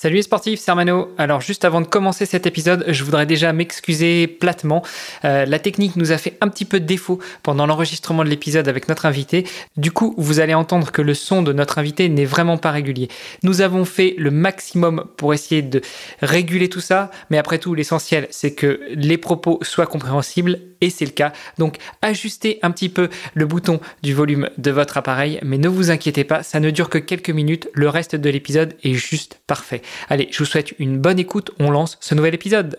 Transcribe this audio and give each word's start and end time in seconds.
Salut 0.00 0.14
les 0.14 0.22
sportifs, 0.22 0.60
c'est 0.60 0.70
Armano. 0.70 1.08
Alors 1.18 1.40
juste 1.40 1.64
avant 1.64 1.80
de 1.80 1.86
commencer 1.88 2.24
cet 2.24 2.46
épisode, 2.46 2.84
je 2.86 3.02
voudrais 3.02 3.26
déjà 3.26 3.52
m'excuser 3.52 4.28
platement. 4.28 4.84
Euh, 5.24 5.44
la 5.44 5.58
technique 5.58 5.96
nous 5.96 6.12
a 6.12 6.18
fait 6.18 6.38
un 6.40 6.46
petit 6.46 6.64
peu 6.64 6.78
de 6.78 6.84
défaut 6.84 7.18
pendant 7.42 7.66
l'enregistrement 7.66 8.22
de 8.22 8.28
l'épisode 8.28 8.68
avec 8.68 8.88
notre 8.88 9.06
invité. 9.06 9.44
Du 9.76 9.90
coup, 9.90 10.14
vous 10.16 10.38
allez 10.38 10.54
entendre 10.54 10.92
que 10.92 11.02
le 11.02 11.14
son 11.14 11.42
de 11.42 11.52
notre 11.52 11.78
invité 11.78 12.08
n'est 12.08 12.26
vraiment 12.26 12.58
pas 12.58 12.70
régulier. 12.70 13.08
Nous 13.42 13.60
avons 13.60 13.84
fait 13.84 14.14
le 14.18 14.30
maximum 14.30 15.04
pour 15.16 15.34
essayer 15.34 15.62
de 15.62 15.80
réguler 16.22 16.68
tout 16.68 16.78
ça, 16.78 17.10
mais 17.30 17.38
après 17.38 17.58
tout, 17.58 17.74
l'essentiel, 17.74 18.28
c'est 18.30 18.54
que 18.54 18.80
les 18.94 19.18
propos 19.18 19.58
soient 19.62 19.86
compréhensibles 19.86 20.60
et 20.80 20.90
c'est 20.90 21.04
le 21.04 21.10
cas. 21.10 21.32
Donc 21.58 21.76
ajustez 22.02 22.58
un 22.62 22.70
petit 22.70 22.88
peu 22.88 23.08
le 23.34 23.46
bouton 23.46 23.80
du 24.02 24.14
volume 24.14 24.50
de 24.58 24.70
votre 24.70 24.96
appareil, 24.96 25.38
mais 25.42 25.58
ne 25.58 25.68
vous 25.68 25.90
inquiétez 25.90 26.24
pas, 26.24 26.42
ça 26.42 26.60
ne 26.60 26.70
dure 26.70 26.88
que 26.88 26.98
quelques 26.98 27.30
minutes. 27.30 27.68
Le 27.74 27.88
reste 27.88 28.16
de 28.16 28.30
l'épisode 28.30 28.74
est 28.82 28.94
juste 28.94 29.40
parfait. 29.46 29.82
Allez, 30.08 30.28
je 30.30 30.38
vous 30.38 30.44
souhaite 30.44 30.74
une 30.78 30.98
bonne 30.98 31.18
écoute, 31.18 31.50
on 31.58 31.70
lance 31.70 31.98
ce 32.00 32.14
nouvel 32.14 32.34
épisode. 32.34 32.78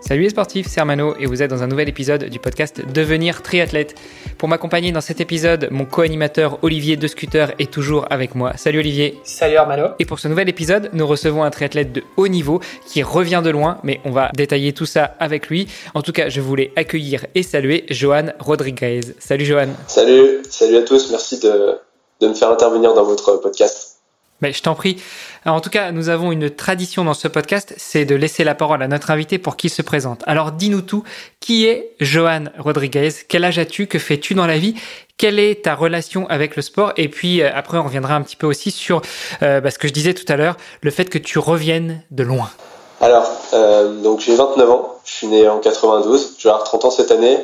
Salut 0.00 0.22
les 0.22 0.30
sportifs, 0.30 0.66
c'est 0.68 0.80
Armano 0.80 1.14
et 1.18 1.26
vous 1.26 1.42
êtes 1.42 1.50
dans 1.50 1.62
un 1.62 1.66
nouvel 1.66 1.88
épisode 1.88 2.24
du 2.24 2.38
podcast 2.38 2.82
Devenir 2.92 3.42
triathlète. 3.42 3.94
Pour 4.38 4.48
m'accompagner 4.48 4.92
dans 4.92 5.00
cet 5.00 5.20
épisode, 5.20 5.68
mon 5.70 5.84
co-animateur 5.86 6.58
Olivier 6.62 6.96
De 6.96 7.06
Scooter 7.06 7.52
est 7.58 7.70
toujours 7.70 8.06
avec 8.10 8.34
moi. 8.34 8.52
Salut 8.56 8.80
Olivier. 8.80 9.18
Salut 9.24 9.56
Armano. 9.56 9.88
Et 9.98 10.04
pour 10.04 10.18
ce 10.18 10.28
nouvel 10.28 10.48
épisode, 10.48 10.90
nous 10.92 11.06
recevons 11.06 11.42
un 11.42 11.50
triathlète 11.50 11.92
de 11.92 12.02
haut 12.16 12.28
niveau 12.28 12.60
qui 12.86 13.02
revient 13.02 13.40
de 13.42 13.50
loin, 13.50 13.78
mais 13.82 14.00
on 14.04 14.10
va 14.10 14.30
détailler 14.34 14.72
tout 14.72 14.86
ça 14.86 15.14
avec 15.20 15.48
lui. 15.48 15.68
En 15.94 16.02
tout 16.02 16.12
cas, 16.12 16.28
je 16.28 16.40
voulais 16.40 16.72
accueillir 16.76 17.26
et 17.34 17.42
saluer 17.42 17.86
Johan 17.88 18.26
Rodriguez. 18.38 19.00
Salut 19.18 19.44
Johan. 19.44 19.68
Salut, 19.86 20.42
salut 20.48 20.76
à 20.76 20.82
tous, 20.82 21.10
merci 21.10 21.38
de, 21.38 21.78
de 22.20 22.28
me 22.28 22.34
faire 22.34 22.50
intervenir 22.50 22.94
dans 22.94 23.04
votre 23.04 23.36
podcast. 23.36 23.93
Mais 24.44 24.52
je 24.52 24.62
t'en 24.62 24.74
prie. 24.74 25.02
en 25.46 25.62
tout 25.62 25.70
cas, 25.70 25.90
nous 25.90 26.10
avons 26.10 26.30
une 26.30 26.50
tradition 26.50 27.02
dans 27.02 27.14
ce 27.14 27.28
podcast, 27.28 27.72
c'est 27.78 28.04
de 28.04 28.14
laisser 28.14 28.44
la 28.44 28.54
parole 28.54 28.82
à 28.82 28.88
notre 28.88 29.10
invité 29.10 29.38
pour 29.38 29.56
qu'il 29.56 29.70
se 29.70 29.80
présente. 29.80 30.22
Alors 30.26 30.52
dis-nous 30.52 30.82
tout. 30.82 31.02
Qui 31.40 31.64
est 31.64 31.94
Johan 31.98 32.44
Rodriguez? 32.58 33.08
Quel 33.26 33.44
âge 33.44 33.58
as-tu? 33.58 33.86
Que 33.86 33.98
fais-tu 33.98 34.34
dans 34.34 34.46
la 34.46 34.58
vie? 34.58 34.74
Quelle 35.16 35.38
est 35.38 35.64
ta 35.64 35.74
relation 35.74 36.26
avec 36.28 36.56
le 36.56 36.62
sport? 36.62 36.92
Et 36.98 37.08
puis 37.08 37.40
euh, 37.40 37.48
après, 37.54 37.78
on 37.78 37.84
reviendra 37.84 38.16
un 38.16 38.20
petit 38.20 38.36
peu 38.36 38.46
aussi 38.46 38.70
sur 38.70 39.00
euh, 39.42 39.62
bah, 39.62 39.70
ce 39.70 39.78
que 39.78 39.88
je 39.88 39.94
disais 39.94 40.12
tout 40.12 40.30
à 40.30 40.36
l'heure, 40.36 40.58
le 40.82 40.90
fait 40.90 41.06
que 41.06 41.16
tu 41.16 41.38
reviennes 41.38 42.02
de 42.10 42.22
loin. 42.22 42.50
Alors, 43.00 43.26
euh, 43.54 44.02
donc 44.02 44.20
j'ai 44.20 44.34
29 44.34 44.70
ans. 44.70 44.94
Je 45.06 45.10
suis 45.10 45.26
né 45.26 45.48
en 45.48 45.58
92. 45.58 46.34
Je 46.36 46.44
vais 46.44 46.50
avoir 46.50 46.64
30 46.64 46.84
ans 46.84 46.90
cette 46.90 47.10
année. 47.10 47.38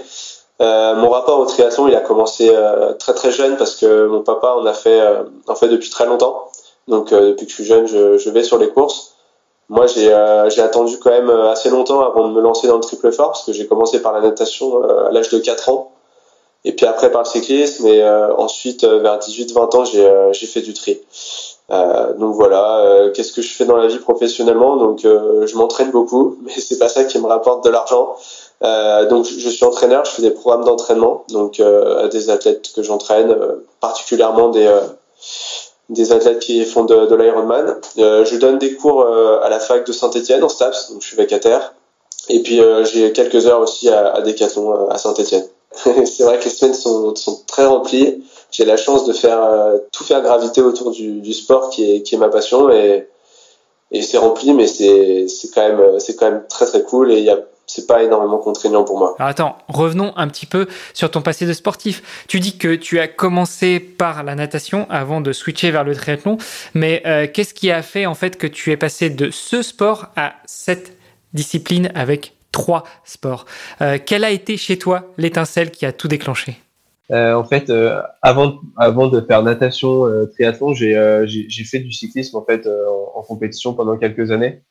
mon 0.60 1.08
rapport 1.08 1.38
au 1.38 1.46
triathlon, 1.46 1.88
il 1.88 1.94
a 1.94 2.00
commencé 2.00 2.54
très 2.98 3.14
très 3.14 3.32
jeune 3.32 3.56
parce 3.56 3.76
que 3.76 4.06
mon 4.06 4.20
papa 4.20 4.56
en 4.60 4.66
a 4.66 4.74
fait, 4.74 5.00
en 5.48 5.54
fait 5.54 5.68
depuis 5.68 5.88
très 5.88 6.04
longtemps. 6.04 6.49
Donc 6.90 7.12
euh, 7.12 7.30
depuis 7.30 7.46
que 7.46 7.50
je 7.52 7.54
suis 7.54 7.64
jeune, 7.64 7.86
je, 7.86 8.30
vais 8.30 8.42
sur 8.42 8.58
les 8.58 8.68
courses. 8.68 9.14
Moi, 9.68 9.86
euh, 9.96 10.50
j'ai 10.50 10.60
attendu 10.60 10.98
quand 10.98 11.10
même 11.10 11.30
euh, 11.30 11.52
assez 11.52 11.70
longtemps 11.70 12.00
avant 12.00 12.28
de 12.28 12.34
me 12.34 12.40
lancer 12.40 12.66
dans 12.66 12.74
le 12.74 12.80
triple 12.80 13.12
fort 13.12 13.28
parce 13.28 13.44
que 13.44 13.52
j'ai 13.52 13.66
commencé 13.66 14.02
par 14.02 14.12
la 14.12 14.20
natation 14.20 14.82
à 14.82 15.12
l'âge 15.12 15.30
de 15.30 15.38
4 15.38 15.68
ans 15.68 15.92
et 16.64 16.72
puis 16.72 16.84
après 16.84 17.10
par 17.10 17.22
le 17.22 17.28
cyclisme 17.28 17.86
et 17.86 18.06
ensuite 18.36 18.84
vers 18.84 19.18
18-20 19.18 19.76
ans 19.76 19.84
j'ai 20.32 20.46
fait 20.46 20.60
du 20.60 20.74
tri. 20.74 21.00
donc 21.70 22.34
voilà, 22.34 23.08
qu'est-ce 23.14 23.32
que 23.32 23.40
je 23.40 23.54
fais 23.54 23.64
dans 23.64 23.76
la 23.76 23.86
vie 23.86 23.98
professionnellement? 23.98 24.76
Donc 24.76 25.00
je 25.04 25.56
m'entraîne 25.56 25.90
beaucoup, 25.90 26.36
mais 26.42 26.52
c'est 26.52 26.78
pas 26.78 26.90
ça 26.90 27.04
qui 27.04 27.18
me 27.18 27.26
rapporte 27.26 27.64
de 27.64 27.70
l'argent. 27.70 28.16
donc 29.08 29.24
je 29.24 29.48
suis 29.48 29.64
entraîneur, 29.64 30.04
je 30.04 30.10
fais 30.10 30.22
des 30.22 30.32
programmes 30.32 30.64
d'entraînement, 30.64 31.24
donc 31.30 31.60
à 31.60 32.08
des 32.08 32.28
athlètes 32.28 32.72
que 32.74 32.82
j'entraîne, 32.82 33.34
particulièrement 33.80 34.48
des 34.48 34.68
des 35.90 36.12
athlètes 36.12 36.38
qui 36.38 36.64
font 36.64 36.84
de, 36.84 37.06
de 37.06 37.14
l'Ironman. 37.14 37.76
Euh, 37.98 38.24
je 38.24 38.36
donne 38.36 38.58
des 38.58 38.74
cours 38.74 39.02
euh, 39.02 39.40
à 39.42 39.48
la 39.48 39.58
fac 39.58 39.84
de 39.86 39.92
Saint-Etienne 39.92 40.42
en 40.42 40.48
STAPS, 40.48 40.90
donc 40.90 41.02
je 41.02 41.08
suis 41.08 41.16
vacataire. 41.16 41.74
Et 42.28 42.40
puis 42.40 42.60
euh, 42.60 42.84
j'ai 42.84 43.12
quelques 43.12 43.46
heures 43.46 43.60
aussi 43.60 43.88
à, 43.88 44.12
à 44.14 44.20
Decathlon 44.22 44.88
à 44.88 44.98
Saint-Etienne. 44.98 45.44
c'est 45.74 46.22
vrai 46.22 46.38
que 46.38 46.44
les 46.44 46.50
semaines 46.50 46.74
sont, 46.74 47.14
très 47.46 47.66
remplies. 47.66 48.24
J'ai 48.52 48.64
la 48.64 48.76
chance 48.76 49.04
de 49.04 49.12
faire 49.12 49.40
tout 49.92 50.02
faire 50.02 50.22
graviter 50.22 50.60
autour 50.60 50.90
du, 50.90 51.32
sport 51.32 51.70
qui 51.70 51.84
est, 51.84 52.16
ma 52.18 52.28
passion 52.28 52.68
et, 52.70 53.08
c'est 54.02 54.18
rempli, 54.18 54.52
mais 54.52 54.66
c'est 54.66 55.26
quand 55.54 55.68
même 55.68 55.98
quand 56.18 56.30
même 56.30 56.44
très 56.48 56.66
très 56.66 56.82
cool 56.82 57.12
et 57.12 57.18
il 57.18 57.24
y 57.24 57.30
a 57.30 57.38
c'est 57.70 57.86
pas 57.86 58.02
énormément 58.02 58.38
contraignant 58.38 58.84
pour 58.84 58.98
moi. 58.98 59.14
Alors 59.18 59.30
attends, 59.30 59.58
revenons 59.68 60.12
un 60.16 60.28
petit 60.28 60.46
peu 60.46 60.66
sur 60.92 61.10
ton 61.10 61.22
passé 61.22 61.46
de 61.46 61.52
sportif. 61.52 62.24
Tu 62.26 62.40
dis 62.40 62.58
que 62.58 62.74
tu 62.74 62.98
as 62.98 63.08
commencé 63.08 63.78
par 63.80 64.24
la 64.24 64.34
natation 64.34 64.86
avant 64.90 65.20
de 65.20 65.32
switcher 65.32 65.70
vers 65.70 65.84
le 65.84 65.94
triathlon, 65.94 66.38
mais 66.74 67.02
euh, 67.06 67.26
qu'est-ce 67.32 67.54
qui 67.54 67.70
a 67.70 67.82
fait 67.82 68.06
en 68.06 68.14
fait 68.14 68.36
que 68.36 68.46
tu 68.46 68.72
es 68.72 68.76
passé 68.76 69.10
de 69.10 69.30
ce 69.30 69.62
sport 69.62 70.06
à 70.16 70.34
cette 70.46 70.96
discipline 71.32 71.90
avec 71.94 72.34
trois 72.52 72.84
sports? 73.04 73.46
Euh, 73.80 73.98
Quelle 74.04 74.24
a 74.24 74.30
été 74.30 74.56
chez 74.56 74.78
toi 74.78 75.04
l'étincelle 75.16 75.70
qui 75.70 75.86
a 75.86 75.92
tout 75.92 76.08
déclenché? 76.08 76.56
Euh, 77.12 77.34
en 77.34 77.44
fait, 77.44 77.72
avant, 78.22 78.60
avant 78.76 79.08
de 79.08 79.20
faire 79.20 79.42
natation, 79.42 80.06
triathlon, 80.32 80.74
j'ai 80.74 81.64
fait 81.64 81.80
du 81.80 81.92
cyclisme 81.92 82.36
en 82.36 82.44
fait 82.44 82.68
en, 82.68 83.22
compétition 83.22 83.74
pendant 83.74 83.96
quelques 83.96 84.30
années. 84.30 84.62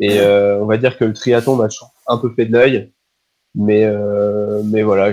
Et 0.00 0.20
on 0.20 0.66
va 0.66 0.76
dire 0.76 0.96
que 0.96 1.04
le 1.04 1.12
triathlon 1.12 1.56
m'a 1.56 1.68
toujours 1.68 1.92
un 2.08 2.18
peu 2.18 2.30
fait 2.34 2.46
de 2.46 2.52
l'œil. 2.52 2.92
Mais, 3.54 3.84
euh, 3.84 4.62
mais 4.64 4.82
voilà, 4.82 5.12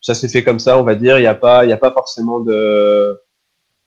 ça 0.00 0.14
s'est 0.14 0.28
fait 0.28 0.44
comme 0.44 0.58
ça, 0.58 0.78
on 0.78 0.84
va 0.84 0.94
dire. 0.94 1.18
Il 1.18 1.22
n'y 1.22 1.26
a 1.26 1.34
pas, 1.34 1.64
y 1.66 1.72
a 1.72 1.76
pas 1.76 1.92
forcément 1.92 2.40
de, 2.40 3.18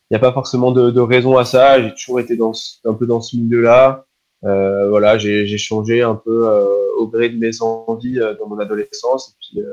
il 0.10 0.16
a 0.16 0.20
pas 0.20 0.34
forcément 0.34 0.72
de, 0.72 1.00
raison 1.00 1.38
à 1.38 1.46
ça. 1.46 1.82
J'ai 1.82 1.94
toujours 1.94 2.20
été 2.20 2.36
dans, 2.36 2.54
un 2.86 2.94
peu 2.94 3.06
dans 3.06 3.22
ce 3.22 3.36
milieu-là. 3.38 4.06
Euh, 4.44 4.90
voilà, 4.90 5.18
j'ai, 5.18 5.58
changé 5.58 6.02
un 6.02 6.16
peu 6.16 6.48
euh, 6.48 6.66
au 6.98 7.08
gré 7.08 7.30
de 7.30 7.38
mes 7.38 7.62
envies 7.62 8.20
dans 8.40 8.48
mon 8.48 8.60
adolescence. 8.60 9.30
Et 9.30 9.36
puis, 9.40 9.66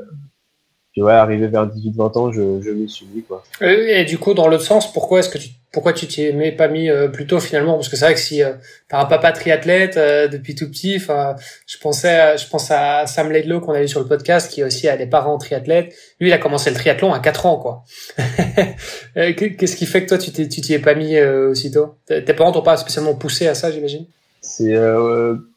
puis 0.91 1.01
ouais, 1.01 1.13
arrivé 1.13 1.47
vers 1.47 1.67
18-20 1.67 2.17
ans, 2.17 2.31
je, 2.31 2.61
je 2.61 2.69
m'y 2.71 2.89
suis 2.89 3.05
mis 3.13 3.23
quoi. 3.23 3.43
Et, 3.61 4.03
du 4.03 4.17
coup, 4.17 4.33
dans 4.33 4.47
l'autre 4.47 4.63
sens, 4.63 4.91
pourquoi 4.91 5.19
est-ce 5.19 5.29
que 5.29 5.37
tu 5.37 5.49
pourquoi 5.71 5.93
tu 5.93 6.05
t'y 6.05 6.23
es 6.23 6.51
pas 6.51 6.67
mis 6.67 6.89
euh, 6.89 7.07
plus 7.07 7.25
tôt 7.25 7.39
finalement? 7.39 7.75
Parce 7.75 7.87
que 7.87 7.95
c'est 7.95 8.03
vrai 8.03 8.13
que 8.13 8.19
si 8.19 8.43
euh, 8.43 8.51
par 8.89 8.99
un 8.99 9.05
papa 9.05 9.31
triathlète 9.31 9.95
euh, 9.95 10.27
depuis 10.27 10.53
tout 10.53 10.69
petit, 10.69 10.97
enfin, 10.97 11.37
je 11.65 11.77
pensais, 11.77 12.37
je 12.37 12.45
pense 12.49 12.69
à 12.71 13.07
Sam 13.07 13.31
Laidlow 13.31 13.61
qu'on 13.61 13.71
a 13.71 13.81
eu 13.81 13.87
sur 13.87 14.01
le 14.01 14.05
podcast, 14.05 14.51
qui 14.51 14.65
aussi 14.65 14.89
a 14.89 14.97
des 14.97 15.05
parents 15.05 15.37
triathlètes. 15.37 15.93
Lui, 16.19 16.27
il 16.27 16.33
a 16.33 16.39
commencé 16.39 16.69
le 16.69 16.75
triathlon 16.75 17.13
à 17.13 17.19
4 17.19 17.45
ans, 17.45 17.55
quoi. 17.55 17.85
Qu'est-ce 19.15 19.77
qui 19.77 19.85
fait 19.85 20.03
que 20.03 20.09
toi, 20.09 20.17
tu 20.17 20.33
t'y 20.33 20.49
tu 20.49 20.59
t'y 20.59 20.73
es 20.73 20.79
pas 20.79 20.93
mis 20.93 21.17
aussitôt? 21.21 21.95
Tes 22.05 22.21
parents 22.33 22.51
t'ont 22.51 22.63
pas 22.63 22.75
spécialement 22.75 23.15
poussé 23.15 23.47
à 23.47 23.55
ça, 23.55 23.71
j'imagine? 23.71 24.07
C'est 24.41 24.75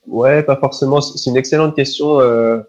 ouais, 0.06 0.42
pas 0.42 0.56
forcément. 0.56 1.00
C'est 1.00 1.30
une 1.30 1.36
excellente 1.36 1.74
question. 1.74 2.20
Euh, 2.20 2.60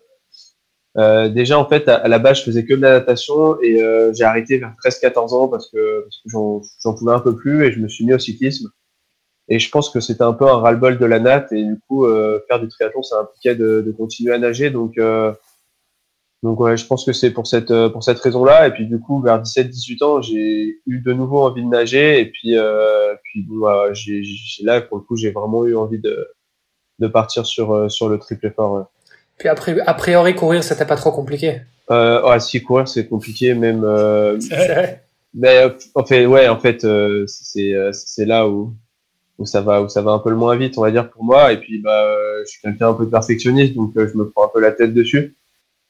déjà, 0.96 1.60
en 1.60 1.66
fait, 1.68 1.88
à, 1.90 2.08
la 2.08 2.20
base, 2.20 2.40
je 2.40 2.44
faisais 2.44 2.66
que 2.66 2.74
de 2.74 2.82
la 2.82 2.92
natation 2.92 3.60
et 3.62 3.82
euh, 3.82 4.14
j'ai 4.14 4.24
arrêté 4.24 4.58
vers 4.58 4.74
13-14 4.84 5.34
ans 5.34 5.48
parce 5.48 5.70
que, 5.70 6.04
parce 6.04 6.18
que 6.24 6.30
j'en 6.30 6.96
pouvais 6.96 7.12
un 7.12 7.20
peu 7.20 7.36
plus 7.36 7.66
et 7.66 7.72
je 7.72 7.80
me 7.80 7.88
suis 7.88 8.06
mis 8.06 8.14
au 8.14 8.20
cyclisme. 8.20 8.70
Et 9.48 9.60
je 9.60 9.70
pense 9.70 9.90
que 9.90 10.00
c'était 10.00 10.24
un 10.24 10.34
peu 10.34 10.48
un 10.48 10.58
ras-le-bol 10.58 10.98
de 10.98 11.06
la 11.06 11.20
natte 11.20 11.52
et 11.52 11.64
du 11.64 11.80
coup, 11.88 12.06
euh, 12.06 12.40
faire 12.48 12.60
du 12.60 12.68
triathlon, 12.68 13.04
ça 13.04 13.20
impliquait 13.20 13.56
de, 13.56 13.84
de 13.86 13.92
continuer 13.92 14.34
à 14.34 14.40
nager. 14.40 14.70
Donc, 14.70 14.98
euh, 14.98 15.34
donc 16.42 16.60
ouais, 16.62 16.78
je 16.78 16.86
pense 16.88 17.06
que 17.06 17.14
c'est 17.14 17.32
pour 17.32 17.46
cette, 17.46 17.74
pour 17.90 18.04
cette 18.04 18.20
raison-là. 18.20 18.68
Et 18.68 18.72
puis 18.72 18.88
du 18.88 19.00
coup, 19.00 19.22
vers 19.22 19.42
17-18 19.42 20.04
ans, 20.04 20.22
j'ai 20.22 20.80
eu 20.88 21.00
de 21.00 21.14
nouveau 21.14 21.42
envie 21.42 21.62
de 21.62 21.68
nager. 21.68 22.22
Et 22.22 22.26
puis, 22.28 22.56
puis 23.24 23.44
bon, 23.44 23.94
j'ai 23.94 24.24
là, 24.64 24.82
pour 24.82 24.98
le 24.98 25.04
coup, 25.04 25.18
j'ai 25.18 25.32
vraiment 25.32 25.66
eu 25.66 25.76
envie 25.76 26.00
de, 26.00 26.28
de 27.00 27.08
partir 27.08 27.46
sur, 27.46 27.92
sur 27.92 28.10
le 28.10 28.18
triple 28.18 28.48
effort. 28.48 28.90
Puis 29.38 29.50
après, 29.50 29.80
a 29.86 29.94
priori, 29.94 30.36
courir, 30.36 30.66
t'a 30.66 30.86
pas 30.86 30.96
trop 30.96 31.12
compliqué 31.12 31.62
euh, 31.92 32.28
ouais, 32.28 32.40
si 32.40 32.64
courir, 32.64 32.88
c'est 32.88 33.08
compliqué, 33.08 33.54
même. 33.54 33.84
Euh, 33.84 34.40
mais 35.34 35.72
en 35.94 36.06
fait, 36.06 36.26
ouais, 36.26 36.48
en 36.48 36.60
fait, 36.60 36.84
euh, 36.84 37.26
c'est 37.28 37.74
euh, 37.74 37.92
c'est 37.94 38.26
là 38.26 38.48
où 38.48 38.74
où 39.38 39.46
ça 39.46 39.62
va 39.62 39.82
où 39.82 39.90
ça 39.90 40.02
va 40.02 40.12
un 40.12 40.20
peu 40.20 40.30
le 40.30 40.36
moins 40.36 40.56
vite, 40.56 40.78
on 40.78 40.82
va 40.82 40.92
dire 40.92 41.10
pour 41.10 41.24
moi. 41.24 41.52
Et 41.52 41.60
puis, 41.60 41.80
bah, 41.82 42.08
je 42.44 42.50
suis 42.50 42.62
quelqu'un 42.62 42.90
un 42.90 42.94
peu 42.94 43.06
de 43.06 43.12
perfectionniste, 43.12 43.76
donc 43.76 43.92
je 43.96 44.18
me 44.18 44.30
prends 44.30 44.46
un 44.46 44.50
peu 44.52 44.62
la 44.62 44.72
tête 44.72 44.94
dessus. 44.94 45.36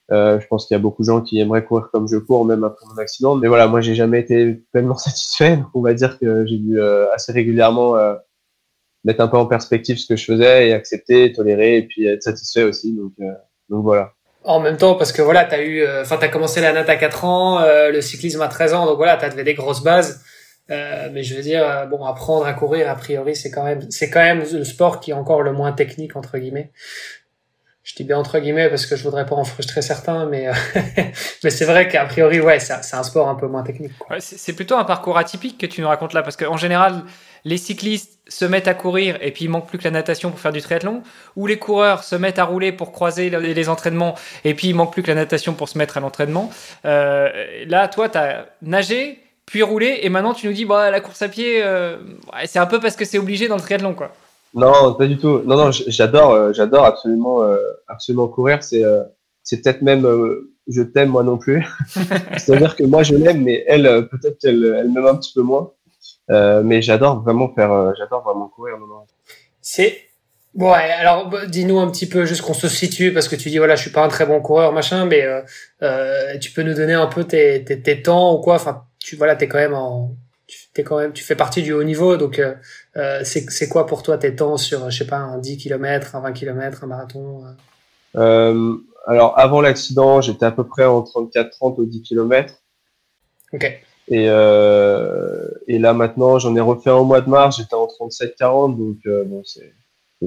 je 0.09 0.45
pense 0.47 0.67
qu'il 0.67 0.75
y 0.75 0.79
a 0.79 0.81
beaucoup 0.81 1.03
de 1.03 1.07
gens 1.07 1.21
qui 1.21 1.39
aimeraient 1.39 1.63
courir 1.63 1.89
comme 1.91 2.07
je 2.09 2.17
cours, 2.17 2.45
même 2.45 2.63
après 2.63 2.85
mon 2.89 2.97
accident. 2.97 3.35
Mais 3.35 3.47
voilà, 3.47 3.67
moi, 3.67 3.81
j'ai 3.81 3.95
jamais 3.95 4.19
été 4.19 4.63
pleinement 4.73 4.97
satisfait. 4.97 5.57
Donc 5.57 5.69
on 5.75 5.81
va 5.81 5.93
dire 5.93 6.19
que 6.19 6.45
j'ai 6.45 6.57
dû 6.57 6.81
assez 7.13 7.31
régulièrement 7.31 7.95
mettre 9.05 9.21
un 9.21 9.27
peu 9.27 9.37
en 9.37 9.45
perspective 9.45 9.97
ce 9.97 10.07
que 10.07 10.15
je 10.17 10.25
faisais 10.25 10.67
et 10.67 10.73
accepter, 10.73 11.31
tolérer 11.31 11.77
et 11.77 11.83
puis 11.83 12.07
être 12.07 12.23
satisfait 12.23 12.63
aussi. 12.63 12.93
Donc, 12.93 13.13
euh, 13.21 13.31
donc 13.69 13.83
voilà. 13.83 14.11
en 14.43 14.59
même 14.59 14.77
temps, 14.77 14.95
parce 14.95 15.11
que 15.11 15.21
voilà, 15.21 15.45
t'as 15.45 15.61
eu, 15.61 15.81
euh, 15.81 16.01
enfin, 16.01 16.17
t'as 16.17 16.27
commencé 16.27 16.59
la 16.59 16.73
natte 16.73 16.89
à 16.89 16.95
4 16.97 17.23
ans, 17.23 17.59
euh, 17.61 17.91
le 17.91 18.01
cyclisme 18.01 18.41
à 18.41 18.47
13 18.47 18.73
ans, 18.73 18.85
donc 18.85 18.97
voilà, 18.97 19.15
t'avais 19.15 19.43
des 19.43 19.53
grosses 19.53 19.83
bases. 19.83 20.21
Euh, 20.71 21.09
mais 21.13 21.21
je 21.21 21.35
veux 21.35 21.43
dire, 21.43 21.87
bon, 21.91 22.03
apprendre 22.05 22.47
à 22.47 22.53
courir, 22.53 22.89
a 22.89 22.95
priori, 22.95 23.35
c'est 23.35 23.51
quand 23.51 23.63
même, 23.63 23.81
c'est 23.91 24.09
quand 24.09 24.21
même 24.21 24.43
le 24.51 24.63
sport 24.63 24.99
qui 24.99 25.11
est 25.11 25.13
encore 25.13 25.43
le 25.43 25.53
moins 25.53 25.71
technique 25.71 26.15
entre 26.15 26.39
guillemets. 26.39 26.71
Je 27.83 27.93
dis 27.93 28.03
bien 28.03 28.17
entre 28.17 28.39
guillemets 28.39 28.67
parce 28.67 28.87
que 28.87 28.95
je 28.95 29.03
voudrais 29.03 29.27
pas 29.27 29.35
en 29.35 29.43
frustrer 29.43 29.83
certains, 29.83 30.25
mais 30.25 30.49
mais 31.43 31.51
c'est 31.51 31.65
vrai 31.65 31.87
qu'a 31.87 32.03
priori, 32.05 32.39
ouais, 32.39 32.59
c'est 32.59 32.95
un 32.95 33.03
sport 33.03 33.29
un 33.29 33.35
peu 33.35 33.45
moins 33.45 33.61
technique. 33.61 33.91
c'est 34.17 34.53
plutôt 34.53 34.75
un 34.75 34.85
parcours 34.85 35.19
atypique 35.19 35.59
que 35.59 35.67
tu 35.67 35.81
nous 35.81 35.87
racontes 35.87 36.13
là, 36.13 36.23
parce 36.23 36.35
qu'en 36.35 36.57
général, 36.57 37.03
les 37.45 37.57
cyclistes 37.57 38.19
se 38.27 38.43
mettent 38.43 38.67
à 38.67 38.73
courir 38.73 39.17
et 39.21 39.31
puis 39.31 39.45
il 39.45 39.49
manque 39.49 39.67
plus 39.67 39.77
que 39.77 39.83
la 39.83 39.91
natation 39.91 40.31
pour 40.31 40.39
faire 40.39 40.51
du 40.51 40.61
triathlon, 40.61 41.03
ou 41.35 41.45
les 41.45 41.57
coureurs 41.57 42.03
se 42.03 42.15
mettent 42.15 42.39
à 42.39 42.43
rouler 42.43 42.71
pour 42.71 42.91
croiser 42.91 43.29
les 43.29 43.69
entraînements 43.69 44.15
et 44.43 44.55
puis 44.55 44.69
il 44.69 44.75
manque 44.75 44.91
plus 44.91 45.03
que 45.03 45.09
la 45.09 45.15
natation 45.15 45.53
pour 45.53 45.69
se 45.69 45.77
mettre 45.77 45.97
à 45.97 45.99
l'entraînement? 45.99 46.49
Euh, 46.85 47.29
là, 47.67 47.87
toi, 47.87 48.09
tu 48.09 48.17
as 48.17 48.47
nagé, 48.63 49.19
puis 49.45 49.61
roulé, 49.61 49.99
et 50.01 50.09
maintenant 50.09 50.33
tu 50.33 50.47
nous 50.47 50.53
dis, 50.53 50.65
bah, 50.65 50.89
la 50.89 50.99
course 51.01 51.21
à 51.21 51.29
pied, 51.29 51.63
euh, 51.63 51.97
c'est 52.45 52.59
un 52.59 52.65
peu 52.65 52.79
parce 52.79 52.95
que 52.95 53.05
c'est 53.05 53.19
obligé 53.19 53.47
dans 53.47 53.55
le 53.55 53.61
triathlon, 53.61 53.93
quoi. 53.93 54.11
Non, 54.55 54.93
pas 54.95 55.05
du 55.05 55.17
tout. 55.17 55.41
Non, 55.45 55.57
non, 55.57 55.71
j'adore, 55.71 56.31
euh, 56.31 56.53
j'adore 56.53 56.85
absolument, 56.85 57.43
absolument 57.87 58.27
courir. 58.27 58.63
C'est, 58.63 58.83
c'est 59.43 59.61
peut-être 59.61 59.83
même, 59.83 60.07
je 60.67 60.81
t'aime 60.81 61.09
moi 61.09 61.23
non 61.23 61.37
plus. 61.37 61.63
C'est-à-dire 62.37 62.75
que 62.75 62.83
moi 62.83 63.03
je 63.03 63.15
l'aime, 63.15 63.43
mais 63.43 63.63
elle, 63.67 64.07
peut-être 64.09 64.39
qu'elle, 64.39 64.63
elle 64.79 64.89
m'aime 64.89 65.05
un 65.05 65.15
petit 65.15 65.33
peu 65.33 65.41
moins. 65.41 65.71
Euh, 66.31 66.63
mais 66.63 66.81
j'adore 66.81 67.21
vraiment 67.21 67.49
faire, 67.53 67.71
euh, 67.71 67.91
j'adore 67.97 68.23
vraiment 68.23 68.47
courir. 68.47 68.75
C'est 69.61 69.97
bon. 70.53 70.71
alors 70.71 71.29
bah, 71.29 71.45
dis-nous 71.45 71.79
un 71.79 71.89
petit 71.91 72.07
peu 72.07 72.25
juste 72.25 72.41
qu'on 72.41 72.53
se 72.53 72.67
situe 72.67 73.13
parce 73.13 73.27
que 73.27 73.35
tu 73.35 73.49
dis 73.49 73.57
voilà, 73.57 73.75
je 73.75 73.81
suis 73.81 73.91
pas 73.91 74.03
un 74.03 74.07
très 74.07 74.25
bon 74.25 74.41
coureur 74.41 74.73
machin, 74.73 75.05
mais 75.05 75.23
euh, 75.23 75.41
euh, 75.83 76.37
tu 76.39 76.51
peux 76.51 76.63
nous 76.63 76.73
donner 76.73 76.93
un 76.93 77.07
peu 77.07 77.23
tes, 77.23 77.63
tes, 77.63 77.79
tes 77.81 78.01
temps 78.01 78.33
ou 78.33 78.39
quoi? 78.39 78.55
Enfin, 78.55 78.85
tu 78.99 79.15
voilà, 79.15 79.35
t'es 79.35 79.47
quand 79.47 79.59
même 79.59 79.75
en, 79.75 80.15
tu 80.47 80.81
es 80.81 80.83
quand 80.83 80.97
même, 80.97 81.13
tu 81.13 81.23
fais 81.23 81.35
partie 81.35 81.63
du 81.63 81.73
haut 81.73 81.83
niveau, 81.83 82.17
donc 82.17 82.39
euh, 82.39 83.21
c'est 83.23 83.49
c'est 83.49 83.69
quoi 83.69 83.85
pour 83.85 84.03
toi 84.03 84.17
tes 84.17 84.35
temps 84.35 84.57
sur 84.57 84.89
je 84.89 84.97
sais 84.97 85.07
pas 85.07 85.17
un 85.17 85.37
10 85.37 85.57
km, 85.57 86.15
un 86.15 86.21
20 86.21 86.33
km, 86.33 86.83
un 86.83 86.87
marathon 86.87 87.43
euh, 88.15 88.75
Alors 89.07 89.37
avant 89.39 89.61
l'accident, 89.61 90.21
j'étais 90.21 90.45
à 90.45 90.51
peu 90.51 90.65
près 90.65 90.85
en 90.85 91.01
34-30 91.01 91.75
au 91.77 91.85
10 91.85 92.01
km. 92.01 92.53
Ok. 93.53 93.81
Et, 94.07 94.27
euh, 94.29 95.49
et 95.67 95.79
là 95.79 95.93
maintenant, 95.93 96.37
j'en 96.37 96.55
ai 96.55 96.61
refait 96.61 96.91
un 96.91 96.95
au 96.95 97.05
mois 97.05 97.21
de 97.21 97.29
mars, 97.29 97.57
j'étais 97.57 97.73
en 97.73 97.87
37-40, 97.87 98.77
donc 98.77 98.97
euh, 99.07 99.23
bon, 99.23 99.43
c'est 99.43 99.73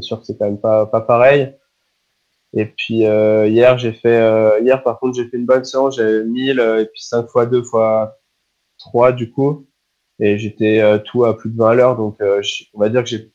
sûr 0.00 0.20
que 0.20 0.26
c'est 0.26 0.36
quand 0.36 0.46
même 0.46 0.60
pas, 0.60 0.86
pas 0.86 1.00
pareil. 1.00 1.54
Et 2.54 2.66
puis 2.66 3.06
euh, 3.06 3.46
hier, 3.46 3.78
j'ai 3.78 3.92
fait, 3.92 4.16
euh, 4.20 4.58
hier 4.60 4.82
par 4.82 4.98
contre, 4.98 5.16
j'ai 5.16 5.28
fait 5.28 5.36
une 5.36 5.46
bonne 5.46 5.64
séance, 5.64 5.96
j'avais 5.96 6.24
1000 6.24 6.58
et 6.80 6.86
puis 6.86 7.02
5 7.02 7.28
fois 7.28 7.46
2 7.46 7.62
fois 7.62 8.18
3 8.78 9.12
du 9.12 9.30
coup, 9.30 9.66
et 10.18 10.38
j'étais 10.38 10.82
tout 11.04 11.24
à 11.24 11.36
plus 11.36 11.50
de 11.50 11.56
20 11.56 11.70
à 11.70 11.74
l'heure, 11.74 11.96
donc 11.96 12.18
on 12.20 12.80
va 12.80 12.88
dire 12.88 13.02
que 13.04 13.08
j'ai 13.08 13.30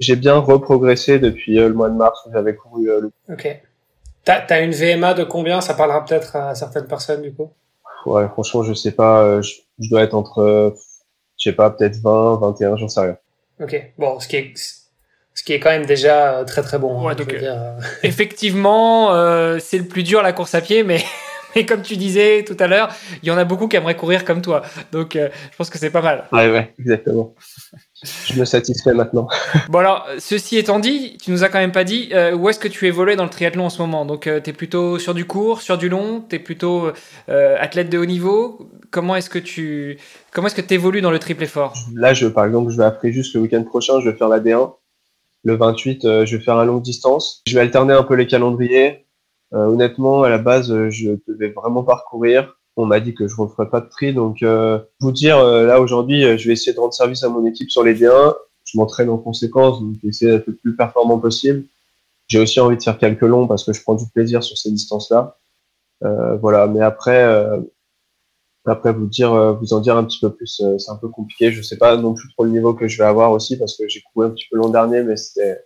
j'ai 0.00 0.14
bien 0.14 0.36
reprogressé 0.36 1.18
depuis 1.18 1.56
le 1.56 1.72
mois 1.72 1.90
de 1.90 1.96
mars 1.96 2.24
où 2.24 2.32
j'avais 2.32 2.54
couru 2.54 2.86
le. 2.86 3.10
Ok. 3.28 3.60
T'as 4.24 4.44
as 4.48 4.60
une 4.60 4.70
VMA 4.70 5.14
de 5.14 5.24
combien? 5.24 5.60
Ça 5.60 5.74
parlera 5.74 6.04
peut-être 6.04 6.36
à 6.36 6.54
certaines 6.54 6.86
personnes 6.86 7.22
du 7.22 7.34
coup 7.34 7.50
ouais, 8.06 8.28
franchement, 8.28 8.62
je 8.62 8.74
sais 8.74 8.92
pas. 8.92 9.22
Euh, 9.22 9.42
je, 9.42 9.88
dois 9.88 10.02
être 10.02 10.14
entre, 10.14 10.40
euh, 10.40 10.70
je 11.38 11.50
sais 11.50 11.56
pas, 11.56 11.70
peut-être 11.70 11.96
20, 11.96 12.38
21, 12.40 12.76
j'en 12.76 12.88
sais 12.88 13.00
rien. 13.00 13.16
Ok. 13.60 13.92
Bon, 13.98 14.20
ce 14.20 14.28
qui 14.28 14.36
est, 14.36 14.52
ce 14.54 15.42
qui 15.42 15.52
est 15.52 15.60
quand 15.60 15.70
même 15.70 15.86
déjà 15.86 16.38
euh, 16.38 16.44
très 16.44 16.62
très 16.62 16.78
bon. 16.78 17.08
Hein, 17.08 17.16
effectivement, 18.02 19.08
c'est 19.60 19.78
le 19.78 19.84
plus 19.84 20.02
dur 20.02 20.22
la 20.22 20.32
course 20.32 20.54
à 20.54 20.60
pied, 20.60 20.82
mais 20.82 21.02
mais 21.56 21.66
comme 21.66 21.82
tu 21.82 21.96
disais 21.96 22.44
tout 22.44 22.56
à 22.58 22.66
l'heure, 22.66 22.88
il 23.22 23.28
y 23.28 23.30
en 23.30 23.38
a 23.38 23.44
beaucoup 23.44 23.68
qui 23.68 23.76
aimeraient 23.76 23.96
courir 23.96 24.24
comme 24.24 24.42
toi. 24.42 24.62
Donc, 24.92 25.14
je 25.14 25.56
pense 25.56 25.70
que 25.70 25.78
c'est 25.78 25.90
pas 25.90 26.02
mal. 26.02 26.24
Ouais, 26.32 26.50
ouais, 26.50 26.74
exactement. 26.78 27.34
Je 28.02 28.38
me 28.38 28.44
satisfais 28.44 28.94
maintenant. 28.94 29.26
bon 29.68 29.78
alors, 29.78 30.06
ceci 30.18 30.56
étant 30.56 30.78
dit, 30.78 31.18
tu 31.20 31.32
nous 31.32 31.42
as 31.42 31.48
quand 31.48 31.58
même 31.58 31.72
pas 31.72 31.82
dit 31.82 32.10
euh, 32.12 32.32
où 32.32 32.48
est-ce 32.48 32.60
que 32.60 32.68
tu 32.68 32.86
évolues 32.86 33.16
dans 33.16 33.24
le 33.24 33.30
triathlon 33.30 33.66
en 33.66 33.70
ce 33.70 33.82
moment? 33.82 34.04
Donc, 34.04 34.28
euh, 34.28 34.40
tu 34.40 34.50
es 34.50 34.52
plutôt 34.52 35.00
sur 35.00 35.14
du 35.14 35.24
court, 35.24 35.62
sur 35.62 35.78
du 35.78 35.88
long, 35.88 36.24
tu 36.28 36.36
es 36.36 36.38
plutôt 36.38 36.92
euh, 37.28 37.56
athlète 37.58 37.90
de 37.90 37.98
haut 37.98 38.06
niveau? 38.06 38.70
Comment 38.92 39.16
est-ce 39.16 39.28
que 39.28 39.40
tu 39.40 39.98
comment 40.32 40.46
est-ce 40.46 40.60
que 40.60 40.74
évolues 40.74 41.00
dans 41.00 41.10
le 41.10 41.18
triple 41.18 41.42
effort? 41.42 41.74
Là, 41.94 42.14
je, 42.14 42.28
par 42.28 42.46
exemple, 42.46 42.70
je 42.70 42.76
vais 42.76 42.84
après 42.84 43.10
juste 43.10 43.34
le 43.34 43.40
week-end 43.40 43.64
prochain, 43.64 44.00
je 44.00 44.08
vais 44.08 44.16
faire 44.16 44.28
la 44.28 44.38
D1. 44.38 44.74
Le 45.44 45.56
28, 45.56 46.24
je 46.24 46.36
vais 46.36 46.42
faire 46.42 46.56
la 46.56 46.64
longue 46.64 46.82
distance. 46.82 47.42
Je 47.48 47.54
vais 47.54 47.60
alterner 47.60 47.94
un 47.94 48.02
peu 48.02 48.14
les 48.14 48.26
calendriers. 48.26 49.06
Honnêtement, 49.52 50.22
à 50.22 50.28
la 50.28 50.38
base, 50.38 50.88
je 50.90 51.18
devais 51.26 51.48
vraiment 51.50 51.82
parcourir 51.82 52.58
on 52.78 52.86
m'a 52.86 53.00
dit 53.00 53.12
que 53.12 53.26
je 53.26 53.34
ne 53.34 53.40
referais 53.40 53.68
pas 53.68 53.80
de 53.80 53.88
tri. 53.88 54.14
Donc, 54.14 54.42
euh, 54.42 54.78
vous 55.00 55.10
dire, 55.10 55.38
euh, 55.38 55.66
là 55.66 55.80
aujourd'hui, 55.80 56.24
euh, 56.24 56.38
je 56.38 56.46
vais 56.46 56.52
essayer 56.52 56.72
de 56.72 56.78
rendre 56.78 56.94
service 56.94 57.24
à 57.24 57.28
mon 57.28 57.44
équipe 57.44 57.70
sur 57.70 57.82
les 57.82 57.94
D1. 57.94 58.34
Je 58.64 58.78
m'entraîne 58.78 59.10
en 59.10 59.18
conséquence, 59.18 59.80
donc 59.80 59.96
essayer 60.04 60.30
d'être 60.30 60.46
le 60.46 60.54
plus 60.54 60.76
performant 60.76 61.18
possible. 61.18 61.64
J'ai 62.28 62.38
aussi 62.38 62.60
envie 62.60 62.76
de 62.76 62.82
faire 62.82 62.98
quelques 62.98 63.22
longs 63.22 63.48
parce 63.48 63.64
que 63.64 63.72
je 63.72 63.82
prends 63.82 63.94
du 63.94 64.06
plaisir 64.14 64.44
sur 64.44 64.56
ces 64.56 64.70
distances-là. 64.70 65.36
Euh, 66.04 66.36
voilà, 66.36 66.68
mais 66.68 66.80
après, 66.80 67.24
après 68.66 68.92
vous 68.92 69.06
dire, 69.06 69.54
vous 69.54 69.72
en 69.72 69.80
dire 69.80 69.96
un 69.96 70.04
petit 70.04 70.20
peu 70.20 70.30
plus, 70.30 70.62
c'est 70.78 70.90
un 70.90 70.96
peu 70.96 71.08
compliqué. 71.08 71.50
Je 71.50 71.62
sais 71.62 71.78
pas 71.78 71.96
non 71.96 72.14
plus 72.14 72.28
trop 72.34 72.44
le 72.44 72.50
niveau 72.50 72.74
que 72.74 72.86
je 72.86 72.98
vais 72.98 73.08
avoir 73.08 73.32
aussi 73.32 73.58
parce 73.58 73.76
que 73.76 73.88
j'ai 73.88 74.02
couru 74.12 74.26
un 74.26 74.30
petit 74.30 74.44
peu 74.50 74.58
l'an 74.58 74.68
dernier, 74.68 75.02
mais 75.02 75.16
c'était, 75.16 75.58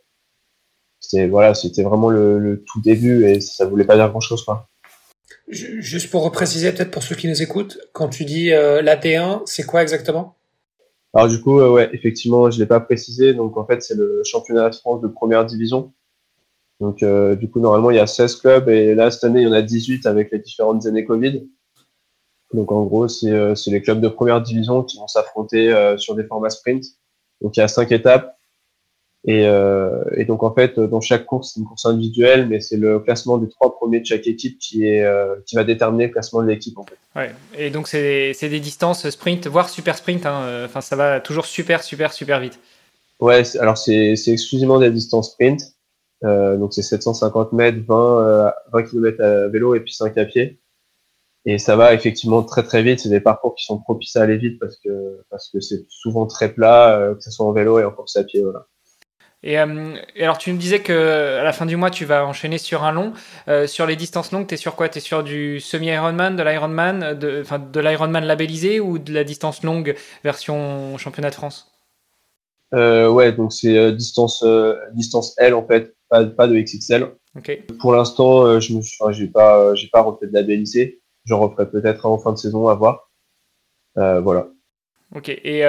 c'était 1.03 1.27
voilà, 1.27 1.53
c'était 1.53 1.83
vraiment 1.83 2.09
le, 2.09 2.39
le, 2.39 2.65
tout 2.65 2.81
début 2.81 3.27
et 3.27 3.41
ça 3.41 3.67
voulait 3.67 3.85
pas 3.85 3.97
dire 3.97 4.09
grand-chose, 4.09 4.45
quoi. 4.45 4.69
Juste 5.49 6.11
pour 6.11 6.23
repréciser 6.23 6.73
peut-être 6.73 6.91
pour 6.91 7.03
ceux 7.03 7.17
qui 7.17 7.29
nous 7.29 7.43
écoutent, 7.43 7.79
quand 7.93 8.09
tu 8.09 8.25
dis 8.25 8.53
euh, 8.53 8.81
la 8.81 8.97
T1, 8.97 9.43
c'est 9.45 9.67
quoi 9.67 9.83
exactement? 9.83 10.37
Alors 11.13 11.29
du 11.29 11.43
coup, 11.43 11.61
euh, 11.61 11.69
ouais, 11.69 11.91
effectivement, 11.93 12.51
je 12.51 12.59
l'ai 12.59 12.67
pas 12.67 12.81
précisé. 12.81 13.35
Donc 13.35 13.59
en 13.59 13.67
fait, 13.67 13.83
c'est 13.83 13.95
le 13.95 14.23
championnat 14.25 14.71
de 14.71 14.77
France 14.77 15.03
de 15.03 15.09
première 15.09 15.45
division. 15.45 15.93
Donc 16.81 17.03
euh, 17.03 17.35
du 17.35 17.51
coup, 17.51 17.61
normalement, 17.61 17.91
il 17.91 17.97
y 17.97 18.01
a 18.01 18.07
16 18.07 18.37
clubs 18.37 18.69
et 18.69 18.95
là, 18.95 19.11
cette 19.11 19.25
année, 19.25 19.43
il 19.43 19.49
y 19.49 19.51
en 19.51 19.53
a 19.53 19.63
18 19.63 20.07
avec 20.07 20.31
les 20.33 20.39
différentes 20.39 20.87
années 20.87 21.05
Covid. 21.05 21.47
Donc 22.55 22.73
en 22.73 22.85
gros, 22.85 23.09
c'est 23.09 23.67
les 23.67 23.83
clubs 23.83 24.01
de 24.01 24.09
première 24.09 24.41
division 24.41 24.83
qui 24.83 24.99
vont 24.99 25.09
s'affronter 25.09 25.95
sur 25.99 26.15
des 26.15 26.25
formats 26.25 26.51
sprint. 26.51 26.85
Donc 27.41 27.57
il 27.57 27.61
y 27.61 27.63
a 27.63 27.69
cinq 27.69 27.93
étapes 27.93 28.37
et, 29.25 29.47
euh, 29.47 30.03
et, 30.17 30.25
donc 30.25 30.43
en 30.43 30.53
fait, 30.53 30.81
dans 30.81 31.01
chaque 31.01 31.27
course, 31.27 31.53
c'est 31.53 31.61
une 31.61 31.67
course 31.67 31.87
individuelle, 31.87 32.49
mais 32.49 32.61
c'est 32.61 32.77
le 32.77 32.99
classement 32.99 33.39
des 33.39 33.49
trois 33.49 33.77
premiers 33.77 34.01
de 34.01 34.07
chaque 34.07 34.27
équipe 34.27 34.59
qui 34.59 34.85
est 34.85 35.05
euh, 35.05 35.37
qui 35.47 35.55
va 35.55 35.63
déterminer 35.63 36.07
le 36.07 36.13
classement 36.13 36.43
de 36.43 36.49
l'équipe 36.49 36.77
en 36.77 36.85
fait. 36.85 36.99
Ouais. 37.15 37.33
Et 37.57 37.71
donc 37.71 37.87
c'est 37.87 38.35
des 38.41 38.61
distances 38.61 39.09
sprint, 39.09 39.47
voire 39.47 39.69
super 39.69 39.97
sprint. 39.97 40.27
Hein. 40.27 40.65
Enfin, 40.65 40.81
ça 40.81 40.97
va 40.97 41.21
toujours 41.21 41.47
super, 41.47 41.85
super, 41.85 42.13
super 42.13 42.41
vite. 42.41 42.59
Ouais. 43.21 43.43
Alors 43.59 43.79
c'est 43.79 44.15
exclusivement 44.27 44.81
des 44.81 44.91
distances 44.91 45.31
sprint. 45.33 45.63
Euh, 46.25 46.57
donc 46.57 46.73
c'est 46.73 46.83
750 46.83 47.53
mètres, 47.53 47.79
20 47.87 48.53
20 48.73 48.83
km 48.85 49.23
à 49.23 49.49
vélo 49.49 49.75
et 49.75 49.81
puis 49.81 49.93
5 49.93 50.17
à 50.19 50.25
pied. 50.25 50.59
Et 51.45 51.59
ça 51.59 51.75
va 51.75 51.93
effectivement 51.95 52.43
très 52.43 52.63
très 52.63 52.83
vite. 52.83 53.01
C'est 53.01 53.09
des 53.09 53.21
parcours 53.21 53.55
qui 53.55 53.65
sont 53.65 53.79
propices 53.79 54.17
à 54.17 54.23
aller 54.23 54.37
vite 54.37 54.59
parce 54.61 54.77
que 54.77 55.21
parce 55.31 55.51
que 55.51 55.61
c'est 55.61 55.85
souvent 55.89 56.27
très 56.27 56.53
plat, 56.53 56.99
euh, 56.99 57.15
que 57.15 57.23
ce 57.23 57.31
soit 57.31 57.47
en 57.47 57.53
vélo 57.53 57.79
et 57.79 57.85
en 57.85 57.91
course 57.91 58.17
à 58.17 58.25
pied. 58.25 58.43
Voilà. 58.43 58.67
Euh, 59.45 59.97
et, 60.15 60.23
alors, 60.23 60.39
tu 60.39 60.53
me 60.53 60.59
disais 60.59 60.81
que 60.81 61.39
à 61.39 61.43
la 61.43 61.53
fin 61.53 61.67
du 61.67 61.77
mois, 61.77 61.91
tu 61.91 62.05
vas 62.05 62.27
enchaîner 62.27 62.59
sur 62.59 62.85
un 62.85 62.93
long. 62.93 63.13
Euh, 63.49 63.67
sur 63.67 63.87
les 63.87 63.97
distances 63.97 64.33
longues, 64.33 64.47
tu 64.47 64.55
es 64.55 64.57
sur 64.57 64.77
quoi? 64.77 64.89
Tu 64.89 64.99
es 64.99 65.01
sur 65.01 65.25
du 65.25 65.61
semi-Ironman, 65.61 66.37
de 66.37 66.43
l'Ironman, 66.43 67.15
de, 67.19 67.43
de 67.73 67.81
l'Ironman 67.81 68.25
labellisé 68.25 68.81
ou 68.81 68.99
de 68.99 69.13
la 69.13 69.25
distance 69.25 69.63
longue 69.63 69.97
version 70.23 70.97
championnat 70.99 71.31
de 71.31 71.35
France? 71.35 71.73
Euh, 72.75 73.09
Ouais, 73.09 73.33
donc 73.33 73.53
c'est 73.53 73.93
distance, 73.93 74.45
distance 74.95 75.35
L 75.39 75.55
en 75.55 75.67
fait, 75.67 75.95
pas, 76.09 76.25
pas 76.25 76.47
de 76.47 76.57
XXL. 76.59 77.13
Okay. 77.37 77.65
Pour 77.81 77.93
l'instant, 77.93 78.61
je 78.61 78.75
me 78.75 79.13
j'ai 79.13 79.27
pas, 79.27 79.75
j'ai 79.75 79.89
pas 79.89 80.03
refait 80.03 80.27
de 80.27 80.33
labellisé. 80.33 81.01
J'en 81.25 81.41
referai 81.41 81.71
peut-être 81.71 82.07
en 82.07 82.19
fin 82.19 82.33
de 82.33 82.39
saison 82.39 82.69
à 82.69 82.75
voir. 82.75 83.11
voilà. 83.97 84.49
Ok. 85.15 85.29
Et 85.29 85.65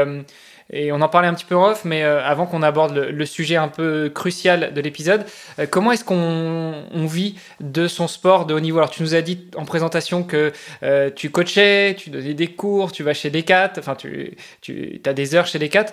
et 0.72 0.92
on 0.92 1.02
en 1.02 1.10
parlait 1.10 1.28
un 1.28 1.34
petit 1.34 1.46
peu 1.46 1.56
en 1.56 1.70
off, 1.70 1.86
mais 1.86 2.04
euh, 2.04 2.24
avant 2.24 2.46
qu'on 2.46 2.62
aborde 2.62 2.96
le, 2.96 3.26
sujet 3.26 3.56
un 3.56 3.68
peu 3.68 4.10
crucial 4.14 4.74
de 4.74 4.82
l'épisode, 4.82 5.26
euh, 5.60 5.66
comment 5.70 5.92
est-ce 5.92 6.06
qu'on 6.06 7.06
vit 7.06 7.36
de 7.60 7.88
son 7.88 8.08
sport 8.08 8.46
de 8.46 8.54
haut 8.54 8.60
niveau? 8.60 8.78
Alors 8.78 8.90
tu 8.90 9.04
nous 9.04 9.16
as 9.16 9.22
dit 9.22 9.48
en 9.56 9.66
présentation 9.66 10.24
que 10.24 10.52
euh, 10.84 11.10
tu 11.14 11.30
coachais, 11.30 11.96
tu 11.98 12.10
donnais 12.10 12.34
des 12.34 12.48
cours, 12.48 12.92
tu 12.92 13.04
vas 13.04 13.14
chez 13.14 13.30
Decat, 13.30 13.74
enfin 13.78 13.96
tu, 13.96 14.38
tu 14.62 15.02
as 15.06 15.14
des 15.14 15.36
heures 15.36 15.48
chez 15.48 15.60
Decat. 15.60 15.88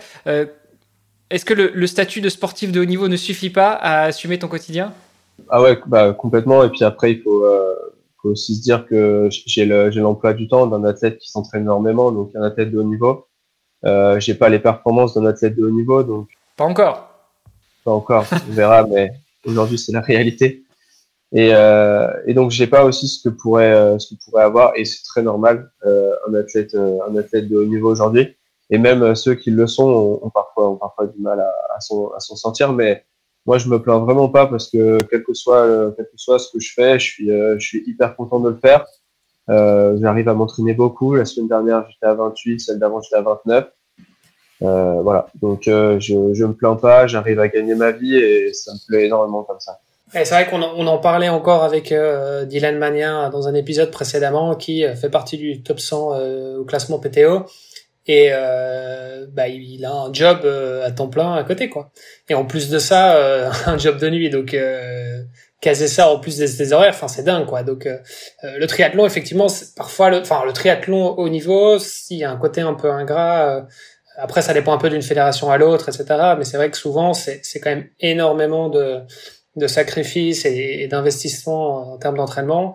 est-ce 1.30 1.44
que 1.44 1.54
le, 1.54 1.86
statut 1.86 2.20
de 2.20 2.28
sportif 2.28 2.72
de 2.72 2.80
haut 2.80 2.84
niveau 2.84 3.08
ne 3.08 3.16
suffit 3.16 3.50
pas 3.50 3.72
à 3.72 4.02
assumer 4.02 4.38
ton 4.38 4.48
quotidien? 4.48 4.92
Ah 5.48 5.62
ouais, 5.62 5.78
bah, 5.86 6.12
complètement. 6.12 6.62
Et 6.64 6.68
puis 6.68 6.84
après, 6.84 7.12
il 7.12 7.22
faut 7.22 7.44
aussi 8.24 8.56
se 8.56 8.62
dire 8.62 8.86
que 8.86 9.28
j'ai 9.30 9.64
l'emploi 9.64 10.34
du 10.34 10.48
temps 10.48 10.66
d'un 10.66 10.84
athlète 10.84 11.18
qui 11.18 11.30
s'entraîne 11.30 11.62
énormément, 11.62 12.12
donc 12.12 12.30
un 12.34 12.42
athlète 12.42 12.70
de 12.70 12.78
haut 12.78 12.84
niveau. 12.84 13.26
Euh, 13.84 14.20
j'ai 14.20 14.34
pas 14.34 14.48
les 14.48 14.58
performances 14.58 15.14
d'un 15.14 15.26
athlète 15.26 15.56
de 15.56 15.64
haut 15.64 15.70
niveau, 15.70 16.02
donc. 16.02 16.28
Pas 16.56 16.64
encore. 16.64 17.08
Pas 17.84 17.92
encore, 17.92 18.26
on 18.48 18.52
verra, 18.52 18.86
mais 18.86 19.10
aujourd'hui 19.44 19.78
c'est 19.78 19.92
la 19.92 20.00
réalité. 20.00 20.64
Et, 21.32 21.54
euh, 21.54 22.08
et 22.26 22.34
donc 22.34 22.50
j'ai 22.50 22.66
pas 22.66 22.84
aussi 22.84 23.06
ce 23.06 23.22
que 23.22 23.32
pourrait 23.32 23.72
euh, 23.72 23.98
ce 24.00 24.14
que 24.14 24.20
pourrait 24.24 24.42
avoir 24.42 24.72
et 24.76 24.84
c'est 24.84 25.04
très 25.04 25.22
normal 25.22 25.70
euh, 25.86 26.10
un 26.28 26.34
athlète 26.34 26.74
euh, 26.74 26.98
un 27.08 27.16
athlète 27.16 27.48
de 27.48 27.56
haut 27.56 27.66
niveau 27.66 27.88
aujourd'hui 27.88 28.36
et 28.68 28.78
même 28.78 29.14
ceux 29.14 29.36
qui 29.36 29.52
le 29.52 29.68
sont 29.68 30.20
ont, 30.22 30.30
parfois 30.30 30.70
ont 30.70 30.76
parfois 30.76 31.06
du 31.06 31.20
mal 31.20 31.38
à, 31.38 31.52
à 31.76 31.80
s'en 31.80 32.08
à 32.08 32.18
s'en 32.18 32.34
sortir 32.34 32.72
mais 32.72 33.04
moi 33.46 33.58
je 33.58 33.68
me 33.68 33.80
plains 33.80 34.00
vraiment 34.00 34.28
pas 34.28 34.48
parce 34.48 34.68
que 34.68 34.98
quel 35.08 35.22
que 35.22 35.32
soit 35.32 35.94
quel 35.96 36.06
que 36.06 36.16
soit 36.16 36.40
ce 36.40 36.50
que 36.50 36.58
je 36.58 36.72
fais 36.74 36.98
je 36.98 37.04
suis 37.04 37.28
je 37.28 37.64
suis 37.64 37.84
hyper 37.86 38.16
content 38.16 38.40
de 38.40 38.48
le 38.48 38.56
faire 38.56 38.84
j'arrive 39.50 40.28
à 40.28 40.34
m'entraîner 40.34 40.74
beaucoup. 40.74 41.14
La 41.14 41.24
semaine 41.24 41.48
dernière 41.48 41.84
j'étais 41.90 42.06
à 42.06 42.14
28 42.14 42.60
celle 42.60 42.78
d'avant 42.78 43.00
j'étais 43.02 43.16
à 43.16 43.22
29 43.22 43.68
voilà. 44.60 45.26
Donc 45.42 45.62
je 45.64 45.98
je 46.00 46.44
me 46.44 46.54
plains 46.54 46.76
pas 46.76 47.06
j'arrive 47.06 47.40
à 47.40 47.48
gagner 47.48 47.74
ma 47.74 47.90
vie 47.90 48.16
et 48.16 48.52
ça 48.52 48.72
me 48.72 48.86
plaît 48.86 49.06
énormément 49.06 49.42
comme 49.42 49.60
ça. 49.60 49.80
C'est 50.12 50.28
vrai 50.30 50.46
qu'on 50.46 50.60
en, 50.60 50.74
on 50.76 50.86
en 50.88 50.98
parlait 50.98 51.28
encore 51.28 51.62
avec 51.62 51.92
euh, 51.92 52.44
Dylan 52.44 52.78
Magnin 52.78 53.30
dans 53.30 53.46
un 53.46 53.54
épisode 53.54 53.92
précédemment 53.92 54.56
qui 54.56 54.84
euh, 54.84 54.96
fait 54.96 55.08
partie 55.08 55.38
du 55.38 55.62
top 55.62 55.78
100 55.78 56.14
euh, 56.14 56.58
au 56.58 56.64
classement 56.64 56.98
PTO 56.98 57.46
et 58.06 58.30
bah, 59.32 59.46
il 59.46 59.84
a 59.84 59.92
un 59.92 60.12
job 60.12 60.44
à 60.44 60.90
temps 60.90 61.06
plein 61.06 61.34
à 61.34 61.44
côté 61.44 61.68
quoi. 61.68 61.92
Et 62.28 62.34
en 62.34 62.44
plus 62.44 62.68
de 62.68 62.80
ça, 62.80 63.48
un 63.66 63.78
job 63.78 63.98
de 63.98 64.10
nuit. 64.10 64.30
Donc 64.30 64.56
caser 65.60 65.88
ça 65.88 66.10
en 66.10 66.18
plus 66.18 66.38
des, 66.38 66.48
des 66.56 66.72
horaires, 66.72 66.94
enfin 66.94 67.08
c'est 67.08 67.22
dingue 67.22 67.46
quoi. 67.46 67.62
Donc 67.62 67.86
le 68.42 68.66
triathlon 68.66 69.04
effectivement, 69.06 69.46
parfois 69.76 70.10
le, 70.10 70.20
enfin 70.20 70.42
le 70.46 70.52
triathlon 70.52 71.18
au 71.18 71.28
niveau, 71.28 71.78
s'il 71.78 72.18
y 72.18 72.24
a 72.24 72.30
un 72.30 72.36
côté 72.36 72.62
un 72.62 72.74
peu 72.74 72.90
ingrat. 72.90 73.66
après 74.16 74.42
ça 74.42 74.54
dépend 74.54 74.72
un 74.72 74.78
peu 74.78 74.88
d'une 74.88 75.02
fédération 75.02 75.50
à 75.50 75.58
l'autre, 75.58 75.90
etc. 75.90 76.34
Mais 76.38 76.44
c'est 76.44 76.56
vrai 76.56 76.70
que 76.70 76.76
souvent 76.76 77.12
c'est 77.12 77.42
quand 77.62 77.70
même 77.70 77.88
énormément 78.00 78.68
de 78.68 79.02
de 79.56 79.66
sacrifice 79.66 80.44
et, 80.44 80.86
d'investissement 80.88 81.92
en 81.92 81.98
termes 81.98 82.16
d'entraînement. 82.16 82.74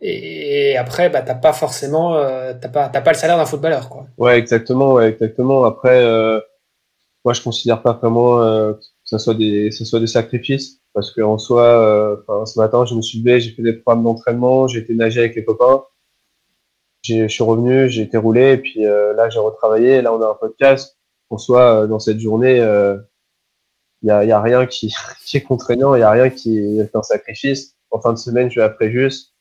Et, 0.00 0.76
après, 0.76 1.08
bah, 1.08 1.22
t'as 1.22 1.34
pas 1.34 1.52
forcément, 1.52 2.16
euh, 2.16 2.52
t'as 2.60 2.68
pas, 2.68 2.88
t'as 2.88 3.00
pas 3.00 3.12
le 3.12 3.16
salaire 3.16 3.38
d'un 3.38 3.46
footballeur, 3.46 3.88
quoi. 3.88 4.06
Ouais, 4.18 4.38
exactement, 4.38 4.94
ouais, 4.94 5.08
exactement. 5.08 5.64
Après, 5.64 6.04
euh, 6.04 6.40
moi, 7.24 7.32
je 7.32 7.40
considère 7.40 7.80
pas 7.80 7.92
vraiment 7.92 8.42
euh, 8.42 8.72
que 8.74 8.80
ce 9.04 9.18
soit 9.18 9.34
des, 9.34 9.70
ce 9.70 9.84
soit 9.84 10.00
des 10.00 10.06
sacrifices, 10.06 10.80
parce 10.94 11.10
que 11.12 11.20
en 11.20 11.38
soi, 11.38 11.64
euh, 11.64 12.46
ce 12.46 12.58
matin, 12.58 12.86
je 12.86 12.94
me 12.94 13.02
suis 13.02 13.18
levé, 13.18 13.40
j'ai 13.40 13.50
fait 13.50 13.62
des 13.62 13.74
programmes 13.74 14.04
d'entraînement, 14.04 14.68
j'ai 14.68 14.80
été 14.80 14.94
nager 14.94 15.20
avec 15.20 15.34
les 15.36 15.44
copains, 15.44 15.84
je 17.02 17.28
suis 17.28 17.44
revenu, 17.44 17.90
j'ai 17.90 18.02
été 18.02 18.16
roulé, 18.16 18.52
et 18.52 18.56
puis 18.56 18.80
là, 18.82 19.28
j'ai 19.28 19.38
retravaillé. 19.38 20.00
Là, 20.00 20.14
on 20.14 20.22
a 20.22 20.26
un 20.30 20.34
podcast. 20.34 20.96
En 21.28 21.36
soi, 21.36 21.86
dans 21.86 21.98
cette 21.98 22.20
journée, 22.20 22.56
il 22.56 24.08
y 24.08 24.10
a, 24.10 24.24
y 24.24 24.32
a, 24.32 24.40
rien 24.40 24.64
qui, 24.66 24.94
qui 25.26 25.36
est 25.36 25.42
contraignant, 25.42 25.94
il 25.94 26.00
y 26.00 26.02
a 26.02 26.10
rien 26.10 26.30
qui 26.30 26.58
est 26.58 26.96
un 26.96 27.02
sacrifice. 27.02 27.74
En 27.90 28.00
fin 28.00 28.12
de 28.12 28.18
semaine, 28.18 28.50
je 28.50 28.60
vais 28.60 28.66
après 28.66 28.90
juste. 28.90 29.34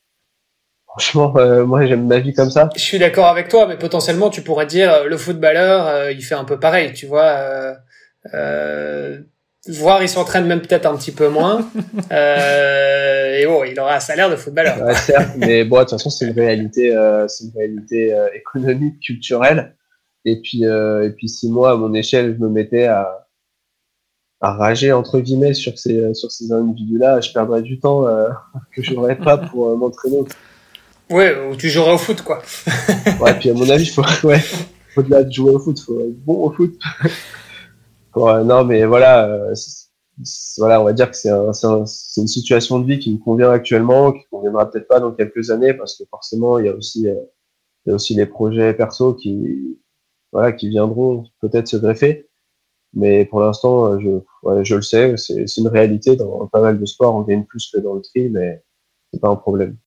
Franchement, 0.93 1.33
euh, 1.37 1.65
moi 1.65 1.87
j'aime 1.87 2.05
ma 2.05 2.19
vie 2.19 2.33
comme 2.33 2.51
ça. 2.51 2.69
Je 2.75 2.79
suis 2.79 2.99
d'accord 2.99 3.25
avec 3.25 3.47
toi, 3.47 3.65
mais 3.65 3.77
potentiellement 3.77 4.29
tu 4.29 4.43
pourrais 4.43 4.67
dire 4.67 4.93
euh, 4.93 5.05
le 5.05 5.17
footballeur, 5.17 5.87
euh, 5.87 6.11
il 6.11 6.21
fait 6.23 6.35
un 6.35 6.43
peu 6.43 6.59
pareil, 6.59 6.93
tu 6.93 7.07
vois. 7.07 7.75
Euh, 8.35 9.19
voir 9.67 10.01
il 10.01 10.09
s'entraîne 10.09 10.45
même 10.45 10.61
peut-être 10.61 10.85
un 10.85 10.95
petit 10.95 11.11
peu 11.11 11.29
moins. 11.29 11.69
et 12.11 13.45
bon, 13.45 13.63
il 13.63 13.75
aura 13.79 13.95
un 13.95 13.99
salaire 13.99 14.29
de 14.29 14.35
footballeur. 14.35 14.81
Ouais, 14.81 14.95
certes, 14.95 15.31
mais 15.37 15.63
bon, 15.63 15.77
de 15.77 15.81
toute 15.81 15.91
façon 15.91 16.09
c'est 16.09 16.25
une 16.25 16.33
réalité, 16.33 16.95
c'est 17.27 17.45
une 17.45 17.51
réalité 17.55 18.15
économique, 18.35 18.99
culturelle. 18.99 19.75
Et 20.25 20.41
puis, 20.41 20.63
et 20.63 21.09
puis 21.15 21.29
si 21.29 21.49
moi 21.49 21.71
à 21.71 21.75
mon 21.75 21.93
échelle 21.93 22.35
je 22.37 22.43
me 22.43 22.49
mettais 22.49 22.85
à 22.85 23.23
à 24.43 24.51
rager 24.51 24.91
entre 24.91 25.21
guillemets 25.21 25.53
sur 25.53 25.79
ces 25.79 26.13
sur 26.13 26.29
ces 26.29 26.51
individus-là, 26.51 27.21
je 27.21 27.31
perdrais 27.31 27.61
du 27.61 27.79
temps 27.79 28.05
euh, 28.05 28.27
que 28.75 28.83
je 28.83 28.93
n'aurais 28.93 29.15
pas 29.15 29.37
pour 29.37 29.69
euh, 29.69 29.75
m'entraîner. 29.75 30.19
Ouais, 31.09 31.35
ou 31.49 31.55
tu 31.55 31.69
jouerais 31.69 31.93
au 31.93 31.97
foot 31.97 32.21
quoi. 32.21 32.41
ouais, 33.21 33.33
puis 33.39 33.49
à 33.49 33.53
mon 33.53 33.69
avis, 33.69 33.87
faut 33.87 34.03
ouais, 34.25 34.41
au-delà 34.97 35.23
de 35.23 35.31
jouer 35.31 35.51
au 35.51 35.59
foot, 35.59 35.79
faut 35.79 35.99
être 36.01 36.23
bon 36.25 36.47
au 36.47 36.51
foot. 36.51 36.77
non, 38.15 38.63
mais 38.65 38.85
voilà, 38.85 39.27
euh, 39.27 39.53
voilà, 40.57 40.81
on 40.81 40.85
va 40.85 40.93
dire 40.93 41.09
que 41.09 41.17
c'est 41.17 41.29
un, 41.29 41.49
un, 41.49 41.79
une 42.17 42.27
situation 42.27 42.79
de 42.79 42.85
vie 42.85 42.99
qui 42.99 43.13
me 43.13 43.17
convient 43.19 43.51
actuellement, 43.51 44.11
qui 44.13 44.23
conviendra 44.29 44.69
peut-être 44.69 44.87
pas 44.87 44.99
dans 44.99 45.11
quelques 45.11 45.49
années, 45.49 45.73
parce 45.73 45.97
que 45.97 46.03
forcément, 46.09 46.59
il 46.59 46.65
y 46.65 46.69
a 46.69 46.75
aussi 46.75 47.07
euh, 47.09 47.15
il 47.85 47.89
y 47.89 47.91
a 47.91 47.95
aussi 47.95 48.15
les 48.15 48.25
projets 48.25 48.73
perso 48.73 49.13
qui 49.13 49.79
voilà 50.31 50.51
qui 50.53 50.69
viendront 50.69 51.25
peut-être 51.41 51.67
se 51.67 51.77
greffer. 51.77 52.29
Mais 52.93 53.25
pour 53.25 53.41
l'instant, 53.41 53.93
euh, 53.93 53.99
je, 53.99 54.63
je 54.63 54.75
le 54.75 54.81
sais, 54.81 55.17
c'est 55.17 55.57
une 55.57 55.67
réalité. 55.67 56.15
Dans 56.15 56.47
pas 56.47 56.61
mal 56.61 56.79
de 56.79 56.85
sports, 56.85 57.15
on 57.15 57.21
gagne 57.23 57.43
plus 57.45 57.71
que 57.73 57.79
dans 57.79 57.95
le 57.95 58.01
tri, 58.01 58.29
mais 58.29 58.63
c'est 59.11 59.19
pas 59.19 59.29
un 59.29 59.35
problème. 59.35 59.77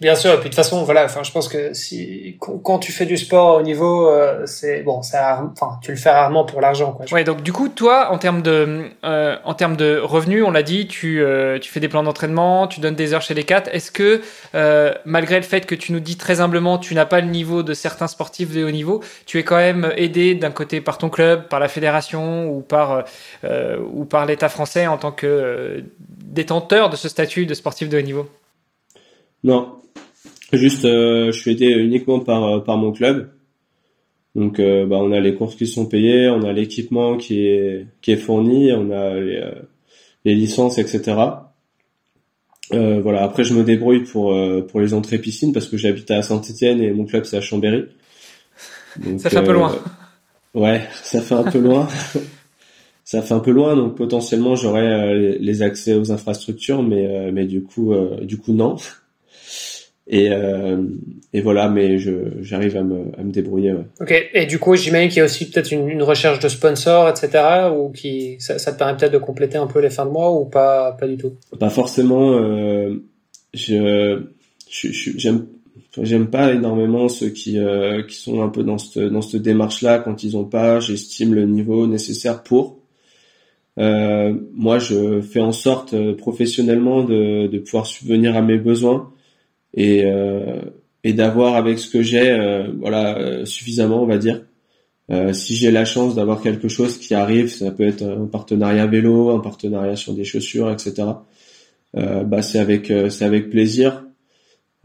Bien 0.00 0.14
sûr, 0.14 0.30
et 0.30 0.34
puis 0.34 0.44
de 0.44 0.48
toute 0.50 0.54
façon, 0.54 0.84
voilà, 0.84 1.04
enfin, 1.06 1.24
je 1.24 1.32
pense 1.32 1.48
que 1.48 1.74
si 1.74 2.36
quand 2.38 2.78
tu 2.78 2.92
fais 2.92 3.04
du 3.04 3.16
sport 3.16 3.56
au 3.56 3.62
niveau, 3.62 4.08
euh, 4.08 4.46
c'est 4.46 4.82
bon, 4.82 5.02
ça, 5.02 5.42
enfin, 5.52 5.80
tu 5.82 5.90
le 5.90 5.96
fais 5.96 6.10
rarement 6.10 6.44
pour 6.44 6.60
l'argent, 6.60 6.92
quoi. 6.92 7.04
Ouais, 7.10 7.24
donc 7.24 7.42
du 7.42 7.52
coup, 7.52 7.68
toi, 7.68 8.12
en 8.12 8.18
termes 8.18 8.40
de, 8.40 8.90
euh, 9.02 9.36
en 9.44 9.54
termes 9.54 9.76
de 9.76 9.98
revenus, 9.98 10.44
on 10.46 10.52
l'a 10.52 10.62
dit, 10.62 10.86
tu, 10.86 11.20
euh, 11.20 11.58
tu 11.58 11.68
fais 11.68 11.80
des 11.80 11.88
plans 11.88 12.04
d'entraînement, 12.04 12.68
tu 12.68 12.78
donnes 12.78 12.94
des 12.94 13.12
heures 13.12 13.22
chez 13.22 13.34
les 13.34 13.42
quatre. 13.42 13.74
Est-ce 13.74 13.90
que, 13.90 14.20
euh, 14.54 14.94
malgré 15.04 15.34
le 15.34 15.42
fait 15.42 15.66
que 15.66 15.74
tu 15.74 15.92
nous 15.92 16.00
dis 16.00 16.16
très 16.16 16.40
humblement, 16.40 16.78
tu 16.78 16.94
n'as 16.94 17.06
pas 17.06 17.20
le 17.20 17.26
niveau 17.26 17.64
de 17.64 17.74
certains 17.74 18.06
sportifs 18.06 18.54
de 18.54 18.62
haut 18.62 18.70
niveau, 18.70 19.02
tu 19.26 19.40
es 19.40 19.42
quand 19.42 19.56
même 19.56 19.92
aidé 19.96 20.36
d'un 20.36 20.52
côté 20.52 20.80
par 20.80 20.98
ton 20.98 21.08
club, 21.08 21.48
par 21.48 21.58
la 21.58 21.66
fédération 21.66 22.48
ou 22.48 22.60
par, 22.60 23.04
euh, 23.42 23.78
ou 23.92 24.04
par 24.04 24.26
l'État 24.26 24.48
français 24.48 24.86
en 24.86 24.96
tant 24.96 25.10
que 25.10 25.82
détenteur 25.98 26.88
de 26.88 26.94
ce 26.94 27.08
statut 27.08 27.46
de 27.46 27.54
sportif 27.54 27.88
de 27.88 27.98
haut 27.98 28.02
niveau? 28.02 28.28
Non, 29.44 29.76
Juste, 30.52 30.86
euh, 30.86 31.30
je 31.30 31.38
suis 31.38 31.50
aidé 31.50 31.66
uniquement 31.66 32.20
par 32.20 32.44
euh, 32.44 32.60
par 32.60 32.78
mon 32.78 32.92
club. 32.92 33.30
Donc, 34.34 34.60
euh, 34.60 34.86
bah, 34.86 34.96
on 34.98 35.12
a 35.12 35.20
les 35.20 35.34
courses 35.34 35.56
qui 35.56 35.66
sont 35.66 35.86
payées, 35.86 36.28
on 36.30 36.42
a 36.42 36.52
l'équipement 36.52 37.16
qui 37.16 37.46
est 37.46 37.86
qui 38.00 38.12
est 38.12 38.16
fourni, 38.16 38.72
on 38.72 38.90
a 38.90 39.14
les, 39.14 39.44
les 40.24 40.34
licences, 40.34 40.78
etc. 40.78 41.16
Euh, 42.72 43.00
voilà. 43.00 43.24
Après, 43.24 43.44
je 43.44 43.52
me 43.52 43.62
débrouille 43.62 44.04
pour 44.04 44.34
pour 44.68 44.80
les 44.80 44.94
entrées 44.94 45.18
piscines 45.18 45.52
parce 45.52 45.66
que 45.66 45.76
j'habite 45.76 46.10
à 46.10 46.22
Saint-Étienne 46.22 46.80
et 46.82 46.92
mon 46.92 47.04
club 47.04 47.24
c'est 47.24 47.36
à 47.36 47.40
Chambéry. 47.42 47.84
Donc, 49.04 49.20
ça 49.20 49.28
fait 49.28 49.38
un 49.38 49.42
peu 49.42 49.52
loin. 49.52 49.76
Ouais, 50.54 50.82
ça 51.02 51.20
fait 51.20 51.34
un 51.34 51.44
peu 51.44 51.58
loin. 51.58 51.88
ça 53.04 53.20
fait 53.20 53.34
un 53.34 53.40
peu 53.40 53.50
loin, 53.50 53.76
donc 53.76 53.96
potentiellement 53.96 54.56
j'aurais 54.56 55.14
les 55.38 55.62
accès 55.62 55.94
aux 55.94 56.10
infrastructures, 56.10 56.82
mais 56.82 57.32
mais 57.32 57.44
du 57.44 57.62
coup 57.62 57.94
du 58.22 58.38
coup 58.38 58.52
non. 58.52 58.76
Et, 60.10 60.30
euh, 60.30 60.82
et 61.34 61.42
voilà, 61.42 61.68
mais 61.68 61.98
j'arrive 62.40 62.76
à 62.78 62.82
me, 62.82 63.18
à 63.18 63.22
me 63.22 63.30
débrouiller. 63.30 63.72
Ouais. 63.72 63.84
Ok. 64.00 64.30
Et 64.32 64.46
du 64.46 64.58
coup, 64.58 64.74
j'imagine 64.74 65.08
qu'il 65.10 65.18
y 65.18 65.20
a 65.20 65.24
aussi 65.24 65.50
peut-être 65.50 65.70
une, 65.70 65.88
une, 65.88 66.02
recherche 66.02 66.38
de 66.38 66.48
sponsors, 66.48 67.08
etc. 67.08 67.70
Ou 67.76 67.90
qui 67.90 68.36
ça, 68.38 68.58
ça 68.58 68.72
te 68.72 68.78
permet 68.78 68.96
peut-être 68.96 69.12
de 69.12 69.18
compléter 69.18 69.58
un 69.58 69.66
peu 69.66 69.80
les 69.80 69.90
fins 69.90 70.06
de 70.06 70.10
mois 70.10 70.32
ou 70.32 70.46
pas 70.46 70.92
pas 70.92 71.06
du 71.06 71.18
tout? 71.18 71.34
Pas 71.58 71.68
forcément. 71.68 72.32
Euh, 72.32 72.94
je 73.52 74.22
j'aime 74.70 75.46
j'aime 76.02 76.28
pas 76.28 76.52
énormément 76.52 77.08
ceux 77.08 77.30
qui 77.30 77.58
euh, 77.58 78.02
qui 78.02 78.16
sont 78.16 78.42
un 78.42 78.48
peu 78.48 78.62
dans 78.62 78.78
cette 78.78 79.02
dans 79.02 79.22
cette 79.22 79.42
démarche 79.42 79.82
là 79.82 79.98
quand 79.98 80.22
ils 80.22 80.36
ont 80.36 80.44
pas 80.44 80.80
j'estime 80.80 81.34
le 81.34 81.44
niveau 81.44 81.86
nécessaire 81.86 82.42
pour 82.42 82.78
euh, 83.78 84.34
moi 84.54 84.78
je 84.78 85.20
fais 85.20 85.40
en 85.40 85.52
sorte 85.52 85.94
euh, 85.94 86.14
professionnellement 86.14 87.04
de 87.04 87.46
de 87.46 87.58
pouvoir 87.58 87.86
subvenir 87.86 88.36
à 88.36 88.42
mes 88.42 88.58
besoins 88.58 89.12
et, 89.74 90.04
euh, 90.04 90.60
et 91.04 91.12
d'avoir 91.12 91.56
avec 91.56 91.78
ce 91.78 91.88
que 91.88 92.02
j'ai, 92.02 92.30
euh, 92.30 92.72
voilà, 92.78 93.18
euh, 93.18 93.44
suffisamment, 93.44 94.02
on 94.02 94.06
va 94.06 94.18
dire. 94.18 94.44
si 95.32 95.56
j'ai 95.56 95.70
la 95.70 95.86
chance 95.86 96.14
d'avoir 96.14 96.42
quelque 96.42 96.68
chose 96.68 96.98
qui 96.98 97.14
arrive, 97.14 97.48
ça 97.48 97.70
peut 97.70 97.86
être 97.86 98.02
un 98.02 98.26
partenariat 98.26 98.86
vélo, 98.86 99.30
un 99.30 99.40
partenariat 99.40 99.96
sur 99.96 100.12
des 100.14 100.24
chaussures, 100.24 100.70
etc. 100.70 100.92
bah 101.94 102.42
c'est 102.42 102.58
avec 102.58 102.92
c'est 103.10 103.24
avec 103.24 103.48
plaisir. 103.50 104.04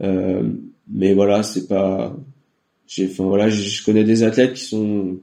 mais 0.00 1.14
voilà, 1.14 1.42
c'est 1.42 1.68
pas. 1.68 2.16
J'ai, 2.86 3.06
enfin 3.10 3.24
voilà, 3.24 3.50
je 3.50 3.84
connais 3.84 4.04
des 4.04 4.22
athlètes 4.22 4.54
qui 4.54 4.64
sont 4.64 5.18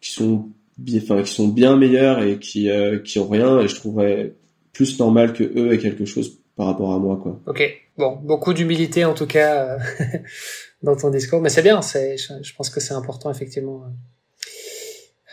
qui 0.00 0.12
sont 0.12 0.48
bien, 0.78 1.00
enfin 1.02 1.22
qui 1.22 1.32
sont 1.32 1.48
bien 1.48 1.76
meilleurs 1.76 2.22
et 2.22 2.38
qui 2.38 2.68
qui 3.04 3.18
ont 3.18 3.28
rien 3.28 3.60
et 3.60 3.68
je 3.68 3.74
trouverais 3.74 4.34
plus 4.72 4.98
normal 5.00 5.32
que 5.32 5.44
eux 5.44 5.72
aient 5.72 5.78
quelque 5.78 6.04
chose 6.04 6.38
par 6.56 6.66
rapport 6.66 6.92
à 6.92 6.98
moi 6.98 7.18
quoi. 7.22 7.40
Ok. 7.46 7.62
Bon, 7.96 8.18
beaucoup 8.22 8.52
d'humilité 8.52 9.04
en 9.04 9.14
tout 9.14 9.26
cas 9.26 9.78
euh, 9.78 9.78
dans 10.84 10.96
ton 10.96 11.10
discours, 11.10 11.40
mais 11.40 11.48
c'est 11.48 11.62
bien. 11.62 11.82
C'est, 11.82 12.16
je, 12.16 12.54
pense 12.56 12.70
que 12.70 12.80
c'est 12.80 12.94
important 12.94 13.30
effectivement. 13.30 13.84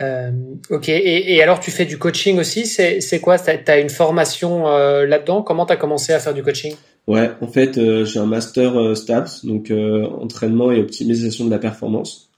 Euh, 0.02 0.32
ok. 0.70 0.90
Et, 0.90 1.36
et, 1.36 1.44
alors, 1.44 1.60
tu 1.60 1.70
fais 1.70 1.86
du 1.86 1.98
coaching 1.98 2.40
aussi. 2.40 2.66
C'est, 2.66 3.02
c'est 3.02 3.20
quoi? 3.20 3.38
T'as 3.38 3.58
as 3.68 3.80
une 3.80 3.90
formation 3.90 4.68
euh, 4.68 5.06
là-dedans? 5.06 5.44
Comment 5.44 5.66
t'as 5.66 5.76
commencé 5.76 6.14
à 6.14 6.20
faire 6.20 6.34
du 6.34 6.44
coaching? 6.44 6.74
Ouais, 7.08 7.30
en 7.42 7.48
fait, 7.48 7.78
euh, 7.78 8.06
j'ai 8.06 8.20
un 8.20 8.26
master 8.26 8.80
euh, 8.80 8.96
STAPS, 8.96 9.46
donc 9.46 9.72
entraînement 9.72 10.72
et 10.72 10.80
optimisation 10.80 11.46
de 11.46 11.52
la 11.52 11.60
performance. 11.60 12.30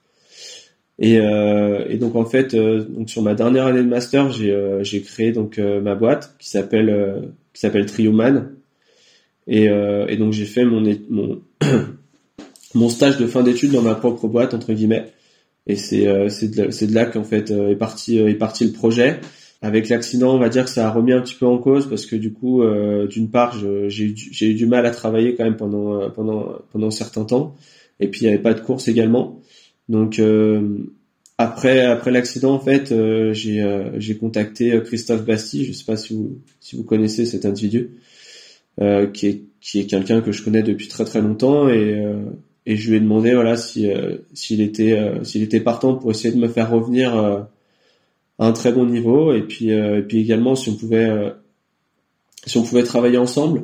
Et, 0.99 1.15
et 1.15 1.97
donc 1.97 2.15
en 2.15 2.23
fait, 2.23 2.55
donc 2.55 3.09
sur 3.09 3.23
ma 3.23 3.33
dernière 3.33 3.65
année 3.65 3.81
de 3.81 3.87
master, 3.87 4.31
j'ai 4.31 4.55
j'ai 4.81 5.01
créé 5.01 5.31
donc 5.31 5.57
ma 5.57 5.95
boîte 5.95 6.35
qui 6.37 6.47
s'appelle 6.47 7.33
qui 7.51 7.61
s'appelle 7.61 7.87
Trioman 7.87 8.52
Et, 9.47 9.69
euh, 9.69 10.05
et 10.07 10.17
donc 10.17 10.33
j'ai 10.33 10.45
fait 10.45 10.65
mon, 10.65 10.81
mon, 11.09 11.41
mon 12.75 12.89
stage 12.89 13.17
de 13.17 13.27
fin 13.27 13.43
d'études 13.43 13.71
dans 13.71 13.81
ma 13.81 13.95
propre 13.95 14.27
boîte, 14.27 14.53
entre 14.53 14.73
guillemets. 14.73 15.11
Et 15.67 15.75
c'est 15.75 16.07
euh, 16.07 16.27
de, 16.27 16.85
de 16.85 16.93
là 16.93 17.05
qu'en 17.05 17.23
fait 17.23 17.51
est 17.51 17.75
parti 17.75 18.17
est 18.17 18.35
parti 18.35 18.65
le 18.65 18.71
projet. 18.71 19.19
Avec 19.61 19.87
l'accident, 19.87 20.35
on 20.35 20.39
va 20.39 20.49
dire 20.49 20.65
que 20.65 20.69
ça 20.69 20.87
a 20.87 20.91
remis 20.91 21.13
un 21.13 21.21
petit 21.21 21.35
peu 21.35 21.45
en 21.45 21.57
cause 21.57 21.87
parce 21.87 22.05
que 22.05 22.17
du 22.17 22.33
coup, 22.33 22.61
d'une 23.09 23.29
part, 23.29 23.57
j'ai 23.87 24.13
eu, 24.41 24.53
du 24.55 24.65
mal 24.65 24.85
à 24.85 24.91
travailler 24.91 25.35
quand 25.35 25.45
même 25.45 25.55
pendant 25.55 26.09
pendant 26.09 26.57
pendant 26.69 26.87
un 26.87 26.91
certain 26.91 27.23
temps. 27.23 27.55
Et 28.01 28.09
puis 28.09 28.21
il 28.21 28.27
n'y 28.27 28.33
avait 28.33 28.43
pas 28.43 28.53
de 28.53 28.59
course 28.59 28.89
également. 28.89 29.39
Donc 29.87 30.19
après 31.37 31.81
après 31.81 32.11
l'accident 32.11 32.53
en 32.53 32.59
fait 32.59 32.91
euh, 32.91 33.33
j'ai 33.33 33.61
euh, 33.61 33.99
contacté 34.19 34.73
euh, 34.73 34.81
Christophe 34.81 35.25
Basti 35.25 35.65
je 35.65 35.73
sais 35.73 35.85
pas 35.85 35.97
si 35.97 36.13
vous 36.13 36.39
si 36.59 36.75
vous 36.75 36.83
connaissez 36.83 37.25
cet 37.25 37.45
individu 37.45 37.91
qui 38.77 39.27
est 39.27 39.41
qui 39.61 39.79
est 39.79 39.85
quelqu'un 39.85 40.21
que 40.21 40.31
je 40.31 40.43
connais 40.43 40.63
depuis 40.63 40.87
très 40.87 41.05
très 41.05 41.21
longtemps 41.21 41.69
et 41.69 42.03
et 42.65 42.75
je 42.75 42.89
lui 42.89 42.97
ai 42.97 42.99
demandé 42.99 43.33
voilà 43.33 43.55
si 43.55 43.89
s'il 44.33 44.61
était 44.61 44.97
s'il 45.23 45.43
était 45.43 45.59
partant 45.59 45.95
pour 45.95 46.11
essayer 46.11 46.33
de 46.33 46.39
me 46.39 46.47
faire 46.47 46.71
revenir 46.71 47.15
à 47.15 47.49
un 48.39 48.51
très 48.51 48.71
bon 48.71 48.85
niveau 48.85 49.33
et 49.33 49.43
puis 49.43 49.69
et 49.69 50.01
puis 50.01 50.19
également 50.19 50.55
si 50.55 50.69
on 50.69 50.75
pouvait 50.75 51.33
si 52.45 52.57
on 52.57 52.63
pouvait 52.63 52.83
travailler 52.83 53.17
ensemble 53.17 53.63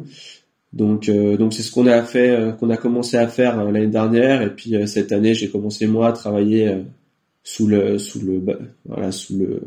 donc 0.74 1.10
donc 1.10 1.54
c'est 1.54 1.64
ce 1.64 1.72
qu'on 1.72 1.88
a 1.88 2.04
fait 2.04 2.56
qu'on 2.60 2.70
a 2.70 2.78
commencé 2.78 3.18
à 3.18 3.28
faire 3.28 3.64
l'année 3.64 3.88
dernière 3.88 4.42
et 4.42 4.56
puis 4.56 4.76
cette 4.88 5.12
année 5.12 5.34
j'ai 5.34 5.50
commencé 5.50 5.88
moi 5.88 6.10
à 6.10 6.12
travailler 6.14 6.76
sous 7.44 7.68
le 7.68 7.98
sous 7.98 8.22
le 8.22 8.40
bah, 8.40 8.60
voilà 8.86 9.12
sous 9.12 9.38
le 9.38 9.62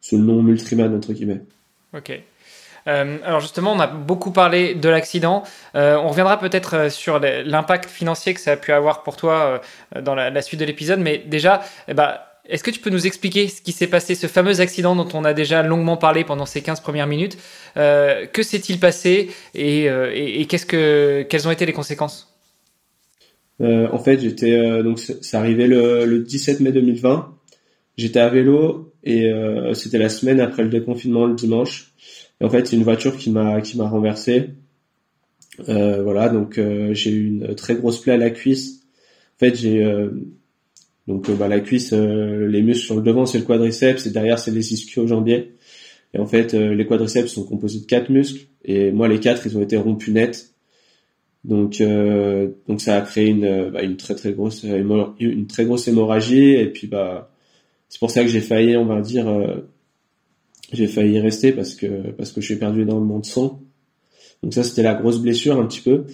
sous 0.00 0.16
le 0.16 0.24
nom 0.24 0.42
Multriman 0.42 0.94
entre 0.94 1.12
guillemets. 1.12 1.42
Ok. 1.94 2.22
Euh, 2.88 3.18
alors 3.24 3.40
justement, 3.40 3.72
on 3.72 3.80
a 3.80 3.86
beaucoup 3.86 4.32
parlé 4.32 4.74
de 4.74 4.88
l'accident. 4.88 5.42
Euh, 5.74 5.96
on 5.96 6.08
reviendra 6.08 6.38
peut-être 6.38 6.74
euh, 6.74 6.90
sur 6.90 7.20
l'impact 7.20 7.88
financier 7.88 8.34
que 8.34 8.40
ça 8.40 8.52
a 8.52 8.56
pu 8.56 8.72
avoir 8.72 9.02
pour 9.02 9.16
toi 9.16 9.60
dans 10.00 10.14
la, 10.14 10.42
suite 10.42 10.60
de 10.60 10.64
l'épisode. 10.64 11.00
Mais 11.00 11.18
déjà, 11.18 11.62
eh 11.88 11.94
ben, 11.94 12.14
est-ce 12.48 12.64
que 12.64 12.70
tu 12.70 12.80
peux 12.80 12.90
nous 12.90 13.06
expliquer 13.06 13.48
ce 13.48 13.60
qui 13.60 13.72
s'est 13.72 13.86
passé, 13.86 14.14
ce 14.14 14.26
fameux 14.26 14.60
accident 14.60 14.96
dont 14.96 15.08
on 15.12 15.24
a 15.24 15.34
déjà 15.34 15.62
longuement 15.62 15.98
parlé 15.98 16.24
pendant 16.24 16.46
ces 16.46 16.62
15 16.62 16.80
premières 16.80 17.06
minutes? 17.06 17.36
Que 17.74 18.42
s'est-il 18.42 18.80
passé 18.80 19.30
et, 19.54 19.84
et, 19.84 20.46
que, 20.46 21.22
quelles 21.22 21.46
ont 21.46 21.50
été 21.50 21.66
les 21.66 21.72
conséquences? 21.72 22.34
En 23.60 23.98
fait, 23.98 24.20
j'étais 24.20 24.82
donc 24.82 24.98
ça 24.98 25.38
arrivait 25.38 25.66
le, 25.66 26.06
le, 26.06 26.20
17 26.20 26.60
mai 26.60 26.72
2020. 26.72 27.34
J'étais 27.98 28.20
à 28.20 28.28
vélo 28.28 28.94
et 29.04 29.30
c'était 29.74 29.98
la 29.98 30.08
semaine 30.08 30.40
après 30.40 30.62
le 30.62 30.70
déconfinement 30.70 31.26
le 31.26 31.34
dimanche. 31.34 31.92
Et 32.40 32.44
en 32.44 32.50
fait, 32.50 32.66
c'est 32.66 32.76
une 32.76 32.84
voiture 32.84 33.16
qui 33.16 33.30
m'a 33.30 33.60
qui 33.60 33.76
m'a 33.76 33.88
renversé. 33.88 34.50
voilà, 35.66 36.28
donc 36.28 36.60
j'ai 36.92 37.10
eu 37.10 37.26
une 37.26 37.54
très 37.54 37.74
grosse 37.74 38.00
plaie 38.00 38.12
à 38.12 38.16
la 38.16 38.30
cuisse. 38.30 38.84
En 39.36 39.38
fait, 39.38 39.54
j'ai 39.56 39.84
donc 41.06 41.30
bah, 41.36 41.48
la 41.48 41.60
cuisse, 41.60 41.92
les 41.92 42.62
muscles 42.62 42.84
sur 42.84 42.96
le 42.96 43.02
devant 43.02 43.26
c'est 43.26 43.38
le 43.38 43.44
quadriceps 43.44 44.06
et 44.06 44.10
derrière 44.10 44.38
c'est 44.38 44.50
les 44.50 44.72
ischio-jambiers. 44.72 45.54
Et 46.14 46.18
en 46.18 46.26
fait, 46.26 46.54
les 46.54 46.86
quadriceps 46.86 47.32
sont 47.32 47.44
composés 47.44 47.80
de 47.80 47.86
quatre 47.86 48.10
muscles 48.10 48.46
et 48.64 48.92
moi 48.92 49.08
les 49.08 49.20
quatre 49.20 49.46
ils 49.46 49.58
ont 49.58 49.62
été 49.62 49.76
rompus 49.76 50.14
net. 50.14 50.54
Donc, 51.44 51.80
euh, 51.80 52.48
donc 52.68 52.80
ça 52.80 52.96
a 52.96 53.00
créé 53.00 53.28
une, 53.28 53.70
bah, 53.70 53.82
une 53.82 53.96
très 53.96 54.14
très 54.14 54.32
grosse 54.32 54.64
une 54.64 55.46
très 55.46 55.64
grosse 55.64 55.88
hémorragie 55.88 56.52
et 56.52 56.66
puis 56.66 56.86
bah 56.86 57.30
c'est 57.88 58.00
pour 58.00 58.10
ça 58.10 58.22
que 58.22 58.28
j'ai 58.28 58.40
failli, 58.42 58.76
on 58.76 58.84
va 58.84 59.00
dire, 59.00 59.28
euh, 59.28 59.62
j'ai 60.72 60.86
failli 60.86 61.18
rester 61.20 61.52
parce 61.52 61.74
que 61.74 62.10
parce 62.12 62.32
que 62.32 62.40
j'ai 62.40 62.56
perdu 62.56 62.82
énormément 62.82 63.18
de 63.18 63.26
sang. 63.26 63.60
Donc 64.42 64.54
ça 64.54 64.62
c'était 64.62 64.82
la 64.82 64.94
grosse 64.94 65.18
blessure 65.18 65.58
un 65.58 65.66
petit 65.66 65.80
peu. 65.80 66.04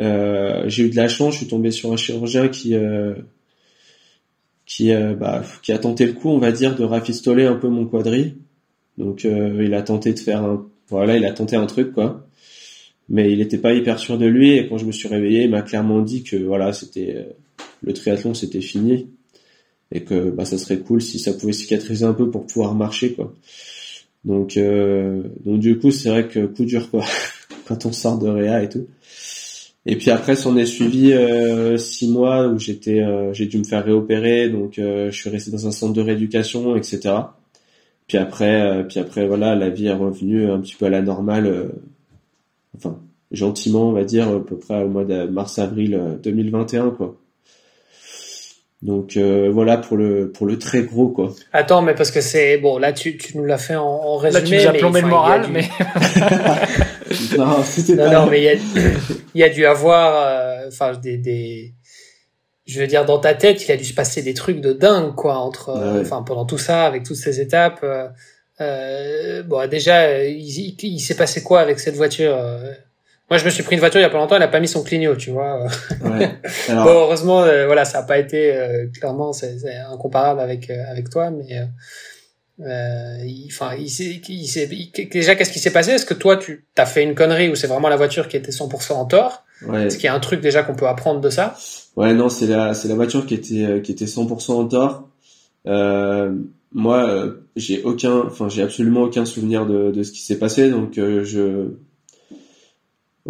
Euh, 0.00 0.64
j'ai 0.68 0.84
eu 0.84 0.90
de 0.90 0.96
la 0.96 1.08
chance, 1.08 1.34
je 1.34 1.38
suis 1.38 1.48
tombé 1.48 1.70
sur 1.70 1.92
un 1.92 1.96
chirurgien 1.96 2.48
qui 2.48 2.74
euh, 2.74 3.14
qui 4.66 4.92
euh, 4.92 5.14
bah, 5.14 5.42
qui 5.62 5.72
a 5.72 5.78
tenté 5.78 6.06
le 6.06 6.12
coup, 6.12 6.28
on 6.28 6.38
va 6.38 6.52
dire, 6.52 6.76
de 6.76 6.84
rafistoler 6.84 7.46
un 7.46 7.56
peu 7.56 7.68
mon 7.68 7.86
quadri. 7.86 8.34
Donc 8.96 9.24
il 9.24 9.74
a 9.74 9.82
tenté 9.82 10.12
de 10.12 10.18
faire 10.18 10.42
un 10.42 10.66
voilà, 10.88 11.16
il 11.16 11.24
a 11.24 11.32
tenté 11.32 11.56
un 11.56 11.66
truc 11.66 11.92
quoi 11.92 12.28
mais 13.08 13.32
il 13.32 13.38
n'était 13.38 13.58
pas 13.58 13.72
hyper 13.72 13.98
sûr 13.98 14.18
de 14.18 14.26
lui. 14.26 14.52
Et 14.52 14.68
quand 14.68 14.78
je 14.78 14.84
me 14.84 14.92
suis 14.92 15.08
réveillé, 15.08 15.44
il 15.44 15.50
m'a 15.50 15.62
clairement 15.62 16.00
dit 16.00 16.22
que 16.22 16.36
voilà, 16.36 16.72
c'était 16.72 17.14
euh, 17.16 17.24
le 17.82 17.92
triathlon, 17.92 18.34
c'était 18.34 18.60
fini 18.60 19.08
et 19.90 20.02
que 20.02 20.28
bah 20.28 20.44
ça 20.44 20.58
serait 20.58 20.80
cool 20.80 21.00
si 21.00 21.18
ça 21.18 21.32
pouvait 21.32 21.54
cicatriser 21.54 22.04
un 22.04 22.12
peu 22.12 22.30
pour 22.30 22.46
pouvoir 22.46 22.74
marcher 22.74 23.14
quoi. 23.14 23.34
Donc 24.24 24.56
euh, 24.56 25.22
donc 25.44 25.60
du 25.60 25.78
coup, 25.78 25.90
c'est 25.90 26.08
vrai 26.08 26.28
que 26.28 26.46
coup 26.46 26.64
dur 26.64 26.90
quoi 26.90 27.04
quand 27.66 27.86
on 27.86 27.92
sort 27.92 28.18
de 28.18 28.28
réa 28.28 28.62
et 28.62 28.68
tout. 28.68 28.86
Et 29.86 29.96
puis 29.96 30.10
après, 30.10 30.36
s'en 30.36 30.56
est 30.56 30.66
suivi 30.66 31.12
euh, 31.12 31.78
six 31.78 32.08
mois 32.10 32.46
où 32.48 32.58
j'étais, 32.58 33.00
euh, 33.00 33.32
j'ai 33.32 33.46
dû 33.46 33.58
me 33.58 33.64
faire 33.64 33.84
réopérer, 33.84 34.50
donc 34.50 34.74
je 34.76 35.10
suis 35.10 35.30
resté 35.30 35.50
dans 35.50 35.66
un 35.66 35.70
centre 35.70 35.94
de 35.94 36.02
rééducation, 36.02 36.76
etc. 36.76 37.14
Puis 38.06 38.18
après, 38.18 38.86
puis 38.88 39.00
après 39.00 39.26
voilà, 39.26 39.54
la 39.54 39.70
vie 39.70 39.86
est 39.86 39.92
revenue 39.92 40.50
un 40.50 40.60
petit 40.60 40.74
peu 40.74 40.86
à 40.86 40.90
la 40.90 41.02
normale 41.02 41.72
enfin 42.76 42.98
gentiment 43.30 43.88
on 43.88 43.92
va 43.92 44.04
dire 44.04 44.28
à 44.28 44.44
peu 44.44 44.56
près 44.56 44.82
au 44.82 44.88
mois 44.88 45.04
de 45.04 45.24
mars-avril 45.26 46.18
2021 46.22 46.86
euh, 46.86 46.90
quoi. 46.90 47.16
Donc 48.80 49.16
euh, 49.16 49.50
voilà 49.52 49.76
pour 49.76 49.96
le 49.96 50.30
pour 50.30 50.46
le 50.46 50.58
très 50.58 50.82
gros 50.82 51.08
quoi. 51.08 51.34
Attends 51.52 51.82
mais 51.82 51.94
parce 51.94 52.12
que 52.12 52.20
c'est 52.20 52.58
bon 52.58 52.78
là 52.78 52.92
tu, 52.92 53.16
tu 53.16 53.36
nous 53.36 53.44
l'as 53.44 53.58
fait 53.58 53.74
en, 53.74 53.84
en 53.84 54.16
résumé. 54.16 54.40
Là 54.40 54.46
tu 54.46 54.54
nous 54.54 54.68
as 54.68 54.72
plombé 54.78 55.00
le 55.00 55.08
moral 55.08 55.46
mais. 55.50 55.62
non 57.36 57.62
c'était 57.64 57.94
non, 57.94 58.12
non 58.12 58.26
mais 58.30 58.40
il 58.40 58.44
y 58.44 58.48
a, 58.48 58.54
il 59.34 59.40
y 59.40 59.42
a 59.42 59.48
dû 59.48 59.66
avoir 59.66 60.14
euh, 60.14 60.68
enfin 60.68 60.92
des, 60.94 61.16
des 61.16 61.74
je 62.66 62.80
veux 62.80 62.86
dire 62.86 63.04
dans 63.04 63.18
ta 63.18 63.34
tête 63.34 63.66
il 63.66 63.72
a 63.72 63.76
dû 63.76 63.84
se 63.84 63.94
passer 63.94 64.22
des 64.22 64.34
trucs 64.34 64.60
de 64.60 64.72
dingue 64.72 65.14
quoi 65.16 65.38
entre 65.38 65.70
enfin 66.00 66.22
pendant 66.22 66.44
tout 66.44 66.58
ça 66.58 66.84
avec 66.84 67.02
toutes 67.02 67.16
ces 67.16 67.40
étapes. 67.40 67.84
Euh, 68.60 69.42
bon, 69.42 69.68
déjà, 69.68 70.24
il, 70.24 70.76
il, 70.82 71.00
s'est 71.00 71.16
passé 71.16 71.42
quoi 71.42 71.60
avec 71.60 71.78
cette 71.78 71.94
voiture 71.94 72.34
euh? 72.34 72.72
Moi, 73.30 73.38
je 73.38 73.44
me 73.44 73.50
suis 73.50 73.62
pris 73.62 73.74
une 73.74 73.80
voiture 73.80 74.00
il 74.00 74.04
y 74.04 74.06
a 74.06 74.10
pas 74.10 74.18
longtemps, 74.18 74.36
elle 74.36 74.42
a 74.42 74.48
pas 74.48 74.60
mis 74.60 74.68
son 74.68 74.82
clignot, 74.82 75.16
tu 75.16 75.30
vois. 75.30 75.66
Ouais. 76.02 76.40
bon, 76.68 76.86
heureusement, 76.86 77.42
euh, 77.42 77.66
voilà, 77.66 77.84
ça 77.84 77.98
a 77.98 78.02
pas 78.02 78.18
été 78.18 78.54
clairement, 78.98 79.32
c'est 79.32 79.58
incomparable 79.90 80.40
avec 80.40 80.70
avec 80.70 81.10
toi, 81.10 81.30
mais 81.30 81.60
enfin, 83.46 83.74
il, 83.78 83.88
il, 84.28 85.08
déjà, 85.10 85.34
qu'est-ce 85.34 85.52
qui 85.52 85.58
s'est 85.58 85.72
passé? 85.72 85.92
Est-ce 85.92 86.06
que 86.06 86.14
toi, 86.14 86.36
tu 86.36 86.64
as 86.76 86.86
fait 86.86 87.02
une 87.02 87.14
connerie 87.14 87.48
ou 87.48 87.54
c'est 87.54 87.66
vraiment 87.66 87.88
la 87.88 87.96
voiture 87.96 88.28
qui 88.28 88.36
était 88.36 88.50
100% 88.50 88.92
en 88.94 89.04
tort? 89.04 89.44
Ouais. 89.66 89.86
Est-ce 89.86 89.96
qu'il 89.96 90.04
y 90.04 90.08
a 90.08 90.14
un 90.14 90.20
truc 90.20 90.40
déjà 90.40 90.62
qu'on 90.62 90.74
peut 90.74 90.86
apprendre 90.86 91.20
de 91.20 91.30
ça? 91.30 91.56
Ouais, 91.96 92.14
non, 92.14 92.28
c'est 92.28 92.46
la 92.46 92.74
c'est 92.74 92.88
la 92.88 92.94
voiture 92.94 93.26
qui 93.26 93.34
était 93.34 93.82
qui 93.82 93.92
était 93.92 94.06
100% 94.06 94.52
en 94.52 94.64
tort. 94.66 95.08
Euh, 95.66 96.34
moi, 96.72 97.08
euh, 97.08 97.32
j'ai 97.56 97.82
aucun, 97.82 98.20
enfin, 98.26 98.48
j'ai 98.48 98.62
absolument 98.62 99.02
aucun 99.02 99.24
souvenir 99.24 99.66
de, 99.66 99.90
de 99.90 100.02
ce 100.02 100.12
qui 100.12 100.20
s'est 100.20 100.38
passé, 100.38 100.70
donc 100.70 100.98
euh, 100.98 101.70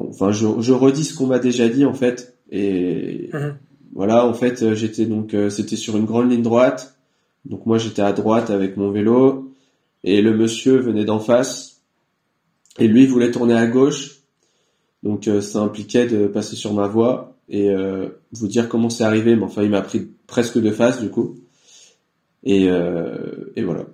je, 0.05 0.09
enfin, 0.09 0.33
je, 0.33 0.47
je, 0.61 0.73
redis 0.73 1.05
ce 1.05 1.15
qu'on 1.15 1.27
m'a 1.27 1.39
déjà 1.39 1.69
dit 1.69 1.85
en 1.85 1.95
fait, 1.95 2.37
et 2.51 3.31
mhm. 3.33 3.57
voilà, 3.95 4.27
en 4.27 4.35
fait, 4.35 4.63
euh, 4.63 4.75
j'étais 4.75 5.07
donc, 5.07 5.35
c'était 5.51 5.77
sur 5.77 5.97
une 5.97 6.05
grande 6.05 6.31
ligne 6.31 6.43
droite, 6.43 6.97
donc 7.45 7.67
moi 7.67 7.79
j'étais 7.79 8.03
à 8.03 8.13
droite 8.13 8.51
avec 8.51 8.77
mon 8.77 8.91
vélo, 8.91 9.53
et 10.05 10.23
le 10.23 10.37
monsieur 10.37 10.79
venait 10.79 11.05
d'en 11.05 11.21
face, 11.21 11.83
et 12.79 12.89
lui 12.89 13.07
voulait 13.07 13.31
tourner 13.31 13.55
à 13.55 13.67
gauche, 13.67 14.21
donc 15.03 15.29
ça 15.41 15.61
impliquait 15.61 16.07
de 16.07 16.27
passer 16.27 16.57
sur 16.57 16.73
ma 16.75 16.87
voie 16.87 17.37
et 17.49 17.73
vous 18.33 18.49
dire 18.49 18.69
comment 18.69 18.91
c'est 18.91 19.05
arrivé, 19.05 19.37
mais 19.37 19.45
enfin 19.45 19.63
il 19.63 19.71
m'a 19.71 19.83
pris 19.83 20.09
presque 20.27 20.59
de 20.59 20.71
face 20.71 21.01
du 21.01 21.09
coup. 21.09 21.37
Et, 22.45 22.69
euh, 22.71 23.53
et 23.57 23.63
voilà. 23.63 23.85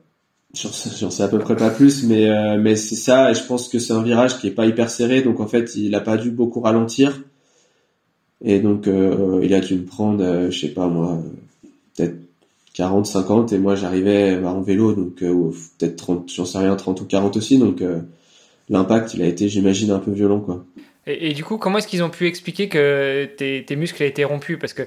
J'en 0.55 1.11
sais 1.11 1.23
à 1.23 1.29
peu 1.29 1.39
près 1.39 1.57
pas 1.57 1.71
plus, 1.71 2.05
mais, 2.05 2.29
euh, 2.29 2.59
mais 2.59 2.77
c'est 2.77 2.95
ça. 2.97 3.31
Et 3.31 3.35
je 3.35 3.43
pense 3.43 3.69
que 3.69 3.79
c'est 3.79 3.93
un 3.93 4.03
virage 4.03 4.39
qui 4.39 4.47
est 4.47 4.53
pas 4.53 4.67
hyper 4.67 4.89
serré, 4.89 5.23
donc 5.23 5.41
en 5.41 5.47
fait, 5.47 5.75
il 5.75 5.95
a 5.95 6.01
pas 6.01 6.17
dû 6.17 6.31
beaucoup 6.31 6.61
ralentir. 6.61 7.21
Et 8.45 8.61
donc, 8.61 8.87
euh, 8.87 9.41
il 9.43 9.55
a 9.55 9.61
dû 9.61 9.75
me 9.75 9.85
prendre, 9.85 10.23
euh, 10.23 10.51
je 10.51 10.61
sais 10.61 10.69
pas 10.69 10.87
moi, 10.87 11.19
peut-être 11.97 12.17
40, 12.75 13.07
50, 13.07 13.53
et 13.53 13.59
moi 13.59 13.75
j'arrivais 13.75 14.37
bah, 14.37 14.51
en 14.51 14.61
vélo, 14.61 14.93
donc 14.93 15.23
euh, 15.23 15.51
peut-être 15.79 15.97
30, 15.97 16.31
j'en 16.31 16.45
sais 16.45 16.59
rien, 16.59 16.77
30 16.77 17.01
ou 17.01 17.05
40 17.07 17.37
aussi, 17.37 17.59
donc 17.59 17.83
l'impact, 18.69 19.15
il 19.15 19.23
a 19.23 19.27
été, 19.27 19.49
j'imagine, 19.49 19.91
un 19.91 19.99
peu 19.99 20.11
violent, 20.11 20.41
quoi. 20.41 20.65
Et, 21.07 21.31
et 21.31 21.33
du 21.35 21.45
coup, 21.45 21.59
comment 21.59 21.79
est-ce 21.79 21.89
qu'ils 21.89 22.03
ont 22.03 22.11
pu 22.11 22.27
expliquer 22.27 22.69
que 22.69 23.27
tes, 23.37 23.65
tes 23.65 23.77
muscles 23.77 24.03
été 24.03 24.25
rompus? 24.25 24.59
Parce 24.59 24.73
que 24.73 24.83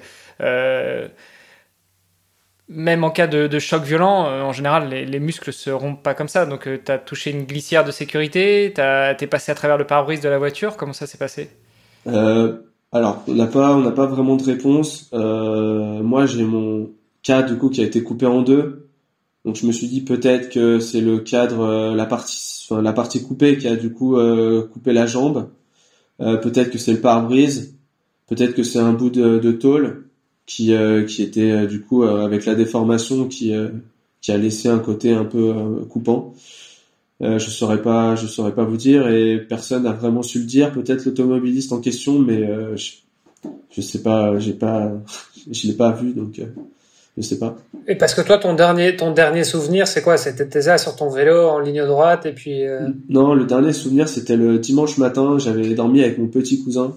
même 2.70 3.04
en 3.04 3.12
cas 3.12 3.28
de, 3.28 3.60
choc 3.60 3.84
violent, 3.84 4.26
euh, 4.28 4.42
en 4.42 4.52
général, 4.52 4.90
les, 4.90 5.20
muscles 5.20 5.54
se 5.54 5.70
rompent 5.70 6.04
pas 6.04 6.14
comme 6.14 6.28
ça. 6.28 6.46
Donc, 6.46 6.68
euh, 6.68 6.78
touché 7.06 7.32
une 7.32 7.46
glissière 7.46 7.86
de 7.86 7.92
sécurité, 7.92 8.74
tu 8.76 8.82
es 8.82 9.28
passé 9.28 9.52
à 9.52 9.56
travers 9.56 9.78
le 9.78 9.86
pare-brise 9.86 10.22
de 10.22 10.30
la 10.30 10.38
voiture. 10.38 10.76
Comment 10.76 10.94
ça 10.94 11.08
s'est 11.08 11.18
passé? 11.18 11.50
Euh, 12.08 12.58
Alors, 12.92 13.24
on 13.28 13.36
n'a 13.36 13.48
pas, 13.48 13.74
on 13.76 13.92
pas 13.92 14.06
vraiment 14.06 14.36
de 14.36 14.44
réponse. 14.44 15.10
moi, 15.14 16.26
j'ai 16.26 16.44
mon 16.44 16.90
cadre 17.24 17.50
du 17.50 17.58
coup 17.58 17.70
qui 17.70 17.82
a 17.82 17.86
été 17.86 18.04
coupé 18.04 18.26
en 18.26 18.42
deux. 18.42 18.90
Donc, 19.46 19.56
je 19.56 19.66
me 19.66 19.72
suis 19.72 19.88
dit 19.88 20.02
peut-être 20.02 20.50
que 20.50 20.80
c'est 20.80 21.02
le 21.02 21.20
cadre, 21.20 21.94
la 21.96 22.06
partie, 22.06 22.68
enfin, 22.70 22.82
la 22.82 22.92
partie 22.92 23.24
coupée 23.24 23.58
qui 23.58 23.68
a 23.70 23.78
du 23.78 23.94
coup 23.94 24.18
coupé 24.74 24.92
la 24.92 25.06
jambe. 25.06 25.50
peut-être 26.20 26.70
que 26.70 26.78
c'est 26.78 26.92
le 26.92 27.00
pare-brise, 27.00 27.78
peut-être 28.28 28.54
que 28.56 28.64
c'est 28.64 28.80
un 28.80 28.92
bout 28.92 29.10
de, 29.10 29.40
de 29.40 29.52
tôle 29.54 30.07
qui 30.48 30.74
qui 31.08 31.22
était 31.22 31.68
du 31.68 31.82
coup 31.82 32.04
avec 32.04 32.46
la 32.46 32.56
déformation 32.56 33.28
qui 33.28 33.54
qui 34.22 34.32
a 34.32 34.38
laissé 34.38 34.70
un 34.70 34.80
côté 34.80 35.14
un 35.14 35.26
peu 35.26 35.54
coupant. 35.90 36.34
Euh, 37.24 37.40
je 37.40 37.50
saurais 37.50 37.82
pas, 37.82 38.16
je 38.16 38.28
saurais 38.28 38.54
pas 38.54 38.64
vous 38.64 38.78
dire 38.78 39.08
et 39.08 39.40
personne 39.40 39.84
n'a 39.84 39.92
vraiment 39.92 40.22
su 40.22 40.40
le 40.40 40.46
dire. 40.46 40.72
Peut-être 40.72 41.06
l'automobiliste 41.06 41.72
en 41.72 41.80
question, 41.80 42.20
mais 42.20 42.44
euh, 42.44 42.78
je, 42.78 42.92
je 43.72 43.82
sais 43.82 44.04
pas, 44.04 44.38
j'ai 44.38 44.54
pas, 44.54 44.92
je 45.52 45.68
l'ai 45.68 45.74
pas 45.74 45.92
vu 45.92 46.14
donc 46.14 46.38
euh, 46.40 46.46
je 47.18 47.24
sais 47.24 47.40
pas. 47.40 47.56
Et 47.88 47.96
parce 47.96 48.14
que 48.14 48.22
toi, 48.22 48.38
ton 48.38 48.54
dernier, 48.54 48.96
ton 48.96 49.12
dernier 49.12 49.44
souvenir, 49.44 49.88
c'est 49.88 50.04
quoi? 50.04 50.18
C'était 50.18 50.48
tes 50.48 50.78
sur 50.78 50.96
ton 50.96 51.10
vélo 51.10 51.48
en 51.48 51.60
ligne 51.60 51.84
droite 51.86 52.28
et 52.28 52.34
puis. 52.34 52.64
Euh, 52.64 52.88
non, 53.10 53.34
le 53.34 53.46
dernier 53.46 53.74
souvenir, 53.74 54.08
c'était 54.08 54.38
le 54.38 54.60
dimanche 54.60 55.00
matin. 55.00 55.40
J'avais 55.40 55.74
dormi 55.74 56.04
avec 56.04 56.20
mon 56.20 56.28
petit 56.28 56.64
cousin 56.64 56.94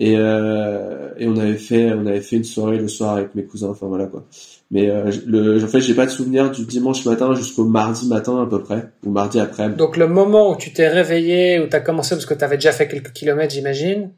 et, 0.00 0.16
euh, 0.16 1.10
et 1.18 1.28
on 1.28 1.36
avait 1.36 1.54
fait, 1.54 1.92
on 1.92 2.06
avait 2.06 2.22
fait 2.22 2.36
une 2.36 2.44
soirée 2.44 2.78
le 2.78 2.88
soir 2.88 3.16
avec 3.16 3.34
mes 3.34 3.44
cousins. 3.44 3.68
Enfin 3.68 3.86
voilà 3.86 4.06
quoi. 4.06 4.24
Mais 4.72 4.88
euh, 4.88 5.10
le, 5.26 5.62
en 5.62 5.66
fait, 5.66 5.80
j'ai 5.80 5.94
pas 5.94 6.06
de 6.06 6.10
souvenir 6.10 6.50
du 6.50 6.64
dimanche 6.64 7.04
matin 7.04 7.34
jusqu'au 7.34 7.64
mardi 7.64 8.08
matin 8.08 8.42
à 8.42 8.46
peu 8.46 8.62
près, 8.62 8.88
ou 9.04 9.10
mardi 9.10 9.38
après. 9.38 9.68
Donc 9.68 9.96
le 9.96 10.08
moment 10.08 10.52
où 10.52 10.56
tu 10.56 10.72
t'es 10.72 10.88
réveillé, 10.88 11.60
où 11.60 11.68
tu 11.68 11.76
as 11.76 11.80
commencé, 11.80 12.14
parce 12.14 12.26
que 12.26 12.34
tu 12.34 12.44
avais 12.44 12.56
déjà 12.56 12.72
fait 12.72 12.88
quelques 12.88 13.12
kilomètres, 13.12 13.52
j'imagine, 13.52 14.10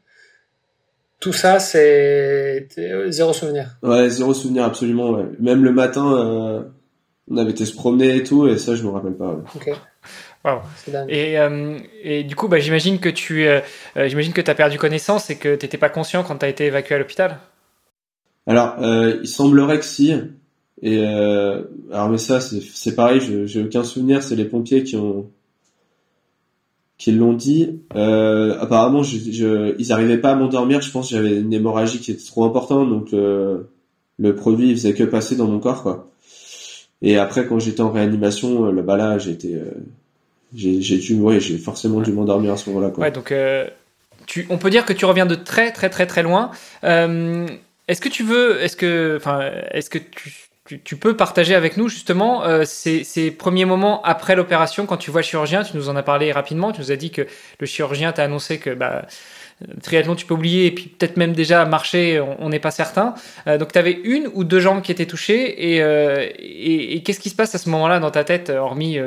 tout 1.19 1.33
ça, 1.33 1.59
c'est 1.59 2.67
zéro 3.07 3.33
souvenir. 3.33 3.77
Ouais, 3.81 4.09
zéro 4.09 4.33
souvenir, 4.33 4.63
absolument. 4.63 5.11
Ouais. 5.11 5.25
Même 5.39 5.63
le 5.63 5.71
matin, 5.73 6.13
euh, 6.13 6.63
on 7.29 7.37
avait 7.37 7.51
été 7.51 7.65
se 7.65 7.73
promener 7.73 8.17
et 8.17 8.23
tout, 8.23 8.47
et 8.47 8.57
ça, 8.57 8.75
je 8.75 8.83
me 8.83 8.89
rappelle 8.89 9.15
pas. 9.15 9.33
Ouais. 9.33 9.43
Ok. 9.55 9.71
Wow. 10.45 10.59
Et, 11.07 11.39
euh, 11.39 11.79
et 12.01 12.23
du 12.23 12.35
coup, 12.35 12.49
bah, 12.49 12.59
j'imagine 12.59 12.99
que 12.99 13.07
tu 13.07 13.47
euh, 13.47 13.61
euh 13.95 14.09
j'imagine 14.09 14.33
que 14.33 14.41
as 14.41 14.55
perdu 14.55 14.77
connaissance 14.77 15.29
et 15.29 15.37
que 15.37 15.55
t'étais 15.55 15.77
pas 15.77 15.89
conscient 15.89 16.23
quand 16.23 16.37
tu 16.37 16.45
as 16.45 16.49
été 16.49 16.65
évacué 16.65 16.95
à 16.95 16.97
l'hôpital. 16.99 17.39
Alors, 18.45 18.75
euh, 18.81 19.19
il 19.21 19.27
semblerait 19.27 19.79
que 19.79 19.85
si. 19.85 20.13
Et 20.81 20.99
euh, 20.99 21.61
alors 21.93 22.09
mais 22.09 22.17
ça 22.17 22.41
c'est 22.41 22.95
pareil, 22.95 23.21
j'ai 23.45 23.63
aucun 23.63 23.85
souvenir, 23.85 24.21
c'est 24.21 24.35
les 24.35 24.43
pompiers 24.43 24.83
qui 24.83 24.97
ont 24.97 25.29
qui 26.97 27.13
l'ont 27.13 27.33
dit. 27.33 27.81
Euh, 27.95 28.57
apparemment, 28.59 29.01
je, 29.01 29.17
je, 29.31 29.75
ils 29.79 29.91
arrivaient 29.93 30.17
pas 30.17 30.31
à 30.31 30.35
m'endormir. 30.35 30.81
Je 30.81 30.91
pense 30.91 31.09
que 31.09 31.15
j'avais 31.15 31.37
une 31.39 31.53
hémorragie 31.53 31.99
qui 31.99 32.11
était 32.11 32.23
trop 32.23 32.43
importante, 32.43 32.89
donc 32.89 33.13
euh, 33.13 33.63
le 34.17 34.35
produit 34.35 34.69
il 34.69 34.75
faisait 34.75 34.93
que 34.93 35.03
passer 35.05 35.37
dans 35.37 35.47
mon 35.47 35.59
corps 35.59 35.83
quoi. 35.83 36.09
Et 37.01 37.17
après, 37.17 37.45
quand 37.45 37.59
j'étais 37.59 37.81
en 37.81 37.91
réanimation, 37.91 38.71
le 38.71 38.81
bah 38.81 38.95
là, 38.95 39.17
euh, 39.17 39.71
j'ai 40.55 40.97
dû, 40.97 41.15
ouais, 41.15 41.39
j'ai 41.39 41.57
forcément 41.57 42.01
dû 42.01 42.11
m'endormir 42.11 42.53
à 42.53 42.57
ce 42.57 42.69
moment-là 42.69 42.91
quoi. 42.91 43.05
Ouais, 43.05 43.11
donc 43.11 43.31
euh, 43.31 43.67
tu, 44.25 44.45
on 44.49 44.57
peut 44.57 44.69
dire 44.69 44.85
que 44.85 44.93
tu 44.93 45.05
reviens 45.05 45.25
de 45.25 45.35
très 45.35 45.71
très 45.71 45.89
très 45.89 46.07
très 46.07 46.23
loin. 46.23 46.51
est-ce 46.83 48.01
que 48.01 48.09
tu 48.09 48.23
veux, 48.23 48.61
est-ce 48.61 48.77
que, 48.77 49.17
enfin, 49.17 49.51
est-ce 49.71 49.89
que 49.89 49.97
tu 49.97 50.43
tu, 50.65 50.95
peux 50.95 51.15
partager 51.15 51.55
avec 51.55 51.75
nous 51.77 51.89
justement 51.89 52.45
euh, 52.45 52.63
ces, 52.65 53.31
premiers 53.31 53.65
moments 53.65 54.01
après 54.03 54.35
l'opération 54.35 54.85
quand 54.85 54.97
tu 54.97 55.11
vois 55.11 55.21
le 55.21 55.25
chirurgien? 55.25 55.63
Tu 55.63 55.75
nous 55.75 55.89
en 55.89 55.95
as 55.95 56.03
parlé 56.03 56.31
rapidement. 56.31 56.71
Tu 56.71 56.81
nous 56.81 56.91
as 56.91 56.95
dit 56.95 57.11
que 57.11 57.27
le 57.59 57.65
chirurgien 57.65 58.13
t'a 58.13 58.23
annoncé 58.23 58.59
que 58.59 58.69
bah, 58.69 59.05
triathlon 59.81 60.15
tu 60.15 60.25
peux 60.25 60.33
oublier 60.33 60.67
et 60.67 60.71
puis 60.71 60.85
peut-être 60.85 61.17
même 61.17 61.33
déjà 61.33 61.65
marcher, 61.65 62.23
on 62.39 62.49
n'est 62.49 62.59
pas 62.59 62.71
certain. 62.71 63.13
Euh, 63.47 63.57
donc 63.57 63.71
tu 63.71 63.79
avais 63.79 63.99
une 64.03 64.29
ou 64.33 64.43
deux 64.43 64.59
jambes 64.59 64.81
qui 64.81 64.91
étaient 64.91 65.05
touchées 65.05 65.73
et, 65.73 65.81
euh, 65.81 66.27
et, 66.39 67.01
qu'est-ce 67.03 67.19
qui 67.19 67.29
se 67.29 67.35
passe 67.35 67.53
à 67.55 67.57
ce 67.57 67.69
moment-là 67.69 67.99
dans 67.99 68.11
ta 68.11 68.23
tête, 68.23 68.49
hormis, 68.49 68.97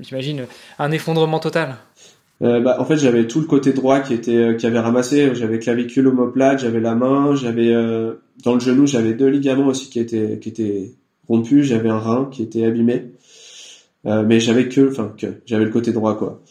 j'imagine, 0.00 0.46
un 0.78 0.90
effondrement 0.92 1.38
total? 1.38 1.76
Bah, 2.40 2.76
en 2.80 2.84
fait, 2.84 2.96
j'avais 2.96 3.28
tout 3.28 3.40
le 3.40 3.46
côté 3.46 3.72
droit 3.72 4.00
qui 4.00 4.14
était 4.14 4.56
qui 4.56 4.66
avait 4.66 4.80
ramassé. 4.80 5.32
J'avais 5.34 5.60
clavicule 5.60 6.08
omoplate, 6.08 6.58
j'avais 6.58 6.80
la 6.80 6.96
main, 6.96 7.36
j'avais 7.36 7.72
dans 8.44 8.54
le 8.54 8.60
genou, 8.60 8.86
j'avais 8.86 9.14
deux 9.14 9.28
ligaments 9.28 9.68
aussi 9.68 9.90
qui 9.90 10.00
étaient 10.00 10.40
qui 10.40 10.48
étaient 10.48 10.90
rompus, 11.28 11.66
j'avais 11.66 11.88
un 11.88 11.98
rein 11.98 12.28
qui 12.30 12.42
était 12.42 12.64
abîmé, 12.64 13.12
euh, 14.06 14.24
mais 14.26 14.40
j'avais 14.40 14.68
que, 14.68 14.90
enfin 14.90 15.14
que, 15.16 15.26
j'avais 15.46 15.64
le 15.64 15.70
côté 15.70 15.92
droit 15.92 16.16
quoi. 16.16 16.42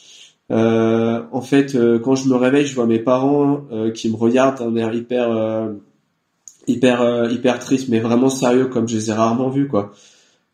Euh, 0.51 1.21
en 1.31 1.41
fait, 1.41 1.75
euh, 1.75 1.97
quand 1.99 2.15
je 2.15 2.27
me 2.27 2.35
réveille, 2.35 2.65
je 2.65 2.75
vois 2.75 2.85
mes 2.85 2.99
parents 2.99 3.61
euh, 3.71 3.91
qui 3.91 4.09
me 4.09 4.17
regardent 4.17 4.61
un 4.61 4.75
air 4.75 4.93
hyper 4.93 5.31
euh, 5.31 5.73
hyper 6.67 7.31
hyper 7.31 7.59
triste, 7.59 7.87
mais 7.89 7.99
vraiment 7.99 8.29
sérieux 8.29 8.65
comme 8.65 8.87
je 8.87 8.95
les 8.95 9.09
ai 9.09 9.13
rarement 9.13 9.49
vus 9.49 9.67
quoi. 9.67 9.93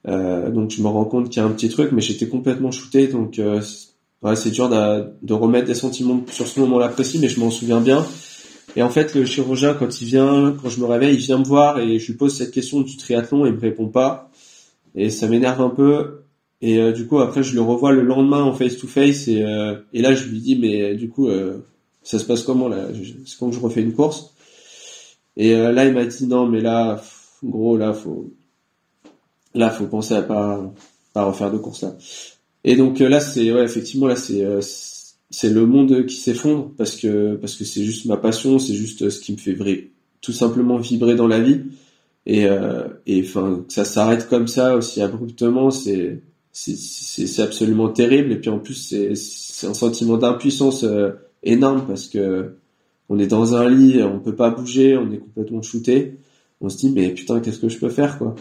donc 0.05 0.71
je 0.71 0.81
me 0.81 0.87
rends 0.87 1.03
compte 1.03 1.29
qu'il 1.29 1.41
y 1.41 1.45
a 1.45 1.47
un 1.47 1.51
petit 1.51 1.67
truc, 1.67 1.91
mais 1.91 2.01
j'étais 2.01 2.27
complètement 2.27 2.71
shooté, 2.71 3.07
donc 3.07 3.41
ouais, 4.21 4.35
c'est 4.37 4.51
dur 4.51 4.69
de, 4.69 5.11
de, 5.21 5.33
remettre 5.33 5.67
des 5.67 5.73
sentiments 5.73 6.21
sur 6.31 6.47
ce 6.47 6.61
moment-là 6.61 6.87
précis, 6.87 7.19
mais 7.19 7.27
je 7.27 7.41
m'en 7.41 7.51
souviens 7.51 7.81
bien. 7.81 8.05
Et 8.77 8.83
en 8.83 8.89
fait, 8.89 9.15
le 9.15 9.25
chirurgien, 9.25 9.73
quand 9.73 10.01
il 10.01 10.07
vient, 10.07 10.55
quand 10.61 10.69
je 10.69 10.79
me 10.79 10.85
réveille, 10.85 11.15
il 11.15 11.19
vient 11.19 11.39
me 11.39 11.43
voir 11.43 11.79
et 11.79 11.99
je 11.99 12.07
lui 12.07 12.17
pose 12.17 12.37
cette 12.37 12.51
question 12.51 12.81
du 12.81 12.95
triathlon 12.95 13.45
et 13.45 13.49
il 13.49 13.55
me 13.55 13.59
répond 13.59 13.87
pas. 13.87 14.29
Et 14.95 15.09
ça 15.09 15.27
m'énerve 15.27 15.61
un 15.61 15.69
peu. 15.69 16.21
Et 16.61 16.79
euh, 16.79 16.91
du 16.91 17.07
coup, 17.07 17.19
après, 17.19 17.43
je 17.43 17.53
le 17.53 17.61
revois 17.61 17.91
le 17.91 18.01
lendemain 18.01 18.43
en 18.43 18.53
face 18.53 18.77
to 18.77 18.87
face 18.87 19.27
et, 19.27 19.43
euh, 19.43 19.75
et 19.93 20.01
là, 20.01 20.15
je 20.15 20.27
lui 20.27 20.39
dis, 20.39 20.55
mais 20.57 20.95
du 20.95 21.09
coup, 21.09 21.27
euh, 21.27 21.59
ça 22.03 22.19
se 22.19 22.25
passe 22.25 22.43
comment 22.43 22.67
là? 22.67 22.87
C'est 23.25 23.37
quand 23.37 23.51
je 23.51 23.59
refais 23.59 23.81
une 23.81 23.93
course? 23.93 24.33
Et 25.35 25.53
là, 25.55 25.85
il 25.85 25.93
m'a 25.93 26.05
dit, 26.05 26.25
non, 26.25 26.47
mais 26.47 26.61
là, 26.61 27.01
gros, 27.43 27.77
là, 27.77 27.93
faut, 27.93 28.33
là, 29.53 29.69
faut 29.69 29.85
penser 29.85 30.15
à 30.15 30.23
pas, 30.23 30.73
pas 31.13 31.25
refaire 31.25 31.51
de 31.51 31.57
course 31.59 31.83
là. 31.83 31.95
Et 32.63 32.75
donc 32.75 32.99
là, 32.99 33.19
c'est, 33.19 33.53
ouais, 33.53 33.63
effectivement, 33.63 34.07
là, 34.07 34.15
c'est 34.15 34.43
c'est 35.29 35.49
le 35.49 35.65
monde 35.65 36.05
qui 36.05 36.15
s'effondre 36.15 36.71
parce 36.77 36.95
que 36.95 37.35
parce 37.35 37.55
que 37.55 37.65
c'est 37.65 37.83
juste 37.83 38.05
ma 38.05 38.17
passion, 38.17 38.59
c'est 38.59 38.73
juste 38.73 39.09
ce 39.09 39.19
qui 39.19 39.33
me 39.33 39.37
fait 39.37 39.53
vrai, 39.53 39.89
tout 40.21 40.31
simplement 40.31 40.77
vibrer 40.77 41.15
dans 41.15 41.27
la 41.27 41.39
vie. 41.39 41.63
Et 42.25 42.45
euh, 42.45 42.87
et 43.05 43.21
enfin 43.23 43.63
que 43.67 43.73
ça 43.73 43.85
s'arrête 43.85 44.27
comme 44.29 44.47
ça 44.47 44.75
aussi 44.75 45.01
abruptement, 45.01 45.71
c'est 45.71 46.21
c'est 46.57 47.41
absolument 47.41 47.89
terrible. 47.89 48.31
Et 48.31 48.37
puis 48.37 48.49
en 48.49 48.59
plus 48.59 48.75
c'est 48.75 49.15
c'est 49.15 49.67
un 49.67 49.73
sentiment 49.73 50.17
d'impuissance 50.17 50.83
euh, 50.83 51.11
énorme 51.43 51.85
parce 51.87 52.07
que 52.07 52.55
on 53.09 53.19
est 53.19 53.27
dans 53.27 53.55
un 53.55 53.69
lit, 53.69 54.01
on 54.03 54.19
peut 54.19 54.35
pas 54.35 54.49
bouger, 54.49 54.97
on 54.97 55.11
est 55.11 55.19
complètement 55.19 55.61
shooté. 55.61 56.17
On 56.61 56.69
se 56.69 56.77
dit 56.77 56.89
mais 56.89 57.09
putain 57.09 57.39
qu'est-ce 57.39 57.59
que 57.59 57.69
je 57.69 57.79
peux 57.79 57.89
faire 57.89 58.17
quoi? 58.17 58.35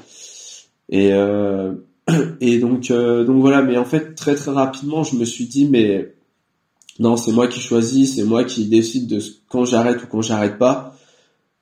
Et 0.88 1.12
euh, 1.12 1.74
et 2.40 2.58
donc 2.58 2.90
euh, 2.90 3.24
donc 3.24 3.40
voilà. 3.40 3.62
Mais 3.62 3.76
en 3.76 3.84
fait 3.84 4.14
très 4.14 4.34
très 4.34 4.52
rapidement 4.52 5.04
je 5.04 5.16
me 5.16 5.24
suis 5.24 5.46
dit 5.46 5.66
mais 5.66 6.14
non, 6.98 7.16
c'est 7.16 7.32
moi 7.32 7.46
qui 7.48 7.60
choisis, 7.60 8.16
c'est 8.16 8.24
moi 8.24 8.44
qui 8.44 8.66
décide 8.66 9.06
de 9.06 9.20
quand 9.48 9.64
j'arrête 9.64 10.02
ou 10.02 10.06
quand 10.06 10.22
j'arrête 10.22 10.58
pas. 10.58 10.96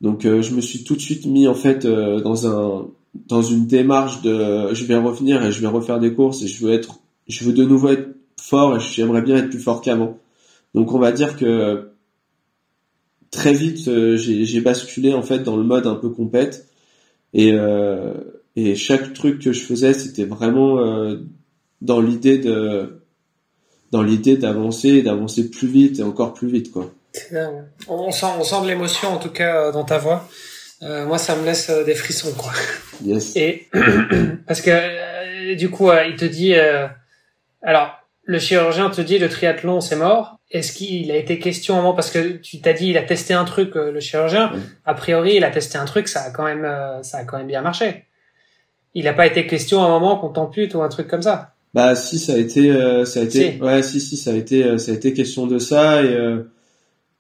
Donc 0.00 0.24
euh, 0.24 0.42
je 0.42 0.54
me 0.54 0.60
suis 0.60 0.84
tout 0.84 0.94
de 0.94 1.00
suite 1.00 1.26
mis 1.26 1.48
en 1.48 1.54
fait 1.54 1.84
euh, 1.84 2.20
dans 2.20 2.46
un 2.46 2.88
dans 3.14 3.42
une 3.42 3.66
démarche 3.66 4.22
de 4.22 4.72
je 4.72 4.84
vais 4.84 4.96
revenir 4.96 5.44
et 5.44 5.52
je 5.52 5.60
vais 5.60 5.66
refaire 5.66 6.00
des 6.00 6.14
courses 6.14 6.42
et 6.42 6.46
je 6.46 6.64
veux 6.64 6.72
être 6.72 7.00
je 7.28 7.44
veux 7.44 7.52
de 7.52 7.64
nouveau 7.64 7.90
être 7.90 8.08
fort 8.40 8.76
et 8.76 8.80
j'aimerais 8.80 9.22
bien 9.22 9.36
être 9.36 9.50
plus 9.50 9.60
fort 9.60 9.80
qu'avant. 9.80 10.18
Donc 10.74 10.92
on 10.92 10.98
va 10.98 11.12
dire 11.12 11.36
que 11.36 11.90
très 13.30 13.52
vite 13.52 13.88
euh, 13.88 14.16
j'ai 14.16 14.60
basculé 14.60 15.12
en 15.12 15.22
fait 15.22 15.40
dans 15.40 15.56
le 15.56 15.64
mode 15.64 15.86
un 15.86 15.94
peu 15.94 16.10
compète 16.10 16.68
et 17.32 17.54
et 18.56 18.76
chaque 18.76 19.12
truc 19.12 19.40
que 19.40 19.52
je 19.52 19.60
faisais 19.60 19.92
c'était 19.94 20.24
vraiment 20.24 20.78
dans 21.80 22.00
l'idée 22.00 22.38
de 22.38 23.04
dans 23.94 24.02
l'idée 24.02 24.36
d'avancer, 24.36 25.02
d'avancer 25.02 25.48
plus 25.48 25.68
vite 25.68 26.00
et 26.00 26.02
encore 26.02 26.34
plus 26.34 26.48
vite, 26.48 26.72
quoi. 26.72 26.90
On 27.86 28.10
sent, 28.10 28.26
on 28.40 28.42
sent 28.42 28.62
de 28.62 28.66
l'émotion 28.66 29.10
en 29.10 29.18
tout 29.18 29.30
cas 29.30 29.68
euh, 29.68 29.72
dans 29.72 29.84
ta 29.84 29.98
voix. 29.98 30.28
Euh, 30.82 31.06
moi, 31.06 31.16
ça 31.16 31.36
me 31.36 31.44
laisse 31.44 31.70
euh, 31.70 31.84
des 31.84 31.94
frissons, 31.94 32.32
quoi. 32.32 32.52
Yes. 33.02 33.34
Et 33.36 33.68
parce 34.46 34.60
que 34.60 35.54
du 35.54 35.70
coup, 35.70 35.90
il 36.06 36.16
te 36.16 36.24
dit, 36.24 36.54
alors 37.62 37.98
le 38.26 38.38
chirurgien 38.38 38.90
te 38.90 39.00
dit 39.00 39.18
le 39.18 39.28
triathlon 39.28 39.80
c'est 39.80 39.96
mort. 39.96 40.38
Est-ce 40.50 40.72
qu'il 40.72 41.10
a 41.10 41.16
été 41.16 41.38
question 41.38 41.74
à 41.74 41.78
un 41.78 41.82
moment 41.82 41.94
parce 41.94 42.10
que 42.10 42.36
tu 42.36 42.60
t'as 42.60 42.72
dit 42.72 42.88
il 42.88 42.98
a 42.98 43.02
testé 43.02 43.34
un 43.34 43.44
truc 43.44 43.74
le 43.74 44.00
chirurgien. 44.00 44.52
A 44.84 44.94
priori, 44.94 45.36
il 45.36 45.44
a 45.44 45.50
testé 45.50 45.78
un 45.78 45.84
truc, 45.84 46.08
ça 46.08 46.22
a 46.22 46.30
quand 46.30 46.44
même, 46.44 46.68
ça 47.02 47.18
a 47.18 47.24
quand 47.24 47.38
même 47.38 47.46
bien 47.48 47.62
marché. 47.62 48.04
Il 48.94 49.04
n'a 49.04 49.12
pas 49.12 49.26
été 49.26 49.46
question 49.46 49.82
à 49.82 49.86
un 49.86 49.88
moment 49.88 50.16
qu'on 50.16 50.28
t'ampute 50.28 50.74
ou 50.74 50.82
un 50.82 50.88
truc 50.88 51.08
comme 51.08 51.22
ça? 51.22 51.54
Bah 51.74 51.96
si 51.96 52.20
ça 52.20 52.34
a 52.34 52.36
été 52.36 52.70
euh, 52.70 53.04
ça 53.04 53.18
a 53.18 53.22
été 53.24 53.58
ouais 53.60 53.82
si 53.82 54.00
si 54.00 54.16
ça 54.16 54.30
a 54.30 54.34
été 54.34 54.62
euh, 54.62 54.78
ça 54.78 54.92
a 54.92 54.94
été 54.94 55.12
question 55.12 55.48
de 55.48 55.58
ça 55.58 56.04
et, 56.04 56.06
euh, 56.06 56.44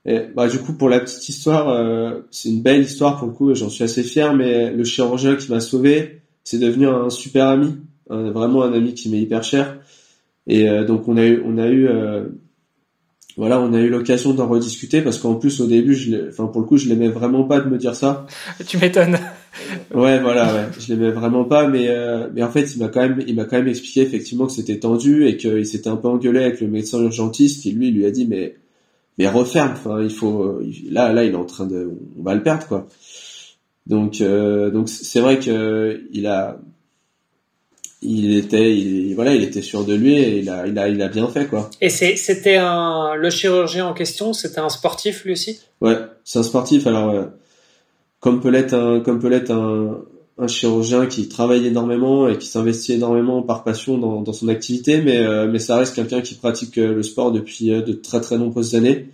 et 0.06 0.20
bah 0.34 0.48
du 0.48 0.58
coup 0.58 0.74
pour 0.74 0.88
la 0.88 1.00
petite 1.00 1.28
histoire 1.28 2.22
c'est 2.30 2.50
une 2.50 2.62
belle 2.62 2.82
histoire 2.82 3.18
pour 3.18 3.28
le 3.28 3.34
coup 3.34 3.54
j'en 3.54 3.70
suis 3.70 3.84
assez 3.84 4.02
fier 4.02 4.34
mais 4.34 4.70
le 4.70 4.84
chirurgien 4.84 5.36
qui 5.36 5.50
m'a 5.50 5.60
sauvé 5.60 6.20
c'est 6.44 6.58
devenu 6.58 6.86
un 6.86 7.08
super 7.08 7.48
ami 7.48 7.76
vraiment 8.08 8.62
un 8.64 8.72
ami 8.74 8.92
qui 8.92 9.08
m'est 9.08 9.20
hyper 9.20 9.42
cher 9.42 9.78
et 10.46 10.66
donc 10.86 11.08
on 11.08 11.16
a 11.16 11.24
eu 11.24 11.42
on 11.44 11.56
a 11.56 11.68
eu 11.68 11.88
voilà, 13.36 13.60
on 13.60 13.72
a 13.72 13.80
eu 13.80 13.88
l'occasion 13.88 14.32
d'en 14.32 14.46
rediscuter 14.46 15.02
parce 15.02 15.18
qu'en 15.18 15.34
plus 15.34 15.60
au 15.60 15.66
début, 15.66 15.94
je 15.94 16.28
enfin 16.28 16.46
pour 16.46 16.60
le 16.60 16.66
coup, 16.66 16.76
je 16.76 16.88
l'aimais 16.88 17.08
vraiment 17.08 17.44
pas 17.44 17.60
de 17.60 17.68
me 17.68 17.78
dire 17.78 17.96
ça. 17.96 18.26
Tu 18.66 18.78
m'étonnes. 18.78 19.18
ouais, 19.94 20.20
voilà, 20.20 20.54
ouais, 20.54 20.68
je 20.78 20.92
l'aimais 20.92 21.10
vraiment 21.10 21.44
pas, 21.44 21.66
mais 21.66 21.88
euh, 21.88 22.28
mais 22.32 22.42
en 22.42 22.50
fait, 22.50 22.74
il 22.74 22.78
m'a 22.78 22.88
quand 22.88 23.00
même, 23.00 23.22
il 23.26 23.34
m'a 23.34 23.44
quand 23.44 23.56
même 23.56 23.68
expliqué 23.68 24.02
effectivement 24.02 24.46
que 24.46 24.52
c'était 24.52 24.78
tendu 24.78 25.26
et 25.26 25.36
qu'il 25.36 25.66
s'était 25.66 25.88
un 25.88 25.96
peu 25.96 26.08
engueulé 26.08 26.44
avec 26.44 26.60
le 26.60 26.68
médecin 26.68 27.00
urgentiste 27.02 27.62
qui 27.62 27.72
lui 27.72 27.90
lui 27.90 28.06
a 28.06 28.10
dit 28.12 28.26
mais 28.26 28.54
mais 29.18 29.28
referme. 29.28 29.72
Enfin, 29.72 30.02
il 30.02 30.10
faut 30.10 30.60
là, 30.90 31.12
là, 31.12 31.24
il 31.24 31.32
est 31.32 31.36
en 31.36 31.44
train 31.44 31.66
de, 31.66 31.90
on 32.18 32.22
va 32.22 32.34
le 32.34 32.42
perdre 32.42 32.66
quoi. 32.66 32.88
Donc, 33.86 34.22
donc 34.22 34.88
c'est 34.88 35.20
vrai 35.20 35.38
que 35.38 36.02
il 36.12 36.26
a, 36.26 36.58
il 38.00 38.36
était, 38.36 38.74
il, 38.76 39.14
voilà, 39.14 39.34
il 39.34 39.42
était 39.42 39.62
sûr 39.62 39.84
de 39.84 39.94
lui 39.94 40.14
et 40.14 40.38
il 40.38 40.48
a, 40.50 40.66
il 40.66 40.78
a, 40.78 40.88
il 40.88 41.02
a 41.02 41.08
bien 41.08 41.28
fait 41.28 41.46
quoi. 41.46 41.70
Et 41.80 41.90
c'était 41.90 42.56
un, 42.56 43.14
le 43.14 43.30
chirurgien 43.30 43.86
en 43.86 43.94
question, 43.94 44.32
c'était 44.32 44.60
un 44.60 44.68
sportif 44.70 45.24
lui 45.24 45.32
aussi? 45.32 45.60
Ouais, 45.80 45.98
c'est 46.24 46.38
un 46.38 46.42
sportif. 46.42 46.86
Alors, 46.86 47.26
comme 48.20 48.40
peut 48.40 48.48
l'être 48.50 48.74
un, 48.74 49.00
comme 49.00 49.20
peut 49.20 49.28
l'être 49.28 49.50
un, 49.50 50.00
un 50.36 50.48
chirurgien 50.48 51.06
qui 51.06 51.28
travaille 51.28 51.66
énormément 51.66 52.28
et 52.28 52.38
qui 52.38 52.48
s'investit 52.48 52.94
énormément 52.94 53.42
par 53.42 53.62
passion 53.62 53.98
dans, 53.98 54.20
dans 54.20 54.32
son 54.32 54.48
activité, 54.48 55.00
mais, 55.00 55.18
euh, 55.18 55.48
mais 55.48 55.60
ça 55.60 55.76
reste 55.76 55.94
quelqu'un 55.94 56.22
qui 56.22 56.34
pratique 56.34 56.76
euh, 56.78 56.92
le 56.92 57.02
sport 57.02 57.30
depuis 57.30 57.72
euh, 57.72 57.82
de 57.82 57.92
très 57.92 58.20
très 58.20 58.36
nombreuses 58.36 58.74
années. 58.74 59.10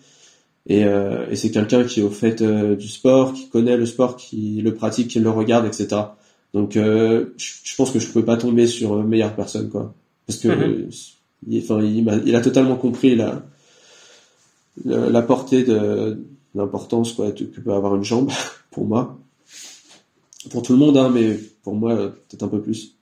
Et, 0.66 0.82
et 0.82 1.36
c'est 1.36 1.50
quelqu'un 1.50 1.84
qui 1.84 2.00
est 2.00 2.02
au 2.02 2.10
fait 2.10 2.42
du 2.42 2.86
sport, 2.86 3.32
qui 3.32 3.48
connaît 3.48 3.78
le 3.78 3.86
sport, 3.86 4.14
qui 4.16 4.60
le 4.62 4.74
pratique, 4.74 5.08
qui 5.08 5.18
le 5.18 5.30
regarde, 5.30 5.66
etc. 5.66 6.02
Donc 6.52 6.72
je, 6.74 7.28
je, 7.38 7.76
pense 7.76 7.90
que 7.90 7.98
je 7.98 8.06
peux 8.06 8.24
pas 8.24 8.36
tomber 8.36 8.66
sur 8.66 9.00
une 9.00 9.08
meilleure 9.08 9.34
personne, 9.34 9.70
quoi. 9.70 9.94
Parce 10.26 10.38
que 10.38 10.48
mm-hmm. 10.48 11.14
il, 11.48 11.62
enfin, 11.62 11.82
il, 11.82 12.08
a, 12.08 12.16
il, 12.24 12.36
a, 12.36 12.40
totalement 12.40 12.76
compris 12.76 13.16
la, 13.16 13.42
la, 14.84 15.22
portée 15.22 15.64
de 15.64 16.22
l'importance 16.54 17.14
quoi 17.14 17.32
que 17.32 17.42
peut 17.42 17.72
avoir 17.72 17.96
une 17.96 18.04
jambe 18.04 18.30
pour 18.70 18.84
moi 18.84 19.19
pour 20.48 20.62
tout 20.62 20.72
le 20.72 20.78
monde, 20.78 20.96
hein, 20.96 21.10
mais 21.12 21.38
pour 21.62 21.74
moi, 21.74 21.94
peut-être 21.96 22.42
un 22.42 22.48
peu 22.48 22.62
plus. 22.62 22.96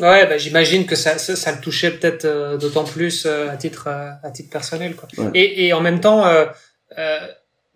Ouais, 0.00 0.26
bah, 0.26 0.38
j'imagine 0.38 0.86
que 0.86 0.96
ça, 0.96 1.18
ça, 1.18 1.36
ça, 1.36 1.52
le 1.52 1.60
touchait 1.60 1.90
peut-être 1.90 2.24
euh, 2.24 2.56
d'autant 2.56 2.84
plus 2.84 3.26
euh, 3.26 3.50
à 3.50 3.56
titre 3.56 3.86
euh, 3.88 4.10
à 4.22 4.30
titre 4.30 4.50
personnel, 4.50 4.96
quoi. 4.96 5.08
Et, 5.34 5.66
et 5.66 5.72
en 5.72 5.80
même 5.80 6.00
temps, 6.00 6.24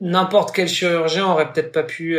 n'importe 0.00 0.54
quel 0.54 0.68
chirurgien 0.68 1.26
aurait 1.26 1.52
peut-être 1.52 1.72
pas 1.72 1.84
pu 1.84 2.18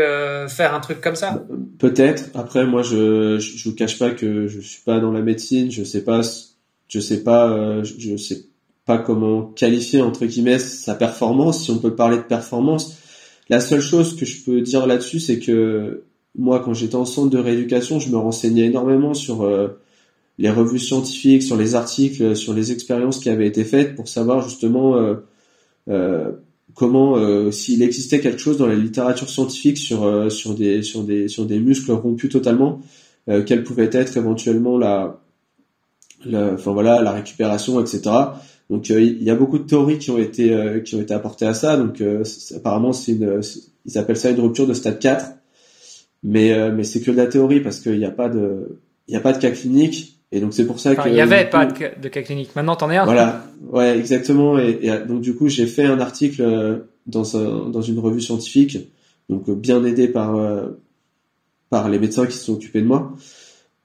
faire 0.49 0.73
un 0.73 0.79
truc 0.79 1.01
comme 1.01 1.15
ça. 1.15 1.43
Peut-être. 1.79 2.25
Après, 2.33 2.65
moi, 2.65 2.81
je, 2.81 3.39
je, 3.39 3.57
je 3.57 3.69
vous 3.69 3.75
cache 3.75 3.99
pas 3.99 4.12
que 4.12 4.47
je 4.47 4.59
suis 4.62 4.81
pas 4.81 4.99
dans 4.99 5.12
la 5.12 5.21
médecine, 5.21 5.71
je 5.71 5.83
sais 5.83 6.03
pas, 6.03 6.21
je 6.88 6.99
sais 6.99 7.23
pas, 7.23 7.83
je 7.83 8.15
sais 8.15 8.45
pas 8.86 8.97
comment 8.97 9.43
qualifier 9.43 10.01
entre 10.01 10.25
guillemets 10.25 10.59
sa 10.59 10.95
performance, 10.95 11.63
si 11.63 11.71
on 11.71 11.79
peut 11.79 11.95
parler 11.95 12.17
de 12.17 12.23
performance. 12.23 12.97
La 13.49 13.59
seule 13.59 13.81
chose 13.81 14.15
que 14.15 14.25
je 14.25 14.43
peux 14.43 14.62
dire 14.62 14.88
là-dessus, 14.88 15.19
c'est 15.19 15.39
que 15.39 16.03
moi, 16.36 16.60
quand 16.60 16.74
j'étais 16.74 16.96
en 16.96 17.06
centre 17.06 17.30
de 17.30 17.38
rééducation, 17.38 18.00
je 18.00 18.10
me 18.10 18.17
renseignais 18.17 18.65
énormément 18.65 19.13
sur 19.13 19.43
euh, 19.43 19.80
les 20.39 20.50
revues 20.50 20.80
scientifiques, 20.80 21.43
sur 21.43 21.58
les 21.58 21.76
articles, 21.76 22.36
sur 22.36 22.54
les 22.54 22.72
expériences 22.72 23.19
qui 23.19 23.30
avaient 23.30 23.48
été 23.48 23.63
faites 23.63 23.96
pour 23.96 24.08
savoir 24.08 24.48
justement 24.48 24.98
euh, 24.98 25.15
euh, 25.89 26.32
comment, 26.74 27.52
s'il 27.52 27.84
existait 27.84 28.19
quelque 28.19 28.39
chose 28.39 28.58
dans 28.58 28.65
la 28.65 28.76
littérature 28.76 29.30
scientifique 29.30 29.78
sur 29.78 30.32
sur 30.32 30.56
des 30.56 30.82
sur 30.82 31.04
des 31.04 31.28
sur 31.28 31.46
des 31.46 31.60
muscles 31.60 31.91
rompus 31.91 32.32
totalement, 32.32 32.82
quelle 33.28 33.63
pouvait 33.63 33.89
être 33.91 34.17
éventuellement 34.17 34.80
la, 34.80 35.19
enfin 36.26 36.74
voilà, 36.74 37.04
la 37.04 37.12
récupération, 37.12 37.80
etc. 37.80 38.02
Donc 38.72 38.89
il 38.89 39.22
y 39.22 39.30
a 39.30 39.36
beaucoup 39.36 39.60
de 39.60 39.65
théories 39.65 40.00
qui 40.00 40.10
ont 40.10 40.17
été 40.17 40.82
qui 40.84 40.96
ont 40.96 41.02
été 41.02 41.13
apportées 41.13 41.46
à 41.46 41.54
ça. 41.54 41.78
Donc 41.78 42.02
apparemment 42.56 42.91
c'est 42.91 43.19
ils 43.86 43.98
appellent 44.00 44.17
ça 44.17 44.32
une 44.32 44.39
rupture 44.39 44.65
de 44.65 44.74
stade 44.74 44.98
4 44.98 45.26
mais 46.23 46.53
euh, 46.53 46.71
mais 46.71 46.83
c'est 46.83 47.01
que 47.01 47.12
de 47.12 47.17
la 47.17 47.27
théorie 47.27 47.59
parce 47.59 47.79
qu'il 47.79 47.97
n'y 47.97 48.05
a 48.05 48.12
pas 48.12 48.29
de 48.29 48.79
il 49.07 49.13
y 49.13 49.17
a 49.17 49.19
pas 49.19 49.33
de 49.33 49.39
cas 49.39 49.51
clinique 49.51 50.19
et 50.31 50.39
donc 50.39 50.53
c'est 50.53 50.65
pour 50.65 50.79
ça 50.79 50.95
que 50.95 51.07
il 51.07 51.15
y 51.15 51.21
avait 51.21 51.49
pas 51.49 51.65
de 51.65 51.73
cas, 51.73 51.89
de 52.01 52.07
cas 52.07 52.21
clinique 52.21 52.55
maintenant 52.55 52.75
t'en 52.75 52.89
es 52.89 52.97
un. 52.97 53.05
Voilà. 53.05 53.43
Ouais 53.69 53.97
exactement. 53.97 54.57
Et, 54.57 54.79
et, 54.81 54.91
donc 55.05 55.21
du 55.21 55.36
coup 55.36 55.49
j'ai 55.49 55.67
fait 55.67 55.86
un 55.86 55.99
article 55.99 56.41
euh, 56.41 56.77
dans 57.05 57.38
un, 57.38 57.69
dans 57.69 57.81
une 57.81 57.99
revue 57.99 58.21
scientifique 58.21 58.77
donc 59.29 59.49
euh, 59.49 59.55
bien 59.55 59.83
aidé 59.83 60.07
par 60.07 60.39
par 61.69 61.89
les 61.89 61.99
médecins 61.99 62.25
qui 62.25 62.38
se 62.38 62.45
sont 62.45 62.53
occupés 62.53 62.81
de 62.81 62.88
moi. 62.88 63.13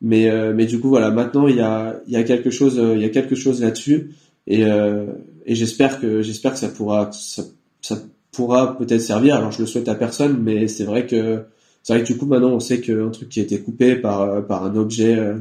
Mais 0.01 0.31
mais 0.55 0.67
du 0.67 0.79
coup 0.79 0.89
voilà. 0.89 1.11
Maintenant 1.11 1.49
il 1.49 1.57
y 1.57 1.61
a 1.61 2.01
il 2.07 2.13
y 2.13 2.17
a 2.17 2.23
quelque 2.23 2.51
chose 2.51 2.81
il 2.95 3.03
y 3.03 3.05
a 3.05 3.09
quelque 3.09 3.35
chose 3.35 3.61
là-dessus. 3.61 4.15
Et 4.47 4.63
et 4.63 5.55
j'espère 5.55 6.01
que 6.01 6.23
j'espère 6.23 6.53
que 6.53 6.59
ça 6.59 6.69
pourra 6.69 7.11
ça, 7.13 7.43
ça 7.81 7.99
pourra 8.31 8.79
peut-être 8.79 9.01
servir. 9.01 9.35
Alors 9.37 9.51
je 9.51 9.61
le 9.61 9.67
souhaite 9.67 9.89
à 9.89 9.97
personne 9.97 10.41
mais 10.41 10.69
c'est 10.69 10.85
vrai 10.85 11.07
que 11.07 11.45
c'est 11.83 11.95
vrai 11.95 12.03
que 12.03 12.13
du 12.13 12.19
coup 12.19 12.27
maintenant 12.27 12.51
on 12.51 12.61
sait 12.61 12.81
qu'un 12.81 13.11
truc 13.11 13.29
qui 13.29 13.41
a 13.41 13.43
été 13.43 13.61
coupé 13.61 13.97
par 13.97 14.21
euh, 14.23 14.41
par 14.43 14.65
un 14.65 14.77
objet, 14.77 15.17
euh, 15.17 15.39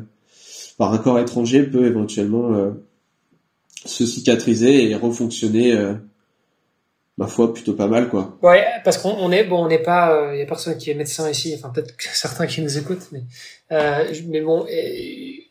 par 0.78 0.93
un 0.93 0.97
corps 0.97 1.19
étranger 1.19 1.63
peut 1.63 1.86
éventuellement 1.86 2.54
euh, 2.54 2.71
se 3.86 4.06
cicatriser 4.06 4.89
et 4.89 4.95
refonctionner 4.95 5.76
ma 7.17 7.27
foi 7.27 7.53
plutôt 7.53 7.73
pas 7.73 7.88
mal 7.88 8.10
quoi. 8.10 8.38
Ouais, 8.43 8.63
parce 8.84 8.97
qu'on 8.97 9.32
est 9.32 9.43
bon, 9.43 9.65
on 9.65 9.67
n'est 9.67 9.82
pas, 9.82 10.32
il 10.34 10.39
y 10.39 10.41
a 10.41 10.45
personne 10.45 10.77
qui 10.77 10.91
est 10.91 10.93
médecin 10.93 11.30
ici, 11.30 11.53
enfin 11.58 11.69
peut-être 11.69 11.93
certains 12.13 12.45
qui 12.45 12.62
nous 12.62 12.77
écoutent, 12.77 13.08
mais 13.12 13.23
euh, 13.71 14.06
mais 14.27 14.41
bon, 14.41 14.65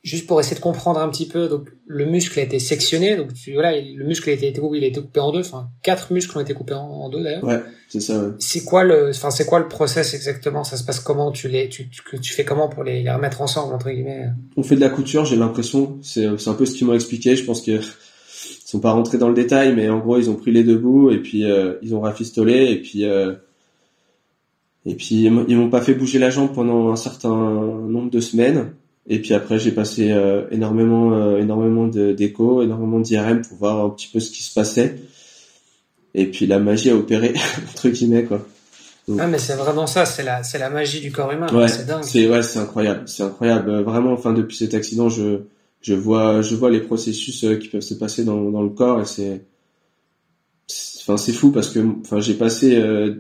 juste 0.03 0.27
pour 0.27 0.41
essayer 0.41 0.57
de 0.57 0.61
comprendre 0.61 1.01
un 1.01 1.09
petit 1.09 1.27
peu, 1.27 1.49
donc 1.49 1.69
le 1.87 2.07
muscle 2.07 2.39
a 2.39 2.43
été 2.43 2.59
sectionné, 2.59 3.17
donc 3.17 3.35
tu, 3.35 3.53
voilà, 3.53 3.79
le 3.79 4.05
muscle 4.05 4.31
a 4.31 4.33
été, 4.33 4.53
coupé, 4.53 4.79
il 4.79 4.85
a 4.85 4.87
été 4.87 5.01
coupé 5.01 5.21
en 5.21 5.33
deux, 5.33 5.41
enfin 5.41 5.69
quatre 5.83 6.13
muscles 6.13 6.39
ont 6.39 6.41
été 6.41 6.55
coupés 6.55 6.75
en, 6.75 7.11
deux 7.11 7.23
d'ailleurs. 7.23 7.45
Ouais, 7.45 7.61
c'est 7.89 8.01
ça. 8.01 8.19
Ouais. 8.19 8.33
C'est 8.39 8.65
quoi 8.65 8.85
le, 8.85 9.11
enfin 9.11 9.31
c'est 9.31 9.45
quoi 9.45 9.59
le 9.59 9.69
process 9.69 10.15
exactement? 10.15 10.65
Ça 10.65 10.77
se 10.77 10.85
passe 10.85 11.01
comment? 11.01 11.31
Tu 11.33 11.49
les, 11.49 11.69
tu, 11.69 11.91
tu, 11.91 12.03
tu 12.21 12.33
fais 12.33 12.45
comment 12.45 12.69
pour 12.69 12.85
les, 12.85 13.03
les 13.03 13.11
remettre 13.11 13.43
ensemble 13.43 13.75
entre 13.75 13.91
guillemets? 13.91 14.29
On 14.57 14.63
fait 14.63 14.77
de 14.77 14.81
la 14.81 14.91
couture, 14.91 15.25
j'ai 15.25 15.37
l'impression, 15.37 15.99
c'est 16.03 16.27
c'est 16.39 16.49
un 16.49 16.55
peu 16.55 16.65
ce 16.65 16.75
qu'ils 16.75 16.87
m'ont 16.87 16.95
expliqué. 16.95 17.37
Je 17.37 17.45
pense 17.45 17.61
que 17.61 17.81
ils 18.67 18.71
sont 18.71 18.81
pas 18.81 18.91
rentrés 18.91 19.17
dans 19.17 19.29
le 19.29 19.35
détail, 19.35 19.75
mais 19.77 19.89
en 19.89 20.01
gros, 20.01 20.19
ils 20.19 20.29
ont 20.29 20.35
pris 20.35 20.51
les 20.51 20.65
deux 20.65 20.77
bouts 20.77 21.13
et 21.13 21.19
puis 21.19 21.49
euh, 21.49 21.75
ils 21.83 21.95
ont 21.95 22.01
rafistolé 22.01 22.73
et 22.73 22.83
puis 22.83 23.05
euh, 23.05 23.33
et 24.85 24.97
puis 24.97 25.23
ils 25.23 25.57
m'ont 25.57 25.71
pas 25.71 25.81
fait 25.81 25.95
bouger 25.95 26.19
la 26.19 26.31
jambe 26.31 26.53
pendant 26.53 26.91
un 26.91 26.97
certain 26.97 27.29
nombre 27.29 28.11
de 28.11 28.21
semaines. 28.21 28.73
Et 29.09 29.21
puis 29.21 29.35
après, 29.35 29.61
j'ai 29.61 29.71
passé 29.71 30.11
euh, 30.11 30.47
énormément 30.51 31.37
énormément 31.37 31.87
d'écho, 31.87 32.61
énormément 32.61 32.99
d'IRM 32.99 33.43
pour 33.43 33.57
voir 33.57 33.85
un 33.85 33.91
petit 33.91 34.09
peu 34.13 34.19
ce 34.19 34.33
qui 34.33 34.43
se 34.43 34.53
passait. 34.53 34.97
Et 36.15 36.27
puis 36.27 36.47
la 36.47 36.59
magie 36.59 36.91
a 36.91 36.97
opéré 36.97 37.35
entre 37.71 37.89
guillemets 37.89 38.25
quoi. 38.25 38.45
ah 39.17 39.29
mais 39.29 39.39
c'est 39.39 39.55
vraiment 39.55 39.87
ça, 39.87 40.07
c'est 40.07 40.25
la 40.25 40.43
c'est 40.43 40.59
la 40.59 40.71
magie 40.71 41.01
du 41.01 41.13
corps 41.13 41.31
humain. 41.31 41.47
Ouais, 41.53 41.69
c'est 41.69 41.87
dingue. 41.87 42.03
C'est 42.03 42.29
ouais, 42.29 42.43
c'est 42.43 42.59
incroyable, 42.59 43.03
c'est 43.07 43.23
incroyable. 43.23 43.83
Vraiment, 43.83 44.13
enfin 44.13 44.33
depuis 44.33 44.57
cet 44.57 44.75
accident, 44.75 45.09
je 45.09 45.43
je 45.83 45.95
vois 45.95 46.43
je 46.43 46.55
vois 46.55 46.71
les 46.71 46.81
processus 46.81 47.45
euh, 47.45 47.57
qui 47.57 47.69
peuvent 47.69 47.81
se 47.81 47.95
passer 47.95 48.25
dans, 48.25 48.51
dans 48.51 48.63
le 48.63 48.71
corps 48.71 49.01
et 49.01 49.07
c'est 49.07 49.45
enfin 51.01 51.17
c'est 51.17 51.33
fou 51.33 51.51
parce 51.53 51.69
que 51.69 51.81
enfin 52.01 52.21
j'ai 52.21 52.35
passé 52.35 52.77
euh, 52.77 53.15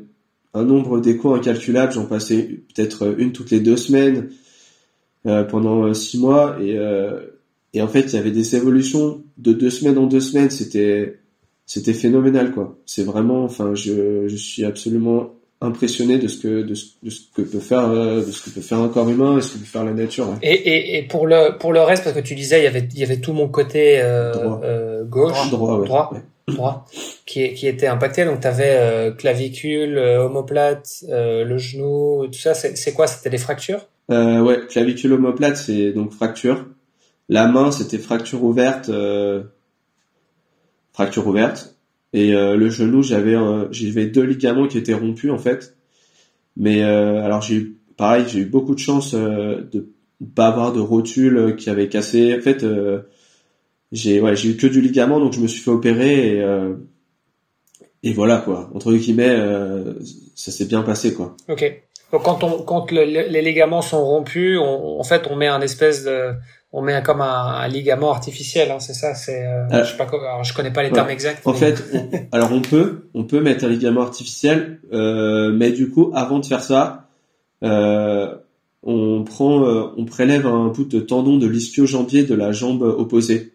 un 0.54 0.64
nombre 0.64 1.00
d'échos 1.00 1.34
incalculable 1.34 1.92
j'en 1.92 2.06
passais 2.06 2.42
peut-être 2.74 3.14
une 3.18 3.32
toutes 3.32 3.50
les 3.50 3.60
deux 3.60 3.76
semaines 3.76 4.30
euh, 5.26 5.44
pendant 5.44 5.92
six 5.94 6.18
mois 6.18 6.58
et 6.60 6.76
et 7.74 7.82
en 7.82 7.88
fait 7.88 8.02
il 8.02 8.12
y 8.14 8.18
avait 8.18 8.30
des 8.30 8.56
évolutions 8.56 9.22
de 9.38 9.52
deux 9.52 9.70
semaines 9.70 9.98
en 9.98 10.06
deux 10.06 10.20
semaines 10.20 10.50
c'était 10.50 11.20
c'était 11.66 11.94
phénoménal 11.94 12.52
quoi. 12.52 12.78
C'est 12.86 13.02
vraiment 13.02 13.44
enfin 13.44 13.74
je 13.74 14.28
je 14.28 14.36
suis 14.36 14.64
absolument 14.64 15.34
impressionné 15.66 16.18
de 16.18 16.28
ce 16.28 16.38
que 16.38 16.62
de 16.62 16.74
ce, 16.74 16.86
de 17.02 17.10
ce, 17.10 17.20
que 17.34 17.42
peut 17.42 17.60
faire 17.60 17.88
euh, 17.88 18.24
de 18.24 18.30
ce 18.30 18.42
que 18.42 18.50
peut 18.50 18.60
faire 18.60 18.78
un 18.78 18.88
corps 18.88 19.08
humain 19.08 19.38
et 19.38 19.42
ce 19.42 19.52
que 19.52 19.58
peut 19.58 19.64
faire 19.64 19.84
la 19.84 19.92
nature. 19.92 20.34
Et, 20.42 20.52
et, 20.54 20.98
et, 20.98 21.02
pour 21.02 21.26
le 21.26 21.58
pour 21.58 21.72
le 21.72 21.80
reste 21.80 22.04
parce 22.04 22.16
que 22.16 22.20
tu 22.20 22.34
disais 22.34 22.60
il 22.60 22.64
y 22.64 22.66
avait 22.66 22.88
il 22.92 22.98
y 22.98 23.02
avait 23.02 23.18
tout 23.18 23.32
mon 23.32 23.48
côté 23.48 24.00
euh, 24.00 24.32
euh, 24.62 25.04
gauche. 25.04 25.50
Droit 25.50 25.84
droit, 25.84 26.12
droit. 26.48 26.86
Qui 27.26 27.54
qui 27.54 27.66
était 27.66 27.86
impacté. 27.86 28.24
Donc 28.24 28.40
tu 28.40 28.46
avais 28.46 28.76
euh, 28.78 29.10
clavicule 29.10 29.98
omoplate 29.98 31.04
le 31.08 31.58
genou 31.58 32.26
tout 32.26 32.38
ça. 32.38 32.54
C'est 32.54 32.76
c'est 32.76 32.92
quoi? 32.92 33.06
C'était 33.06 33.30
des 33.30 33.38
fractures? 33.38 33.86
Ouais. 34.08 34.60
Clavicule 34.68 35.12
omoplate 35.12 35.56
c'est 35.56 35.92
donc 35.92 36.12
fracture. 36.12 36.64
La 37.28 37.46
main 37.46 37.70
c'était 37.72 37.98
fracture 37.98 38.42
ouverte 38.42 38.90
fracture 40.92 41.26
ouverte 41.26 41.75
et 42.12 42.34
euh, 42.34 42.56
le 42.56 42.70
genou, 42.70 43.02
j'avais 43.02 43.36
j'avais 43.70 44.06
deux 44.06 44.22
ligaments 44.22 44.68
qui 44.68 44.78
étaient 44.78 44.94
rompus 44.94 45.30
en 45.30 45.38
fait. 45.38 45.76
Mais 46.56 46.82
euh, 46.82 47.22
alors 47.22 47.42
j'ai 47.42 47.72
pareil, 47.96 48.24
j'ai 48.28 48.40
eu 48.40 48.46
beaucoup 48.46 48.74
de 48.74 48.80
chance 48.80 49.14
euh, 49.14 49.62
de 49.70 49.92
pas 50.34 50.46
avoir 50.46 50.72
de 50.72 50.80
rotule 50.80 51.56
qui 51.56 51.68
avait 51.68 51.88
cassé. 51.88 52.34
En 52.38 52.40
fait, 52.40 52.64
j'ai 53.92 54.20
ouais, 54.20 54.34
eu 54.46 54.56
que 54.56 54.66
du 54.66 54.80
ligament, 54.80 55.20
donc 55.20 55.34
je 55.34 55.40
me 55.40 55.46
suis 55.46 55.60
fait 55.60 55.70
opérer 55.70 56.38
et 56.38 56.44
et 58.02 58.12
voilà 58.12 58.38
quoi. 58.38 58.70
Entre 58.74 58.92
guillemets, 58.94 59.38
ça 60.34 60.52
s'est 60.52 60.66
bien 60.66 60.82
passé 60.82 61.12
quoi. 61.12 61.36
Ok. 61.48 61.82
Donc 62.12 62.22
quand 62.22 62.44
on 62.44 62.62
quand 62.62 62.90
les 62.92 63.42
ligaments 63.42 63.82
sont 63.82 64.02
rompus, 64.02 64.58
en 64.58 65.04
fait 65.04 65.26
on 65.28 65.36
met 65.36 65.48
un 65.48 65.60
espèce 65.60 66.04
de 66.04 66.32
on 66.76 66.82
met 66.82 67.02
comme 67.02 67.22
un, 67.22 67.66
ligament 67.68 68.10
artificiel, 68.10 68.70
hein, 68.70 68.80
c'est 68.80 68.92
ça. 68.92 69.14
C'est, 69.14 69.46
euh, 69.46 69.64
euh, 69.72 69.82
je 69.82 69.92
sais 69.92 69.96
pas, 69.96 70.04
alors, 70.04 70.44
je 70.44 70.52
connais 70.52 70.70
pas 70.70 70.82
les 70.82 70.92
termes 70.92 71.08
exacts. 71.08 71.40
En 71.46 71.54
fait, 71.54 71.82
alors 72.32 72.52
on 72.52 72.60
peut, 72.60 73.08
on 73.14 73.24
peut 73.24 73.40
mettre 73.40 73.64
un 73.64 73.68
ligament 73.68 74.02
artificiel, 74.02 74.80
euh, 74.92 75.50
mais 75.52 75.72
du 75.72 75.88
coup, 75.88 76.10
avant 76.14 76.38
de 76.38 76.44
faire 76.44 76.62
ça, 76.62 77.08
euh, 77.64 78.34
on 78.82 79.24
prend, 79.24 79.62
on 79.96 80.04
prélève 80.04 80.46
un 80.46 80.68
bout 80.68 80.84
de 80.84 81.00
tendon 81.00 81.38
de 81.38 81.46
l'ischio-jambier 81.46 82.24
de 82.24 82.34
la 82.34 82.52
jambe 82.52 82.82
opposée. 82.82 83.54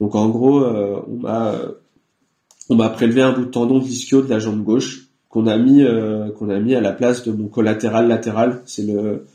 Donc 0.00 0.14
en 0.14 0.28
gros, 0.28 0.64
on 0.64 1.16
m'a, 1.16 1.56
on 2.68 2.76
m'a 2.76 2.90
prélevé 2.90 3.22
un 3.22 3.32
bout 3.32 3.46
de 3.46 3.50
tendon 3.50 3.80
d'ischio 3.80 4.22
de 4.22 4.30
la 4.30 4.38
jambe 4.38 4.62
gauche 4.62 5.08
qu'on 5.28 5.48
a 5.48 5.58
mis 5.58 5.84
qu'on 6.38 6.48
a 6.48 6.60
mis 6.60 6.76
à 6.76 6.80
la 6.80 6.92
place 6.92 7.24
de 7.24 7.32
mon 7.32 7.48
collatéral 7.48 8.06
latéral. 8.06 8.62
C'est 8.64 8.86
le 8.86 9.26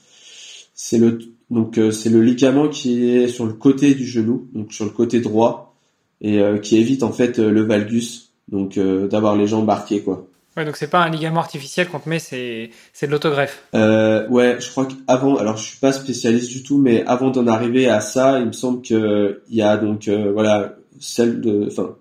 c'est 0.73 0.97
le 0.97 1.19
donc 1.49 1.79
c'est 1.91 2.09
le 2.09 2.21
ligament 2.21 2.69
qui 2.69 3.09
est 3.11 3.27
sur 3.27 3.45
le 3.45 3.53
côté 3.53 3.93
du 3.95 4.05
genou, 4.05 4.47
donc 4.53 4.73
sur 4.73 4.85
le 4.85 4.91
côté 4.91 5.19
droit 5.19 5.75
et 6.21 6.41
qui 6.61 6.77
évite 6.77 7.03
en 7.03 7.11
fait 7.11 7.37
le 7.37 7.61
valgus, 7.61 8.31
donc 8.47 8.79
d'avoir 8.79 9.35
les 9.35 9.47
jambes 9.47 9.65
marquées 9.65 10.01
quoi. 10.01 10.27
Ouais, 10.57 10.63
donc 10.63 10.77
c'est 10.77 10.87
pas 10.89 11.03
un 11.03 11.09
ligament 11.09 11.41
artificiel 11.41 11.89
qu'on 11.89 11.99
te 11.99 12.07
met, 12.07 12.19
c'est 12.19 12.69
c'est 12.93 13.07
de 13.07 13.11
l'autogreffe. 13.11 13.63
Euh, 13.75 14.25
ouais, 14.29 14.57
je 14.61 14.69
crois 14.69 14.87
qu'avant, 14.87 15.35
alors 15.35 15.57
je 15.57 15.65
suis 15.65 15.79
pas 15.79 15.91
spécialiste 15.91 16.49
du 16.49 16.63
tout, 16.63 16.77
mais 16.77 17.03
avant 17.05 17.29
d'en 17.29 17.45
arriver 17.47 17.89
à 17.89 17.99
ça, 17.99 18.39
il 18.39 18.47
me 18.47 18.51
semble 18.53 18.81
que 18.81 19.41
il 19.49 19.57
y 19.57 19.61
a 19.61 19.75
donc 19.75 20.07
euh, 20.07 20.31
voilà 20.31 20.75
celle 20.97 21.41
de, 21.41 21.67
enfin 21.67 21.95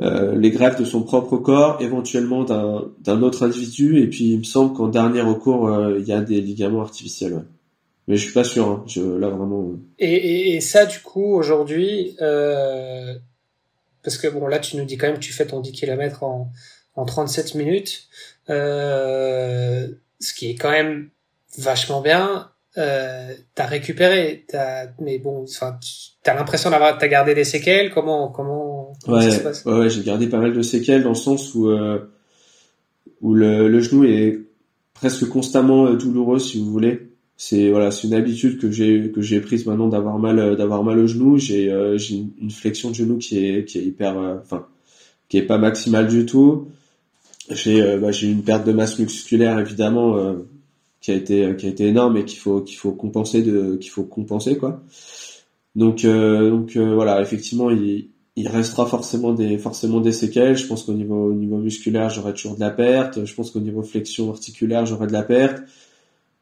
euh, 0.00 0.34
les 0.34 0.50
greffes 0.50 0.80
de 0.80 0.86
son 0.86 1.02
propre 1.02 1.36
corps, 1.36 1.76
éventuellement 1.82 2.44
d'un 2.44 2.86
d'un 3.00 3.20
autre 3.20 3.44
individu, 3.44 4.00
et 4.00 4.06
puis 4.06 4.30
il 4.30 4.38
me 4.38 4.44
semble 4.44 4.74
qu'en 4.74 4.88
dernier 4.88 5.20
recours, 5.20 5.68
euh, 5.68 5.98
il 5.98 6.06
y 6.06 6.12
a 6.12 6.22
des 6.22 6.40
ligaments 6.40 6.80
artificiels. 6.80 7.34
Ouais. 7.34 7.42
Mais 8.08 8.16
je 8.16 8.24
suis 8.24 8.32
pas 8.32 8.44
sûr. 8.44 8.66
Hein, 8.66 8.84
je, 8.88 9.00
là 9.02 9.28
vraiment. 9.28 9.74
Et, 9.98 10.12
et, 10.12 10.56
et 10.56 10.60
ça, 10.60 10.86
du 10.86 10.98
coup, 11.00 11.34
aujourd'hui, 11.34 12.16
parce 12.18 14.16
que 14.16 14.26
bon, 14.28 14.48
là, 14.48 14.58
tu 14.58 14.76
nous 14.76 14.84
dis 14.84 14.96
quand 14.96 15.06
même 15.06 15.16
que 15.16 15.24
tu 15.24 15.32
fais 15.32 15.46
ton 15.46 15.60
10 15.60 15.72
km 15.72 16.24
en 16.24 16.50
en 16.98 17.04
37 17.04 17.54
minutes, 17.54 18.08
euh, 18.50 19.86
ce 20.18 20.34
qui 20.34 20.50
est 20.50 20.54
quand 20.56 20.70
même 20.70 21.10
vachement 21.56 22.00
bien. 22.00 22.50
Euh, 22.76 23.34
t'as 23.54 23.66
récupéré, 23.66 24.44
t'as, 24.48 24.86
mais 25.00 25.18
bon, 25.18 25.44
enfin, 25.44 25.78
t'as 26.24 26.34
l'impression 26.34 26.70
d'avoir, 26.70 26.98
t'as 26.98 27.06
gardé 27.06 27.34
des 27.34 27.44
séquelles. 27.44 27.92
Comment, 27.92 28.28
comment, 28.28 28.92
ouais, 29.06 29.22
ça 29.22 29.30
se 29.30 29.40
passe? 29.40 29.64
Ouais, 29.64 29.88
j'ai 29.88 30.02
gardé 30.02 30.26
pas 30.28 30.38
mal 30.38 30.52
de 30.52 30.62
séquelles 30.62 31.04
dans 31.04 31.10
le 31.10 31.14
sens 31.14 31.54
où 31.54 31.68
euh, 31.68 32.10
où 33.20 33.34
le, 33.34 33.68
le, 33.68 33.80
genou 33.80 34.04
est 34.04 34.40
presque 34.94 35.28
constamment 35.28 35.86
euh, 35.86 35.96
douloureux, 35.96 36.40
si 36.40 36.58
vous 36.58 36.70
voulez. 36.70 37.07
C'est 37.38 37.70
voilà, 37.70 37.90
c'est 37.90 38.08
une 38.08 38.14
habitude 38.14 38.58
que 38.58 38.70
j'ai 38.70 39.10
que 39.10 39.22
j'ai 39.22 39.40
prise 39.40 39.64
maintenant 39.64 39.88
d'avoir 39.88 40.18
mal 40.18 40.38
euh, 40.38 40.56
d'avoir 40.56 40.84
mal 40.84 40.98
au 40.98 41.06
genou. 41.06 41.38
J'ai 41.38 41.72
j'ai 41.96 42.24
une 42.40 42.50
flexion 42.50 42.90
de 42.90 42.94
genou 42.96 43.16
qui 43.18 43.44
est 43.44 43.64
qui 43.64 43.78
est 43.78 43.84
hyper, 43.84 44.16
enfin, 44.42 44.66
qui 45.28 45.38
est 45.38 45.46
pas 45.46 45.58
maximale 45.58 46.08
du 46.08 46.26
tout. 46.26 46.68
J'ai 47.50 47.82
euh, 47.82 47.98
bah, 47.98 48.12
j'ai 48.12 48.28
une 48.28 48.42
perte 48.42 48.66
de 48.66 48.72
masse 48.72 48.98
musculaire 48.98 49.58
évidemment 49.58 50.16
euh, 50.16 50.34
qui 51.00 51.12
a 51.12 51.14
été 51.14 51.56
qui 51.56 51.66
a 51.66 51.68
été 51.70 51.86
énorme 51.86 52.16
et 52.16 52.24
qu'il 52.24 52.38
faut 52.38 52.60
qu'il 52.60 52.76
faut 52.76 52.92
compenser 52.92 53.42
de 53.42 53.76
qu'il 53.76 53.90
faut 53.90 54.04
compenser 54.04 54.58
quoi. 54.58 54.82
Donc 55.76 56.04
euh, 56.04 56.50
donc 56.50 56.76
voilà 56.76 57.22
effectivement 57.22 57.70
il 57.70 58.10
il 58.36 58.48
restera 58.48 58.86
forcément 58.86 59.32
des 59.32 59.58
forcément 59.58 60.00
des 60.00 60.12
séquelles. 60.12 60.56
Je 60.56 60.66
pense 60.66 60.84
qu'au 60.84 60.92
niveau 60.92 61.30
au 61.30 61.34
niveau 61.34 61.58
musculaire 61.58 62.10
j'aurai 62.10 62.34
toujours 62.34 62.56
de 62.56 62.60
la 62.60 62.70
perte. 62.70 63.24
Je 63.24 63.34
pense 63.34 63.50
qu'au 63.50 63.60
niveau 63.60 63.82
flexion 63.82 64.30
articulaire 64.30 64.86
j'aurai 64.86 65.06
de 65.06 65.12
la 65.12 65.22
perte. 65.22 65.62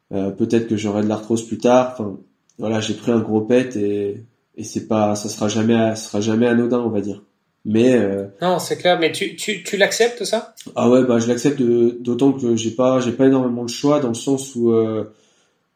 Peut-être 0.09 0.67
que 0.67 0.77
j'aurai 0.77 1.03
de 1.03 1.07
l'arthrose 1.07 1.45
plus 1.45 1.57
tard. 1.57 1.93
Enfin 1.93 2.17
voilà 2.57 2.79
j'ai 2.79 2.93
pris 2.93 3.11
un 3.11 3.19
gros 3.19 3.41
pet 3.41 3.75
et 3.75 4.23
et 4.55 4.63
c'est 4.63 4.87
pas 4.87 5.15
ça 5.15 5.29
sera 5.29 5.47
jamais 5.47 5.75
ça 5.75 5.95
sera 5.95 6.21
jamais 6.21 6.47
anodin 6.47 6.79
on 6.79 6.89
va 6.89 7.01
dire. 7.01 7.21
Mais 7.65 7.95
euh, 7.95 8.27
non, 8.41 8.59
c'est 8.59 8.77
clair. 8.77 8.97
Mais 8.97 9.11
tu 9.11 9.35
tu 9.35 9.61
tu 9.61 9.75
l'acceptes 9.75 10.23
ça? 10.23 10.55
Ah 10.77 10.89
ouais, 10.89 11.03
bah 11.03 11.19
je 11.19 11.27
l'accepte 11.27 11.61
d'autant 11.61 12.31
que 12.31 12.55
j'ai 12.55 12.71
pas 12.71 13.01
j'ai 13.01 13.11
pas 13.11 13.27
énormément 13.27 13.65
de 13.65 13.69
choix 13.69 13.99
dans 13.99 14.07
le 14.07 14.13
sens 14.13 14.55
où 14.55 14.71
euh, 14.71 15.03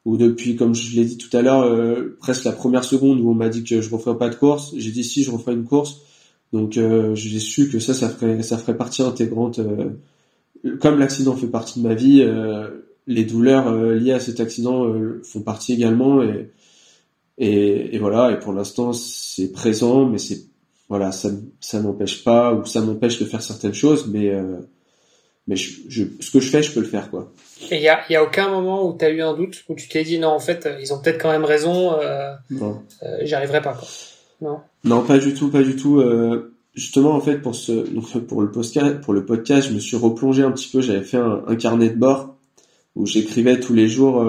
où 0.06 0.16
depuis 0.16 0.56
comme 0.56 0.74
je 0.74 0.96
l'ai 0.96 1.04
dit 1.04 1.18
tout 1.18 1.36
à 1.36 1.42
l'heure 1.42 1.64
euh, 1.64 2.18
presque 2.22 2.46
la 2.46 2.54
première 2.54 2.86
seconde 2.86 3.20
où 3.20 3.30
on 3.30 3.34
m'a 3.34 3.50
dit 3.50 3.66
que 3.66 3.82
je 3.82 3.90
referais 3.90 4.18
pas 4.18 4.30
de 4.30 4.36
course, 4.36 4.74
j'ai 4.78 4.92
dit 4.92 5.04
si 5.04 5.24
je 5.24 5.32
referais 5.32 5.54
une 5.54 5.66
course. 5.66 5.98
Donc 6.54 6.74
j'ai 6.74 7.40
su 7.40 7.70
que 7.70 7.80
ça 7.80 7.94
ça 7.94 8.10
ferait 8.10 8.42
ça 8.42 8.58
ferait 8.58 8.76
partie 8.76 9.02
intégrante 9.02 9.60
comme 10.80 11.00
l'accident 11.00 11.36
fait 11.36 11.48
partie 11.48 11.82
de 11.82 11.88
ma 11.88 11.94
vie, 11.94 12.26
les 13.08 13.24
douleurs 13.26 13.74
liées 13.74 14.14
à 14.14 14.20
cet 14.20 14.40
accident 14.40 14.94
font 15.24 15.42
partie 15.42 15.74
également 15.74 16.22
et 16.24 16.52
et, 17.38 17.96
et 17.96 18.00
voilà 18.00 18.32
et 18.32 18.40
pour 18.40 18.54
l'instant 18.54 18.94
c'est 18.94 19.52
présent 19.52 20.06
mais 20.06 20.20
c'est 20.20 20.46
voilà, 20.92 21.14
ça, 21.14 21.30
ça 21.62 21.80
m'empêche 21.80 22.22
pas 22.22 22.54
ou 22.54 22.66
ça 22.66 22.82
m'empêche 22.82 23.18
de 23.18 23.24
faire 23.24 23.42
certaines 23.42 23.74
choses, 23.74 24.08
mais 24.08 24.30
euh, 24.30 24.58
mais 25.48 25.56
je, 25.56 26.04
ce 26.20 26.32
que 26.32 26.42
je 26.42 26.50
fais, 26.50 26.62
je 26.62 26.74
peux 26.74 26.82
le 26.82 26.86
faire 26.86 27.10
quoi. 27.10 27.32
Et 27.72 27.78
il 27.78 27.82
y 27.82 27.88
a, 27.88 28.02
y 28.10 28.16
a 28.18 28.22
aucun 28.22 28.50
moment 28.50 28.86
où 28.86 28.98
tu 28.98 29.06
as 29.06 29.10
eu 29.10 29.22
un 29.22 29.34
doute 29.34 29.64
où 29.70 29.76
tu 29.76 29.88
t'es 29.88 30.04
dit 30.04 30.20
non 30.20 30.28
en 30.28 30.42
fait 30.42 30.68
ils 30.82 30.94
ont 30.94 31.00
peut-être 31.00 31.18
quand 31.22 31.32
même 31.32 31.46
raison, 31.46 31.94
euh, 31.94 32.34
euh, 32.62 32.74
j'y 33.22 33.34
arriverai 33.34 33.62
pas 33.62 33.74
quoi. 33.74 33.88
Non. 34.42 34.60
Non, 34.84 35.02
pas 35.04 35.18
du 35.18 35.34
tout, 35.34 35.50
pas 35.50 35.64
du 35.64 35.78
tout. 35.78 36.02
Euh, 36.02 36.58
justement 36.74 37.12
en 37.12 37.22
fait 37.22 37.38
pour 37.38 37.56
ce 37.56 37.72
pour 38.28 38.42
le 38.42 38.52
podcast 38.52 39.00
pour 39.00 39.14
le 39.14 39.26
podcast, 39.26 39.70
je 39.70 39.74
me 39.74 39.80
suis 39.80 39.96
replongé 39.96 40.44
un 40.44 40.52
petit 40.52 40.68
peu. 40.68 40.82
J'avais 40.82 41.04
fait 41.04 41.20
un, 41.20 41.46
un, 41.48 41.56
carnet 41.56 41.88
de 41.88 41.96
bord 41.96 42.31
où 42.96 43.06
j'écrivais 43.06 43.60
tous 43.60 43.74
les 43.74 43.88
jours 43.88 44.26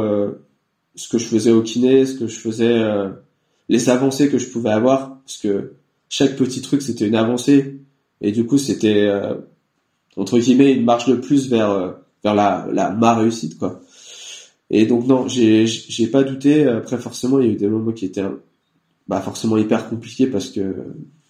ce 0.95 1.09
que 1.09 1.19
je 1.19 1.25
faisais 1.25 1.51
au 1.51 1.63
kiné, 1.63 2.07
ce 2.07 2.15
que 2.15 2.27
je 2.27 2.39
faisais, 2.39 2.83
les 3.69 3.89
avancées 3.89 4.29
que 4.29 4.39
je 4.39 4.49
pouvais 4.49 4.71
avoir, 4.71 5.21
parce 5.23 5.39
que 5.39 5.73
chaque 6.13 6.37
petit 6.37 6.61
truc 6.61 6.83
c'était 6.83 7.07
une 7.09 7.15
avancée. 7.15 7.81
Et 8.21 8.33
du 8.33 8.45
coup 8.45 8.59
c'était 8.59 9.07
euh, 9.07 9.35
entre 10.17 10.39
guillemets 10.39 10.75
une 10.75 10.85
marche 10.85 11.09
de 11.09 11.17
plus 11.17 11.49
vers 11.49 11.71
euh, 11.71 11.93
vers 12.23 12.35
la, 12.35 12.69
la 12.71 12.91
ma 12.91 13.15
réussite 13.15 13.59
quoi. 13.59 13.81
Et 14.69 14.85
donc 14.85 15.07
non 15.07 15.27
j'ai 15.27 15.67
j'ai 15.67 16.07
pas 16.07 16.23
douté. 16.23 16.67
Après 16.67 16.99
forcément 16.99 17.41
il 17.41 17.47
y 17.47 17.51
a 17.51 17.53
eu 17.55 17.57
des 17.57 17.69
moments 17.69 17.93
qui 17.93 18.05
étaient 18.05 18.25
bah 19.09 19.23
forcément 19.23 19.57
hyper 19.57 19.89
compliqués 19.89 20.27
parce 20.27 20.51
que 20.51 20.75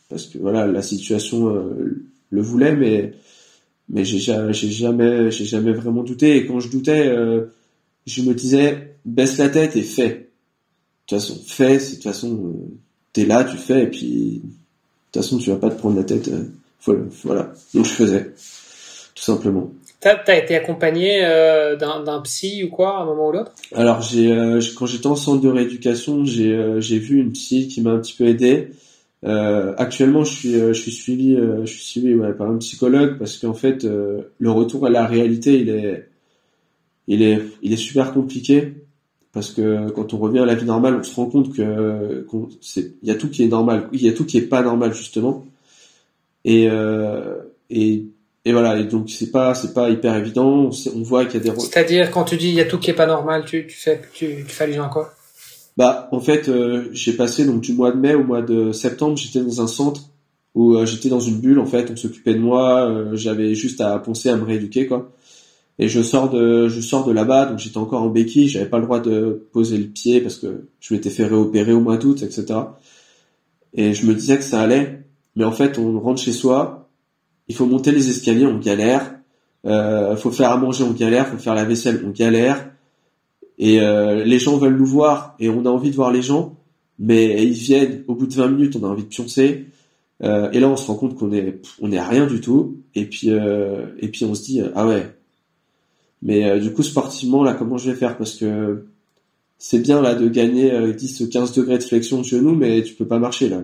parce 0.08 0.26
que 0.26 0.38
voilà 0.38 0.66
la 0.66 0.82
situation 0.82 1.48
euh, 1.54 2.04
le 2.30 2.42
voulait 2.42 2.74
mais 2.74 3.14
mais 3.92 4.04
j'ai 4.04 4.18
j'ai 4.18 4.70
jamais 4.70 5.30
j'ai 5.30 5.44
jamais 5.44 5.72
vraiment 5.72 6.02
douté 6.02 6.36
et 6.36 6.46
quand 6.46 6.58
je 6.60 6.68
doutais 6.70 7.14
je 8.06 8.22
me 8.22 8.34
disais 8.34 8.96
baisse 9.04 9.38
la 9.38 9.48
tête 9.48 9.76
et 9.76 9.82
fais 9.82 10.08
de 10.08 10.26
toute 11.06 11.20
façon 11.20 11.40
fais 11.46 11.76
de 11.76 11.84
toute 11.94 12.02
façon 12.02 12.54
t'es 13.12 13.26
là 13.26 13.44
tu 13.44 13.56
fais 13.56 13.84
et 13.84 13.86
puis 13.86 14.42
de 15.12 15.20
toute 15.20 15.28
façon, 15.28 15.38
tu 15.38 15.50
vas 15.50 15.56
pas 15.56 15.68
te 15.68 15.78
prendre 15.78 15.96
la 15.96 16.04
tête. 16.04 16.28
Euh, 16.28 16.94
voilà. 17.22 17.52
Donc 17.74 17.84
je 17.84 17.90
faisais, 17.90 18.30
tout 19.14 19.22
simplement. 19.22 19.70
T'as 20.00 20.16
as 20.26 20.36
été 20.36 20.56
accompagné 20.56 21.20
euh, 21.22 21.76
d'un 21.76 22.20
psy 22.22 22.64
ou 22.64 22.70
quoi 22.70 22.96
à 22.96 23.02
un 23.02 23.04
moment 23.04 23.28
ou 23.28 23.32
l'autre? 23.32 23.52
Alors 23.74 24.00
j'ai 24.00 24.32
euh, 24.32 24.58
quand 24.76 24.86
j'étais 24.86 25.06
en 25.06 25.14
centre 25.14 25.42
de 25.42 25.50
rééducation, 25.50 26.24
j'ai 26.24 26.54
euh, 26.54 26.80
j'ai 26.80 26.98
vu 26.98 27.20
une 27.20 27.32
psy 27.32 27.68
qui 27.68 27.82
m'a 27.82 27.90
un 27.90 27.98
petit 27.98 28.14
peu 28.14 28.26
aidé. 28.26 28.70
Euh, 29.24 29.74
actuellement, 29.78 30.24
je 30.24 30.34
suis 30.34 30.52
je 30.52 30.72
suis 30.72 30.90
suivi 30.90 31.36
je 31.36 31.66
suis 31.66 31.84
suivi 31.84 32.14
ouais, 32.14 32.32
par 32.32 32.50
un 32.50 32.58
psychologue 32.58 33.18
parce 33.18 33.38
qu'en 33.38 33.54
fait 33.54 33.84
le 33.84 34.50
retour 34.50 34.86
à 34.86 34.90
la 34.90 35.06
réalité 35.06 35.60
il 35.60 35.68
est 35.70 36.08
il 37.06 37.22
est 37.22 37.40
il 37.62 37.72
est 37.72 37.76
super 37.76 38.12
compliqué 38.12 38.74
parce 39.32 39.50
que 39.50 39.90
quand 39.90 40.12
on 40.12 40.18
revient 40.18 40.40
à 40.40 40.44
la 40.44 40.54
vie 40.54 40.66
normale, 40.66 40.96
on 40.96 41.02
se 41.02 41.14
rend 41.14 41.26
compte 41.26 41.54
que 41.54 42.26
il 42.76 42.92
y 43.02 43.10
a 43.10 43.14
tout 43.14 43.30
qui 43.30 43.44
est 43.44 43.48
normal, 43.48 43.88
il 43.92 44.02
y 44.02 44.08
a 44.08 44.12
tout 44.12 44.26
qui 44.26 44.38
est 44.38 44.42
pas 44.42 44.62
normal 44.62 44.92
justement, 44.92 45.46
et 46.44 46.68
euh, 46.68 47.38
et, 47.70 48.04
et 48.44 48.52
voilà, 48.52 48.76
et 48.76 48.84
donc 48.84 49.08
c'est 49.08 49.30
pas 49.30 49.54
c'est 49.54 49.72
pas 49.72 49.88
hyper 49.88 50.14
évident. 50.16 50.70
On, 50.94 51.02
voit 51.02 51.24
qu'il 51.24 51.42
y 51.42 51.48
a 51.48 51.52
des. 51.52 51.60
C'est-à-dire 51.60 52.10
quand 52.10 52.24
tu 52.24 52.36
dis 52.36 52.48
il 52.48 52.54
y 52.54 52.60
a 52.60 52.66
tout 52.66 52.78
qui 52.78 52.90
est 52.90 52.94
pas 52.94 53.06
normal, 53.06 53.44
tu 53.46 53.66
tu 53.66 53.76
fais 53.76 54.02
tu, 54.12 54.44
tu 54.46 54.54
fais 54.54 54.64
allusion 54.64 54.84
à 54.84 54.88
quoi? 54.88 55.14
Bah 55.76 56.08
en 56.12 56.20
fait, 56.20 56.48
euh, 56.48 56.88
j'ai 56.92 57.14
passé 57.14 57.46
donc 57.46 57.62
du 57.62 57.72
mois 57.72 57.92
de 57.92 57.96
mai 57.96 58.14
au 58.14 58.24
mois 58.24 58.42
de 58.42 58.72
septembre, 58.72 59.16
j'étais 59.16 59.40
dans 59.40 59.62
un 59.62 59.66
centre 59.66 60.02
où 60.54 60.76
euh, 60.76 60.84
j'étais 60.84 61.08
dans 61.08 61.20
une 61.20 61.40
bulle 61.40 61.58
en 61.58 61.66
fait, 61.66 61.90
on 61.90 61.96
s'occupait 61.96 62.34
de 62.34 62.40
moi, 62.40 62.88
euh, 62.90 63.16
j'avais 63.16 63.54
juste 63.54 63.80
à 63.80 63.98
penser 63.98 64.28
à 64.28 64.36
me 64.36 64.44
rééduquer 64.44 64.86
quoi. 64.86 65.10
Et 65.78 65.88
je 65.88 66.02
sors 66.02 66.28
de, 66.28 66.68
je 66.68 66.80
sors 66.80 67.06
de 67.06 67.12
là-bas, 67.12 67.46
donc 67.46 67.58
j'étais 67.58 67.78
encore 67.78 68.02
en 68.02 68.08
béquille, 68.08 68.48
j'avais 68.48 68.66
pas 68.66 68.78
le 68.78 68.84
droit 68.84 69.00
de 69.00 69.48
poser 69.52 69.78
le 69.78 69.86
pied 69.86 70.20
parce 70.20 70.36
que 70.36 70.68
je 70.80 70.94
m'étais 70.94 71.10
fait 71.10 71.24
réopérer 71.24 71.72
au 71.72 71.80
mois 71.80 71.96
d'août, 71.96 72.22
etc. 72.22 72.60
Et 73.74 73.94
je 73.94 74.06
me 74.06 74.14
disais 74.14 74.36
que 74.36 74.44
ça 74.44 74.60
allait, 74.60 75.04
mais 75.34 75.44
en 75.44 75.52
fait, 75.52 75.78
on 75.78 75.98
rentre 75.98 76.20
chez 76.20 76.32
soi, 76.32 76.90
il 77.48 77.54
faut 77.54 77.66
monter 77.66 77.90
les 77.90 78.10
escaliers, 78.10 78.46
on 78.46 78.58
galère, 78.58 79.14
euh, 79.66 80.16
faut 80.16 80.30
faire 80.30 80.50
à 80.50 80.56
manger, 80.56 80.84
on 80.84 80.92
galère, 80.92 81.28
faut 81.28 81.38
faire 81.38 81.54
la 81.54 81.64
vaisselle, 81.64 82.02
on 82.06 82.10
galère, 82.10 82.71
et 83.62 83.80
euh, 83.80 84.24
les 84.24 84.40
gens 84.40 84.56
veulent 84.56 84.76
nous 84.76 84.86
voir 84.86 85.36
et 85.38 85.48
on 85.48 85.64
a 85.66 85.68
envie 85.68 85.90
de 85.90 85.94
voir 85.94 86.10
les 86.10 86.20
gens, 86.20 86.56
mais 86.98 87.44
ils 87.44 87.52
viennent 87.52 88.02
au 88.08 88.16
bout 88.16 88.26
de 88.26 88.34
20 88.34 88.48
minutes, 88.48 88.74
on 88.74 88.84
a 88.84 88.88
envie 88.88 89.04
de 89.04 89.08
pioncer. 89.08 89.66
Euh, 90.24 90.50
et 90.50 90.58
là, 90.58 90.68
on 90.68 90.74
se 90.76 90.88
rend 90.88 90.96
compte 90.96 91.16
qu'on 91.16 91.32
est, 91.32 91.60
on 91.80 91.92
est 91.92 92.00
rien 92.00 92.26
du 92.26 92.40
tout. 92.40 92.78
Et 92.96 93.04
puis, 93.06 93.30
euh, 93.30 93.86
et 94.00 94.08
puis 94.08 94.24
on 94.24 94.34
se 94.34 94.42
dit, 94.42 94.60
ah 94.74 94.88
ouais, 94.88 95.06
mais 96.22 96.44
euh, 96.44 96.58
du 96.58 96.72
coup, 96.72 96.82
sportivement, 96.82 97.44
là, 97.44 97.54
comment 97.54 97.78
je 97.78 97.92
vais 97.92 97.96
faire? 97.96 98.16
Parce 98.16 98.34
que 98.34 98.86
c'est 99.58 99.78
bien 99.78 100.02
là 100.02 100.16
de 100.16 100.28
gagner 100.28 100.92
10 100.92 101.20
ou 101.20 101.28
15 101.28 101.52
degrés 101.52 101.78
de 101.78 101.84
flexion 101.84 102.18
de 102.18 102.24
genou, 102.24 102.56
mais 102.56 102.82
tu 102.82 102.94
peux 102.94 103.06
pas 103.06 103.20
marcher 103.20 103.48
là. 103.48 103.62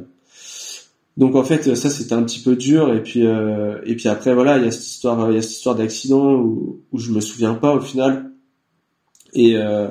Donc 1.17 1.35
en 1.35 1.43
fait, 1.43 1.75
ça 1.75 1.91
c'était 1.91 2.13
un 2.13 2.23
petit 2.23 2.39
peu 2.39 2.55
dur. 2.55 2.95
Et 2.95 3.03
puis 3.03 3.27
euh, 3.27 3.81
et 3.85 3.97
puis 3.97 4.09
après 4.09 4.33
voilà, 4.33 4.59
il 4.59 4.65
y 4.65 4.69
a 4.69 4.71
cette 4.71 4.87
histoire, 4.87 5.29
il 5.33 5.35
y 5.35 5.39
a 5.39 5.43
cette 5.43 5.51
histoire 5.51 5.75
d'accident 5.75 6.35
où, 6.37 6.81
où 6.93 6.99
je 6.99 7.11
me 7.11 7.21
souviens 7.21 7.55
pas 7.55 7.75
au 7.75 7.81
final. 7.81 8.28
Et 9.35 9.57
euh, 9.57 9.89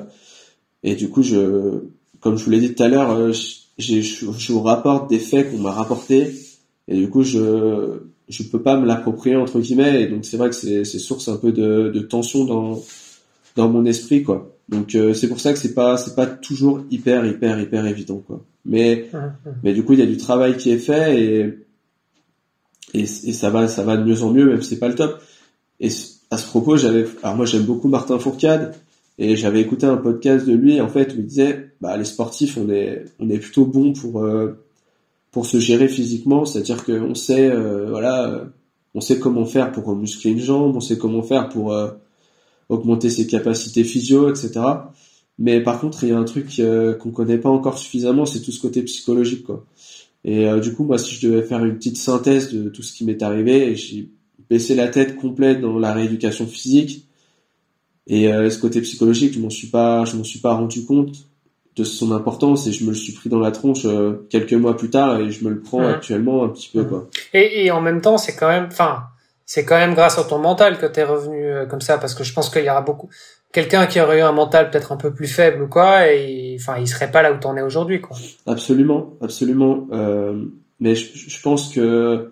et 0.82 0.94
du 0.94 1.08
coup, 1.08 1.22
je, 1.22 1.80
comme 2.20 2.36
je 2.36 2.44
vous 2.44 2.50
l'ai 2.50 2.60
dit 2.60 2.74
tout 2.74 2.82
à 2.82 2.88
l'heure, 2.88 3.32
j'ai 3.78 4.02
je, 4.02 4.26
je 4.30 4.52
vous 4.52 4.62
rapporte 4.62 5.10
des 5.10 5.18
faits 5.18 5.50
qu'on 5.50 5.58
m'a 5.58 5.72
rapportés. 5.72 6.34
Et 6.88 6.96
du 6.96 7.08
coup, 7.10 7.22
je 7.22 8.00
je 8.28 8.42
peux 8.42 8.62
pas 8.62 8.78
me 8.78 8.86
l'approprier 8.86 9.36
entre 9.36 9.60
guillemets. 9.60 10.02
Et 10.02 10.06
donc 10.06 10.24
c'est 10.24 10.36
vrai 10.36 10.50
que 10.50 10.54
c'est 10.54 10.84
c'est 10.84 10.98
source 10.98 11.28
un 11.28 11.36
peu 11.36 11.52
de, 11.52 11.90
de 11.90 12.00
tension 12.00 12.44
dans 12.44 12.82
dans 13.56 13.68
mon 13.68 13.84
esprit 13.84 14.22
quoi. 14.22 14.54
Donc 14.68 14.94
euh, 14.94 15.14
c'est 15.14 15.28
pour 15.28 15.40
ça 15.40 15.52
que 15.52 15.58
c'est 15.58 15.74
pas 15.74 15.96
c'est 15.96 16.14
pas 16.14 16.26
toujours 16.26 16.80
hyper 16.90 17.24
hyper 17.26 17.60
hyper 17.60 17.86
évident 17.86 18.22
quoi. 18.26 18.44
Mais 18.64 19.10
mais 19.62 19.72
du 19.72 19.82
coup 19.82 19.94
il 19.94 19.98
y 19.98 20.02
a 20.02 20.06
du 20.06 20.18
travail 20.18 20.56
qui 20.56 20.70
est 20.70 20.78
fait 20.78 21.22
et 21.22 21.58
et, 22.94 23.02
et 23.02 23.32
ça 23.32 23.50
va 23.50 23.68
ça 23.68 23.82
va 23.82 23.96
de 23.96 24.04
mieux 24.04 24.22
en 24.22 24.30
mieux 24.30 24.46
même 24.46 24.62
si 24.62 24.70
c'est 24.70 24.78
pas 24.78 24.88
le 24.88 24.94
top. 24.94 25.20
Et 25.80 25.88
à 26.30 26.36
ce 26.36 26.46
propos 26.46 26.76
j'avais 26.76 27.06
alors 27.22 27.36
moi 27.36 27.46
j'aime 27.46 27.64
beaucoup 27.64 27.88
Martin 27.88 28.18
Fourcade 28.18 28.74
et 29.18 29.36
j'avais 29.36 29.60
écouté 29.60 29.86
un 29.86 29.96
podcast 29.96 30.46
de 30.46 30.54
lui 30.54 30.80
en 30.80 30.88
fait 30.88 31.14
où 31.14 31.18
il 31.18 31.26
disait 31.26 31.72
bah 31.80 31.96
les 31.96 32.04
sportifs 32.04 32.56
on 32.56 32.68
est 32.70 33.04
on 33.18 33.28
est 33.28 33.38
plutôt 33.38 33.66
bon 33.66 33.92
pour 33.92 34.22
euh, 34.22 34.64
pour 35.30 35.46
se 35.46 35.58
gérer 35.60 35.88
physiquement, 35.88 36.44
c'est-à-dire 36.44 36.84
qu'on 36.84 37.14
sait, 37.14 37.50
euh, 37.50 37.86
voilà, 37.90 38.28
euh, 38.28 38.44
on 38.94 39.00
sait 39.00 39.18
comment 39.18 39.44
faire 39.44 39.72
pour 39.72 39.94
muscler 39.94 40.30
une 40.30 40.40
jambe, 40.40 40.74
on 40.74 40.80
sait 40.80 40.98
comment 40.98 41.22
faire 41.22 41.48
pour 41.48 41.72
euh, 41.72 41.90
augmenter 42.68 43.10
ses 43.10 43.26
capacités 43.26 43.84
physio, 43.84 44.30
etc. 44.30 44.60
Mais 45.38 45.62
par 45.62 45.80
contre, 45.80 46.02
il 46.04 46.10
y 46.10 46.12
a 46.12 46.18
un 46.18 46.24
truc 46.24 46.60
qu'on 46.98 47.10
connaît 47.12 47.38
pas 47.38 47.50
encore 47.50 47.78
suffisamment, 47.78 48.26
c'est 48.26 48.40
tout 48.40 48.50
ce 48.50 48.60
côté 48.60 48.82
psychologique, 48.82 49.44
quoi. 49.44 49.64
Et 50.24 50.48
du 50.60 50.74
coup, 50.74 50.82
moi, 50.82 50.98
si 50.98 51.14
je 51.14 51.28
devais 51.28 51.42
faire 51.42 51.64
une 51.64 51.76
petite 51.76 51.96
synthèse 51.96 52.52
de 52.52 52.68
tout 52.68 52.82
ce 52.82 52.92
qui 52.92 53.04
m'est 53.04 53.22
arrivé, 53.22 53.76
j'ai 53.76 54.10
baissé 54.50 54.74
la 54.74 54.88
tête 54.88 55.14
complète 55.14 55.60
dans 55.60 55.78
la 55.78 55.92
rééducation 55.92 56.46
physique. 56.48 57.07
Et 58.08 58.30
ce 58.50 58.58
côté 58.58 58.80
psychologique, 58.80 59.34
je 59.34 59.38
m'en 59.38 59.50
suis 59.50 59.66
pas, 59.66 60.06
je 60.06 60.16
m'en 60.16 60.24
suis 60.24 60.38
pas 60.38 60.54
rendu 60.54 60.86
compte 60.86 61.28
de 61.78 61.84
son 61.84 62.12
importance 62.12 62.66
et 62.66 62.72
je 62.72 62.84
me 62.84 62.90
le 62.90 62.96
suis 62.96 63.12
pris 63.12 63.30
dans 63.30 63.38
la 63.38 63.52
tronche 63.52 63.84
euh, 63.84 64.26
quelques 64.30 64.52
mois 64.52 64.76
plus 64.76 64.90
tard 64.90 65.20
et 65.20 65.30
je 65.30 65.44
me 65.44 65.50
le 65.50 65.60
prends 65.60 65.86
actuellement 65.86 66.44
un 66.44 66.48
petit 66.48 66.68
peu 66.72 66.84
quoi. 66.84 67.08
Et, 67.32 67.64
et 67.64 67.70
en 67.70 67.80
même 67.80 68.00
temps, 68.00 68.18
c'est 68.18 68.34
quand 68.34 68.48
même, 68.48 68.66
enfin, 68.66 69.04
c'est 69.46 69.64
quand 69.64 69.76
même 69.76 69.94
grâce 69.94 70.18
à 70.18 70.24
ton 70.24 70.38
mental 70.38 70.78
que 70.78 70.86
t'es 70.86 71.04
revenu 71.04 71.44
euh, 71.44 71.66
comme 71.66 71.80
ça 71.80 71.96
parce 71.98 72.14
que 72.14 72.24
je 72.24 72.32
pense 72.32 72.50
qu'il 72.50 72.64
y 72.64 72.70
aura 72.70 72.82
beaucoup 72.82 73.08
quelqu'un 73.52 73.86
qui 73.86 74.00
aurait 74.00 74.18
eu 74.18 74.22
un 74.22 74.32
mental 74.32 74.70
peut-être 74.70 74.92
un 74.92 74.96
peu 74.96 75.12
plus 75.14 75.28
faible 75.28 75.62
ou 75.62 75.68
quoi 75.68 76.12
et 76.12 76.56
enfin 76.60 76.76
il 76.78 76.86
serait 76.86 77.10
pas 77.10 77.22
là 77.22 77.32
où 77.32 77.38
t'en 77.38 77.56
es 77.56 77.62
aujourd'hui 77.62 78.00
quoi. 78.00 78.16
Absolument, 78.46 79.14
absolument. 79.22 79.86
Euh, 79.92 80.44
mais 80.80 80.96
je, 80.96 81.06
je, 81.14 81.40
pense 81.40 81.72
que 81.72 82.30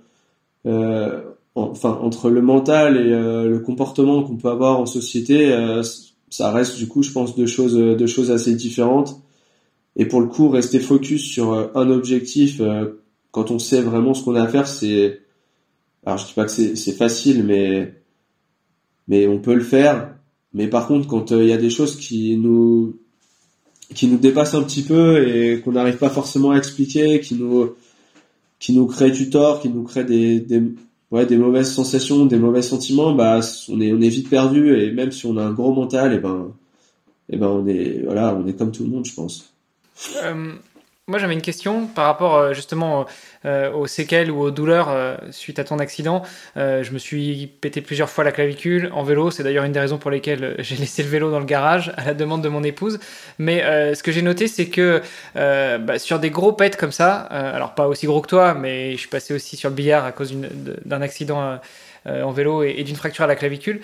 euh, 0.67 1.21
enfin 1.57 1.99
entre 2.03 2.31
le 2.31 2.43
mental 2.43 2.97
et 2.97 3.13
euh, 3.13 3.49
le 3.49 3.59
comportement 3.59 4.23
qu'on 4.23 4.37
peut 4.37 4.51
avoir 4.51 4.79
en 4.79 4.87
société, 4.87 5.53
ça 6.31 6.51
reste 6.53 6.77
du 6.77 6.87
coup 6.87 7.03
je 7.03 7.11
pense 7.11 7.35
deux 7.35 7.47
choses 7.47 7.75
deux 7.75 8.07
choses 8.07 8.31
assez 8.31 8.55
différentes 8.55 9.21
et 9.97 10.05
pour 10.05 10.21
le 10.21 10.27
coup, 10.27 10.49
rester 10.51 10.79
focus 10.79 11.23
sur 11.25 11.53
euh, 11.53 11.69
un 11.75 11.91
objectif 11.91 12.61
euh, 12.61 13.03
quand 13.31 13.51
on 13.51 13.59
sait 13.59 13.81
vraiment 13.81 14.15
ce 14.15 14.23
qu'on 14.23 14.35
a 14.37 14.43
à 14.43 14.49
faire, 14.49 14.69
c'est 14.69 15.21
alors 16.05 16.19
je 16.19 16.27
dis 16.27 16.35
pas 16.35 16.45
que 16.45 16.51
c'est 16.51 16.93
facile, 16.93 17.45
mais 17.45 17.95
mais 19.09 19.27
on 19.27 19.41
peut 19.41 19.55
le 19.55 19.65
faire. 19.65 20.15
Mais 20.53 20.69
par 20.69 20.87
contre, 20.87 21.09
quand 21.09 21.33
euh, 21.33 21.43
il 21.43 21.49
y 21.49 21.53
a 21.53 21.57
des 21.57 21.71
choses 21.71 21.97
qui 21.97 22.37
nous 22.37 22.99
qui 23.95 24.07
nous 24.09 24.19
dépassent 24.19 24.55
un 24.55 24.63
petit 24.63 24.83
peu 24.83 25.27
et 25.27 25.61
qu'on 25.61 25.73
n'arrive 25.73 25.97
pas 25.99 26.11
forcément 26.11 26.53
à 26.53 26.59
expliquer, 26.59 27.21
qui 27.21 27.35
nous 27.35 27.75
qui 28.59 28.73
nous 28.73 28.87
créent 28.87 29.11
du 29.11 29.31
tort, 29.31 29.61
qui 29.61 29.69
nous 29.69 29.83
créent 29.83 30.05
des 30.05 30.41
ouais 31.11 31.27
des 31.27 31.37
mauvaises 31.37 31.73
sensations, 31.73 32.27
des 32.27 32.39
mauvais 32.39 32.63
sentiments, 32.63 33.13
bah 33.15 33.41
on 33.69 33.81
est 33.81 33.93
on 33.93 34.01
est 34.01 34.09
vite 34.09 34.31
perdu 34.31 34.77
et 34.77 34.93
même 34.93 35.13
si 35.13 35.27
on 35.27 35.37
a 35.37 35.45
un 35.45 35.53
gros 35.53 35.73
mental, 35.73 36.13
et 36.13 36.19
ben 36.19 36.53
et 37.29 37.37
ben 37.37 37.49
on 37.49 37.67
est 37.67 38.03
voilà 38.05 38.35
on 38.35 38.47
est 38.47 38.55
comme 38.55 38.73
tout 38.73 38.85
le 38.85 38.91
monde, 38.91 39.07
je 39.07 39.15
pense. 39.15 39.53
Euh, 40.23 40.53
moi, 41.09 41.21
j'avais 41.21 41.35
une 41.35 41.43
question 41.43 41.87
par 41.87 42.07
rapport 42.07 42.35
euh, 42.35 42.53
justement 42.53 43.07
euh, 43.45 43.71
aux 43.71 43.87
séquelles 43.87 44.29
ou 44.29 44.41
aux 44.41 44.51
douleurs 44.51 44.89
suite 45.31 45.61
à 45.61 45.65
ton 45.65 45.79
accident. 45.79 46.25
je 46.57 46.91
me 46.91 46.99
suis 46.99 47.47
pété 47.47 47.81
plusieurs 47.81 48.11
fois 48.11 48.25
la 48.25 48.33
clavicule 48.33 48.91
en 48.93 49.05
vélo. 49.05 49.31
C'est 49.31 49.45
d'ailleurs 49.45 49.63
une 49.63 49.71
des 49.71 49.79
raisons 49.79 49.99
pour 49.99 50.11
lesquelles 50.11 50.57
j'ai 50.59 50.75
laissé 50.81 51.05
le 51.05 51.09
vélo 51.09 51.31
dans 51.31 51.39
le 51.39 51.45
garage 51.45 51.93
à 51.97 52.05
la 52.05 52.13
demande 52.13 52.43
de 52.43 52.49
mon 52.49 52.65
épouse. 52.65 52.99
Mais 53.39 53.61
ce 53.95 54.03
que 54.03 54.11
j'ai 54.11 54.23
noté, 54.23 54.49
c'est 54.49 54.67
que 54.69 55.01
bah, 55.35 55.99
sur 56.01 56.19
des 56.19 56.31
gros 56.31 56.53
pets 56.53 56.77
comme 56.77 56.93
ça, 56.93 57.19
alors 57.21 57.77
pas 57.77 57.87
aussi 57.87 58.07
gros 58.07 58.21
que 58.21 58.29
toi, 58.29 58.55
mais 58.55 58.93
je 58.93 58.97
suis 58.97 59.09
passé 59.09 59.33
aussi 59.33 59.57
sur 59.57 59.69
le 59.69 59.77
billard 59.77 60.05
à 60.05 60.11
cause 60.11 60.35
d'un 60.85 61.03
accident 61.03 61.61
en 62.05 62.31
vélo 62.33 62.65
et, 62.65 62.83
d'une 62.83 62.97
fracture 62.97 63.25
à 63.25 63.29
la 63.29 63.37
clavicule. 63.37 63.81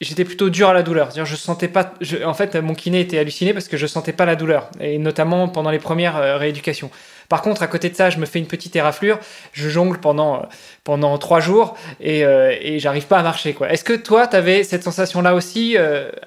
J'étais 0.00 0.24
plutôt 0.24 0.50
dur 0.50 0.68
à 0.68 0.74
la 0.74 0.82
douleur. 0.82 1.10
Je 1.12 1.36
sentais 1.36 1.68
pas. 1.68 1.94
en 2.24 2.34
fait, 2.34 2.54
mon 2.56 2.74
kiné 2.74 3.00
était 3.00 3.18
halluciné 3.18 3.52
parce 3.52 3.68
que 3.68 3.76
je 3.76 3.86
sentais 3.86 4.12
pas 4.12 4.26
la 4.26 4.36
douleur, 4.36 4.70
et 4.80 4.98
notamment 4.98 5.48
pendant 5.48 5.70
les 5.70 5.78
premières 5.78 6.16
euh, 6.16 6.36
rééducations. 6.36 6.90
Par 7.28 7.42
contre, 7.42 7.62
à 7.62 7.66
côté 7.66 7.88
de 7.88 7.96
ça, 7.96 8.08
je 8.08 8.18
me 8.18 8.26
fais 8.26 8.38
une 8.38 8.46
petite 8.46 8.76
éraflure, 8.76 9.18
je 9.52 9.68
jongle 9.68 9.98
pendant 9.98 10.36
euh, 10.36 10.46
pendant 10.84 11.18
trois 11.18 11.40
jours 11.40 11.76
et, 11.98 12.24
euh, 12.24 12.54
et 12.60 12.78
j'arrive 12.78 13.06
pas 13.06 13.18
à 13.18 13.22
marcher. 13.22 13.56
Est-ce 13.68 13.82
que 13.82 13.94
toi, 13.94 14.28
tu 14.28 14.36
avais 14.36 14.62
cette 14.62 14.84
sensation-là 14.84 15.34
aussi 15.34 15.76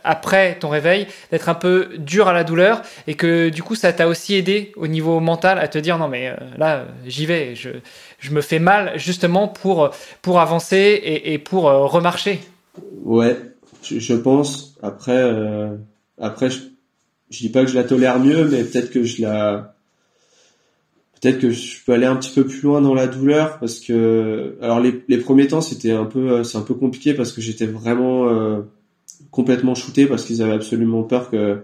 après 0.03 0.55
ton 0.55 0.70
réveil 0.70 1.07
d'être 1.32 1.47
un 1.47 1.53
peu 1.53 1.89
dur 1.97 2.28
à 2.28 2.34
la 2.34 2.43
douleur 2.43 2.82
et 3.07 3.13
que 3.13 3.49
du 3.49 3.63
coup, 3.63 3.76
ça 3.76 3.93
t'a 3.93 4.07
aussi 4.07 4.36
aidé 4.36 4.74
au 4.76 4.88
niveau 4.88 5.20
mental 5.22 5.59
à 5.59 5.67
te 5.67 5.78
dire 5.78 5.97
non 5.97 6.09
mais 6.09 6.34
là, 6.57 6.86
j'y 7.05 7.26
vais, 7.26 7.55
je 7.55 8.32
me 8.32 8.41
fais 8.41 8.59
mal 8.59 8.93
justement 8.95 9.47
pour 9.47 9.91
pour 10.22 10.41
avancer 10.41 11.01
et 11.24 11.38
pour 11.38 11.63
remarcher? 11.63 12.41
Ouais, 13.03 13.38
je, 13.84 14.15
pense. 14.15 14.77
Après, 14.82 15.17
euh, 15.17 15.75
après, 16.17 16.49
je, 16.49 16.59
je 17.30 17.39
dis 17.39 17.49
pas 17.49 17.63
que 17.63 17.69
je 17.69 17.75
la 17.75 17.84
tolère 17.84 18.19
mieux, 18.19 18.45
mais 18.45 18.63
peut-être 18.63 18.91
que 18.91 19.03
je 19.03 19.21
la, 19.21 19.75
peut-être 21.19 21.39
que 21.39 21.49
je 21.49 21.84
peux 21.86 21.93
aller 21.93 22.05
un 22.05 22.15
petit 22.15 22.32
peu 22.34 22.45
plus 22.45 22.61
loin 22.61 22.82
dans 22.82 22.93
la 22.93 23.07
douleur 23.07 23.59
parce 23.59 23.80
que, 23.80 24.57
alors 24.61 24.80
les, 24.80 25.03
les 25.07 25.17
premiers 25.17 25.47
temps 25.47 25.61
c'était 25.61 25.91
un 25.91 26.05
peu, 26.05 26.32
euh, 26.32 26.43
c'est 26.43 26.57
un 26.57 26.63
peu 26.63 26.73
compliqué 26.73 27.13
parce 27.13 27.32
que 27.32 27.41
j'étais 27.41 27.67
vraiment 27.67 28.30
euh, 28.30 28.61
complètement 29.32 29.75
shooté 29.75 30.07
parce 30.07 30.25
qu'ils 30.25 30.41
avaient 30.41 30.53
absolument 30.53 31.03
peur 31.03 31.30
que 31.30 31.61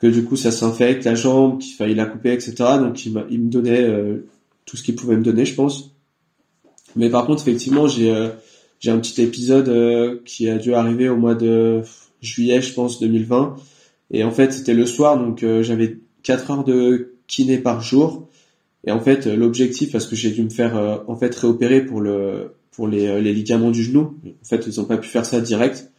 que 0.00 0.06
du 0.08 0.24
coup 0.24 0.36
ça 0.36 0.50
s'infecte 0.50 1.04
la 1.04 1.14
jambe, 1.14 1.60
qu'il 1.60 1.74
faille 1.74 1.94
la 1.94 2.06
couper, 2.06 2.32
etc. 2.32 2.54
Donc 2.78 3.06
ils, 3.06 3.24
il 3.30 3.42
me 3.42 3.50
donnaient 3.50 3.88
tout 4.66 4.76
ce 4.76 4.82
qu'ils 4.82 4.96
pouvaient 4.96 5.16
me 5.16 5.22
donner, 5.22 5.44
je 5.44 5.54
pense. 5.54 5.94
Mais 6.96 7.08
par 7.10 7.26
contre, 7.26 7.42
effectivement, 7.42 7.86
j'ai 7.86 8.12
j'ai 8.84 8.90
un 8.90 8.98
petit 8.98 9.22
épisode 9.22 9.70
euh, 9.70 10.20
qui 10.26 10.50
a 10.50 10.58
dû 10.58 10.74
arriver 10.74 11.08
au 11.08 11.16
mois 11.16 11.34
de 11.34 11.80
juillet, 12.20 12.60
je 12.60 12.74
pense, 12.74 13.00
2020. 13.00 13.56
Et 14.10 14.24
en 14.24 14.30
fait, 14.30 14.52
c'était 14.52 14.74
le 14.74 14.84
soir, 14.84 15.18
donc 15.18 15.42
euh, 15.42 15.62
j'avais 15.62 16.00
4 16.22 16.50
heures 16.50 16.64
de 16.64 17.14
kiné 17.26 17.56
par 17.56 17.80
jour. 17.80 18.28
Et 18.86 18.92
en 18.92 19.00
fait, 19.00 19.24
l'objectif, 19.24 19.90
parce 19.90 20.06
que 20.06 20.14
j'ai 20.14 20.32
dû 20.32 20.42
me 20.42 20.50
faire 20.50 20.76
euh, 20.76 20.98
en 21.06 21.16
fait 21.16 21.34
réopérer 21.34 21.80
pour 21.86 22.02
le 22.02 22.56
pour 22.72 22.86
les, 22.86 23.22
les 23.22 23.32
ligaments 23.32 23.70
du 23.70 23.82
genou. 23.82 24.18
En 24.26 24.44
fait, 24.44 24.66
ils 24.66 24.78
n'ont 24.78 24.84
pas 24.84 24.98
pu 24.98 25.08
faire 25.08 25.24
ça 25.24 25.40
direct. 25.40 25.90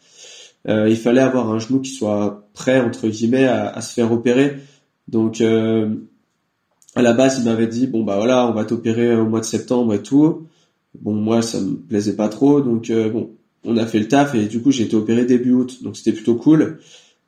il 0.67 0.97
fallait 0.97 1.21
avoir 1.21 1.49
un 1.49 1.57
genou 1.57 1.79
qui 1.79 1.89
soit 1.89 2.47
prêt 2.53 2.81
entre 2.81 3.07
guillemets 3.07 3.45
à, 3.45 3.67
à 3.69 3.81
se 3.81 3.93
faire 3.95 4.11
opérer. 4.11 4.57
Donc 5.07 5.41
à 5.41 7.01
la 7.01 7.13
base, 7.13 7.39
il 7.39 7.45
m'avait 7.45 7.67
dit 7.67 7.87
bon 7.87 8.03
bah 8.03 8.17
voilà, 8.17 8.45
on 8.45 8.51
va 8.51 8.65
t'opérer 8.65 9.15
au 9.15 9.25
mois 9.25 9.39
de 9.39 9.45
septembre 9.45 9.93
et 9.95 10.03
tout. 10.03 10.45
Bon, 11.01 11.13
moi, 11.13 11.41
ça 11.41 11.59
me 11.59 11.75
plaisait 11.75 12.15
pas 12.15 12.29
trop, 12.29 12.61
donc 12.61 12.89
euh, 12.89 13.09
bon, 13.09 13.31
on 13.63 13.77
a 13.77 13.85
fait 13.85 13.99
le 13.99 14.07
taf 14.07 14.35
et 14.35 14.45
du 14.45 14.61
coup, 14.61 14.71
j'ai 14.71 14.83
été 14.83 14.95
opéré 14.95 15.25
début 15.25 15.53
août, 15.53 15.83
donc 15.83 15.97
c'était 15.97 16.11
plutôt 16.11 16.35
cool. 16.35 16.79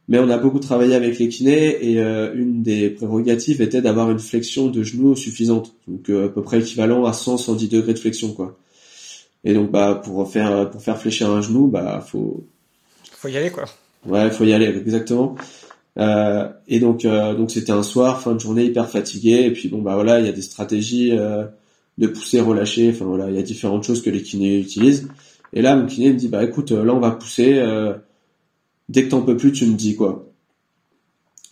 Mais 0.10 0.20
on 0.20 0.30
a 0.30 0.38
beaucoup 0.38 0.60
travaillé 0.60 0.96
avec 0.96 1.20
les 1.20 1.28
kinés 1.28 1.92
et 1.92 2.00
euh, 2.00 2.34
une 2.34 2.64
des 2.64 2.90
prérogatives 2.90 3.62
était 3.62 3.82
d'avoir 3.82 4.10
une 4.10 4.20
flexion 4.20 4.68
de 4.68 4.82
genou 4.82 5.16
suffisante, 5.16 5.74
donc 5.88 6.10
euh, 6.10 6.28
à 6.28 6.30
peu 6.30 6.42
près 6.42 6.60
équivalent 6.60 7.06
à 7.06 7.12
100-110 7.12 7.70
degrés 7.70 7.94
de 7.94 8.00
flexion, 8.00 8.32
quoi. 8.32 8.58
Et 9.44 9.54
donc, 9.54 9.72
bah, 9.72 10.02
pour 10.04 10.30
faire 10.32 10.70
pour 10.70 10.82
faire 10.82 10.98
fléchir 10.98 11.30
un 11.30 11.42
genou, 11.42 11.68
bah, 11.68 12.04
faut 12.06 12.46
faut 13.12 13.28
y 13.28 13.38
aller, 13.38 13.50
quoi. 13.50 13.66
Ouais, 14.06 14.30
faut 14.32 14.46
y 14.46 14.54
aller, 14.54 14.66
exactement. 14.68 15.36
et 15.98 16.80
donc, 16.80 17.04
donc 17.04 17.52
c'était 17.52 17.72
un 17.72 17.84
soir, 17.84 18.22
fin 18.22 18.34
de 18.34 18.40
journée, 18.40 18.66
hyper 18.66 18.90
fatigué. 18.90 19.44
Et 19.46 19.52
puis 19.52 19.68
bon, 19.68 19.82
bah 19.82 19.96
voilà, 19.96 20.20
il 20.20 20.26
y 20.26 20.30
a 20.30 20.34
des 20.34 20.42
stratégies 20.42 21.12
de 21.98 22.08
pousser, 22.08 22.40
relâcher. 22.42 22.90
Enfin 22.90 23.06
voilà, 23.06 23.30
il 23.30 23.36
y 23.36 23.40
a 23.40 23.44
différentes 23.44 23.84
choses 23.84 24.02
que 24.02 24.10
les 24.10 24.22
kinés 24.22 24.60
utilisent. 24.60 25.08
Et 25.54 25.62
là, 25.62 25.76
mon 25.76 25.86
kiné 25.86 26.12
me 26.12 26.18
dit 26.18 26.28
bah 26.28 26.44
écoute, 26.44 26.72
là 26.72 26.94
on 26.94 27.00
va 27.00 27.12
pousser. 27.12 27.56
Euh, 27.58 27.94
dès 28.90 29.06
que 29.06 29.10
t'en 29.10 29.22
peux 29.22 29.38
plus, 29.38 29.52
tu 29.52 29.66
me 29.66 29.76
dis 29.76 29.96
quoi. 29.96 30.24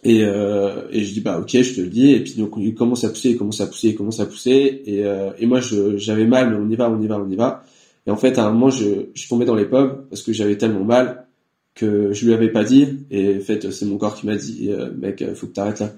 Et, 0.04 0.24
euh, 0.24 0.88
et 0.92 1.04
je 1.04 1.14
dis 1.14 1.22
bah 1.22 1.40
ok, 1.40 1.50
je 1.50 1.76
te 1.76 1.82
le 1.82 1.88
dis. 1.88 2.12
Et 2.12 2.24
puis 2.24 2.34
donc 2.36 2.54
il 2.58 2.76
commence 2.76 3.04
à 3.04 3.10
pousser, 3.10 3.32
il 3.32 3.38
commence 3.38 3.62
à 3.62 3.68
pousser, 3.68 3.90
il 3.90 3.96
commence 3.96 4.20
à 4.20 4.26
pousser. 4.26 4.84
Et, 4.86 5.04
euh, 5.06 5.32
et 5.40 5.46
moi 5.48 5.60
j'avais 5.96 6.28
mal, 6.28 6.52
mais 6.52 6.58
on 6.58 6.70
y 6.70 6.76
va, 6.76 6.90
on 6.90 7.02
y 7.02 7.08
va, 7.08 7.20
on 7.20 7.30
y 7.30 7.36
va. 7.36 7.64
Et 8.06 8.12
en 8.12 8.18
fait 8.18 8.38
à 8.38 8.46
un 8.46 8.52
moment 8.52 8.70
je, 8.70 9.08
je 9.16 9.28
tombais 9.28 9.46
dans 9.46 9.56
les 9.56 9.66
pommes 9.66 10.06
parce 10.10 10.22
que 10.22 10.32
j'avais 10.32 10.58
tellement 10.58 10.84
mal 10.84 11.26
que 11.74 12.14
je 12.14 12.26
lui 12.26 12.36
avais 12.36 12.50
pas 12.50 12.64
dit. 12.64 13.00
Et 13.10 13.38
en 13.38 13.40
fait 13.40 13.72
c'est 13.72 13.86
mon 13.86 13.98
corps 13.98 14.16
qui 14.16 14.28
m'a 14.28 14.36
dit 14.36 14.70
euh, 14.70 14.92
mec, 14.96 15.24
faut 15.34 15.48
que 15.48 15.54
t'arrêtes 15.54 15.80
là. 15.80 15.92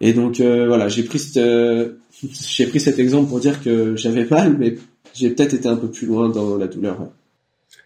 Et 0.00 0.14
donc 0.14 0.40
voilà, 0.40 0.88
j'ai 0.88 1.02
pris 1.02 1.18
cette 1.18 1.40
j'ai 2.22 2.66
pris 2.66 2.80
cet 2.80 2.98
exemple 2.98 3.28
pour 3.28 3.40
dire 3.40 3.62
que 3.62 3.96
j'avais 3.96 4.24
mal, 4.24 4.56
mais 4.58 4.74
j'ai 5.14 5.30
peut-être 5.30 5.54
été 5.54 5.68
un 5.68 5.76
peu 5.76 5.90
plus 5.90 6.06
loin 6.06 6.28
dans 6.28 6.56
la 6.56 6.66
douleur. 6.66 6.96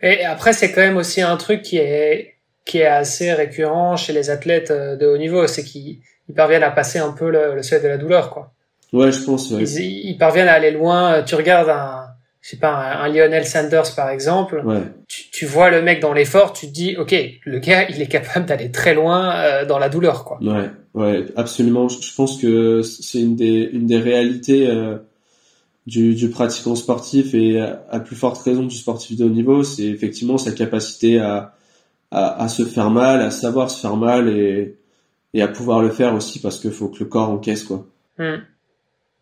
Et 0.03 0.25
après, 0.25 0.53
c'est 0.53 0.73
quand 0.73 0.81
même 0.81 0.97
aussi 0.97 1.21
un 1.21 1.37
truc 1.37 1.63
qui 1.63 1.77
est 1.77 2.35
qui 2.65 2.79
est 2.79 2.87
assez 2.87 3.33
récurrent 3.33 3.97
chez 3.97 4.13
les 4.13 4.31
athlètes 4.31 4.71
euh, 4.71 4.97
de 4.97 5.07
haut 5.07 5.19
niveau, 5.19 5.47
c'est 5.49 5.65
qu'ils 5.65 5.99
parviennent 6.37 6.63
à 6.63 6.71
passer 6.71 7.01
un 7.01 7.11
peu 7.11 7.31
le, 7.31 7.61
seuil 7.63 7.83
de 7.83 7.89
la 7.89 7.99
douleur, 7.99 8.31
quoi. 8.31 8.53
Ouais, 8.93 9.11
je 9.11 9.21
pense. 9.25 9.51
Ils, 9.51 10.17
parviennent 10.17 10.49
à 10.49 10.53
aller 10.53 10.71
loin. 10.71 11.23
Tu 11.23 11.35
regardes 11.35 11.71
un, 11.71 12.05
je 12.41 12.51
sais 12.51 12.59
pas, 12.59 12.73
un, 12.73 13.09
Lionel 13.09 13.47
Sanders 13.47 13.95
par 13.97 14.11
exemple. 14.11 14.63
Ouais. 14.65 14.83
Tu, 15.09 15.31
tu, 15.31 15.47
vois 15.47 15.71
le 15.71 15.81
mec 15.81 16.01
dans 16.01 16.13
l'effort, 16.13 16.53
tu 16.53 16.67
te 16.67 16.73
dis, 16.73 16.97
ok, 16.97 17.15
le 17.45 17.59
gars, 17.59 17.89
il 17.89 18.03
est 18.03 18.07
capable 18.07 18.47
d'aller 18.47 18.71
très 18.71 18.95
loin 18.95 19.35
euh, 19.35 19.65
dans 19.65 19.79
la 19.79 19.89
douleur, 19.89 20.25
quoi. 20.25 20.39
Ouais, 20.43 20.71
ouais, 20.95 21.27
absolument. 21.37 21.89
Je, 21.89 22.15
pense 22.15 22.41
que 22.41 22.83
c'est 22.83 23.21
une 23.21 23.37
des, 23.37 23.71
une 23.73 23.87
des 23.87 23.99
réalités 23.99 24.69
euh, 24.69 24.99
du, 25.87 26.15
du 26.15 26.31
pratiquant 26.31 26.75
sportif 26.75 27.35
et 27.35 27.61
à, 27.61 28.01
plus 28.01 28.17
forte 28.17 28.41
raison 28.43 28.65
du 28.65 28.77
sportif 28.77 29.17
de 29.17 29.25
haut 29.25 29.31
niveau, 29.31 29.63
c'est 29.63 29.85
effectivement 29.85 30.39
sa 30.39 30.53
capacité 30.53 31.19
à, 31.19 31.55
à, 32.11 32.43
à, 32.43 32.49
se 32.49 32.65
faire 32.65 32.91
mal, 32.91 33.21
à 33.21 33.31
savoir 33.31 33.71
se 33.71 33.81
faire 33.81 33.97
mal 33.97 34.29
et, 34.29 34.77
et 35.35 35.43
à 35.43 35.49
pouvoir 35.49 35.83
le 35.83 35.91
faire 35.91 36.15
aussi 36.15 36.41
parce 36.41 36.59
qu'il 36.59 36.73
faut 36.73 36.89
que 36.89 37.01
le 37.01 37.07
corps 37.07 37.31
encaisse, 37.31 37.65
quoi. 37.65 37.87
Hmm. 38.19 38.39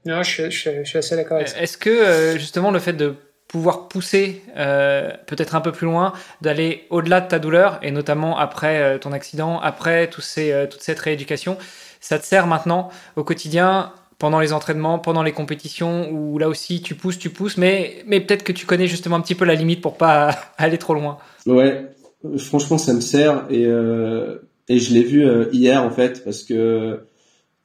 Non, 0.06 0.22
je, 0.22 0.50
je, 0.50 0.70
je, 0.82 0.88
suis 0.88 0.98
assez 0.98 1.14
d'accord 1.14 1.36
avec 1.36 1.48
ça. 1.48 1.60
Est-ce 1.60 1.76
que 1.76 1.90
euh, 1.90 2.38
justement 2.38 2.70
le 2.70 2.78
fait 2.78 2.94
de 2.94 3.14
pouvoir 3.50 3.88
pousser 3.88 4.42
euh, 4.56 5.10
peut-être 5.26 5.56
un 5.56 5.60
peu 5.60 5.72
plus 5.72 5.86
loin, 5.86 6.12
d'aller 6.40 6.86
au-delà 6.88 7.20
de 7.20 7.26
ta 7.26 7.40
douleur, 7.40 7.80
et 7.82 7.90
notamment 7.90 8.38
après 8.38 8.80
euh, 8.80 8.98
ton 8.98 9.10
accident, 9.10 9.58
après 9.58 10.08
tous 10.08 10.20
ces, 10.20 10.52
euh, 10.52 10.66
toute 10.68 10.82
cette 10.82 11.00
rééducation, 11.00 11.58
ça 12.00 12.20
te 12.20 12.24
sert 12.24 12.46
maintenant 12.46 12.90
au 13.16 13.24
quotidien 13.24 13.92
pendant 14.18 14.38
les 14.38 14.52
entraînements, 14.52 15.00
pendant 15.00 15.24
les 15.24 15.32
compétitions, 15.32 16.08
où 16.12 16.38
là 16.38 16.48
aussi 16.48 16.80
tu 16.80 16.94
pousses, 16.94 17.18
tu 17.18 17.28
pousses, 17.30 17.56
mais, 17.56 18.04
mais 18.06 18.20
peut-être 18.20 18.44
que 18.44 18.52
tu 18.52 18.66
connais 18.66 18.86
justement 18.86 19.16
un 19.16 19.20
petit 19.20 19.34
peu 19.34 19.44
la 19.44 19.56
limite 19.56 19.80
pour 19.80 19.96
pas 19.96 20.30
aller 20.56 20.78
trop 20.78 20.94
loin. 20.94 21.18
Ouais, 21.44 21.88
franchement 22.36 22.78
ça 22.78 22.94
me 22.94 23.00
sert 23.00 23.46
et, 23.50 23.66
euh, 23.66 24.48
et 24.68 24.78
je 24.78 24.94
l'ai 24.94 25.02
vu 25.02 25.26
euh, 25.26 25.46
hier 25.52 25.82
en 25.82 25.90
fait 25.90 26.22
parce 26.22 26.44
que 26.44 27.00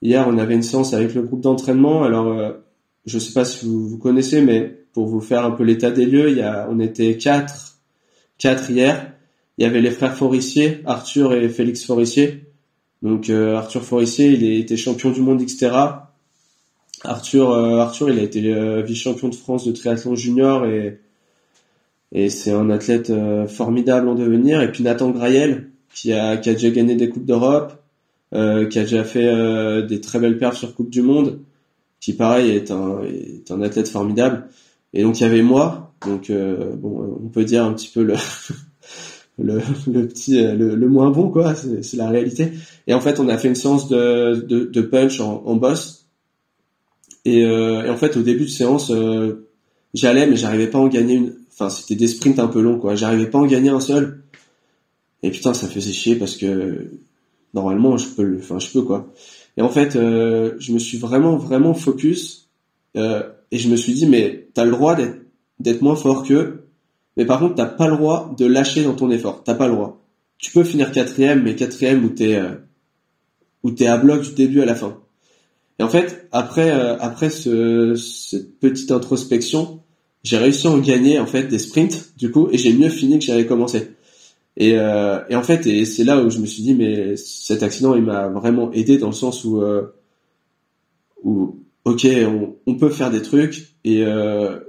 hier 0.01 0.25
on 0.27 0.39
avait 0.39 0.55
une 0.55 0.63
séance 0.63 0.95
avec 0.95 1.13
le 1.13 1.21
groupe 1.21 1.41
d'entraînement. 1.41 2.03
Alors 2.03 2.35
je 3.05 3.19
sais 3.19 3.33
pas 3.33 3.45
si 3.45 3.67
vous, 3.67 3.87
vous 3.87 3.99
connaissez, 3.99 4.41
mais 4.41 4.84
pour 4.95 5.05
vous 5.05 5.21
faire 5.21 5.45
un 5.45 5.51
peu 5.51 5.63
l'état 5.63 5.91
des 5.91 6.07
lieux, 6.07 6.31
il 6.31 6.37
y 6.37 6.41
a, 6.41 6.67
on 6.71 6.79
était 6.79 7.17
quatre, 7.17 7.77
quatre 8.39 8.71
hier. 8.71 9.13
Il 9.59 9.63
y 9.63 9.67
avait 9.67 9.81
les 9.81 9.91
frères 9.91 10.15
Forissier, 10.15 10.81
Arthur 10.85 11.33
et 11.33 11.47
Félix 11.49 11.85
Forissier. 11.85 12.45
Donc 13.03 13.29
Arthur 13.29 13.83
Forissier, 13.83 14.31
il 14.31 14.43
était 14.59 14.75
champion 14.75 15.11
du 15.11 15.21
monde 15.21 15.43
Xterra 15.43 16.05
Arthur, 17.07 17.51
euh, 17.51 17.79
Arthur, 17.79 18.09
il 18.09 18.19
a 18.19 18.23
été 18.23 18.53
euh, 18.53 18.81
vice-champion 18.81 19.29
de 19.29 19.35
France 19.35 19.65
de 19.65 19.71
triathlon 19.71 20.15
junior 20.15 20.65
et 20.65 20.99
et 22.11 22.29
c'est 22.29 22.51
un 22.51 22.69
athlète 22.69 23.09
euh, 23.09 23.47
formidable 23.47 24.07
en 24.07 24.15
devenir. 24.15 24.61
Et 24.61 24.71
puis 24.71 24.83
Nathan 24.83 25.09
Graël, 25.09 25.69
qui 25.93 26.13
a 26.13 26.37
qui 26.37 26.49
a 26.49 26.53
déjà 26.53 26.69
gagné 26.69 26.95
des 26.95 27.09
coupes 27.09 27.25
d'Europe, 27.25 27.73
qui 28.31 28.37
a 28.79 28.83
déjà 28.83 29.03
fait 29.05 29.83
des 29.83 30.01
très 30.01 30.19
belles 30.19 30.37
perfs 30.37 30.57
sur 30.57 30.75
Coupe 30.75 30.89
du 30.89 31.01
Monde, 31.01 31.39
qui 32.01 32.13
pareil 32.13 32.51
est 32.51 32.69
un 32.71 33.01
est 33.03 33.49
un 33.51 33.61
athlète 33.61 33.87
formidable. 33.87 34.47
Et 34.95 35.03
donc 35.03 35.19
il 35.19 35.23
y 35.23 35.25
avait 35.25 35.43
moi, 35.43 35.93
donc 36.05 36.31
bon, 36.31 37.19
on 37.23 37.27
peut 37.29 37.43
dire 37.43 37.63
un 37.63 37.73
petit 37.73 37.89
peu 37.93 38.01
le 38.03 38.15
le, 39.37 39.59
petit 40.07 40.41
le, 40.41 40.75
le, 40.75 40.87
moins 40.87 41.11
bon 41.11 41.29
quoi, 41.29 41.53
c'est 41.55 41.97
la 41.97 42.09
réalité. 42.09 42.53
Et 42.87 42.93
en 42.93 43.01
fait, 43.01 43.19
on 43.19 43.27
a 43.29 43.37
fait 43.37 43.49
une 43.49 43.55
séance 43.55 43.89
de 43.89 44.45
de, 44.47 44.63
de 44.65 44.81
punch 44.81 45.19
en, 45.19 45.43
en 45.45 45.55
boss 45.55 46.05
et, 47.25 47.43
euh, 47.43 47.83
et, 47.83 47.89
en 47.89 47.97
fait, 47.97 48.15
au 48.15 48.21
début 48.21 48.45
de 48.45 48.49
séance, 48.49 48.91
euh, 48.91 49.47
j'allais, 49.93 50.27
mais 50.27 50.35
j'arrivais 50.35 50.67
pas 50.67 50.77
à 50.77 50.81
en 50.81 50.87
gagner 50.87 51.15
une. 51.15 51.33
Enfin, 51.51 51.69
c'était 51.69 51.95
des 51.95 52.07
sprints 52.07 52.39
un 52.39 52.47
peu 52.47 52.61
longs, 52.61 52.77
quoi. 52.77 52.95
J'arrivais 52.95 53.27
pas 53.27 53.39
à 53.39 53.41
en 53.41 53.47
gagner 53.47 53.69
un 53.69 53.79
seul. 53.79 54.23
Et 55.23 55.31
putain, 55.31 55.53
ça 55.53 55.67
faisait 55.67 55.91
chier 55.91 56.15
parce 56.15 56.37
que 56.37 56.91
normalement, 57.53 57.97
je 57.97 58.07
peux. 58.09 58.37
Enfin, 58.39 58.59
je 58.59 58.71
peux 58.71 58.83
quoi. 58.83 59.11
Et 59.57 59.61
en 59.61 59.69
fait, 59.69 59.95
euh, 59.95 60.55
je 60.59 60.71
me 60.71 60.79
suis 60.79 60.97
vraiment, 60.99 61.37
vraiment 61.37 61.73
focus. 61.73 62.47
Euh, 62.95 63.23
et 63.51 63.57
je 63.57 63.69
me 63.69 63.75
suis 63.75 63.93
dit, 63.93 64.07
mais 64.07 64.47
t'as 64.53 64.65
le 64.65 64.71
droit 64.71 64.95
d'être 65.59 65.81
moins 65.81 65.95
fort 65.95 66.23
qu'eux. 66.23 66.67
Mais 67.17 67.25
par 67.25 67.39
contre, 67.39 67.55
t'as 67.55 67.65
pas 67.65 67.87
le 67.87 67.95
droit 67.95 68.33
de 68.37 68.45
lâcher 68.45 68.83
dans 68.83 68.93
ton 68.93 69.09
effort. 69.11 69.43
T'as 69.43 69.55
pas 69.55 69.67
le 69.67 69.73
droit. 69.73 70.01
Tu 70.37 70.51
peux 70.51 70.63
finir 70.63 70.91
quatrième, 70.91 71.43
mais 71.43 71.55
quatrième 71.55 72.03
où 72.03 72.09
t'es 72.09 72.35
euh, 72.35 72.55
où 73.63 73.71
t'es 73.71 73.87
à 73.87 73.97
bloc 73.97 74.21
du 74.23 74.33
début 74.33 74.61
à 74.61 74.65
la 74.65 74.75
fin. 74.75 74.97
Et 75.79 75.83
en 75.83 75.89
fait, 75.89 76.27
après 76.31 76.71
euh, 76.71 76.97
après 76.99 77.29
ce, 77.29 77.95
cette 77.95 78.59
petite 78.59 78.91
introspection, 78.91 79.79
j'ai 80.23 80.37
réussi 80.37 80.67
à 80.67 80.71
en 80.71 80.79
gagner 80.79 81.19
en 81.19 81.25
fait 81.25 81.43
des 81.43 81.59
sprints 81.59 82.13
du 82.17 82.31
coup, 82.31 82.49
et 82.51 82.57
j'ai 82.57 82.73
mieux 82.73 82.89
fini 82.89 83.17
que 83.19 83.25
j'avais 83.25 83.45
commencé. 83.45 83.95
Et, 84.57 84.77
euh, 84.77 85.19
et 85.29 85.35
en 85.35 85.43
fait, 85.43 85.67
et 85.67 85.85
c'est 85.85 86.03
là 86.03 86.23
où 86.23 86.29
je 86.29 86.39
me 86.39 86.45
suis 86.45 86.63
dit, 86.63 86.73
mais 86.73 87.17
cet 87.17 87.61
accident, 87.63 87.95
il 87.95 88.03
m'a 88.03 88.27
vraiment 88.27 88.71
aidé 88.71 88.97
dans 88.97 89.07
le 89.07 89.13
sens 89.13 89.43
où, 89.43 89.61
euh, 89.61 89.93
où 91.23 91.59
ok, 91.85 92.07
on, 92.65 92.75
peut 92.75 92.89
faire 92.89 93.11
des 93.11 93.21
trucs 93.21 93.69
et 93.83 94.03
euh, 94.03 94.59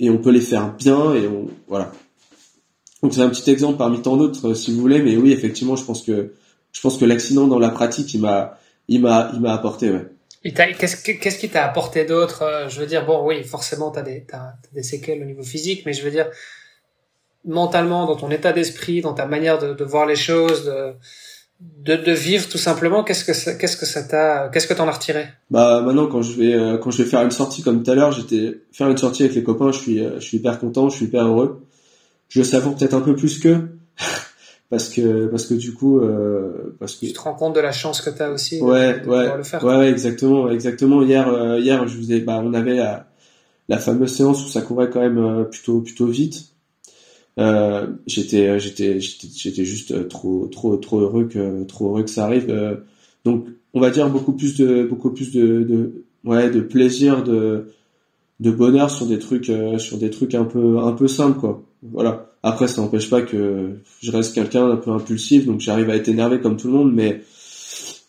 et 0.00 0.10
on 0.10 0.18
peut 0.18 0.30
les 0.30 0.40
faire 0.40 0.74
bien 0.74 1.14
et 1.14 1.28
on 1.28 1.46
voilà. 1.68 1.92
Donc 3.02 3.14
c'est 3.14 3.20
un 3.20 3.28
petit 3.28 3.50
exemple 3.50 3.76
parmi 3.76 4.00
tant 4.00 4.16
d'autres, 4.16 4.54
si 4.54 4.72
vous 4.72 4.80
voulez, 4.80 5.02
mais 5.02 5.16
oui, 5.16 5.32
effectivement, 5.32 5.76
je 5.76 5.84
pense 5.84 6.02
que 6.02 7.04
l'accident 7.04 7.46
dans 7.46 7.58
la 7.58 7.68
pratique, 7.68 8.12
il 8.14 8.20
m'a 8.20 8.58
m'a 8.88 9.52
apporté, 9.52 9.92
qu'est-ce, 10.52 11.38
qui 11.38 11.48
t'a 11.48 11.64
apporté 11.64 12.04
d'autre 12.04 12.42
euh, 12.42 12.68
Je 12.68 12.80
veux 12.80 12.86
dire, 12.86 13.06
bon, 13.06 13.26
oui, 13.26 13.42
forcément, 13.44 13.90
t'as 13.90 14.02
des, 14.02 14.26
des 14.72 14.82
séquelles 14.82 15.22
au 15.22 15.24
niveau 15.24 15.42
physique, 15.42 15.84
mais 15.86 15.92
je 15.92 16.02
veux 16.02 16.10
dire, 16.10 16.28
mentalement, 17.44 18.06
dans 18.06 18.16
ton 18.16 18.30
état 18.30 18.52
d'esprit, 18.52 19.00
dans 19.00 19.14
ta 19.14 19.26
manière 19.26 19.58
de, 19.58 19.72
de 19.72 19.84
voir 19.84 20.06
les 20.06 20.16
choses, 20.16 20.66
de, 20.66 20.94
de, 21.84 21.96
de, 21.96 22.12
vivre 22.12 22.48
tout 22.48 22.58
simplement, 22.58 23.04
qu'est-ce 23.04 23.24
que 23.24 23.34
ça, 23.34 23.54
qu'est-ce 23.54 23.76
que 23.76 23.86
ça 23.86 24.02
t'a, 24.02 24.48
qu'est-ce 24.48 24.66
que 24.66 24.74
t'en 24.74 24.88
as 24.88 24.92
retiré? 24.92 25.26
Bah 25.50 25.82
maintenant, 25.84 26.06
quand 26.06 26.22
je 26.22 26.38
vais, 26.38 26.54
euh, 26.54 26.78
quand 26.78 26.90
je 26.90 27.02
vais 27.02 27.08
faire 27.08 27.22
une 27.22 27.30
sortie 27.30 27.62
comme 27.62 27.82
tout 27.82 27.90
à 27.90 27.94
l'heure, 27.94 28.12
j'étais 28.12 28.60
faire 28.72 28.88
une 28.88 28.96
sortie 28.96 29.24
avec 29.24 29.34
les 29.34 29.42
copains, 29.42 29.72
je 29.72 29.78
suis, 29.78 30.04
euh, 30.04 30.18
je 30.20 30.24
suis 30.24 30.38
hyper 30.38 30.58
content, 30.58 30.88
je 30.88 30.96
suis 30.96 31.06
hyper 31.06 31.26
heureux. 31.26 31.66
Je 32.28 32.42
savoure 32.42 32.74
peut-être 32.74 32.94
un 32.94 33.00
peu 33.00 33.14
plus 33.14 33.38
qu'eux. 33.38 33.68
parce 34.70 34.88
que 34.88 35.26
parce 35.26 35.46
que 35.46 35.54
du 35.54 35.72
coup 35.72 36.00
euh, 36.00 36.76
parce 36.80 36.96
que 36.96 37.06
tu 37.06 37.12
te 37.12 37.20
rends 37.20 37.34
compte 37.34 37.54
de 37.54 37.60
la 37.60 37.72
chance 37.72 38.00
que 38.00 38.10
tu 38.10 38.22
as 38.22 38.30
aussi 38.30 38.60
ouais 38.60 39.00
de, 39.00 39.08
ouais, 39.08 39.36
le 39.36 39.44
faire 39.44 39.62
ouais, 39.62 39.90
exactement 39.90 40.50
exactement 40.50 41.02
hier 41.02 41.28
euh, 41.28 41.60
hier 41.60 41.86
je 41.86 41.96
vous 41.96 42.12
ai 42.12 42.20
bah 42.20 42.40
on 42.42 42.54
avait 42.54 42.74
la, 42.74 43.06
la 43.68 43.78
fameuse 43.78 44.16
séance 44.16 44.44
où 44.44 44.48
ça 44.48 44.62
courait 44.62 44.90
quand 44.90 45.00
même 45.00 45.18
euh, 45.18 45.44
plutôt 45.44 45.80
plutôt 45.80 46.06
vite 46.06 46.53
euh, 47.38 47.86
j'étais 48.06 48.58
j'étais 48.60 49.00
j'étais 49.00 49.64
juste 49.64 50.08
trop 50.08 50.46
trop 50.46 50.76
trop 50.76 51.00
heureux 51.00 51.24
que 51.24 51.64
trop 51.64 51.88
heureux 51.88 52.02
que 52.02 52.10
ça 52.10 52.24
arrive. 52.24 52.52
Donc 53.24 53.46
on 53.72 53.80
va 53.80 53.90
dire 53.90 54.08
beaucoup 54.10 54.32
plus 54.32 54.56
de 54.56 54.84
beaucoup 54.84 55.10
plus 55.10 55.32
de, 55.32 55.62
de 55.62 56.04
ouais 56.24 56.50
de 56.50 56.60
plaisir 56.60 57.22
de 57.24 57.68
de 58.40 58.50
bonheur 58.50 58.90
sur 58.90 59.06
des 59.06 59.18
trucs 59.18 59.50
sur 59.78 59.98
des 59.98 60.10
trucs 60.10 60.34
un 60.34 60.44
peu 60.44 60.78
un 60.78 60.92
peu 60.92 61.08
simples 61.08 61.40
quoi. 61.40 61.64
Voilà. 61.82 62.30
Après, 62.42 62.68
ça 62.68 62.82
n'empêche 62.82 63.08
pas 63.08 63.22
que 63.22 63.78
je 64.02 64.10
reste 64.10 64.34
quelqu'un 64.34 64.68
d'un 64.68 64.76
peu 64.76 64.90
impulsif, 64.90 65.46
donc 65.46 65.60
j'arrive 65.60 65.88
à 65.88 65.96
être 65.96 66.08
énervé 66.08 66.40
comme 66.40 66.58
tout 66.58 66.66
le 66.66 66.74
monde, 66.74 66.92
mais, 66.92 67.22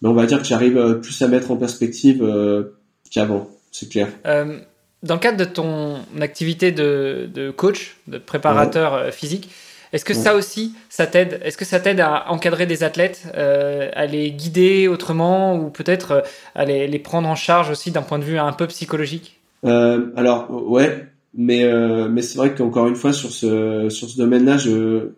mais 0.01 0.09
on 0.09 0.13
va 0.13 0.26
dire 0.26 0.41
que 0.41 0.45
j'arrive 0.45 0.78
euh, 0.78 0.95
plus 0.95 1.21
à 1.21 1.30
mettre 1.30 1.51
en 1.51 1.55
perspective 1.55 2.21
euh, 2.21 2.76
qu'avant, 3.11 3.49
c'est 3.71 3.89
clair. 3.89 4.09
Euh, 4.26 4.59
dans 5.04 5.16
le 5.16 5.20
cadre 5.20 5.38
de 5.38 5.46
ton 5.46 6.00
activité 6.20 6.72
de, 6.72 7.30
de 7.34 7.52
coach, 7.52 7.98
de 8.08 8.18
préparateur 8.18 9.14
physique, 9.14 9.50
est-ce 9.93 10.04
que 10.04 10.14
ça 10.14 10.36
aussi, 10.36 10.74
ça 10.89 11.08
t'aide 11.08 11.39
Est-ce 11.43 11.58
que 11.58 11.64
ça 11.64 11.80
t'aide 11.80 12.02
à 12.02 12.30
encadrer 12.30 12.66
des 12.66 12.84
athlètes, 12.84 13.28
à 13.34 14.06
les 14.08 14.32
guider 14.32 14.88
autrement, 14.88 15.56
ou 15.56 15.70
peut-être 15.70 16.24
à 16.54 16.66
les, 16.66 16.88
les, 16.88 17.00
prendre 17.00 17.30
en 17.30 17.36
charge 17.36 17.70
aussi 17.70 17.91
d'un 17.91 18.02
point 18.02 18.20
de 18.20 18.26
vue 18.26 18.38
un 18.38 18.52
peu 18.52 18.68
psychologique? 18.68 19.39
Alors 19.64 20.50
ouais, 20.50 21.08
mais 21.36 21.66
euh, 21.66 22.08
mais 22.10 22.22
c'est 22.22 22.38
vrai 22.38 22.56
qu'encore 22.56 22.88
une 22.88 22.96
fois 22.96 23.14
sur 23.14 23.32
ce 23.32 23.89
sur 23.89 24.10
ce 24.10 24.18
domaine-là, 24.18 24.58
je, 24.58 25.10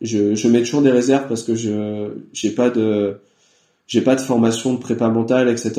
je 0.00 0.34
je 0.34 0.48
mets 0.48 0.60
toujours 0.60 0.82
des 0.82 0.90
réserves 0.90 1.26
parce 1.28 1.42
que 1.42 1.54
je 1.54 2.10
j'ai 2.32 2.50
pas 2.50 2.70
de 2.70 3.20
pas 4.04 4.14
de 4.14 4.20
formation 4.20 4.74
de 4.74 4.78
prépa 4.78 5.08
mentale, 5.08 5.48
etc. 5.48 5.72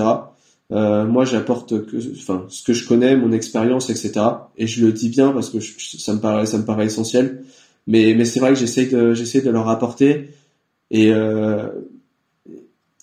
Euh, 0.72 1.06
moi, 1.06 1.26
j'apporte 1.26 1.86
que, 1.86 1.98
enfin, 2.16 2.46
ce 2.50 2.64
que 2.64 2.74
je 2.74 2.88
connais, 2.88 3.16
mon 3.16 3.32
expérience, 3.32 3.90
etc. 3.90 4.26
Et 4.58 4.68
je 4.68 4.86
le 4.86 4.92
dis 4.92 5.10
bien 5.10 5.32
parce 5.32 5.50
que 5.50 5.60
ça 5.60 6.14
me 6.14 6.20
paraît, 6.20 6.46
ça 6.46 6.58
me 6.58 6.66
paraît 6.66 6.86
essentiel. 6.86 7.44
Mais, 7.86 8.14
mais 8.16 8.26
c'est 8.26 8.40
vrai 8.40 8.50
que 8.54 8.60
j'essaie 8.60 8.86
de, 8.86 9.14
j'essaie 9.14 9.42
de 9.42 9.50
leur 9.50 9.70
apporter. 9.70 10.30
Et, 10.90 11.14
euh, 11.14 11.68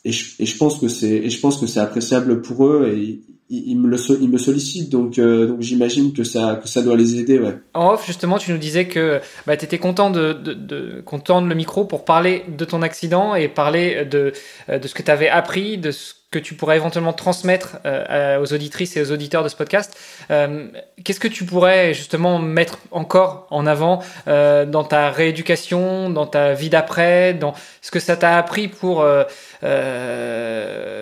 et, 0.05 0.13
je, 0.13 0.43
et 0.43 0.47
je 0.47 0.57
pense 0.57 0.79
que 0.79 0.89
c'est, 0.89 1.11
et 1.11 1.31
je 1.31 1.41
pense 1.41 1.59
que 1.59 1.67
c'est 1.67 1.81
appréciable 1.81 2.43
pour 2.43 2.67
eux. 2.67 2.93
Et 2.97 3.21
il, 3.51 3.79
me, 3.79 3.89
le, 3.89 3.99
il 4.21 4.31
me 4.31 4.39
sollicite, 4.39 4.91
donc, 4.91 5.19
euh, 5.19 5.47
donc 5.47 5.61
j'imagine 5.61 6.13
que 6.13 6.25
ça, 6.25 6.61
doit 6.77 6.97
les 6.97 7.19
aider. 7.19 7.41
En 7.75 7.93
off, 7.93 8.07
justement, 8.07 8.39
tu 8.39 8.53
nous 8.53 8.59
disais 8.59 8.87
que 8.87 9.21
bah, 9.47 9.57
tu 9.57 9.65
étais 9.65 9.79
content 9.79 10.11
de, 10.11 10.33
de, 10.33 11.03
le 11.05 11.55
micro 11.55 11.85
pour 11.85 12.05
parler 12.05 12.45
de 12.49 12.65
ton 12.65 12.83
accident 12.83 13.35
et 13.35 13.49
parler 13.49 14.05
de, 14.05 14.33
de 14.69 14.89
ce 14.89 14.95
que 14.95 15.03
tu 15.03 15.11
avais 15.11 15.29
appris, 15.29 15.79
de 15.79 15.91
ce 15.91 16.15
que 16.31 16.39
tu 16.39 16.55
pourrais 16.55 16.77
éventuellement 16.77 17.13
transmettre 17.13 17.79
euh, 17.85 18.41
aux 18.41 18.53
auditrices 18.53 18.97
et 18.97 19.03
aux 19.03 19.11
auditeurs 19.11 19.43
de 19.43 19.49
ce 19.49 19.57
podcast. 19.57 19.99
Euh, 20.31 20.69
qu'est-ce 21.03 21.19
que 21.19 21.29
tu 21.29 21.45
pourrais 21.45 21.93
justement 21.93 22.39
mettre 22.39 22.79
encore 22.93 23.49
en 23.51 23.67
avant 23.67 24.01
euh, 24.29 24.65
dans 24.65 24.85
ta 24.85 25.11
rééducation, 25.11 26.09
dans 26.09 26.27
ta 26.27 26.55
vie 26.55 26.71
d'après, 26.71 27.35
dans 27.35 27.55
ce 27.83 27.91
que 27.91 27.99
ça 27.99 28.17
t'a 28.17 28.39
appris 28.39 28.69
pour... 28.69 29.03
Euh, 29.03 29.25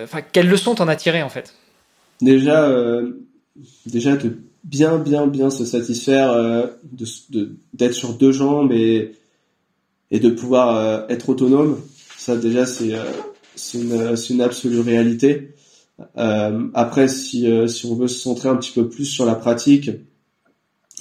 enfin, 0.03 0.21
quelles 0.31 0.49
leçons 0.49 0.73
t'en 0.75 0.87
as 0.87 0.95
tiré 0.95 1.21
en 1.21 1.29
fait? 1.29 1.53
Déjà, 2.21 2.71
déjà 3.85 4.15
de 4.15 4.37
bien, 4.63 4.97
bien, 4.97 5.27
bien 5.27 5.49
se 5.49 5.65
satisfaire 5.65 6.33
de 6.83 7.55
d'être 7.73 7.93
sur 7.93 8.13
deux 8.13 8.31
jambes 8.31 8.71
et 8.71 9.13
et 10.11 10.19
de 10.19 10.29
pouvoir 10.29 11.09
être 11.09 11.29
autonome. 11.29 11.79
Ça 12.17 12.35
déjà 12.35 12.65
c'est 12.65 12.93
c'est 13.55 13.79
une, 13.79 14.15
une 14.29 14.41
absolue 14.41 14.79
réalité. 14.79 15.53
Euh, 16.17 16.67
après, 16.73 17.07
si, 17.07 17.49
euh, 17.49 17.67
si 17.67 17.85
on 17.85 17.95
veut 17.95 18.07
se 18.07 18.19
centrer 18.19 18.49
un 18.49 18.55
petit 18.55 18.71
peu 18.71 18.87
plus 18.89 19.05
sur 19.05 19.25
la 19.25 19.35
pratique, 19.35 19.91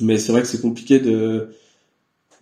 mais 0.01 0.19
c'est 0.19 0.33
vrai 0.33 0.43
que 0.43 0.49
c'est 0.49 0.61
compliqué 0.61 0.99
de, 0.99 1.51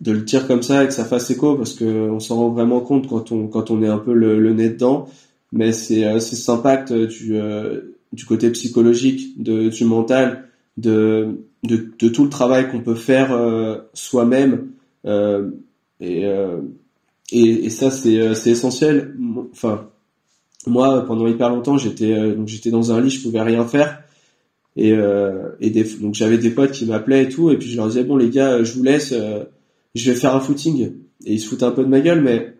de 0.01 0.11
le 0.11 0.21
dire 0.21 0.47
comme 0.47 0.63
ça 0.63 0.83
et 0.83 0.87
que 0.87 0.93
ça 0.93 1.05
fasse 1.05 1.29
écho 1.29 1.55
parce 1.55 1.73
que 1.73 1.85
on 1.85 2.19
s'en 2.19 2.35
rend 2.35 2.49
vraiment 2.49 2.81
compte 2.81 3.07
quand 3.07 3.31
on, 3.31 3.47
quand 3.47 3.71
on 3.71 3.81
est 3.83 3.87
un 3.87 3.97
peu 3.97 4.13
le, 4.13 4.53
nez 4.53 4.69
dedans. 4.69 5.07
Mais 5.51 5.71
c'est, 5.71 6.05
euh, 6.05 6.19
c'est 6.19 6.35
cet 6.35 6.49
impact 6.49 6.93
du, 6.93 7.39
du 8.13 8.25
côté 8.25 8.49
psychologique, 8.51 9.41
de, 9.41 9.69
du 9.69 9.85
mental, 9.85 10.49
de, 10.77 11.39
de, 11.63 11.89
de 11.99 12.09
tout 12.09 12.23
le 12.23 12.29
travail 12.29 12.69
qu'on 12.69 12.81
peut 12.81 12.95
faire 12.95 13.31
soi-même. 13.93 14.69
et, 15.05 16.23
et, 17.31 17.65
et 17.65 17.69
ça, 17.69 17.91
c'est, 17.91 18.35
c'est 18.35 18.51
essentiel. 18.51 19.15
Enfin, 19.51 19.89
moi, 20.67 21.05
pendant 21.05 21.27
hyper 21.27 21.49
longtemps, 21.49 21.77
j'étais 21.77 22.13
euh, 22.13 22.35
donc 22.35 22.47
j'étais 22.47 22.71
dans 22.71 22.91
un 22.91 23.01
lit, 23.01 23.09
je 23.09 23.23
pouvais 23.23 23.41
rien 23.41 23.65
faire. 23.65 24.03
Et, 24.75 24.91
euh, 24.91 25.49
et 25.59 25.69
des, 25.69 25.83
donc 25.83 26.13
j'avais 26.13 26.37
des 26.37 26.51
potes 26.51 26.71
qui 26.71 26.85
m'appelaient 26.85 27.23
et 27.23 27.29
tout, 27.29 27.49
et 27.49 27.57
puis 27.57 27.69
je 27.69 27.77
leur 27.77 27.87
disais 27.87 28.03
bon 28.03 28.15
les 28.15 28.29
gars, 28.29 28.63
je 28.63 28.73
vous 28.73 28.83
laisse, 28.83 29.11
euh, 29.11 29.43
je 29.95 30.11
vais 30.11 30.17
faire 30.17 30.35
un 30.35 30.39
footing. 30.39 30.91
Et 31.25 31.33
ils 31.33 31.39
se 31.39 31.47
foutaient 31.47 31.63
un 31.63 31.71
peu 31.71 31.83
de 31.83 31.89
ma 31.89 31.99
gueule, 31.99 32.21
mais 32.21 32.53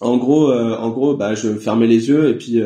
en 0.00 0.18
gros, 0.18 0.50
euh, 0.50 0.76
en 0.76 0.90
gros, 0.90 1.14
bah 1.14 1.34
je 1.34 1.54
fermais 1.54 1.86
les 1.86 2.08
yeux 2.08 2.28
et 2.28 2.34
puis 2.34 2.60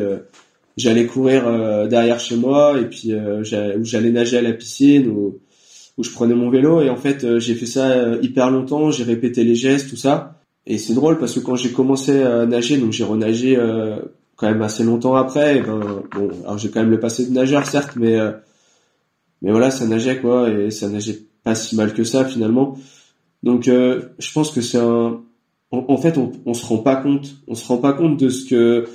j'allais 0.77 1.05
courir 1.05 1.87
derrière 1.87 2.19
chez 2.19 2.35
moi 2.35 2.79
et 2.79 2.85
puis 2.85 3.13
j'allais 3.41 4.11
nager 4.11 4.37
à 4.37 4.41
la 4.41 4.53
piscine 4.53 5.07
ou 5.09 5.39
où 5.97 6.03
je 6.03 6.11
prenais 6.11 6.35
mon 6.35 6.49
vélo 6.49 6.81
et 6.81 6.89
en 6.89 6.97
fait 6.97 7.39
j'ai 7.39 7.55
fait 7.55 7.65
ça 7.65 8.15
hyper 8.21 8.49
longtemps, 8.51 8.91
j'ai 8.91 9.03
répété 9.03 9.43
les 9.43 9.55
gestes, 9.55 9.89
tout 9.89 9.95
ça. 9.95 10.35
Et 10.67 10.77
c'est 10.77 10.93
drôle 10.93 11.19
parce 11.19 11.33
que 11.33 11.39
quand 11.39 11.55
j'ai 11.55 11.71
commencé 11.71 12.23
à 12.23 12.45
nager, 12.45 12.77
donc 12.77 12.91
j'ai 12.91 13.03
renagé 13.03 13.55
euh, 13.57 13.99
quand 14.35 14.47
même 14.47 14.61
assez 14.61 14.83
longtemps 14.83 15.15
après. 15.15 15.61
ben, 15.61 16.03
bon, 16.15 16.29
alors 16.43 16.57
j'ai 16.57 16.69
quand 16.69 16.81
même 16.81 16.91
le 16.91 16.99
passé 16.99 17.27
de 17.27 17.31
nageur 17.31 17.65
certes, 17.65 17.95
mais 17.95 18.19
euh, 18.19 18.31
mais 19.41 19.51
voilà, 19.51 19.69
ça 19.69 19.85
nageait 19.85 20.19
quoi, 20.19 20.49
et 20.49 20.71
ça 20.71 20.89
nageait 20.89 21.19
pas 21.43 21.55
si 21.55 21.75
mal 21.75 21.93
que 21.93 22.03
ça 22.03 22.25
finalement. 22.25 22.77
Donc 23.43 23.67
euh, 23.67 24.01
je 24.17 24.31
pense 24.31 24.51
que 24.51 24.61
c'est 24.61 24.79
un, 24.79 25.21
en, 25.71 25.97
fait 25.97 26.17
on, 26.17 26.31
on 26.45 26.53
se 26.55 26.65
rend 26.65 26.79
pas 26.79 26.95
compte, 26.95 27.35
on 27.47 27.53
se 27.53 27.67
rend 27.67 27.77
pas 27.77 27.93
compte 27.93 28.17
de 28.19 28.29
ce 28.29 28.45
que 28.49 28.85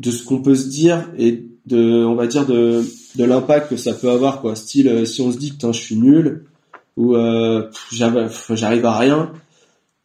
de 0.00 0.10
ce 0.10 0.24
qu'on 0.24 0.42
peut 0.42 0.56
se 0.56 0.68
dire 0.68 1.08
et 1.16 1.44
de, 1.66 2.04
on 2.04 2.14
va 2.16 2.26
dire 2.26 2.46
de 2.46 2.82
de 3.16 3.24
l'impact 3.24 3.70
que 3.70 3.76
ça 3.76 3.94
peut 3.94 4.10
avoir 4.10 4.40
quoi. 4.40 4.56
Style 4.56 5.06
si 5.06 5.20
on 5.20 5.30
se 5.30 5.38
dit 5.38 5.50
putain 5.50 5.72
je 5.72 5.80
suis 5.80 5.96
nul 5.96 6.46
ou 6.96 7.14
j'arrive 7.92 8.86
à 8.86 8.98
rien, 8.98 9.32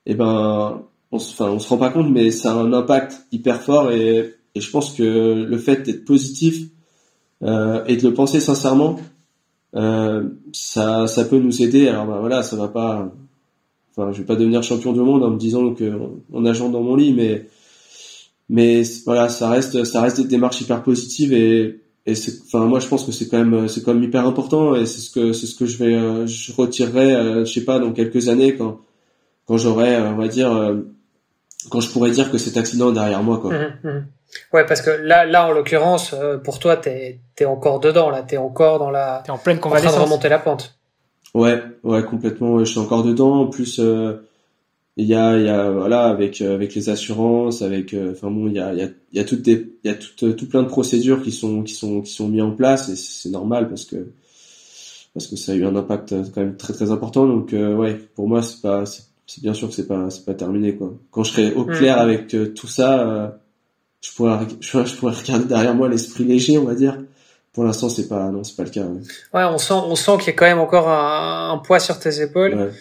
et 0.05 0.11
eh 0.11 0.15
ben 0.15 0.83
on 1.11 1.19
se, 1.19 1.31
enfin, 1.33 1.51
on 1.51 1.59
se 1.59 1.67
rend 1.69 1.77
pas 1.77 1.89
compte, 1.89 2.09
mais 2.11 2.31
ça 2.31 2.51
a 2.51 2.55
un 2.55 2.73
impact 2.73 3.25
hyper 3.31 3.61
fort 3.61 3.91
et, 3.91 4.35
et 4.53 4.61
je 4.61 4.71
pense 4.71 4.93
que 4.93 5.03
le 5.47 5.57
fait 5.57 5.83
d'être 5.83 6.05
positif 6.05 6.67
euh, 7.43 7.83
et 7.85 7.97
de 7.97 8.07
le 8.07 8.13
penser 8.13 8.39
sincèrement, 8.39 8.97
euh, 9.75 10.29
ça, 10.53 11.07
ça 11.07 11.25
peut 11.25 11.39
nous 11.39 11.61
aider. 11.61 11.87
Alors 11.87 12.05
bah, 12.05 12.17
voilà, 12.19 12.43
ça 12.43 12.55
va 12.55 12.67
pas, 12.67 13.11
enfin, 13.91 14.11
je 14.11 14.19
vais 14.19 14.25
pas 14.25 14.35
devenir 14.35 14.63
champion 14.63 14.93
du 14.93 15.01
monde 15.01 15.23
en 15.23 15.31
me 15.31 15.37
disant 15.37 15.73
que 15.73 15.91
en 16.33 16.41
nageant 16.41 16.69
dans 16.69 16.81
mon 16.81 16.95
lit, 16.95 17.13
mais 17.13 17.47
mais 18.49 18.83
voilà, 19.05 19.29
ça 19.29 19.49
reste, 19.49 19.83
ça 19.83 20.01
reste 20.01 20.21
des 20.21 20.27
démarches 20.27 20.61
hyper 20.61 20.83
positives 20.83 21.33
et 21.33 21.81
et 22.07 22.13
c'est, 22.13 22.33
enfin 22.45 22.65
moi 22.65 22.79
je 22.79 22.87
pense 22.87 23.03
que 23.03 23.11
c'est 23.11 23.27
quand 23.27 23.43
même, 23.43 23.67
c'est 23.67 23.83
quand 23.83 23.95
même 23.95 24.03
hyper 24.03 24.27
important 24.27 24.75
et 24.75 24.85
c'est 24.85 25.01
ce 25.01 25.09
que 25.09 25.33
c'est 25.33 25.47
ce 25.47 25.55
que 25.55 25.65
je 25.65 25.77
vais, 25.77 25.95
euh, 25.95 26.27
je 26.27 26.53
retirerai, 26.53 27.15
euh, 27.15 27.45
je 27.45 27.51
sais 27.51 27.65
pas, 27.65 27.79
dans 27.79 27.93
quelques 27.93 28.29
années 28.29 28.55
quand 28.55 28.79
quand 29.47 29.57
j'aurai, 29.57 29.97
on 29.97 30.15
va 30.15 30.27
dire 30.27 30.75
quand 31.69 31.79
je 31.79 31.89
pourrais 31.89 32.11
dire 32.11 32.31
que 32.31 32.37
cet 32.37 32.57
accident 32.57 32.91
est 32.91 32.93
derrière 32.93 33.23
moi 33.23 33.39
quoi. 33.39 33.53
Mmh, 33.53 33.73
mmh. 33.83 34.05
Ouais, 34.53 34.65
parce 34.65 34.81
que 34.81 34.89
là, 34.89 35.25
là 35.25 35.47
en 35.47 35.51
l'occurrence, 35.51 36.13
euh, 36.13 36.37
pour 36.37 36.59
toi, 36.59 36.77
t'es 36.77 37.19
es 37.39 37.45
encore 37.45 37.79
dedans 37.79 38.09
là, 38.09 38.23
t'es 38.23 38.37
encore 38.37 38.79
dans 38.79 38.89
la, 38.89 39.21
t'es 39.25 39.31
en 39.31 39.37
pleine 39.37 39.59
convalescence, 39.59 39.93
en 39.93 39.95
train 39.95 40.05
de 40.05 40.09
remonter 40.09 40.29
la 40.29 40.39
pente. 40.39 40.77
Ouais, 41.33 41.61
ouais, 41.83 42.03
complètement. 42.03 42.59
je 42.59 42.65
suis 42.65 42.79
encore 42.79 43.03
dedans. 43.03 43.41
En 43.41 43.47
plus, 43.47 43.79
euh, 43.79 44.27
il 44.97 45.07
y 45.07 45.13
a, 45.13 45.37
il 45.37 45.45
y 45.45 45.49
a, 45.49 45.69
voilà, 45.69 46.05
avec 46.05 46.41
euh, 46.41 46.55
avec 46.55 46.73
les 46.75 46.89
assurances, 46.89 47.61
avec, 47.61 47.95
enfin 48.11 48.31
bon, 48.31 48.47
il 48.47 48.53
y 48.53 48.59
a, 48.59 48.73
il 48.73 48.79
y 48.79 48.83
a, 48.83 48.89
il 49.11 49.17
y 49.17 49.19
a 49.19 49.25
toutes 49.25 49.41
des, 49.41 49.77
il 49.83 49.91
y 49.91 49.93
a 49.93 49.95
tout, 49.95 50.33
tout 50.33 50.47
plein 50.47 50.63
de 50.63 50.67
procédures 50.67 51.21
qui 51.21 51.31
sont 51.31 51.63
qui 51.63 51.73
sont 51.73 52.01
qui 52.01 52.13
sont 52.13 52.29
mis 52.29 52.41
en 52.41 52.51
place 52.51 52.89
et 52.89 52.95
c'est 52.95 53.29
normal 53.29 53.67
parce 53.69 53.85
que 53.85 54.11
parce 55.13 55.27
que 55.27 55.35
ça 55.35 55.51
a 55.53 55.55
eu 55.55 55.65
un 55.65 55.75
impact 55.75 56.13
quand 56.33 56.41
même 56.41 56.57
très 56.57 56.73
très 56.73 56.91
important. 56.91 57.25
Donc 57.25 57.51
ouais, 57.51 57.95
pour 58.15 58.27
moi, 58.27 58.41
c'est 58.41 58.61
pas 58.61 58.85
c'est 59.27 59.41
bien 59.41 59.53
sûr 59.53 59.67
que 59.69 59.73
c'est 59.73 59.87
pas 59.87 60.09
c'est 60.09 60.25
pas 60.25 60.33
terminé 60.33 60.75
quoi. 60.75 60.93
Quand 61.11 61.23
je 61.23 61.31
serai 61.31 61.53
au 61.53 61.65
clair 61.65 61.97
avec 61.97 62.33
euh, 62.33 62.53
tout 62.53 62.67
ça, 62.67 63.07
euh, 63.07 63.27
je 64.01 64.11
pourrais 64.13 64.39
je, 64.59 64.95
pourrais 64.95 65.13
regarder 65.13 65.45
derrière 65.45 65.73
moi 65.73 65.89
l'esprit 65.89 66.23
léger, 66.23 66.57
on 66.57 66.65
va 66.65 66.75
dire. 66.75 66.97
Pour 67.53 67.63
l'instant, 67.63 67.89
c'est 67.89 68.07
pas 68.07 68.29
non, 68.29 68.43
c'est 68.43 68.55
pas 68.55 68.63
le 68.63 68.69
cas. 68.69 68.85
Ouais, 69.33 69.43
on 69.45 69.57
sent 69.57 69.73
on 69.73 69.95
sent 69.95 70.17
qu'il 70.19 70.27
y 70.27 70.29
a 70.29 70.33
quand 70.33 70.45
même 70.45 70.59
encore 70.59 70.89
un, 70.89 71.57
poids 71.59 71.79
sur 71.79 71.97
tes 71.99 72.21
épaules. 72.21 72.71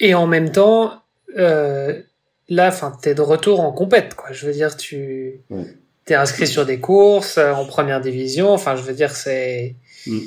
Et 0.00 0.14
en 0.14 0.26
même 0.26 0.50
temps, 0.50 1.02
euh, 1.36 2.00
là, 2.48 2.68
enfin, 2.68 2.92
t'es 3.00 3.14
de 3.14 3.20
retour 3.20 3.60
en 3.60 3.72
compète, 3.72 4.14
quoi. 4.14 4.32
Je 4.32 4.46
veux 4.46 4.52
dire, 4.52 4.76
tu 4.76 5.40
ouais. 5.50 5.64
t'es 6.04 6.14
inscrit 6.14 6.46
sur 6.46 6.66
des 6.66 6.80
courses 6.80 7.38
euh, 7.38 7.52
en 7.52 7.64
première 7.64 8.00
division. 8.00 8.50
Enfin, 8.52 8.76
je 8.76 8.82
veux 8.82 8.94
dire, 8.94 9.14
c'est 9.14 9.76
mm. 10.06 10.18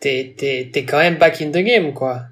t'es 0.00 0.34
t'es 0.36 0.84
quand 0.84 0.98
même 0.98 1.18
back 1.18 1.40
in 1.42 1.50
the 1.50 1.64
game, 1.64 1.92
quoi. 1.92 2.22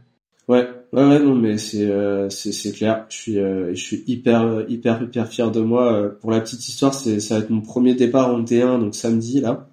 Ouais, 0.49 0.67
Ouais, 0.93 1.03
ouais, 1.03 1.19
non, 1.19 1.35
mais 1.35 1.59
c'est 1.59 1.91
euh, 1.91 2.31
c'est 2.31 2.53
c'est 2.53 2.71
clair. 2.71 3.07
Je 3.09 3.17
suis 3.17 3.39
euh, 3.41 3.75
je 3.75 3.83
suis 3.83 4.05
hyper 4.07 4.65
hyper 4.69 5.03
hyper 5.03 5.29
fier 5.29 5.51
de 5.51 5.61
moi. 5.61 6.15
Pour 6.21 6.31
la 6.31 6.41
petite 6.41 6.69
histoire, 6.69 6.95
c'est 6.95 7.19
ça 7.19 7.35
va 7.35 7.41
être 7.41 7.51
mon 7.51 7.63
premier 7.63 7.95
départ 7.95 8.33
en 8.33 8.43
D1 8.43 8.79
donc 8.79 8.95
samedi 8.95 9.41
là. 9.41 9.69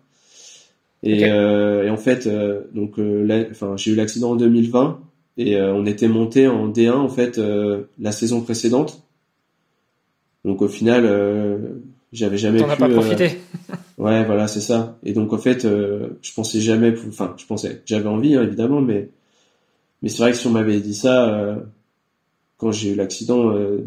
Et, 1.04 1.22
et 1.22 1.90
en 1.90 1.98
fait 1.98 2.28
donc 2.74 3.00
enfin 3.52 3.76
j'ai 3.76 3.92
eu 3.92 3.96
l'accident 3.96 4.32
en 4.32 4.36
2020 4.36 5.00
et 5.38 5.60
on 5.60 5.86
était 5.86 6.08
monté 6.08 6.48
en 6.48 6.70
D1 6.70 6.92
en 6.92 7.10
fait 7.10 7.40
la 8.00 8.12
saison 8.12 8.42
précédente. 8.42 9.04
Donc 10.44 10.62
au 10.62 10.68
final 10.68 11.82
j'avais 12.12 12.38
jamais 12.38 12.60
T'en 12.60 12.70
as 12.70 12.76
pas 12.76 12.90
profité. 12.90 13.40
ouais, 13.98 14.24
voilà, 14.26 14.48
c'est 14.48 14.62
ça. 14.62 14.98
Et 15.04 15.14
donc 15.14 15.34
en 15.34 15.38
fait 15.38 15.64
je 15.64 16.34
pensais 16.34 16.60
jamais 16.60 16.94
enfin 17.08 17.34
je 17.38 17.46
pensais 17.46 17.82
j'avais 17.86 18.10
envie 18.10 18.36
hein, 18.36 18.44
évidemment 18.44 18.82
mais 18.82 19.10
mais 20.02 20.10
c'est 20.10 20.20
vrai 20.20 20.32
que 20.32 20.38
si 20.38 20.48
on 20.48 20.52
m'avait 20.52 20.80
dit 20.80 20.96
ça 20.96 21.30
euh, 21.30 21.56
quand 22.58 22.72
j'ai 22.72 22.92
eu 22.92 22.96
l'accident, 22.96 23.56
euh, 23.56 23.86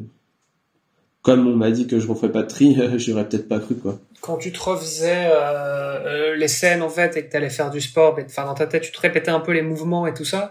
comme 1.23 1.47
on 1.47 1.57
m'a 1.57 1.71
dit 1.71 1.87
que 1.87 1.99
je 1.99 2.07
referais 2.07 2.31
pas 2.31 2.43
de 2.43 2.49
tri, 2.49 2.77
j'aurais 2.99 3.29
peut-être 3.29 3.49
pas 3.49 3.59
cru 3.59 3.77
quoi. 3.77 3.99
Quand 4.21 4.39
tu 4.39 4.53
te 4.53 4.61
refaisais 4.61 5.27
euh, 5.27 6.35
les 6.37 6.49
scènes 6.49 6.83
en 6.83 6.89
fait 6.89 7.17
et 7.17 7.27
que 7.27 7.31
tu 7.31 7.37
allais 7.37 7.51
faire 7.51 7.71
du 7.71 7.81
sport, 7.81 8.19
enfin 8.25 8.47
dans 8.47 8.55
ta 8.55 8.67
tête 8.67 8.83
tu 8.83 8.93
te 8.93 9.01
répétais 9.01 9.31
un 9.31 9.41
peu 9.41 9.53
les 9.53 9.63
mouvements 9.63 10.07
et 10.07 10.15
tout 10.15 10.25
ça, 10.25 10.51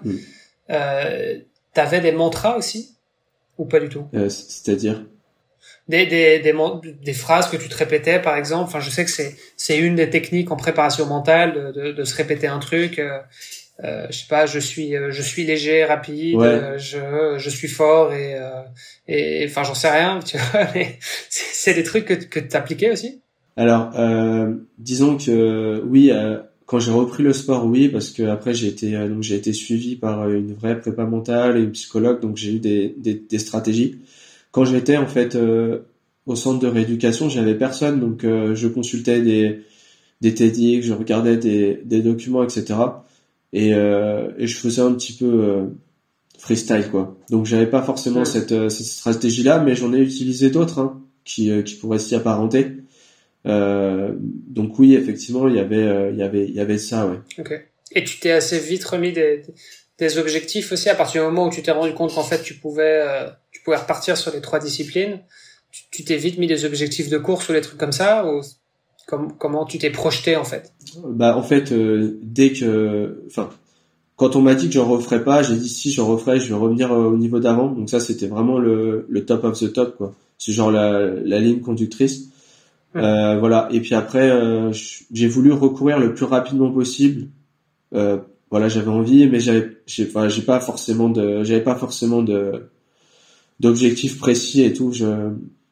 mm. 0.70 1.41
t'avais 1.74 2.01
des 2.01 2.11
mantras 2.11 2.57
aussi 2.57 2.95
ou 3.57 3.66
pas 3.66 3.80
du 3.80 3.89
tout? 3.89 4.07
C'est-à-dire? 4.30 5.05
Des, 5.88 6.05
des, 6.05 6.39
des, 6.39 6.53
des, 7.01 7.14
phrases 7.14 7.49
que 7.49 7.57
tu 7.57 7.70
te 7.70 7.76
répétais 7.76 8.20
par 8.20 8.38
exemple? 8.38 8.64
Enfin 8.64 8.80
je 8.80 8.89
sais 8.89 9.05
que 9.05 9.11
c'est 9.11 9.36
c'est 9.57 9.78
une 9.78 9.95
des 9.95 10.09
techniques 10.09 10.51
en 10.51 10.55
préparation 10.55 11.05
mentale 11.05 11.74
de, 11.74 11.91
de, 11.91 12.03
se 12.03 12.16
répéter 12.16 12.47
un 12.47 12.59
truc 12.59 13.01
euh, 13.84 14.05
je 14.09 14.20
sais 14.20 14.28
pas, 14.30 14.45
je 14.45 14.59
suis, 14.59 14.95
euh, 14.95 15.11
je 15.11 15.22
suis 15.22 15.43
léger, 15.45 15.84
rapide, 15.84 16.39
euh, 16.39 16.78
je, 16.78 17.38
je 17.38 17.49
suis 17.49 17.68
fort 17.68 18.14
et, 18.14 18.36
euh, 18.36 18.61
et 19.07 19.45
enfin 19.47 19.64
j'en 19.64 19.74
sais 19.74 19.89
rien, 19.89 20.20
tu 20.26 20.38
vois. 20.38 20.68
c'est 21.30 21.74
des 21.74 21.84
trucs 21.84 22.05
que, 22.05 22.14
que 22.14 22.39
tu 22.39 22.55
appliquais 22.55 22.91
aussi? 22.91 23.22
Alors, 23.57 23.91
euh, 23.99 24.53
disons 24.78 25.18
que 25.18 25.82
oui, 25.86 26.11
quand 26.74 26.80
j'ai 26.80 26.91
repris 26.91 27.21
le 27.21 27.34
sport, 27.34 27.65
oui, 27.65 27.88
parce 27.88 28.09
que 28.09 28.24
après 28.24 28.53
j'ai 28.55 28.67
été 28.67 28.91
donc 29.07 29.21
j'ai 29.21 29.36
été 29.36 29.53
suivi 29.53 29.95
par 29.95 30.28
une 30.30 30.53
vraie 30.53 30.80
prépa 30.80 31.05
mentale 31.05 31.57
et 31.57 31.61
une 31.61 31.71
psychologue, 31.71 32.19
donc 32.19 32.38
j'ai 32.38 32.53
eu 32.53 32.59
des, 32.59 32.95
des, 32.97 33.13
des, 33.13 33.39
stratégies. 33.39 33.99
Quand 34.51 34.65
j'étais 34.65 34.97
en 34.97 35.07
fait 35.07 35.38
au 36.26 36.36
centre 36.36 36.59
de 36.59 36.67
rééducation, 36.67 37.30
j'avais 37.30 37.55
personne, 37.55 37.99
donc 37.99 38.21
je 38.24 38.67
consultais 38.67 39.21
des 39.21 39.61
des 40.21 40.34
TEDx, 40.34 40.86
je 40.86 40.93
regardais 40.93 41.38
des, 41.38 41.82
des 41.86 42.01
documents, 42.01 42.43
etc 42.43 42.76
et, 43.53 43.74
euh, 43.74 44.32
et 44.38 44.47
je 44.47 44.57
faisais 44.57 44.82
un 44.82 44.93
petit 44.93 45.13
peu 45.13 45.26
euh, 45.26 45.65
freestyle 46.38 46.89
quoi. 46.91 47.15
Donc 47.30 47.45
j'avais 47.45 47.67
pas 47.67 47.84
forcément 47.84 48.26
cette, 48.26 48.51
euh, 48.51 48.67
cette 48.67 48.88
stratégie 48.88 49.43
là, 49.43 49.59
mais 49.59 49.76
j'en 49.76 49.93
ai 49.93 49.99
utilisé 49.99 50.49
d'autres 50.49 50.80
hein, 50.80 51.01
qui, 51.24 51.51
euh, 51.51 51.61
qui 51.61 51.76
pourraient 51.76 51.99
s'y 51.99 52.15
apparenter. 52.15 52.82
Euh, 53.45 54.13
donc 54.19 54.79
oui, 54.79 54.95
effectivement, 54.95 55.47
il 55.47 55.55
y 55.55 55.59
avait, 55.59 56.11
il 56.11 56.17
y 56.17 56.23
avait, 56.23 56.45
il 56.45 56.53
y 56.53 56.59
avait 56.59 56.77
ça, 56.77 57.07
ouais. 57.07 57.17
Ok. 57.39 57.53
Et 57.95 58.03
tu 58.03 58.19
t'es 58.19 58.31
assez 58.31 58.57
vite 58.57 58.83
remis 58.85 59.11
des, 59.11 59.43
des 59.99 60.17
objectifs 60.17 60.71
aussi 60.71 60.89
à 60.89 60.95
partir 60.95 61.21
du 61.21 61.27
moment 61.27 61.47
où 61.47 61.51
tu 61.51 61.61
t'es 61.61 61.71
rendu 61.71 61.93
compte 61.93 62.13
qu'en 62.15 62.23
fait 62.23 62.41
tu 62.41 62.55
pouvais, 62.55 63.05
tu 63.51 63.61
pouvais 63.61 63.77
repartir 63.77 64.17
sur 64.17 64.33
les 64.33 64.41
trois 64.41 64.59
disciplines. 64.59 65.19
Tu 65.91 66.03
t'es 66.03 66.17
vite 66.17 66.37
mis 66.39 66.47
des 66.47 66.65
objectifs 66.65 67.09
de 67.09 67.17
course 67.17 67.49
ou 67.49 67.53
des 67.53 67.61
trucs 67.61 67.77
comme 67.77 67.91
ça 67.91 68.25
ou 68.25 68.41
comment 69.37 69.65
tu 69.65 69.77
t'es 69.77 69.89
projeté 69.89 70.35
en 70.35 70.43
fait? 70.43 70.71
Bah 71.05 71.37
en 71.37 71.43
fait, 71.43 71.73
dès 71.73 72.53
que, 72.53 73.23
enfin, 73.27 73.49
quand 74.15 74.35
on 74.35 74.41
m'a 74.41 74.55
dit 74.55 74.67
que 74.67 74.73
je 74.73 74.79
referais 74.79 75.23
pas, 75.23 75.43
j'ai 75.43 75.55
dit 75.55 75.69
si 75.69 75.91
je 75.91 76.01
referais, 76.01 76.39
je 76.39 76.47
vais 76.47 76.55
revenir 76.55 76.91
au 76.91 77.17
niveau 77.17 77.39
d'avant. 77.39 77.67
Donc 77.67 77.89
ça, 77.89 77.99
c'était 77.99 78.27
vraiment 78.27 78.57
le, 78.57 79.05
le 79.07 79.25
top 79.25 79.43
of 79.43 79.59
the 79.59 79.71
top 79.71 79.97
quoi. 79.97 80.15
C'est 80.39 80.51
genre 80.51 80.71
la, 80.71 80.99
la 80.99 81.39
ligne 81.39 81.59
conductrice. 81.59 82.29
Euh, 82.95 83.39
voilà. 83.39 83.67
Et 83.71 83.79
puis 83.81 83.95
après, 83.95 84.29
euh, 84.29 84.71
j'ai 85.11 85.27
voulu 85.27 85.51
recourir 85.51 85.99
le 85.99 86.13
plus 86.13 86.25
rapidement 86.25 86.71
possible. 86.71 87.27
Euh, 87.93 88.17
voilà, 88.51 88.69
j'avais 88.69 88.89
envie, 88.89 89.27
mais 89.27 89.39
j'avais, 89.39 89.77
j'ai, 89.87 90.07
enfin, 90.07 90.27
pas 90.45 90.59
forcément 90.59 91.09
de, 91.09 91.43
j'avais 91.43 91.63
pas 91.63 91.75
forcément 91.75 92.21
de 92.21 92.69
d'objectifs 93.59 94.19
précis 94.19 94.63
et 94.63 94.73
tout. 94.73 94.91
Je, 94.91 95.31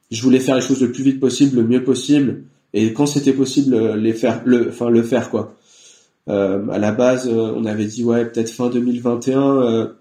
je 0.09 0.21
voulais 0.21 0.39
faire 0.39 0.55
les 0.55 0.61
choses 0.61 0.81
le 0.81 0.91
plus 0.91 1.03
vite 1.03 1.19
possible, 1.19 1.57
le 1.57 1.63
mieux 1.63 1.83
possible, 1.83 2.43
et 2.73 2.93
quand 2.93 3.05
c'était 3.05 3.33
possible, 3.33 3.95
les 3.95 4.13
faire, 4.13 4.41
le, 4.45 4.69
enfin, 4.69 4.89
le 4.89 5.03
faire 5.03 5.29
quoi. 5.29 5.55
Euh, 6.29 6.67
à 6.69 6.79
la 6.79 6.91
base, 6.91 7.27
on 7.27 7.65
avait 7.65 7.85
dit 7.85 8.03
ouais, 8.03 8.25
peut-être 8.25 8.49
fin 8.49 8.69
2021, 8.69 9.93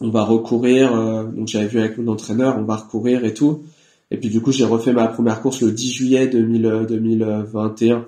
on 0.00 0.10
va 0.10 0.24
recourir. 0.24 0.92
donc 1.32 1.48
j'avais 1.48 1.68
vu 1.68 1.80
avec 1.80 1.98
mon 1.98 2.12
entraîneur, 2.12 2.58
on 2.58 2.64
va 2.64 2.76
recourir 2.76 3.24
et 3.24 3.34
tout. 3.34 3.64
Et 4.10 4.16
puis 4.16 4.30
du 4.30 4.40
coup, 4.40 4.52
j'ai 4.52 4.64
refait 4.64 4.92
ma 4.92 5.08
première 5.08 5.40
course 5.42 5.60
le 5.60 5.70
10 5.70 5.92
juillet 5.92 6.26
2000, 6.28 6.86
2021. 6.88 8.06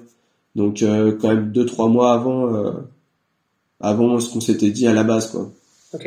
Donc 0.57 0.83
euh, 0.83 1.17
quand 1.21 1.29
même 1.29 1.53
deux 1.53 1.65
trois 1.65 1.89
mois 1.89 2.13
avant 2.13 2.53
euh, 2.53 2.73
avant 3.81 4.19
ce 4.19 4.33
qu'on 4.33 4.41
s'était 4.41 4.71
dit 4.71 4.87
à 4.87 4.93
la 4.93 5.05
base 5.05 5.31
quoi. 5.31 5.51
Ok. 5.93 6.07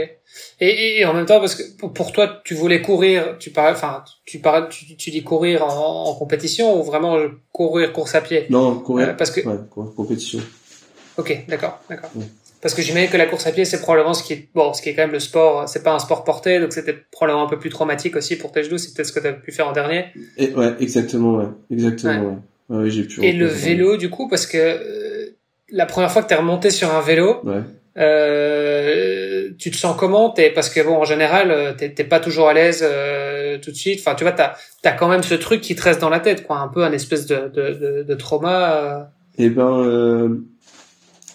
Et, 0.59 0.99
et, 0.99 1.05
en 1.05 1.13
même 1.13 1.25
temps 1.25 1.39
parce 1.39 1.55
que 1.55 1.63
pour 1.87 2.11
toi 2.11 2.41
tu 2.43 2.53
voulais 2.53 2.81
courir, 2.81 3.37
tu 3.39 3.51
parles 3.51 3.73
enfin 3.73 4.03
tu 4.25 4.39
parles 4.39 4.69
tu, 4.69 4.95
tu 4.95 5.11
dis 5.11 5.23
courir 5.23 5.63
en, 5.63 6.09
en, 6.09 6.15
compétition 6.15 6.79
ou 6.79 6.83
vraiment 6.83 7.17
courir 7.51 7.93
course 7.93 8.15
à 8.15 8.21
pied? 8.21 8.47
Non, 8.49 8.79
courir. 8.79 9.09
Euh, 9.09 9.13
parce 9.13 9.31
que 9.31 9.41
ouais, 9.47 9.57
courir 9.69 9.93
compétition. 9.95 10.39
Ok, 11.17 11.45
d'accord, 11.47 11.79
d'accord. 11.89 12.09
Parce 12.63 12.73
que 12.73 12.81
j'imagine 12.81 13.09
que 13.09 13.17
la 13.17 13.25
course 13.25 13.45
à 13.45 13.51
pied, 13.51 13.65
c'est 13.65 13.81
probablement 13.81 14.13
ce 14.13 14.23
qui 14.23 14.31
est, 14.31 14.47
bon, 14.55 14.73
ce 14.73 14.81
qui 14.81 14.87
est 14.87 14.95
quand 14.95 15.01
même 15.01 15.11
le 15.11 15.19
sport, 15.19 15.67
c'est 15.67 15.83
pas 15.83 15.93
un 15.93 15.99
sport 15.99 16.23
porté, 16.23 16.61
donc 16.61 16.71
c'était 16.71 16.95
probablement 17.11 17.45
un 17.45 17.49
peu 17.49 17.59
plus 17.59 17.69
traumatique 17.69 18.15
aussi 18.15 18.37
pour 18.37 18.53
tes 18.53 18.63
genoux, 18.63 18.77
c'est 18.77 18.93
peut-être 18.93 19.07
ce 19.07 19.11
que 19.11 19.19
tu 19.19 19.27
as 19.27 19.33
pu 19.33 19.51
faire 19.51 19.67
en 19.67 19.73
dernier. 19.73 20.05
Et, 20.37 20.53
ouais, 20.53 20.73
exactement, 20.79 21.35
ouais. 21.35 21.47
Exactement, 21.69 22.39
ouais. 22.69 22.77
ouais 22.77 22.89
j'ai 22.89 23.03
pu 23.03 23.21
Et 23.21 23.33
le 23.33 23.47
vélo, 23.47 23.97
du 23.97 24.09
coup, 24.09 24.29
parce 24.29 24.45
que 24.47 24.57
euh, 24.57 25.35
la 25.71 25.85
première 25.85 26.09
fois 26.09 26.23
que 26.23 26.29
tu 26.29 26.33
es 26.33 26.37
remonté 26.37 26.69
sur 26.69 26.95
un 26.95 27.01
vélo, 27.01 27.41
ouais. 27.43 27.63
euh, 27.97 29.49
tu 29.59 29.69
te 29.69 29.75
sens 29.75 29.97
comment? 29.99 30.33
Es, 30.35 30.49
Parce 30.49 30.69
que 30.69 30.79
bon, 30.79 30.95
en 30.95 31.03
général, 31.03 31.51
euh, 31.51 31.73
t'es 31.73 32.05
pas 32.05 32.21
toujours 32.21 32.47
à 32.47 32.53
l'aise 32.53 32.79
euh, 32.81 33.57
tout 33.57 33.71
de 33.71 33.75
suite. 33.75 33.99
Enfin, 33.99 34.15
tu 34.15 34.23
vois, 34.23 34.31
t'as 34.31 34.53
as 34.85 34.91
quand 34.93 35.09
même 35.09 35.23
ce 35.23 35.35
truc 35.35 35.59
qui 35.59 35.75
te 35.75 35.81
reste 35.81 35.99
dans 35.99 36.09
la 36.09 36.21
tête, 36.21 36.47
quoi, 36.47 36.59
un 36.59 36.69
peu 36.69 36.85
un 36.85 36.93
espèce 36.93 37.25
de, 37.25 37.49
de, 37.53 37.73
de, 37.73 38.03
de 38.03 38.15
trauma. 38.15 39.11
Eh 39.37 39.49
ben, 39.49 40.43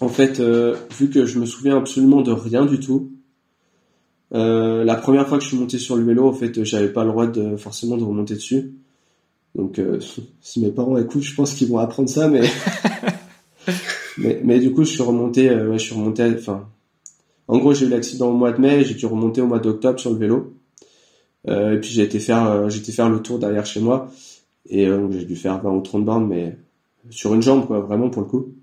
en 0.01 0.07
fait, 0.07 0.39
euh, 0.39 0.75
vu 0.97 1.09
que 1.09 1.25
je 1.25 1.39
me 1.39 1.45
souviens 1.45 1.77
absolument 1.77 2.21
de 2.21 2.31
rien 2.31 2.65
du 2.65 2.79
tout, 2.79 3.11
euh, 4.33 4.83
la 4.83 4.95
première 4.95 5.27
fois 5.27 5.37
que 5.37 5.43
je 5.43 5.49
suis 5.49 5.57
monté 5.57 5.77
sur 5.77 5.97
le 5.97 6.03
vélo, 6.03 6.27
en 6.27 6.33
fait, 6.33 6.63
j'avais 6.63 6.89
pas 6.89 7.03
le 7.03 7.11
droit 7.11 7.27
de 7.27 7.57
forcément 7.57 7.97
de 7.97 8.03
remonter 8.03 8.35
dessus. 8.35 8.75
Donc, 9.55 9.79
euh, 9.79 9.99
si 10.41 10.61
mes 10.61 10.71
parents 10.71 10.97
écoutent, 10.97 11.23
je 11.23 11.35
pense 11.35 11.53
qu'ils 11.53 11.67
vont 11.67 11.79
apprendre 11.79 12.09
ça, 12.09 12.29
mais... 12.29 12.41
mais, 14.17 14.59
du 14.59 14.71
coup, 14.71 14.83
je 14.83 14.91
suis 14.91 15.03
remonté, 15.03 15.49
ouais, 15.53 15.77
je 15.77 15.83
suis 15.83 15.95
remonté, 15.95 16.23
enfin, 16.37 16.67
en 17.47 17.57
gros, 17.57 17.73
j'ai 17.73 17.85
eu 17.87 17.89
l'accident 17.89 18.29
au 18.29 18.37
mois 18.37 18.51
de 18.51 18.61
mai, 18.61 18.83
j'ai 18.85 18.93
dû 18.93 19.05
remonter 19.05 19.41
au 19.41 19.47
mois 19.47 19.59
d'octobre 19.59 19.99
sur 19.99 20.11
le 20.11 20.17
vélo. 20.17 20.53
et 21.47 21.77
puis 21.81 21.89
j'ai 21.89 22.03
été 22.03 22.19
faire, 22.19 22.67
été 22.67 22.91
faire 22.91 23.09
le 23.09 23.21
tour 23.21 23.39
derrière 23.39 23.65
chez 23.65 23.79
moi, 23.79 24.11
et 24.67 24.85
j'ai 24.85 25.25
dû 25.25 25.35
faire 25.35 25.61
20 25.61 25.71
ou 25.71 25.81
30 25.81 26.05
bornes, 26.05 26.27
mais 26.27 26.57
sur 27.09 27.33
une 27.33 27.41
jambe, 27.41 27.65
quoi, 27.65 27.79
vraiment 27.79 28.09
pour 28.09 28.21
le 28.21 28.27
coup. 28.27 28.53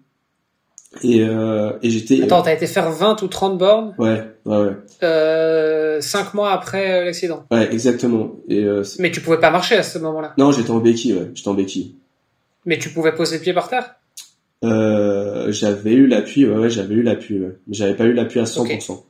Et, 1.02 1.22
euh, 1.22 1.72
et 1.82 1.90
j'étais. 1.90 2.22
Attends, 2.22 2.42
t'as 2.42 2.54
été 2.54 2.66
faire 2.66 2.90
20 2.90 3.22
ou 3.22 3.26
30 3.28 3.58
bornes 3.58 3.94
Ouais, 3.98 4.22
ouais, 4.44 4.56
ouais. 4.56 4.72
Euh, 5.02 6.00
5 6.00 6.34
mois 6.34 6.52
après 6.52 7.00
euh, 7.00 7.04
l'accident. 7.04 7.44
Ouais, 7.50 7.68
exactement. 7.72 8.32
Et, 8.48 8.62
euh, 8.64 8.82
Mais 8.98 9.10
tu 9.10 9.20
pouvais 9.20 9.38
pas 9.38 9.50
marcher 9.50 9.76
à 9.76 9.82
ce 9.82 9.98
moment-là 9.98 10.32
Non, 10.38 10.52
j'étais 10.52 10.70
en 10.70 10.78
béquille, 10.78 11.14
ouais. 11.14 11.30
J'étais 11.34 11.48
en 11.48 11.54
béquille. 11.54 11.94
Mais 12.64 12.78
tu 12.78 12.88
pouvais 12.90 13.12
poser 13.14 13.36
le 13.36 13.42
pied 13.42 13.52
par 13.52 13.68
terre? 13.68 13.96
Euh, 14.64 15.52
J'avais 15.52 15.92
eu 15.92 16.06
l'appui, 16.06 16.46
ouais, 16.46 16.56
ouais, 16.56 16.70
j'avais 16.70 16.94
eu 16.94 17.02
l'appui, 17.02 17.38
ouais. 17.38 17.56
Mais 17.66 17.74
j'avais 17.74 17.94
pas 17.94 18.04
eu 18.04 18.12
l'appui 18.12 18.40
à 18.40 18.44
100%. 18.44 19.02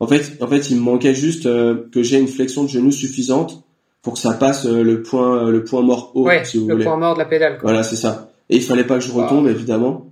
En 0.00 0.06
fait, 0.06 0.32
en 0.40 0.46
fait, 0.46 0.70
il 0.70 0.76
me 0.76 0.82
manquait 0.82 1.14
juste 1.14 1.46
euh, 1.46 1.88
que 1.92 2.02
j'ai 2.04 2.18
une 2.18 2.28
flexion 2.28 2.62
de 2.62 2.68
genou 2.68 2.92
suffisante 2.92 3.64
pour 4.02 4.12
que 4.14 4.20
ça 4.20 4.32
passe 4.32 4.64
le 4.64 5.02
point, 5.02 5.50
le 5.50 5.64
point 5.64 5.82
mort 5.82 6.12
haut, 6.14 6.22
ouais, 6.26 6.44
si 6.44 6.56
vous 6.58 6.68
le 6.68 6.74
voulez. 6.74 6.84
point 6.84 6.96
mort 6.96 7.14
de 7.14 7.18
la 7.18 7.24
pédale. 7.24 7.58
Quoi. 7.58 7.70
Voilà, 7.70 7.82
c'est 7.82 7.96
ça. 7.96 8.30
Et 8.48 8.56
il 8.56 8.62
fallait 8.62 8.84
pas 8.84 8.94
que 8.94 9.00
je 9.04 9.10
retombe, 9.10 9.48
évidemment. 9.48 10.07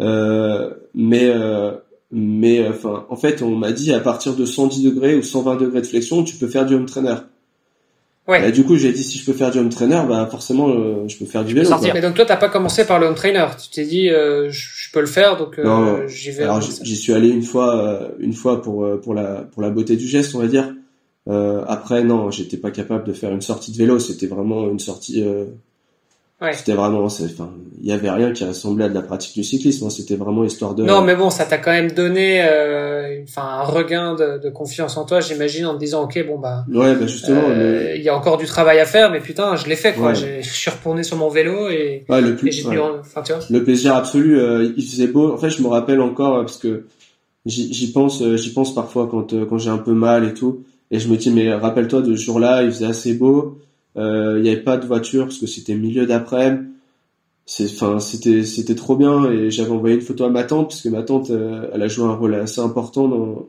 Euh, 0.00 0.70
mais 0.94 1.28
euh, 1.28 1.72
mais 2.10 2.66
enfin, 2.66 3.06
en 3.10 3.16
fait, 3.16 3.42
on 3.42 3.54
m'a 3.54 3.72
dit 3.72 3.92
à 3.92 4.00
partir 4.00 4.34
de 4.34 4.44
110 4.44 4.82
degrés 4.82 5.14
ou 5.14 5.22
120 5.22 5.56
degrés 5.56 5.80
de 5.82 5.86
flexion, 5.86 6.24
tu 6.24 6.36
peux 6.36 6.48
faire 6.48 6.64
du 6.64 6.74
home 6.74 6.86
trainer. 6.86 7.16
Ouais. 8.28 8.46
Et 8.46 8.52
du 8.52 8.62
coup, 8.62 8.76
j'ai 8.76 8.92
dit 8.92 9.02
si 9.02 9.16
je 9.16 9.24
peux 9.24 9.32
faire 9.32 9.50
du 9.50 9.58
home 9.58 9.70
trainer, 9.70 10.02
bah 10.06 10.28
forcément, 10.30 10.68
euh, 10.68 11.08
je 11.08 11.16
peux 11.16 11.24
faire 11.24 11.44
du 11.44 11.54
vélo. 11.54 11.70
Mais 11.94 12.02
donc 12.02 12.14
toi, 12.14 12.26
t'as 12.26 12.36
pas 12.36 12.50
commencé 12.50 12.86
par 12.86 12.98
le 12.98 13.06
home 13.06 13.14
trainer. 13.14 13.46
Tu 13.60 13.70
t'es 13.70 13.86
dit, 13.86 14.10
euh, 14.10 14.50
je 14.50 14.92
peux 14.92 15.00
le 15.00 15.06
faire, 15.06 15.38
donc 15.38 15.58
euh, 15.58 16.06
j'y 16.08 16.30
vais. 16.30 16.44
Alors 16.44 16.60
j'y 16.60 16.96
suis 16.96 17.14
allé 17.14 17.28
une 17.28 17.42
fois, 17.42 18.10
une 18.18 18.34
fois 18.34 18.60
pour 18.60 19.00
pour 19.00 19.14
la 19.14 19.46
pour 19.50 19.62
la 19.62 19.70
beauté 19.70 19.96
du 19.96 20.06
geste, 20.06 20.34
on 20.34 20.40
va 20.40 20.46
dire. 20.46 20.74
après, 21.26 22.04
non, 22.04 22.30
j'étais 22.30 22.58
pas 22.58 22.70
capable 22.70 23.04
de 23.04 23.14
faire 23.14 23.32
une 23.32 23.40
sortie 23.40 23.72
de 23.72 23.78
vélo. 23.78 23.98
C'était 23.98 24.26
vraiment 24.26 24.68
une 24.68 24.78
sortie 24.78 25.24
Ouais. 26.40 26.52
C'était 26.52 26.74
vraiment, 26.74 27.02
enfin, 27.02 27.50
il 27.80 27.86
y 27.86 27.90
avait 27.90 28.10
rien 28.10 28.32
qui 28.32 28.44
ressemblait 28.44 28.84
à 28.84 28.88
de 28.88 28.94
la 28.94 29.02
pratique 29.02 29.34
du 29.34 29.42
cyclisme. 29.42 29.86
Hein. 29.86 29.90
C'était 29.90 30.14
vraiment 30.14 30.44
histoire 30.44 30.76
de. 30.76 30.84
Non, 30.84 31.02
mais 31.02 31.16
bon, 31.16 31.30
ça 31.30 31.44
t'a 31.44 31.58
quand 31.58 31.72
même 31.72 31.90
donné, 31.90 32.42
euh, 32.44 33.22
enfin, 33.24 33.42
un 33.42 33.64
regain 33.64 34.14
de, 34.14 34.38
de, 34.38 34.48
confiance 34.48 34.96
en 34.96 35.04
toi, 35.04 35.18
j'imagine, 35.18 35.66
en 35.66 35.74
te 35.74 35.80
disant, 35.80 36.04
ok, 36.04 36.24
bon 36.28 36.38
bah. 36.38 36.64
Ouais, 36.72 36.94
bah 36.94 37.08
justement. 37.08 37.42
Euh, 37.48 37.94
il 37.96 38.02
y 38.02 38.08
a 38.08 38.16
encore 38.16 38.36
du 38.36 38.46
travail 38.46 38.78
à 38.78 38.84
faire, 38.84 39.10
mais 39.10 39.18
putain, 39.18 39.56
je 39.56 39.66
l'ai 39.66 39.74
fait, 39.74 39.94
quoi. 39.94 40.14
Je 40.14 40.40
suis 40.42 40.70
retourné 40.70 41.02
sur 41.02 41.16
mon 41.16 41.28
vélo 41.28 41.68
et. 41.70 42.04
Ouais, 42.08 42.20
le 42.20 42.36
plus. 42.36 42.48
Et 42.48 42.52
j'ai 42.52 42.78
enfin, 42.78 43.22
tu 43.22 43.32
vois. 43.32 43.42
Le 43.50 43.64
plaisir 43.64 43.96
absolu. 43.96 44.38
Euh, 44.38 44.72
il 44.76 44.84
faisait 44.84 45.08
beau. 45.08 45.32
En 45.32 45.38
fait, 45.38 45.50
je 45.50 45.60
me 45.60 45.68
rappelle 45.68 46.00
encore 46.00 46.36
euh, 46.36 46.42
parce 46.42 46.58
que 46.58 46.86
j'y 47.46 47.90
pense, 47.90 48.22
j'y 48.36 48.52
pense 48.52 48.76
parfois 48.76 49.08
quand 49.10 49.34
quand 49.48 49.58
j'ai 49.58 49.70
un 49.70 49.78
peu 49.78 49.92
mal 49.92 50.24
et 50.24 50.34
tout, 50.34 50.62
et 50.92 51.00
je 51.00 51.08
me 51.08 51.16
dis, 51.16 51.30
mais 51.30 51.52
rappelle-toi 51.52 52.02
de 52.02 52.14
ce 52.14 52.22
jour-là, 52.22 52.62
il 52.62 52.70
faisait 52.70 52.86
assez 52.86 53.14
beau. 53.14 53.58
Il 53.98 54.42
n'y 54.42 54.48
avait 54.50 54.62
pas 54.62 54.76
de 54.76 54.86
voiture 54.86 55.24
parce 55.24 55.38
que 55.38 55.46
c'était 55.46 55.74
milieu 55.74 56.06
d'après 56.06 56.58
c'est 57.48 57.64
enfin 57.64 57.98
c'était 57.98 58.44
c'était 58.44 58.74
trop 58.74 58.94
bien 58.94 59.30
et 59.30 59.50
j'avais 59.50 59.70
envoyé 59.70 59.94
une 59.94 60.02
photo 60.02 60.24
à 60.24 60.28
ma 60.28 60.44
tante 60.44 60.68
parce 60.68 60.82
que 60.82 60.90
ma 60.90 61.02
tante 61.02 61.30
euh, 61.30 61.70
elle 61.72 61.82
a 61.82 61.88
joué 61.88 62.04
un 62.04 62.12
rôle 62.12 62.34
assez 62.34 62.60
important 62.60 63.08
dans 63.08 63.48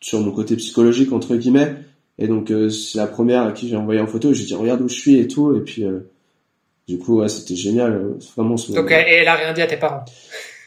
sur 0.00 0.20
mon 0.20 0.32
côté 0.32 0.56
psychologique 0.56 1.12
entre 1.12 1.36
guillemets. 1.36 1.76
Et 2.18 2.26
donc 2.26 2.50
euh, 2.50 2.68
c'est 2.68 2.98
la 2.98 3.06
première 3.06 3.42
à 3.42 3.52
qui 3.52 3.68
j'ai 3.68 3.76
envoyé 3.76 4.00
en 4.00 4.08
photo. 4.08 4.34
J'ai 4.34 4.44
dit 4.44 4.54
regarde 4.56 4.82
où 4.82 4.88
je 4.88 4.94
suis 4.94 5.20
et 5.20 5.28
tout 5.28 5.56
et 5.56 5.60
puis 5.60 5.84
euh, 5.84 6.00
du 6.88 6.98
coup 6.98 7.20
ouais, 7.20 7.28
c'était 7.28 7.54
génial 7.54 8.16
vraiment 8.36 8.56
donc 8.56 8.90
et 8.90 8.94
elle 8.94 9.28
a 9.28 9.36
rien 9.36 9.52
dit 9.52 9.62
à 9.62 9.68
tes 9.68 9.76
parents? 9.76 10.04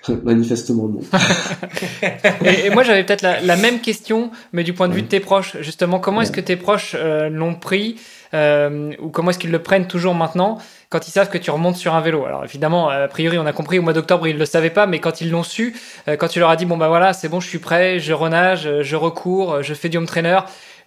Manifestement 0.23 0.87
non. 0.87 1.01
et, 2.45 2.67
et, 2.67 2.69
moi 2.69 2.83
j'avais 2.83 3.03
peut-être 3.03 3.23
la, 3.23 3.41
la, 3.41 3.57
même 3.57 3.81
question, 3.81 4.31
mais 4.53 4.63
du 4.63 4.71
point 4.71 4.87
de 4.87 4.93
vue 4.93 5.01
de 5.01 5.07
tes 5.07 5.19
proches, 5.19 5.57
justement, 5.61 5.99
comment 5.99 6.21
est-ce 6.21 6.31
que 6.31 6.41
tes 6.41 6.55
proches 6.55 6.95
l'ont 6.95 7.55
pris? 7.55 7.95
Euh, 8.33 8.91
ou 9.01 9.09
comment 9.09 9.29
est-ce 9.29 9.39
qu'ils 9.39 9.51
le 9.51 9.61
prennent 9.61 9.87
toujours 9.87 10.15
maintenant 10.15 10.57
quand 10.89 11.07
ils 11.07 11.11
savent 11.11 11.29
que 11.29 11.37
tu 11.37 11.51
remontes 11.51 11.75
sur 11.75 11.93
un 11.93 12.01
vélo 12.01 12.25
Alors 12.25 12.43
évidemment, 12.43 12.89
a 12.89 13.07
priori, 13.07 13.37
on 13.37 13.45
a 13.45 13.53
compris 13.53 13.79
au 13.79 13.81
mois 13.81 13.93
d'octobre, 13.93 14.27
ils 14.27 14.37
le 14.37 14.45
savaient 14.45 14.69
pas, 14.69 14.87
mais 14.87 14.99
quand 14.99 15.21
ils 15.21 15.29
l'ont 15.29 15.43
su, 15.43 15.75
euh, 16.07 16.15
quand 16.15 16.27
tu 16.27 16.39
leur 16.39 16.49
as 16.49 16.55
dit 16.55 16.65
bon 16.65 16.77
bah 16.77 16.87
voilà, 16.87 17.13
c'est 17.13 17.29
bon, 17.29 17.39
je 17.39 17.47
suis 17.47 17.59
prêt, 17.59 17.99
je 17.99 18.13
renage, 18.13 18.69
je 18.81 18.95
recours, 18.95 19.61
je 19.61 19.73
fais 19.73 19.89
du 19.89 19.97
home 19.97 20.05
trainer, 20.05 20.39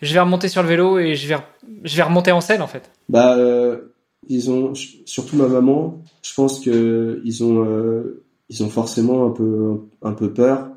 je 0.03 0.15
vais 0.15 0.21
remonter 0.21 0.49
sur 0.49 0.63
le 0.63 0.69
vélo 0.69 0.99
et 0.99 1.15
je 1.15 1.29
vais 1.29 1.37
je 1.85 1.97
vais 1.97 2.03
remonter 2.03 2.33
en 2.33 2.41
selle 2.41 2.63
en 2.63 2.67
fait. 2.67 2.91
Bah 3.09 3.37
euh, 3.37 3.93
ils 4.29 4.51
ont 4.51 4.75
surtout 4.75 5.37
ma 5.37 5.49
maman, 5.49 6.03
je 6.23 6.35
pense 6.35 6.61
que 6.61 7.21
ils 7.25 7.45
ont 7.45 7.65
euh, 7.65 8.23
ils 8.49 8.63
ont 8.63 8.69
forcément 8.69 9.27
un 9.27 9.31
peu 9.31 9.81
un 10.03 10.13
peu 10.13 10.33
peur, 10.33 10.69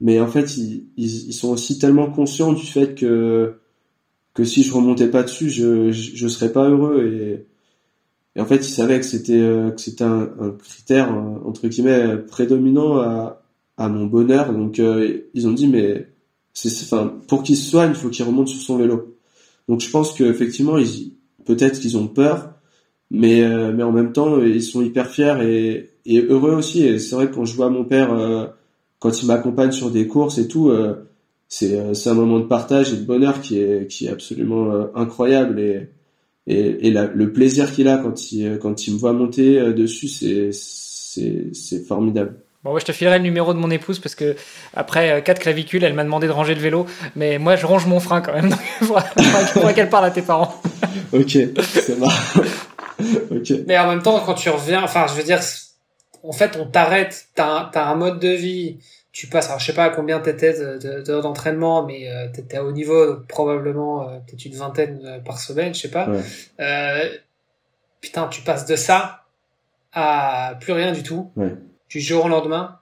mais 0.00 0.20
en 0.20 0.26
fait 0.26 0.56
ils, 0.56 0.86
ils, 0.96 1.28
ils 1.28 1.32
sont 1.32 1.50
aussi 1.50 1.78
tellement 1.78 2.10
conscients 2.10 2.52
du 2.52 2.66
fait 2.66 2.94
que 2.94 3.60
que 4.34 4.44
si 4.44 4.62
je 4.62 4.72
remontais 4.72 5.08
pas 5.08 5.22
dessus, 5.22 5.50
je, 5.50 5.90
je, 5.92 6.16
je 6.16 6.28
serais 6.28 6.52
pas 6.52 6.68
heureux. 6.68 7.04
Et, 7.04 7.46
et, 8.36 8.40
en 8.40 8.46
fait, 8.46 8.56
ils 8.56 8.64
savaient 8.64 9.00
que 9.00 9.06
c'était 9.06 9.40
euh, 9.40 9.70
que 9.70 9.80
c'était 9.80 10.04
un, 10.04 10.30
un, 10.40 10.50
critère 10.52 11.12
entre 11.44 11.68
guillemets 11.68 12.16
prédominant 12.18 12.98
à, 12.98 13.42
à 13.76 13.88
mon 13.88 14.06
bonheur. 14.06 14.52
Donc 14.52 14.78
euh, 14.78 15.22
ils 15.34 15.48
ont 15.48 15.52
dit 15.52 15.66
mais 15.66 16.08
c'est 16.52 16.70
enfin 16.84 17.14
pour 17.28 17.42
qu'il 17.42 17.56
se 17.56 17.70
soigne, 17.70 17.90
il 17.90 17.96
faut 17.96 18.10
qu'il 18.10 18.24
remonte 18.24 18.48
sur 18.48 18.60
son 18.60 18.76
vélo. 18.76 19.16
Donc 19.68 19.80
je 19.80 19.90
pense 19.90 20.12
qu'effectivement 20.12 20.78
ils 20.78 21.14
peut-être 21.46 21.80
qu'ils 21.80 21.96
ont 21.96 22.06
peur, 22.06 22.54
mais 23.10 23.42
euh, 23.42 23.72
mais 23.72 23.82
en 23.82 23.92
même 23.92 24.12
temps 24.12 24.40
ils 24.40 24.62
sont 24.62 24.82
hyper 24.82 25.08
fiers 25.08 25.36
et, 25.42 25.90
et 26.06 26.20
heureux 26.22 26.52
aussi. 26.52 26.84
Et 26.84 26.98
c'est 26.98 27.14
vrai 27.16 27.28
que 27.28 27.34
quand 27.34 27.44
je 27.44 27.56
vois 27.56 27.70
mon 27.70 27.84
père 27.84 28.12
euh, 28.12 28.46
quand 28.98 29.22
il 29.22 29.26
m'accompagne 29.26 29.72
sur 29.72 29.90
des 29.90 30.06
courses 30.06 30.38
et 30.38 30.46
tout 30.46 30.68
euh, 30.68 31.09
c'est 31.50 32.08
un 32.08 32.14
moment 32.14 32.38
de 32.38 32.44
partage 32.44 32.92
et 32.92 32.96
de 32.96 33.04
bonheur 33.04 33.40
qui 33.40 33.58
est 33.58 33.86
qui 33.88 34.06
est 34.06 34.10
absolument 34.10 34.72
euh, 34.72 34.84
incroyable 34.94 35.60
et 35.60 35.90
et, 36.46 36.88
et 36.88 36.90
le 36.90 37.32
plaisir 37.32 37.72
qu'il 37.72 37.88
a 37.88 37.98
quand 37.98 38.32
il 38.32 38.58
quand 38.58 38.86
il 38.86 38.94
me 38.94 38.98
voit 38.98 39.12
monter 39.12 39.72
dessus, 39.74 40.08
c'est 40.08 40.50
c'est 40.52 41.48
c'est 41.52 41.86
formidable. 41.86 42.36
Bon, 42.62 42.78
je 42.78 42.84
te 42.84 42.92
filerai 42.92 43.16
le 43.18 43.24
numéro 43.24 43.54
de 43.54 43.58
mon 43.58 43.70
épouse 43.70 43.98
parce 44.00 44.14
que 44.14 44.36
après 44.74 45.22
quatre 45.24 45.40
clavicules, 45.40 45.82
elle 45.82 45.94
m'a 45.94 46.04
demandé 46.04 46.26
de 46.26 46.32
ranger 46.32 46.54
le 46.54 46.60
vélo, 46.60 46.86
mais 47.16 47.38
moi 47.38 47.56
je 47.56 47.64
range 47.64 47.86
mon 47.86 48.00
frein 48.00 48.20
quand 48.20 48.34
même. 48.34 48.50
Donc 48.50 48.60
il 48.80 48.86
faudra, 48.86 49.72
qu'elle 49.72 49.88
parle 49.88 50.04
à 50.04 50.10
tes 50.10 50.22
parents. 50.22 50.60
ok, 51.12 51.38
c'est 51.62 51.98
marrant. 51.98 52.12
ok. 53.30 53.52
Mais 53.66 53.78
en 53.78 53.88
même 53.88 54.02
temps, 54.02 54.20
quand 54.24 54.34
tu 54.34 54.50
reviens, 54.50 54.82
enfin, 54.82 55.06
je 55.08 55.14
veux 55.14 55.22
dire, 55.22 55.40
en 56.22 56.32
fait, 56.32 56.58
on 56.60 56.66
t'arrête. 56.66 57.28
T'as 57.34 57.70
as 57.72 57.90
un 57.90 57.94
mode 57.94 58.20
de 58.20 58.28
vie. 58.28 58.76
Tu 59.12 59.26
passes, 59.26 59.48
alors 59.48 59.58
je 59.58 59.66
sais 59.66 59.74
pas 59.74 59.84
à 59.84 59.90
combien 59.90 60.20
t'étais 60.20 60.78
d'heures 61.02 61.22
d'entraînement, 61.22 61.84
mais 61.84 62.08
euh, 62.08 62.28
t'étais 62.28 62.58
au 62.58 62.70
niveau 62.70 63.16
probablement 63.28 64.08
euh, 64.08 64.18
peut-être 64.20 64.44
une 64.44 64.54
vingtaine 64.54 65.00
euh, 65.04 65.18
par 65.18 65.38
semaine, 65.40 65.74
je 65.74 65.80
sais 65.80 65.90
pas. 65.90 66.08
Euh, 66.60 67.08
putain, 68.00 68.28
tu 68.28 68.42
passes 68.42 68.66
de 68.66 68.76
ça 68.76 69.24
à 69.92 70.54
plus 70.60 70.72
rien 70.72 70.92
du 70.92 71.02
tout. 71.02 71.32
Ouais 71.34 71.56
du 71.90 72.00
jour 72.00 72.24
au 72.24 72.28
lendemain, 72.28 72.79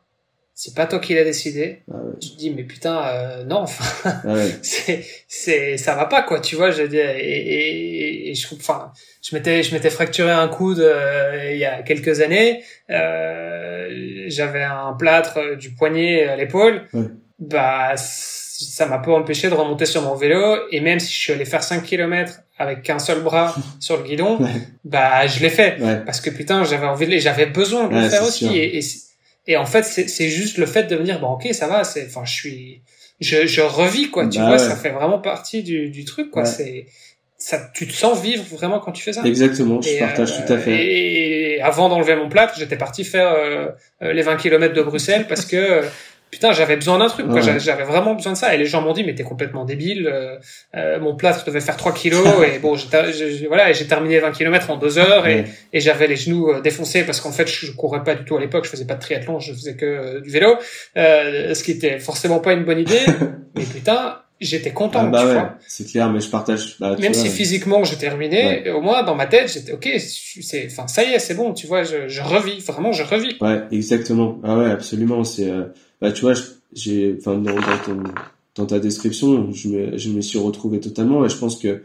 c'est 0.61 0.75
pas 0.75 0.87
toi 0.87 0.99
qui 0.99 1.15
l'as 1.15 1.23
décidé. 1.23 1.83
Ah 1.89 1.99
Tu 2.21 2.31
te 2.31 2.37
dis 2.37 2.51
mais 2.51 2.65
putain 2.65 3.01
euh, 3.07 3.45
non, 3.45 3.59
enfin 3.59 4.11
ah 4.27 4.35
c'est 4.63 5.05
c'est 5.29 5.77
ça 5.77 5.95
va 5.95 6.07
pas 6.07 6.23
quoi, 6.23 6.41
tu 6.41 6.57
vois, 6.57 6.73
je 6.73 6.83
dis 6.83 6.97
et, 6.97 7.01
et, 7.01 8.31
et 8.31 8.35
je 8.35 8.49
enfin 8.57 8.91
je 9.23 9.37
m'étais 9.37 9.63
je 9.63 9.73
m'étais 9.73 9.89
fracturé 9.89 10.33
un 10.33 10.49
coude 10.49 10.81
euh, 10.81 11.51
il 11.53 11.59
y 11.59 11.65
a 11.65 11.83
quelques 11.83 12.23
années, 12.23 12.65
euh, 12.91 14.25
j'avais 14.27 14.65
un 14.65 14.95
plâtre 14.99 15.57
du 15.57 15.71
poignet 15.71 16.27
à 16.27 16.35
l'épaule. 16.35 16.89
Bah 17.39 17.93
ça 17.97 18.87
m'a 18.87 18.99
pas 18.99 19.13
empêché 19.13 19.49
de 19.51 19.55
remonter 19.55 19.87
sur 19.87 20.03
mon 20.03 20.17
vélo 20.17 20.57
et 20.73 20.81
même 20.81 20.99
si 20.99 21.13
je 21.13 21.19
suis 21.19 21.33
allé 21.33 21.45
faire 21.45 21.63
5 21.63 21.85
km 21.85 22.41
avec 22.59 22.83
qu'un 22.83 22.99
seul 22.99 23.21
bras 23.21 23.55
sur 23.79 23.97
le 23.97 24.03
guidon, 24.03 24.41
bah 24.85 25.25
je 25.29 25.39
l'ai 25.39 25.51
fait. 25.51 25.77
Parce 26.05 26.21
que 26.21 26.31
putain 26.31 26.65
j'avais 26.65 26.87
envie 26.89 27.07
de, 27.07 27.17
j'avais 27.19 27.47
besoin 27.47 27.87
de 27.87 27.95
le 27.95 28.09
faire 28.09 28.25
aussi 28.25 28.49
et, 28.57 28.79
et, 28.79 28.83
en 29.57 29.67
fait 29.67 29.83
c'est 29.83 30.29
juste 30.29 30.59
le 30.59 30.67
fait 30.67 30.85
de 30.85 30.97
me 30.97 31.05
dire 31.05 31.21
bon 31.21 31.29
ok 31.33 31.49
ça 31.53 31.67
va 31.67 31.85
c'est 31.85 32.07
enfin 32.07 32.25
je 32.25 32.33
suis 32.33 32.83
je, 33.21 33.47
je 33.47 33.61
revis 33.61 34.11
quoi 34.11 34.29
tu 34.29 34.39
bah 34.39 34.49
vois 34.49 34.59
ça 34.59 34.77
fait 34.77 34.91
vraiment 34.91 35.19
partie 35.19 35.63
du, 35.63 35.91
du 35.91 36.05
truc 36.05 36.31
quoi. 36.31 36.45
C'est 36.45 36.87
ça 37.39 37.71
tu 37.73 37.87
te 37.87 37.93
sens 37.93 38.21
vivre 38.21 38.45
vraiment 38.51 38.81
quand 38.81 38.93
tu 38.93 39.03
fais 39.03 39.13
ça. 39.13 39.23
Exactement 39.25 39.81
je 39.81 39.99
partage 39.99 40.33
tout 40.35 40.53
à 40.53 40.57
euh, 40.57 40.59
fait. 40.59 40.87
et 40.87 41.61
avant 41.63 41.89
d'enlever 41.89 42.17
mon 42.17 42.29
plâtre 42.29 42.55
j'étais 42.59 42.77
parti 42.77 43.05
faire 43.05 43.33
euh, 43.33 43.69
euh, 44.03 44.13
les 44.13 44.23
20 44.23 44.37
km 44.37 44.75
de 44.75 44.83
Bruxelles 44.83 45.27
parce 45.29 45.45
que 45.45 45.83
putain 46.31 46.53
j'avais 46.53 46.77
besoin 46.77 46.99
d'un 46.99 47.09
truc 47.09 47.29
quoi. 47.29 47.41
j'avais 47.41 47.85
vraiment 47.85 48.15
besoin 48.15 48.33
de 48.33 48.37
ça. 48.37 48.55
Et 48.55 48.59
les 48.59 48.67
gens 48.67 48.83
m'ont 48.83 48.93
dit 48.93 49.05
mais 49.05 49.15
t'es 49.15 49.25
complètement 49.25 49.65
débile 49.65 50.07
euh, 50.07 50.37
euh 50.75 50.99
mon 51.01 51.17
plâtre 51.17 51.45
devait 51.45 51.61
faire 51.61 51.77
3 51.77 51.93
kilos 51.93 52.27
et 52.55 52.59
bon 52.59 52.77
voilà 53.49 53.73
j'ai 53.73 53.87
terminé 53.87 54.19
20 54.19 54.33
km 54.33 54.71
en 54.71 54.77
deux 54.77 54.99
heures 54.99 55.27
et, 55.27 55.45
et 55.73 55.81
j'avais 55.81 56.07
les 56.07 56.17
genoux 56.17 56.51
euh, 56.51 56.61
défoncés 56.61 57.05
parce 57.05 57.21
qu'en 57.21 57.33
fait 57.33 57.49
je 57.49 57.73
courais 57.73 58.05
pas 58.05 58.15
du 58.15 58.25
tout 58.25 58.37
à 58.37 58.41
l'époque. 58.41 58.65
Je 58.65 58.71
faisais 58.71 58.87
pas 58.87 58.95
de 58.95 59.01
triathlon 59.01 59.39
je 59.41 59.53
faisais 59.53 59.75
que 59.75 59.87
euh, 59.87 60.21
du 60.21 60.31
vélo. 60.31 60.57
Euh, 60.97 61.55
ce 61.55 61.63
qui 61.63 61.73
était 61.73 61.99
forcément 61.99 62.41
pas 62.41 62.53
une 62.53 62.65
bonne 62.65 62.81
idée. 62.81 63.01
Mais 63.57 63.65
putain 63.65 64.19
j'étais 64.41 64.71
content 64.71 65.01
ah 65.03 65.07
bah 65.07 65.21
tu 65.23 65.33
vois. 65.33 65.55
c'est 65.67 65.85
clair 65.85 66.09
mais 66.13 66.21
je 66.21 66.31
partage. 66.31 66.77
Bah, 66.79 66.95
même 67.01 67.13
si 67.13 67.29
physiquement 67.29 67.83
j'ai 67.83 67.97
terminé 67.97 68.71
au 68.71 68.81
moins 68.81 69.03
dans 69.03 69.17
ma 69.17 69.27
tête 69.27 69.53
j'étais 69.53 69.73
ok 69.73 69.89
c'est 69.99 70.69
enfin 70.71 70.87
ça 70.87 71.03
y 71.03 71.13
est 71.13 71.19
c'est 71.19 71.35
bon 71.35 71.53
tu 71.53 71.67
vois 71.67 71.83
je, 71.83 72.07
je 72.07 72.23
revis 72.23 72.61
vraiment 72.61 72.93
je 72.93 73.03
revis. 73.03 73.37
Ouais 73.41 73.63
exactement. 73.73 74.39
Ah 74.45 74.57
ouais 74.57 74.71
absolument 74.71 75.25
c'est 75.25 75.51
bah 76.01 76.13
tu 76.13 76.23
vois 76.23 76.35
j'ai 76.73 77.17
enfin 77.19 77.39
dans, 77.39 77.55
dans, 77.55 77.79
ton, 77.85 78.03
dans 78.55 78.67
ta 78.67 78.79
description 78.79 79.53
je 79.53 79.69
me, 79.69 79.99
je 79.99 80.11
me 80.11 80.21
suis 80.21 80.39
retrouvé 80.39 80.81
totalement 80.81 81.25
et 81.25 81.29
je 81.29 81.37
pense 81.37 81.59
que 81.59 81.83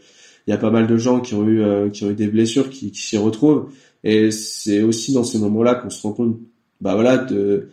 il 0.48 0.52
y 0.52 0.54
a 0.54 0.58
pas 0.58 0.72
mal 0.72 0.88
de 0.88 0.98
gens 0.98 1.20
qui 1.22 1.34
ont 1.36 1.46
eu 1.48 1.62
euh, 1.62 1.90
qui 1.90 2.04
ont 2.04 2.12
eu 2.12 2.16
des 2.16 2.28
blessures 2.28 2.70
qui, 2.70 2.92
qui 2.92 3.02
s'y 3.02 3.18
retrouvent. 3.18 3.70
Et 4.04 4.32
c'est 4.32 4.82
aussi 4.82 5.14
dans 5.14 5.24
ces 5.24 5.40
moments-là 5.40 5.76
qu'on 5.76 5.90
se 5.90 6.02
rend 6.02 6.14
compte 6.14 6.38
bah 6.82 6.96
voilà 6.96 7.18
de 7.18 7.70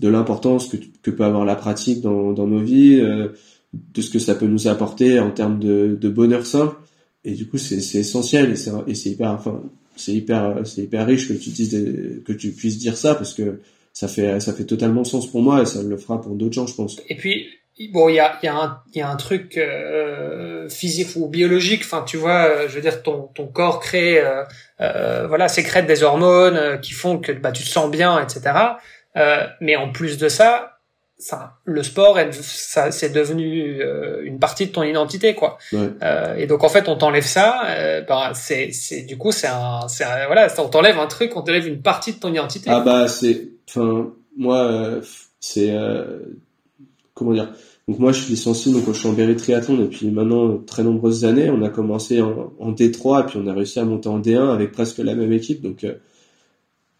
de 0.00 0.08
l'importance 0.08 0.68
que, 0.68 0.76
que 1.02 1.10
peut 1.10 1.24
avoir 1.24 1.44
la 1.44 1.54
pratique 1.54 2.00
dans, 2.00 2.32
dans 2.32 2.46
nos 2.46 2.58
vies 2.58 3.00
euh, 3.00 3.28
de 3.72 4.00
ce 4.00 4.10
que 4.10 4.18
ça 4.18 4.34
peut 4.34 4.46
nous 4.46 4.66
apporter 4.66 5.20
en 5.20 5.30
termes 5.30 5.60
de, 5.60 5.96
de 6.00 6.08
bonheur 6.08 6.46
simple. 6.46 6.76
Et 7.24 7.32
du 7.32 7.46
coup 7.46 7.58
c'est 7.58 7.80
c'est 7.80 7.98
essentiel 7.98 8.52
et 8.52 8.94
c'est 8.94 9.10
hyper 9.10 9.30
enfin 9.32 9.62
c'est 9.96 10.12
hyper 10.12 10.66
c'est 10.66 10.82
hyper 10.82 11.06
riche 11.06 11.28
que 11.28 11.34
tu 11.34 11.50
dises 11.50 11.70
que 12.24 12.32
tu 12.32 12.50
puisses 12.52 12.78
dire 12.78 12.96
ça 12.96 13.14
parce 13.14 13.34
que 13.34 13.60
ça 13.94 14.08
fait 14.08 14.40
ça 14.40 14.52
fait 14.52 14.64
totalement 14.64 15.04
sens 15.04 15.30
pour 15.30 15.40
moi 15.40 15.62
et 15.62 15.66
ça 15.66 15.82
le 15.82 15.96
fera 15.96 16.20
pour 16.20 16.34
d'autres 16.34 16.52
gens, 16.52 16.66
je 16.66 16.74
pense. 16.74 17.00
Et 17.08 17.16
puis 17.16 17.46
bon, 17.92 18.08
il 18.08 18.16
y 18.16 18.20
a 18.20 18.38
y 18.42 18.48
a 18.48 18.56
un 18.56 18.82
y 18.94 19.00
a 19.00 19.08
un 19.08 19.16
truc 19.16 19.56
euh, 19.56 20.68
physique 20.68 21.10
ou 21.16 21.28
biologique. 21.28 21.82
Enfin, 21.84 22.02
tu 22.06 22.16
vois, 22.16 22.44
euh, 22.44 22.68
je 22.68 22.74
veux 22.74 22.80
dire, 22.80 23.02
ton 23.02 23.28
ton 23.34 23.46
corps 23.46 23.80
crée 23.80 24.18
euh, 24.18 24.42
euh 24.80 25.26
voilà 25.28 25.48
sécrète 25.48 25.86
des 25.86 26.02
hormones 26.02 26.56
euh, 26.56 26.76
qui 26.76 26.92
font 26.92 27.18
que 27.18 27.30
bah 27.32 27.52
tu 27.52 27.62
te 27.62 27.68
sens 27.68 27.90
bien, 27.90 28.20
etc. 28.20 28.52
mais 29.60 29.76
en 29.76 29.90
plus 29.92 30.18
de 30.18 30.28
ça, 30.28 30.73
ça, 31.24 31.54
le 31.64 31.82
sport, 31.82 32.18
ça, 32.32 32.90
c'est 32.90 33.10
devenu 33.10 33.82
une 34.24 34.38
partie 34.38 34.66
de 34.66 34.72
ton 34.72 34.82
identité, 34.82 35.34
quoi. 35.34 35.58
Euh, 35.72 36.36
et 36.36 36.46
donc 36.46 36.64
en 36.64 36.68
fait, 36.68 36.88
on 36.88 36.96
t'enlève 36.96 37.24
ça, 37.24 37.62
euh, 37.66 38.02
bah, 38.02 38.32
c'est, 38.34 38.70
c'est 38.72 39.02
du 39.02 39.16
coup, 39.16 39.32
c'est 39.32 39.46
un, 39.46 39.88
c'est 39.88 40.04
voilà, 40.26 40.48
on 40.58 40.68
t'enlève 40.68 40.98
un 40.98 41.06
truc, 41.06 41.36
on 41.36 41.42
t'enlève 41.42 41.66
une 41.66 41.80
partie 41.80 42.12
de 42.12 42.18
ton 42.18 42.30
identité. 42.30 42.68
Ah 42.70 42.80
bah 42.80 43.08
c'est, 43.08 43.48
enfin, 43.68 44.12
moi, 44.36 44.64
euh, 44.64 45.00
c'est 45.40 45.70
euh, 45.70 46.18
comment 47.14 47.32
dire. 47.32 47.52
Donc 47.88 47.98
moi, 47.98 48.12
je 48.12 48.22
suis 48.22 48.30
licencié, 48.30 48.72
donc 48.72 48.84
je 48.86 48.92
suis 48.92 49.08
en 49.08 49.12
Berry 49.12 49.36
Triathlon 49.36 49.76
depuis 49.76 50.10
maintenant 50.10 50.56
très 50.58 50.82
nombreuses 50.82 51.24
années. 51.24 51.50
On 51.50 51.62
a 51.62 51.68
commencé 51.68 52.22
en, 52.22 52.52
en, 52.58 52.72
D3 52.72 53.22
et 53.22 53.26
puis 53.26 53.38
on 53.42 53.46
a 53.46 53.52
réussi 53.52 53.78
à 53.78 53.84
monter 53.84 54.08
en 54.08 54.20
D1 54.20 54.52
avec 54.52 54.72
presque 54.72 54.98
la 54.98 55.14
même 55.14 55.32
équipe. 55.32 55.60
Donc 55.60 55.84
euh, 55.84 55.94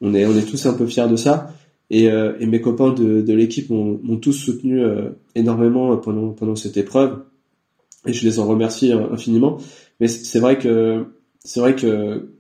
on 0.01 0.15
est 0.15 0.27
on 0.27 0.37
est 0.37 0.49
tous 0.49 0.67
un 0.67 0.75
peu 0.75 0.87
fiers 0.87 1.09
de 1.09 1.17
ça. 1.17 1.51
Et, 1.91 2.07
et 2.07 2.47
mes 2.47 2.61
copains 2.61 2.93
de, 2.93 3.21
de 3.21 3.33
l'équipe 3.35 3.71
m'ont 3.71 4.17
tous 4.17 4.33
soutenu 4.33 4.83
énormément 5.35 5.97
pendant 5.99 6.31
pendant 6.31 6.57
cette 6.57 6.77
épreuve. 6.77 7.25
Et 8.07 8.13
je 8.13 8.27
les 8.27 8.39
en 8.39 8.47
remercie 8.47 8.93
infiniment. 8.93 9.59
Mais 10.01 10.09
c'est 10.09 10.41
vrai 10.41 10.59
que 10.59 11.05
c'est 11.39 11.61
vrai 11.61 11.77
que 11.77 12.31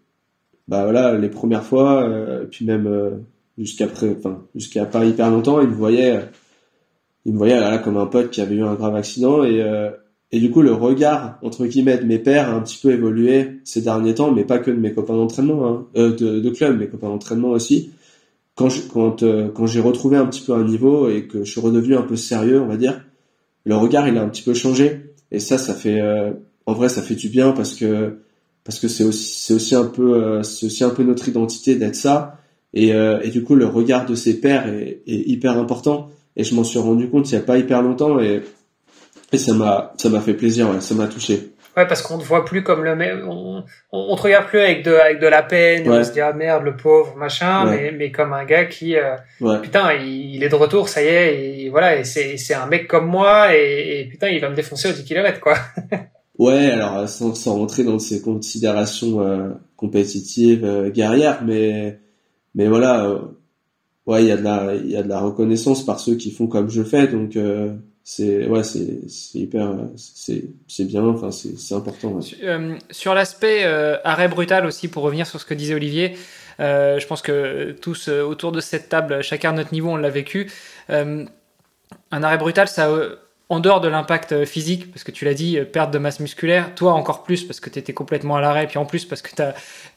bah 0.66 0.84
voilà 0.84 1.16
les 1.18 1.28
premières 1.28 1.62
fois, 1.64 2.08
puis 2.50 2.64
même 2.64 3.22
jusqu'à 3.58 3.86
enfin 3.86 4.42
jusqu'à 4.54 4.84
pas 4.84 5.04
hyper 5.04 5.30
longtemps, 5.30 5.60
il 5.60 5.68
me 5.68 5.74
voyait, 5.74 6.20
il 7.24 7.32
me 7.32 7.38
voyait 7.38 7.58
là, 7.58 7.78
comme 7.78 7.96
un 7.96 8.06
pote 8.06 8.30
qui 8.30 8.40
avait 8.40 8.56
eu 8.56 8.62
un 8.62 8.74
grave 8.74 8.94
accident 8.94 9.44
et 9.44 9.62
euh, 9.62 9.90
et 10.32 10.40
du 10.40 10.50
coup 10.50 10.62
le 10.62 10.72
regard 10.72 11.38
entre 11.42 11.66
guillemets 11.66 11.98
de 11.98 12.04
mes 12.04 12.18
pères 12.18 12.48
a 12.48 12.54
un 12.54 12.60
petit 12.60 12.78
peu 12.82 12.92
évolué 12.92 13.60
ces 13.64 13.82
derniers 13.82 14.14
temps, 14.14 14.32
mais 14.32 14.44
pas 14.44 14.58
que 14.58 14.70
de 14.70 14.76
mes 14.76 14.92
copains 14.92 15.14
d'entraînement, 15.14 15.66
hein, 15.66 15.86
euh, 15.96 16.14
de, 16.14 16.40
de 16.40 16.50
club, 16.50 16.78
mes 16.78 16.88
copains 16.88 17.08
d'entraînement 17.08 17.50
aussi. 17.50 17.90
Quand 18.54 18.68
je, 18.68 18.82
quand 18.82 19.22
euh, 19.22 19.50
quand 19.50 19.66
j'ai 19.66 19.80
retrouvé 19.80 20.16
un 20.16 20.26
petit 20.26 20.42
peu 20.42 20.52
un 20.52 20.64
niveau 20.64 21.08
et 21.08 21.26
que 21.26 21.44
je 21.44 21.50
suis 21.50 21.60
redevenu 21.60 21.96
un 21.96 22.02
peu 22.02 22.16
sérieux, 22.16 22.60
on 22.60 22.66
va 22.66 22.76
dire, 22.76 23.04
le 23.64 23.76
regard 23.76 24.08
il 24.08 24.16
a 24.16 24.22
un 24.22 24.28
petit 24.28 24.42
peu 24.42 24.54
changé 24.54 25.14
et 25.30 25.40
ça 25.40 25.58
ça 25.58 25.74
fait 25.74 26.00
en 26.66 26.72
vrai 26.72 26.88
ça 26.88 27.02
fait 27.02 27.16
du 27.16 27.28
bien 27.28 27.52
parce 27.52 27.74
que 27.74 28.18
parce 28.62 28.78
que 28.78 28.88
c'est 28.88 29.04
aussi 29.04 29.42
c'est 29.42 29.54
aussi 29.54 29.74
un 29.74 29.86
peu 29.86 30.42
c'est 30.42 30.66
aussi 30.66 30.84
un 30.84 30.90
peu 30.90 31.02
notre 31.02 31.28
identité 31.28 31.74
d'être 31.74 31.96
ça 31.96 32.38
et, 32.74 32.92
euh, 32.92 33.20
et, 33.22 33.30
du 33.30 33.44
coup, 33.44 33.54
le 33.54 33.66
regard 33.66 34.04
de 34.04 34.16
ses 34.16 34.40
pairs 34.40 34.66
est, 34.68 35.02
est 35.06 35.28
hyper 35.28 35.56
important. 35.58 36.10
Et 36.36 36.42
je 36.42 36.54
m'en 36.56 36.64
suis 36.64 36.80
rendu 36.80 37.08
compte 37.08 37.30
il 37.30 37.34
y 37.34 37.38
a 37.38 37.40
pas 37.40 37.56
hyper 37.56 37.80
longtemps 37.80 38.18
et, 38.18 38.42
et 39.32 39.38
ça 39.38 39.54
m'a 39.54 39.94
ça 39.96 40.08
m'a 40.08 40.20
fait 40.20 40.34
plaisir, 40.34 40.68
ouais, 40.68 40.80
ça 40.80 40.96
m'a 40.96 41.06
touché. 41.06 41.53
Ouais, 41.76 41.86
parce 41.86 42.02
qu'on 42.02 42.18
te 42.18 42.24
voit 42.24 42.44
plus 42.44 42.62
comme 42.62 42.84
le 42.84 42.94
même, 42.94 43.28
on, 43.28 43.64
on, 43.90 44.16
te 44.16 44.22
regarde 44.22 44.46
plus 44.46 44.60
avec 44.60 44.84
de 44.84 44.92
avec 44.92 45.20
de 45.20 45.26
la 45.26 45.42
peine, 45.42 45.90
on 45.90 46.04
se 46.04 46.12
dit 46.12 46.20
ah 46.20 46.32
merde 46.32 46.62
le 46.62 46.76
pauvre 46.76 47.16
machin, 47.16 47.66
mais 47.66 47.90
mais 47.90 48.12
comme 48.12 48.32
un 48.32 48.44
gars 48.44 48.66
qui 48.66 48.96
euh, 48.96 49.16
putain 49.60 49.92
il, 49.94 50.36
il, 50.36 50.44
est 50.44 50.48
de 50.48 50.54
retour, 50.54 50.88
ça 50.88 51.02
y 51.02 51.06
est, 51.06 51.62
et 51.64 51.70
voilà 51.70 51.96
et 51.96 52.04
c'est 52.04 52.36
c'est 52.36 52.54
un 52.54 52.66
mec 52.66 52.86
comme 52.86 53.06
moi 53.06 53.56
et, 53.56 54.00
et, 54.00 54.04
putain 54.04 54.28
il 54.28 54.40
va 54.40 54.50
me 54.50 54.54
défoncer 54.54 54.88
aux 54.88 54.92
10 54.92 55.04
km 55.04 55.40
quoi. 55.40 55.54
ouais, 56.38 56.70
alors 56.70 57.08
sans, 57.08 57.34
sans 57.34 57.54
rentrer 57.54 57.82
dans 57.82 57.98
ces 57.98 58.22
considérations 58.22 59.20
euh, 59.20 59.48
compétitives 59.76 60.64
euh, 60.64 60.90
guerrières, 60.90 61.42
mais 61.44 61.98
mais 62.54 62.68
voilà, 62.68 63.06
euh, 63.06 63.18
ouais, 64.06 64.22
il 64.24 64.28
y 64.28 64.32
a 64.32 64.36
de 64.36 64.42
la, 64.42 64.74
il 64.74 64.90
y 64.90 64.96
a 64.96 65.02
de 65.02 65.08
la 65.08 65.20
reconnaissance 65.20 65.84
par 65.84 66.00
ceux 66.00 66.14
qui 66.16 66.30
font 66.30 66.46
comme 66.46 66.70
je 66.70 66.82
fais, 66.82 67.08
donc 67.08 67.36
euh, 67.36 67.74
c'est, 68.04 68.46
ouais, 68.46 68.62
c'est, 68.62 69.00
hyper, 69.34 69.74
c'est, 69.96 70.84
bien, 70.84 71.02
enfin, 71.04 71.30
c'est, 71.30 71.74
important. 71.74 72.20
Euh, 72.42 72.76
sur 72.90 73.14
l'aspect 73.14 73.64
arrêt 74.04 74.28
brutal 74.28 74.66
aussi, 74.66 74.88
pour 74.88 75.02
revenir 75.02 75.26
sur 75.26 75.40
ce 75.40 75.46
que 75.46 75.54
disait 75.54 75.74
Olivier, 75.74 76.16
je 76.58 77.06
pense 77.06 77.22
que 77.22 77.72
tous 77.80 78.08
autour 78.08 78.52
de 78.52 78.60
cette 78.60 78.88
table, 78.88 79.22
chacun 79.22 79.50
à 79.50 79.52
notre 79.52 79.72
niveau, 79.72 79.88
on 79.88 79.96
l'a 79.96 80.10
vécu. 80.10 80.50
un 80.88 81.26
arrêt 82.10 82.38
brutal, 82.38 82.68
ça 82.68 82.90
en 83.54 83.60
dehors 83.60 83.80
de 83.80 83.86
l'impact 83.86 84.44
physique, 84.44 84.90
parce 84.90 85.04
que 85.04 85.12
tu 85.12 85.24
l'as 85.24 85.34
dit, 85.34 85.58
perte 85.72 85.92
de 85.92 85.98
masse 85.98 86.18
musculaire, 86.18 86.74
toi 86.74 86.92
encore 86.92 87.22
plus 87.22 87.44
parce 87.44 87.60
que 87.60 87.70
tu 87.70 87.78
étais 87.78 87.92
complètement 87.92 88.36
à 88.36 88.40
l'arrêt, 88.40 88.66
puis 88.66 88.78
en 88.78 88.84
plus 88.84 89.04
parce 89.04 89.22
que 89.22 89.30
tu 89.34 89.42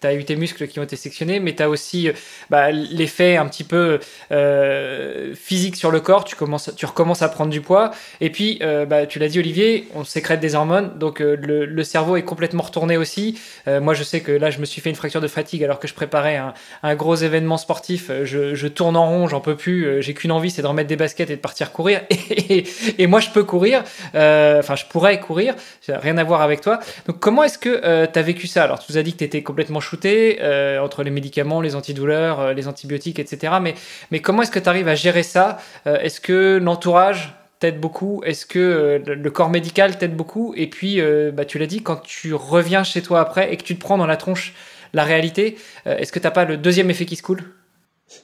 as, 0.08 0.14
eu 0.14 0.24
tes 0.26 0.36
muscles 0.36 0.68
qui 0.68 0.80
ont 0.80 0.84
été 0.84 0.95
sectionnés, 0.95 1.39
mais 1.39 1.55
tu 1.55 1.64
as 1.64 1.70
aussi 1.70 2.10
bah, 2.51 2.70
l'effet 2.70 3.36
un 3.36 3.47
petit 3.47 3.64
peu 3.64 3.99
euh, 4.32 5.34
physique 5.34 5.76
sur 5.76 5.89
le 5.89 5.99
corps, 5.99 6.24
tu, 6.24 6.36
commences, 6.36 6.70
tu 6.76 6.86
recommences 6.86 7.24
à 7.24 7.30
prendre 7.30 7.49
du 7.49 7.62
poids, 7.62 7.91
et 8.22 8.30
puis 8.30 8.60
bah, 8.88 9.08
tu 9.08 9.18
l'as 9.18 9.28
dit 9.28 9.39
Olivier, 9.39 9.88
on 9.95 10.03
sécrète 10.03 10.39
des 10.39 10.53
hormones, 10.53 10.97
donc 10.99 11.20
le, 11.20 11.84
cerveau 11.84 12.16
est 12.16 12.24
complètement 12.24 12.64
retourné 12.64 12.95
aussi. 12.97 13.39
moi 13.66 13.95
je 13.95 14.03
sais 14.03 14.20
que 14.20 14.32
là 14.32 14.51
je 14.51 14.60
me 14.60 14.66
suis 14.66 14.82
fait 14.82 14.89
une 14.89 14.95
fracture 14.95 15.22
de 15.22 15.28
fatigue 15.28 15.64
alors 15.64 15.80
que 15.80 15.88
je 15.88 15.93
préparais 15.93 16.39
un, 16.84 16.95
gros 16.95 17.16
événement 17.16 17.58
sportif, 17.58 18.12
je, 18.24 18.53
je 18.53 18.68
tourne 18.68 18.95
en 18.95 19.10
rond, 19.10 19.28
j'en 19.28 19.41
peux 19.41 19.55
plus, 19.55 20.01
j'ai 20.03 20.14
qu'une 20.14 20.32
envie, 20.32 20.51
c'est 20.51 20.62
de 20.62 20.68
remettre 20.68 20.89
des 20.89 20.95
baskets 20.95 21.30
et 21.30 21.36
de 21.36 21.41
partir 21.41 21.72
courir, 21.72 22.01
et, 22.10 22.66
et 22.97 23.08
moi 23.08 23.20
je 23.20 23.30
peux 23.30 23.43
courir, 23.47 23.83
euh, 24.13 24.59
enfin 24.59 24.75
je 24.75 24.85
pourrais 24.85 25.19
courir, 25.19 25.55
rien 25.87 26.17
à 26.17 26.23
voir 26.23 26.41
avec 26.41 26.61
toi. 26.61 26.79
Donc 27.07 27.19
comment 27.19 27.43
est-ce 27.43 27.57
que 27.57 27.81
euh, 27.83 28.05
tu 28.11 28.19
as 28.19 28.21
vécu 28.21 28.45
ça? 28.45 28.63
Alors 28.63 28.77
tu 28.77 28.91
nous 28.91 28.97
as 28.99 29.03
dit 29.03 29.13
que 29.13 29.17
tu 29.17 29.23
étais 29.23 29.41
complètement 29.41 29.79
shooté 29.79 30.37
euh, 30.41 30.79
entre 30.79 31.01
les 31.01 31.09
médicaments, 31.09 31.61
les 31.61 31.75
antidouleurs, 31.75 32.53
les 32.53 32.67
antibiotiques, 32.67 33.17
etc. 33.17 33.53
Mais, 33.59 33.73
mais 34.11 34.19
comment 34.19 34.43
est-ce 34.43 34.51
que 34.51 34.59
tu 34.59 34.69
arrives 34.69 34.87
à 34.87 34.95
gérer 34.95 35.23
ça? 35.23 35.57
Est-ce 35.85 36.21
que 36.21 36.59
l'entourage 36.61 37.33
t'aide 37.59 37.79
beaucoup? 37.79 38.21
Est-ce 38.23 38.45
que 38.45 39.01
le 39.05 39.31
corps 39.31 39.49
médical 39.49 39.97
t'aide 39.97 40.15
beaucoup? 40.15 40.53
Et 40.55 40.67
puis, 40.67 41.01
bah, 41.33 41.45
tu 41.45 41.57
l'as 41.57 41.65
dit, 41.65 41.81
quand 41.81 42.01
tu 42.03 42.33
reviens 42.33 42.83
chez 42.83 43.01
toi 43.01 43.21
après 43.21 43.51
et 43.51 43.57
que 43.57 43.63
tu 43.63 43.75
te 43.75 43.81
prends 43.81 43.97
dans 43.97 44.05
la 44.05 44.17
tronche 44.17 44.53
la 44.93 45.03
réalité, 45.03 45.57
est-ce 45.85 46.11
que 46.11 46.19
t'as 46.19 46.31
pas 46.31 46.45
le 46.45 46.57
deuxième 46.57 46.89
effet 46.89 47.05
qui 47.05 47.15
se 47.15 47.23
coule? 47.23 47.43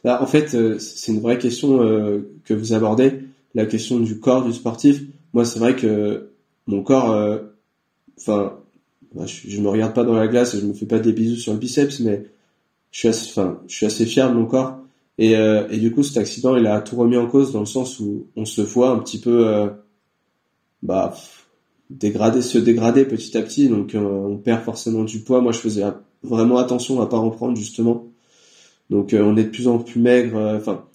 Bah, 0.04 0.20
En 0.22 0.28
fait, 0.28 0.50
c'est 0.80 1.12
une 1.12 1.22
vraie 1.22 1.38
question 1.38 1.78
que 2.46 2.54
vous 2.54 2.74
abordez, 2.74 3.22
la 3.56 3.66
question 3.66 4.00
du 4.00 4.20
corps 4.20 4.44
du 4.44 4.54
sportif 4.54 5.02
moi 5.34 5.46
c'est 5.46 5.60
vrai 5.60 5.76
que 5.76 6.30
mon 6.68 6.82
corps, 6.84 7.12
euh, 7.12 7.40
enfin, 8.18 8.60
bah, 9.14 9.26
je, 9.26 9.60
me 9.60 9.68
regarde 9.68 9.94
pas 9.94 10.04
dans 10.04 10.14
la 10.14 10.28
glace 10.28 10.58
je 10.58 10.66
me 10.66 10.74
fais 10.74 10.86
pas 10.86 11.00
des 11.00 11.12
bisous 11.12 11.38
sur 11.38 11.54
le 11.54 11.60
biceps, 11.60 12.00
mais 12.00 12.26
je 12.92 13.00
suis 13.00 13.08
assez, 13.08 13.30
enfin, 13.30 13.60
je 13.68 13.76
suis 13.76 13.86
assez 13.86 14.06
fier 14.06 14.30
de 14.30 14.36
mon 14.36 14.46
corps. 14.46 14.80
Et, 15.18 15.36
euh, 15.36 15.68
et 15.70 15.78
du 15.78 15.92
coup, 15.92 16.04
cet 16.04 16.18
accident, 16.18 16.56
il 16.56 16.66
a 16.66 16.82
tout 16.82 16.96
remis 16.96 17.18
en 17.18 17.28
cause 17.28 17.52
dans 17.52 17.60
le 17.60 17.66
sens 17.66 18.00
où 18.00 18.28
on 18.36 18.46
se 18.46 18.62
voit 18.62 18.90
un 18.90 19.00
petit 19.00 19.20
peu, 19.20 19.48
euh, 19.48 19.70
bah, 20.82 21.16
dégrader, 21.90 22.42
se 22.42 22.58
dégrader 22.58 23.06
petit 23.06 23.38
à 23.38 23.42
petit. 23.42 23.68
Donc, 23.70 23.96
on 23.96 24.38
perd 24.38 24.64
forcément 24.64 25.04
du 25.04 25.20
poids. 25.20 25.42
Moi, 25.42 25.52
je 25.52 25.60
faisais 25.60 25.84
vraiment 26.24 26.58
attention 26.58 27.02
à 27.02 27.08
pas 27.08 27.18
en 27.18 27.30
prendre 27.30 27.56
justement. 27.56 28.08
Donc, 28.90 29.16
on 29.18 29.38
est 29.38 29.44
de 29.44 29.50
plus 29.50 29.68
en 29.68 29.80
plus 29.80 30.00
maigre. 30.00 30.38
Enfin, 30.58 30.86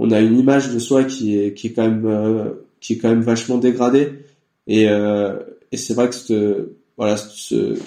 on 0.00 0.10
a 0.10 0.20
une 0.20 0.36
image 0.36 0.72
de 0.74 0.80
soi 0.80 1.04
qui 1.04 1.38
est 1.38 1.54
qui 1.54 1.68
est 1.68 1.72
quand 1.72 1.88
même 1.88 2.54
qui 2.80 2.94
est 2.94 2.98
quand 2.98 3.10
même 3.10 3.22
vachement 3.22 3.58
dégradé. 3.58 4.24
Et, 4.66 4.88
euh, 4.88 5.38
et 5.72 5.76
c'est 5.76 5.94
vrai 5.94 6.08
que 6.08 6.14
cette, 6.14 6.36
voilà, 6.96 7.16
cette, 7.16 7.78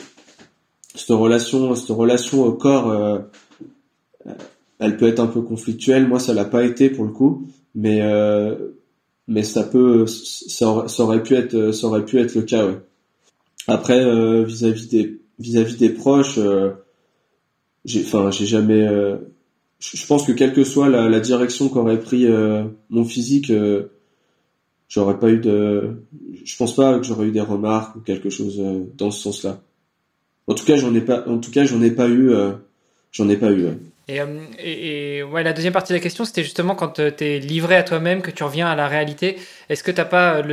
cette 0.96 1.10
relation, 1.10 1.76
cette 1.76 1.90
relation 1.90 2.44
au 2.44 2.54
corps, 2.54 2.90
euh, 2.90 3.20
elle 4.80 4.98
peut 4.98 5.08
être 5.08 5.20
un 5.20 5.28
peu 5.28 5.42
conflictuelle. 5.42 6.08
Moi, 6.08 6.20
ça 6.20 6.34
l'a 6.34 6.46
pas 6.46 6.64
été 6.64 6.90
pour 6.90 7.06
le 7.06 7.12
coup, 7.12 7.48
mais 7.76 8.02
euh, 8.02 8.56
mais 9.28 9.44
ça 9.44 9.64
peut, 9.64 10.06
ça 10.06 10.68
aurait, 11.00 11.24
pu 11.24 11.36
être, 11.36 11.72
ça 11.72 11.88
aurait 11.88 12.06
pu 12.06 12.20
être 12.20 12.36
le 12.36 12.42
cas. 12.42 12.66
Ouais. 12.66 12.80
Après, 13.68 14.04
euh, 14.04 14.44
vis-à-vis 14.44 14.90
des 14.90 15.22
vis-à-vis 15.40 15.78
des 15.78 15.90
proches, 15.90 16.38
euh, 16.38 16.72
j'ai, 17.86 18.02
enfin, 18.02 18.30
j'ai 18.32 18.46
jamais. 18.46 18.88
Je 19.94 20.06
pense 20.06 20.26
que 20.26 20.32
quelle 20.32 20.54
que 20.54 20.64
soit 20.64 20.90
la, 20.90 21.20
direction 21.20 21.70
qu'aurait 21.70 22.00
pris 22.00 22.28
mon 22.90 23.06
physique, 23.06 23.52
j'aurais 24.94 25.18
pas 25.18 25.30
eu 25.30 25.40
de, 25.40 26.04
je 26.46 26.56
pense 26.56 26.76
pas 26.76 27.00
que 27.00 27.06
j'aurais 27.06 27.28
eu 27.28 27.32
des 27.32 27.42
remarques 27.42 27.96
ou 27.96 28.00
quelque 28.00 28.30
chose 28.30 28.60
euh, 28.60 28.84
dans 28.96 29.10
ce 29.10 29.22
sens-là. 29.24 29.60
En 30.48 30.54
tout 30.54 30.66
cas, 30.66 30.76
j'en 30.76 30.94
ai 30.94 31.02
pas, 31.02 31.28
en 31.28 31.40
tout 31.40 31.52
cas, 31.52 31.64
j'en 31.64 31.82
ai 31.82 31.92
pas 31.92 32.08
eu, 32.08 32.32
euh, 32.32 32.52
j'en 33.12 33.28
ai 33.28 33.38
pas 33.38 33.52
eu. 33.52 33.66
Euh, 33.66 34.46
et, 34.60 35.18
et, 35.18 35.24
ouais, 35.24 35.42
la 35.44 35.54
deuxième 35.54 35.74
partie 35.74 35.94
de 35.94 35.98
la 35.98 36.04
question, 36.04 36.26
c'était 36.26 36.44
justement 36.44 36.76
quand 36.76 37.02
tu 37.16 37.24
es 37.24 37.40
livré 37.40 37.76
à 37.76 37.84
toi-même, 37.84 38.22
que 38.22 38.30
tu 38.30 38.44
reviens 38.44 38.68
à 38.68 38.76
la 38.76 38.88
réalité. 38.88 39.38
Est-ce 39.70 39.84
que 39.84 39.92
t'as 39.92 40.06
pas 40.06 40.44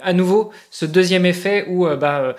à 0.00 0.12
nouveau 0.12 0.50
ce 0.70 0.86
deuxième 0.86 1.26
effet 1.26 1.66
où 1.68 1.86
bah 1.96 2.36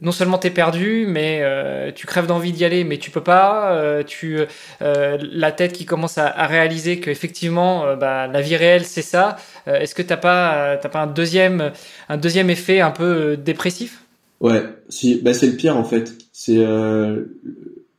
non 0.00 0.12
seulement 0.12 0.38
t'es 0.38 0.50
perdu, 0.50 1.06
mais 1.08 1.40
euh, 1.42 1.90
tu 1.94 2.06
crèves 2.06 2.26
d'envie 2.26 2.52
d'y 2.52 2.64
aller, 2.64 2.84
mais 2.84 2.98
tu 2.98 3.10
peux 3.10 3.22
pas. 3.22 3.72
Euh, 3.72 4.02
tu, 4.02 4.38
euh, 4.82 5.18
la 5.20 5.52
tête 5.52 5.72
qui 5.72 5.84
commence 5.84 6.18
à, 6.18 6.46
réaliser 6.46 7.00
qu'effectivement, 7.00 7.96
bah, 7.96 8.26
la 8.26 8.40
vie 8.40 8.56
réelle, 8.56 8.84
c'est 8.84 9.02
ça. 9.02 9.36
Est-ce 9.66 9.94
que 9.94 10.02
t'as 10.02 10.16
pas, 10.16 10.76
t'as 10.76 10.88
pas 10.88 11.00
un 11.00 11.06
deuxième, 11.06 11.72
un 12.08 12.16
deuxième 12.16 12.48
effet 12.50 12.80
un 12.80 12.90
peu 12.90 13.36
dépressif? 13.36 14.02
Ouais, 14.40 14.62
si, 14.88 15.20
bah, 15.20 15.34
c'est 15.34 15.46
le 15.46 15.56
pire 15.56 15.76
en 15.76 15.84
fait. 15.84 16.12
C'est, 16.32 16.64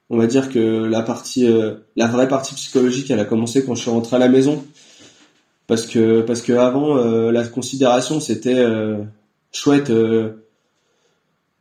on 0.10 0.18
va 0.18 0.26
dire 0.26 0.50
que 0.50 0.86
la 0.86 1.02
partie, 1.02 1.48
la 1.96 2.08
vraie 2.08 2.28
partie 2.28 2.56
psychologique, 2.56 3.12
elle 3.12 3.20
a 3.20 3.26
commencé 3.26 3.64
quand 3.64 3.76
je 3.76 3.82
suis 3.82 3.92
rentré 3.92 4.16
à 4.16 4.20
la 4.20 4.30
maison, 4.30 4.64
parce 5.68 5.86
que, 5.86 6.22
parce 6.22 6.42
que 6.42 6.54
avant, 6.54 6.96
la 7.30 7.44
considération, 7.46 8.20
c'était 8.20 8.64
chouette 9.52 9.92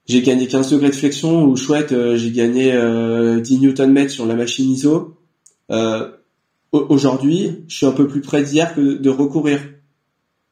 j'ai 0.08 0.22
gagné 0.22 0.46
15 0.46 0.70
degrés 0.70 0.88
de 0.88 0.94
flexion 0.94 1.44
ou 1.44 1.56
chouette, 1.56 1.92
euh, 1.92 2.16
j'ai 2.16 2.30
gagné 2.30 2.72
euh, 2.72 3.40
10 3.40 3.60
Nm 3.60 4.08
sur 4.08 4.24
la 4.24 4.34
machine 4.34 4.70
ISO. 4.70 5.16
Euh, 5.70 6.08
aujourd'hui, 6.72 7.64
je 7.68 7.76
suis 7.76 7.86
un 7.86 7.92
peu 7.92 8.08
plus 8.08 8.22
près 8.22 8.42
d'hier 8.42 8.74
que 8.74 8.96
de 8.96 9.10
recourir. 9.10 9.60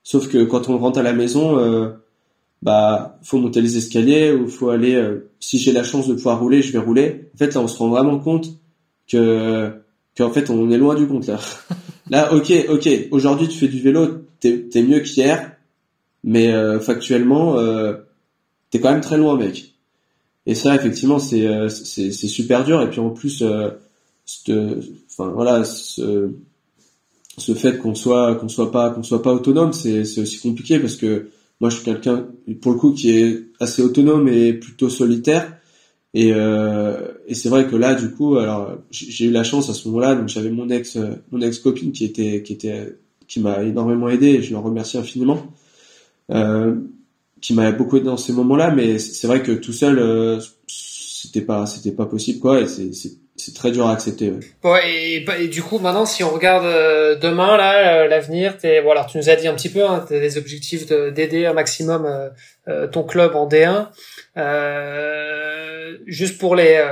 Sauf 0.02 0.28
que 0.28 0.44
quand 0.44 0.68
on 0.68 0.76
rentre 0.78 0.98
à 0.98 1.02
la 1.02 1.14
maison, 1.14 1.58
euh, 1.58 1.88
bah 2.62 3.18
faut 3.22 3.38
monter 3.38 3.62
les 3.62 3.78
escaliers 3.78 4.30
ou 4.30 4.46
faut 4.46 4.68
aller. 4.68 4.94
Euh, 4.94 5.30
si 5.40 5.58
j'ai 5.58 5.72
la 5.72 5.84
chance 5.84 6.06
de 6.06 6.14
pouvoir 6.14 6.38
rouler, 6.38 6.60
je 6.60 6.72
vais 6.72 6.78
rouler. 6.78 7.30
En 7.34 7.38
fait, 7.38 7.54
là, 7.54 7.60
on 7.62 7.68
se 7.68 7.78
rend 7.78 7.88
vraiment 7.88 8.18
compte 8.18 8.48
que 9.08 9.72
qu'en 10.16 10.30
fait, 10.30 10.50
on 10.50 10.70
est 10.70 10.78
loin 10.78 10.94
du 10.94 11.06
compte 11.06 11.26
là. 11.26 11.40
là, 12.10 12.34
ok, 12.34 12.52
ok. 12.68 12.88
Aujourd'hui, 13.10 13.48
tu 13.48 13.58
fais 13.58 13.68
du 13.68 13.80
vélo, 13.80 14.06
t'es 14.38 14.68
es 14.74 14.82
mieux 14.82 15.00
qu'hier, 15.00 15.52
mais 16.24 16.52
factuellement 16.80 17.56
t'es 18.76 18.82
quand 18.82 18.92
même 18.92 19.00
très 19.00 19.16
loin, 19.16 19.36
mec. 19.36 19.74
Et 20.46 20.54
ça, 20.54 20.74
effectivement, 20.74 21.18
c'est 21.18 21.46
euh, 21.46 21.68
c'est 21.68 22.12
super 22.12 22.64
dur. 22.64 22.82
Et 22.82 22.90
puis 22.90 23.00
en 23.00 23.10
plus, 23.10 23.42
euh, 23.42 23.70
enfin 25.10 25.30
voilà, 25.30 25.64
ce, 25.64 26.30
ce 27.38 27.54
fait 27.54 27.78
qu'on 27.78 27.94
soit 27.94 28.36
qu'on 28.36 28.48
soit 28.48 28.70
pas 28.70 28.90
qu'on 28.90 29.02
soit 29.02 29.22
pas 29.22 29.32
autonome, 29.32 29.72
c'est 29.72 30.04
c'est 30.04 30.20
aussi 30.20 30.38
compliqué 30.38 30.78
parce 30.78 30.96
que 30.96 31.30
moi, 31.60 31.70
je 31.70 31.76
suis 31.76 31.84
quelqu'un 31.84 32.26
pour 32.60 32.72
le 32.72 32.78
coup 32.78 32.92
qui 32.92 33.10
est 33.10 33.44
assez 33.60 33.82
autonome 33.82 34.28
et 34.28 34.52
plutôt 34.52 34.90
solitaire. 34.90 35.52
Et, 36.14 36.32
euh, 36.32 37.12
et 37.26 37.34
c'est 37.34 37.50
vrai 37.50 37.66
que 37.66 37.76
là, 37.76 37.94
du 37.94 38.10
coup, 38.10 38.36
alors 38.36 38.78
j'ai 38.90 39.26
eu 39.26 39.30
la 39.30 39.44
chance 39.44 39.68
à 39.68 39.74
ce 39.74 39.88
moment-là, 39.88 40.14
donc 40.14 40.28
j'avais 40.28 40.50
mon 40.50 40.68
ex 40.70 40.98
mon 41.32 41.40
ex 41.40 41.58
copine 41.58 41.92
qui 41.92 42.04
était 42.04 42.42
qui 42.42 42.52
était 42.52 42.96
qui 43.26 43.40
m'a 43.40 43.62
énormément 43.64 44.08
aidé 44.08 44.28
et 44.28 44.42
je 44.42 44.52
l'en 44.52 44.62
remercie 44.62 44.96
infiniment. 44.98 45.42
Euh, 46.30 46.74
qui 47.46 47.54
m'a 47.54 47.70
beaucoup 47.70 47.96
aidé 47.96 48.06
dans 48.06 48.16
ces 48.16 48.32
moments-là, 48.32 48.72
mais 48.72 48.98
c'est 48.98 49.28
vrai 49.28 49.40
que 49.40 49.52
tout 49.52 49.72
seul, 49.72 50.00
euh, 50.00 50.40
c'était 50.66 51.42
pas, 51.42 51.64
c'était 51.64 51.94
pas 51.94 52.06
possible, 52.06 52.40
quoi, 52.40 52.60
et 52.60 52.66
c'est, 52.66 53.54
très 53.54 53.70
dur 53.70 53.86
à 53.86 53.92
accepter. 53.92 54.32
Ouais. 54.64 55.22
Bah, 55.24 55.38
et, 55.38 55.46
du 55.46 55.62
coup, 55.62 55.78
maintenant, 55.78 56.06
si 56.06 56.24
on 56.24 56.30
regarde 56.30 56.64
euh, 56.64 57.14
demain, 57.14 57.56
là, 57.56 58.02
euh, 58.02 58.08
l'avenir, 58.08 58.58
t'es, 58.58 58.80
voilà, 58.80 59.04
tu 59.04 59.16
nous 59.16 59.30
as 59.30 59.36
dit 59.36 59.46
un 59.46 59.54
petit 59.54 59.68
peu, 59.68 59.84
hein, 59.84 60.04
t'as 60.08 60.18
des 60.18 60.38
objectifs 60.38 60.86
d'aider 60.88 61.46
un 61.46 61.52
maximum 61.52 62.32
ton 62.90 63.04
club 63.04 63.36
en 63.36 63.46
D1. 63.48 63.90
juste 66.08 66.38
pour 66.38 66.56
les 66.56 66.84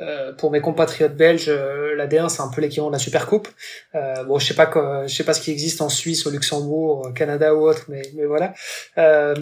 euh, 0.00 0.32
pour 0.32 0.50
mes 0.50 0.60
compatriotes 0.60 1.16
belges, 1.16 1.48
euh, 1.48 1.94
la 1.96 2.06
D1 2.06 2.28
c'est 2.28 2.42
un 2.42 2.48
peu 2.48 2.60
l'équivalent 2.60 2.88
de 2.88 2.94
la 2.94 2.98
Super 2.98 3.26
Coupe. 3.26 3.48
Euh, 3.94 4.24
bon, 4.24 4.38
je 4.38 4.46
sais 4.46 4.54
pas 4.54 4.66
quoi, 4.66 5.06
je 5.06 5.14
sais 5.14 5.24
pas 5.24 5.34
ce 5.34 5.40
qui 5.40 5.50
existe 5.50 5.80
en 5.82 5.88
Suisse, 5.88 6.26
au 6.26 6.30
Luxembourg, 6.30 7.06
au 7.08 7.12
Canada 7.12 7.54
ou 7.54 7.68
autre, 7.68 7.86
mais 7.88 8.02
mais 8.14 8.24
voilà. 8.24 8.54
Euh, 8.96 9.34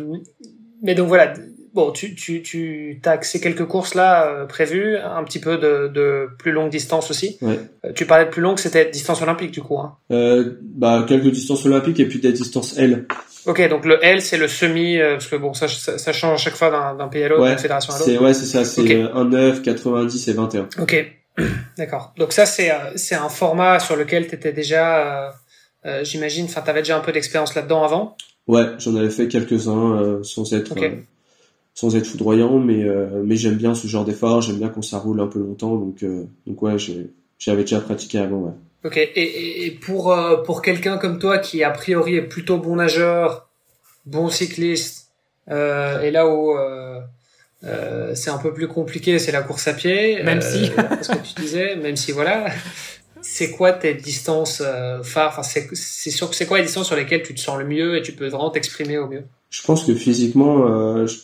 mais 0.83 0.95
donc 0.95 1.09
voilà. 1.09 1.35
Bon, 1.77 1.93
tu 1.93 2.17
tu 2.17 2.43
tu 2.43 3.01
as 3.05 3.23
ces 3.23 3.41
quelques 3.41 3.67
courses 3.67 3.95
là 3.95 4.47
prévues, 4.49 4.97
un 4.97 5.23
petit 5.23 5.39
peu 5.39 5.59
de, 5.59 5.87
de 5.87 6.29
plus 6.39 6.51
longue 6.51 6.71
distance 6.71 7.11
aussi. 7.11 7.39
Ouais. 7.43 7.61
tu 7.95 8.07
parlais 8.07 8.25
de 8.25 8.31
plus 8.31 8.43
longue, 8.43 8.59
c'était 8.59 8.91
distance 8.91 9.23
olympique 9.23 9.53
du 9.53 9.63
coup. 9.63 9.79
Hein. 9.79 9.97
bah 10.11 11.05
quelques 11.07 11.31
distances 11.31 11.65
olympiques 11.67 12.01
et 12.01 12.07
puis 12.07 12.19
des 12.19 12.33
distances 12.33 12.77
L. 12.79 13.07
Ok, 13.47 13.69
donc 13.69 13.85
le 13.85 14.05
L, 14.05 14.21
c'est 14.23 14.39
le 14.39 14.49
semi, 14.49 14.99
euh, 14.99 15.13
parce 15.13 15.29
que 15.29 15.37
bon, 15.37 15.55
ça, 15.55 15.69
ça, 15.69 16.13
change 16.13 16.35
à 16.35 16.37
chaque 16.37 16.57
fois 16.57 16.95
d'un 16.99 17.07
pays 17.07 17.23
à 17.23 17.29
l'autre, 17.29 17.47
d'une 17.47 17.59
fédération 17.59 17.95
à 17.95 17.99
l'autre. 17.99 18.23
Ouais, 18.23 18.35
c'est 18.35 18.45
ça, 18.45 18.65
c'est 18.65 18.81
okay. 18.81 19.03
1, 19.03 19.25
9, 19.25 19.63
90 19.63 20.29
et 20.29 20.33
21. 20.33 20.69
Ok, 20.81 21.17
d'accord. 21.79 22.13
Donc 22.19 22.33
ça, 22.33 22.45
c'est 22.45 22.73
euh, 22.73 22.97
c'est 22.97 23.15
un 23.15 23.29
format 23.29 23.79
sur 23.79 23.95
lequel 23.95 24.27
tu 24.27 24.35
étais 24.35 24.53
déjà, 24.53 24.99
euh, 24.99 25.31
euh 25.87 26.05
j'imagine, 26.05 26.47
enfin, 26.47 26.61
tu 26.63 26.71
avais 26.71 26.81
déjà 26.81 26.97
un 26.97 27.01
peu 27.01 27.13
d'expérience 27.13 27.55
là-dedans 27.55 27.85
avant 27.85 28.17
Ouais, 28.49 28.65
j'en 28.79 28.97
avais 28.97 29.11
fait 29.11 29.29
quelques-uns 29.29 29.97
euh, 29.97 30.23
sans 30.25 30.53
être 30.53 30.75
sans 31.77 31.95
être 31.95 32.07
foudroyant, 32.07 32.59
mais 32.59 32.85
mais 33.23 33.37
j'aime 33.37 33.55
bien 33.55 33.77
ce 33.77 33.87
genre 33.87 34.05
d'effort, 34.05 34.41
j'aime 34.41 34.57
bien 34.57 34.71
quand 34.71 34.83
ça 34.83 34.99
roule 34.99 35.21
un 35.21 35.29
peu 35.29 35.39
longtemps, 35.39 35.77
donc 35.77 36.05
donc 36.47 36.63
ouais, 36.63 36.77
j'avais 37.39 37.63
déjà 37.63 37.81
pratiqué 37.81 38.19
avant, 38.19 38.39
ouais. 38.39 38.53
Ok, 38.85 38.97
et, 38.97 39.67
et 39.67 39.71
pour, 39.73 40.13
euh, 40.13 40.37
pour 40.45 40.63
quelqu'un 40.63 40.97
comme 40.97 41.19
toi 41.19 41.39
qui 41.39 41.65
a 41.65 41.71
priori 41.71 42.15
est 42.15 42.23
plutôt 42.23 42.59
bon 42.59 42.77
nageur, 42.77 43.49
bon 44.05 44.31
cycliste 44.31 45.11
et 45.51 46.11
là 46.11 46.27
où 46.27 46.55
c'est 48.15 48.31
un 48.31 48.39
peu 48.39 48.55
plus 48.55 48.69
compliqué, 48.69 49.19
c'est 49.19 49.33
la 49.33 49.43
course 49.43 49.69
à 49.69 49.75
pied. 49.75 50.23
Même 50.23 50.41
si, 50.41 50.67
ce 50.67 51.09
que 51.09 51.35
tu 51.35 51.43
disais, 51.43 51.77
même 51.77 51.97
si 51.97 52.13
voilà. 52.13 52.47
C'est 53.21 53.51
quoi 53.51 53.73
tes 53.73 53.93
distances 53.95 54.63
phares? 55.03 55.37
Enfin, 55.39 55.43
C'est 55.43 56.11
sûr 56.11 56.33
c'est 56.33 56.47
quoi 56.47 56.59
les 56.59 56.65
distances 56.65 56.87
sur 56.87 56.97
lesquelles 56.97 57.23
tu 57.23 57.35
te 57.35 57.41
sens 57.41 57.59
le 57.59 57.67
mieux 57.67 57.97
et 57.99 58.03
tu 58.03 58.13
peux 58.13 58.29
vraiment 58.29 58.51
t'exprimer 58.51 58.99
au 58.99 59.09
mieux? 59.09 59.25
Je 59.51 59.63
pense 59.63 59.85
que 59.85 59.95
physiquement, 59.95 61.05
je 61.07 61.17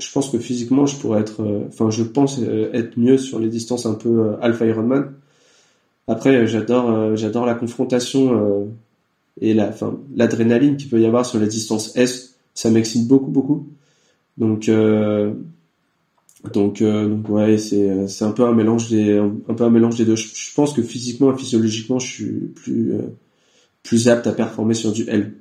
je 0.00 0.10
pense 0.12 0.30
que 0.30 0.38
physiquement, 0.38 0.86
je 0.86 0.96
pourrais 0.96 1.20
être, 1.20 1.42
euh, 1.42 1.64
enfin, 1.68 1.90
je 1.90 2.02
pense 2.02 2.38
euh, 2.40 2.70
être 2.72 2.98
mieux 2.98 3.18
sur 3.18 3.38
les 3.38 3.48
distances 3.48 3.86
un 3.86 3.94
peu 3.94 4.08
euh, 4.08 4.36
alpha 4.40 4.66
Ironman. 4.66 5.12
Après, 6.08 6.46
j'adore, 6.46 7.16
j'adore 7.16 7.46
la 7.46 7.54
confrontation 7.54 8.68
et 9.40 9.54
la, 9.54 9.68
enfin, 9.68 9.96
l'adrénaline 10.16 10.76
qu'il 10.76 10.90
peut 10.90 11.00
y 11.00 11.06
avoir 11.06 11.24
sur 11.24 11.38
les 11.38 11.46
distances 11.46 11.96
S. 11.96 12.34
Ça 12.52 12.68
m'excite 12.68 13.06
beaucoup, 13.06 13.30
beaucoup. 13.30 13.68
Donc, 14.36 14.68
donc, 16.52 16.82
ouais, 17.28 17.58
c'est, 17.58 18.08
c'est 18.08 18.24
un 18.24 18.32
peu 18.32 18.44
un 18.44 18.52
mélange 18.52 18.90
des, 18.90 19.18
un 19.18 19.54
peu 19.54 19.62
un 19.62 19.70
mélange 19.70 19.98
des 19.98 20.04
deux. 20.04 20.16
Je, 20.16 20.52
pense 20.52 20.72
que 20.72 20.82
physiquement 20.82 21.32
et 21.32 21.38
physiologiquement, 21.38 22.00
je 22.00 22.12
suis 22.12 22.32
plus, 22.56 22.92
plus 23.84 24.08
apte 24.08 24.26
à 24.26 24.32
performer 24.32 24.74
sur 24.74 24.90
du 24.90 25.08
L 25.08 25.32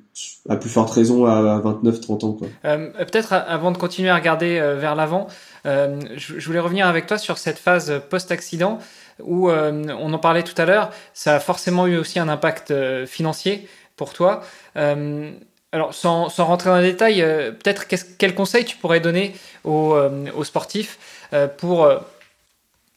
à 0.47 0.55
plus 0.55 0.70
forte 0.70 0.91
raison 0.91 1.26
à 1.26 1.59
29-30 1.59 2.26
ans. 2.26 2.38
Euh, 2.65 2.89
peut-être 3.05 3.34
avant 3.34 3.72
de 3.72 3.78
continuer 3.78 4.09
à 4.09 4.15
regarder 4.15 4.59
euh, 4.59 4.76
vers 4.76 4.95
l'avant, 4.95 5.28
euh, 5.65 5.99
je, 6.15 6.45
voulais 6.45 6.59
revenir 6.59 6.88
avec 6.88 7.05
toi 7.07 7.17
sur 7.17 7.38
cette 7.38 7.59
phase 7.59 8.01
post-accident 8.09 8.80
où 9.22 9.49
on 9.51 10.13
en 10.13 10.17
parlait 10.17 10.43
tout 10.43 10.59
à 10.61 10.63
l'heure, 10.63 10.91
ça 11.13 11.36
a 11.36 11.39
forcément 11.41 11.88
eu 11.88 11.97
aussi 11.97 12.20
un 12.20 12.30
impact 12.30 12.74
financier 13.05 13.67
pour 13.97 14.13
toi. 14.13 14.43
alors 14.76 15.93
sans, 15.93 16.30
rentrer 16.38 16.70
dans 16.70 16.78
les 16.78 16.91
détails, 16.93 17.20
peut-être 17.61 17.84
quel 18.17 18.34
conseil 18.34 18.63
tu 18.63 18.78
pourrais 18.78 19.01
donner 19.01 19.36
aux 19.65 20.43
sportifs 20.45 21.28
pour 21.57 21.86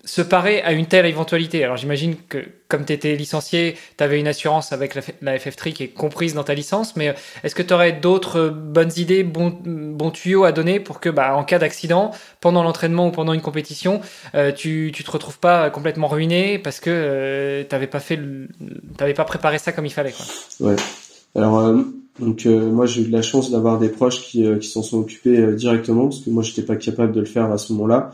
se 0.04 0.22
parer 0.22 0.62
à 0.62 0.72
une 0.72 0.86
telle 0.86 1.06
éventualité 1.06 1.62
Alors 1.64 1.76
j'imagine 1.76 2.16
que 2.28 2.38
comme 2.68 2.84
tu 2.86 2.92
étais 2.94 3.14
licencié, 3.16 3.76
tu 3.98 4.02
avais 4.02 4.18
une 4.18 4.26
assurance 4.26 4.72
avec 4.72 4.94
la, 4.94 5.02
la 5.20 5.36
FF3 5.36 5.72
qui 5.74 5.82
est 5.84 5.88
comprise 5.88 6.32
dans 6.32 6.42
ta 6.42 6.54
licence, 6.54 6.96
mais 6.96 7.10
euh, 7.10 7.12
est-ce 7.44 7.54
que 7.54 7.62
tu 7.62 7.74
aurais 7.74 7.92
d'autres 7.92 8.48
bonnes 8.48 8.92
idées, 8.96 9.24
bons, 9.24 10.10
tuyaux 10.10 10.44
à 10.44 10.52
donner 10.52 10.80
pour 10.80 10.98
que 10.98 11.10
bah, 11.10 11.36
en 11.36 11.44
cas 11.44 11.58
d'accident, 11.58 12.12
pendant 12.40 12.62
l'entraînement 12.62 13.08
ou 13.08 13.10
pendant 13.10 13.34
une 13.34 13.42
compétition, 13.42 14.00
euh, 14.34 14.52
tu 14.52 14.90
ne 14.98 15.04
te 15.04 15.10
retrouves 15.10 15.38
pas 15.38 15.68
complètement 15.68 16.08
ruiné 16.08 16.58
parce 16.58 16.80
que 16.80 16.90
euh, 16.90 17.62
tu 17.62 17.74
n'avais 17.74 17.86
pas, 17.86 18.00
fait 18.00 18.18
pas 18.98 19.24
préparé 19.24 19.58
ça 19.58 19.72
comme 19.72 19.84
il 19.84 19.92
fallait 19.92 20.12
quoi? 20.12 20.66
Ouais. 20.66 20.76
Alors 21.34 21.74
donc 22.18 22.44
moi 22.44 22.84
j'ai 22.84 23.02
eu 23.02 23.06
de 23.06 23.12
la 23.12 23.22
chance 23.22 23.50
d'avoir 23.50 23.78
des 23.78 23.88
proches 23.88 24.20
qui, 24.22 24.46
qui 24.60 24.68
s'en 24.68 24.82
sont 24.82 24.98
occupés 24.98 25.54
directement 25.54 26.04
parce 26.04 26.20
que 26.20 26.28
moi 26.28 26.42
j'étais 26.42 26.62
pas 26.62 26.76
capable 26.76 27.12
de 27.12 27.20
le 27.20 27.26
faire 27.26 27.50
à 27.50 27.58
ce 27.58 27.72
moment-là. 27.72 28.12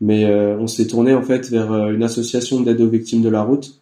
Mais 0.00 0.24
euh, 0.24 0.56
on 0.58 0.66
s'est 0.66 0.86
tourné 0.86 1.14
en 1.14 1.22
fait 1.22 1.48
vers 1.50 1.72
euh, 1.72 1.92
une 1.92 2.02
association 2.02 2.60
d'aide 2.60 2.80
aux 2.80 2.88
victimes 2.88 3.22
de 3.22 3.28
la 3.28 3.42
route. 3.42 3.80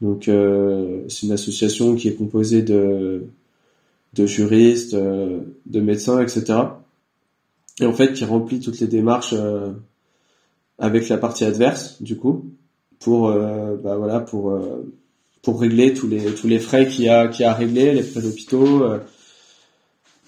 Donc 0.00 0.28
euh, 0.28 1.02
c'est 1.08 1.26
une 1.26 1.32
association 1.32 1.94
qui 1.94 2.08
est 2.08 2.14
composée 2.14 2.62
de, 2.62 3.24
de 4.14 4.26
juristes, 4.26 4.94
de 4.94 5.80
médecins, 5.80 6.20
etc. 6.20 6.60
Et 7.80 7.86
en 7.86 7.92
fait 7.92 8.12
qui 8.12 8.24
remplit 8.24 8.60
toutes 8.60 8.80
les 8.80 8.86
démarches 8.86 9.34
avec 10.78 11.08
la 11.08 11.18
partie 11.18 11.44
adverse 11.44 12.00
du 12.02 12.16
coup 12.16 12.46
pour 12.98 13.30
bah 13.30 13.96
voilà 13.96 14.20
pour 14.20 14.58
pour 15.42 15.60
régler 15.60 15.92
tous 15.92 16.08
les 16.08 16.34
tous 16.34 16.46
les 16.46 16.58
frais 16.58 16.88
qu'il 16.88 17.04
y 17.04 17.08
a 17.08 17.28
qu'il 17.28 17.42
y 17.42 17.44
a 17.44 17.50
à 17.50 17.54
régler, 17.54 17.92
les 17.92 18.02
frais 18.02 18.22
d'hôpitaux 18.22 18.82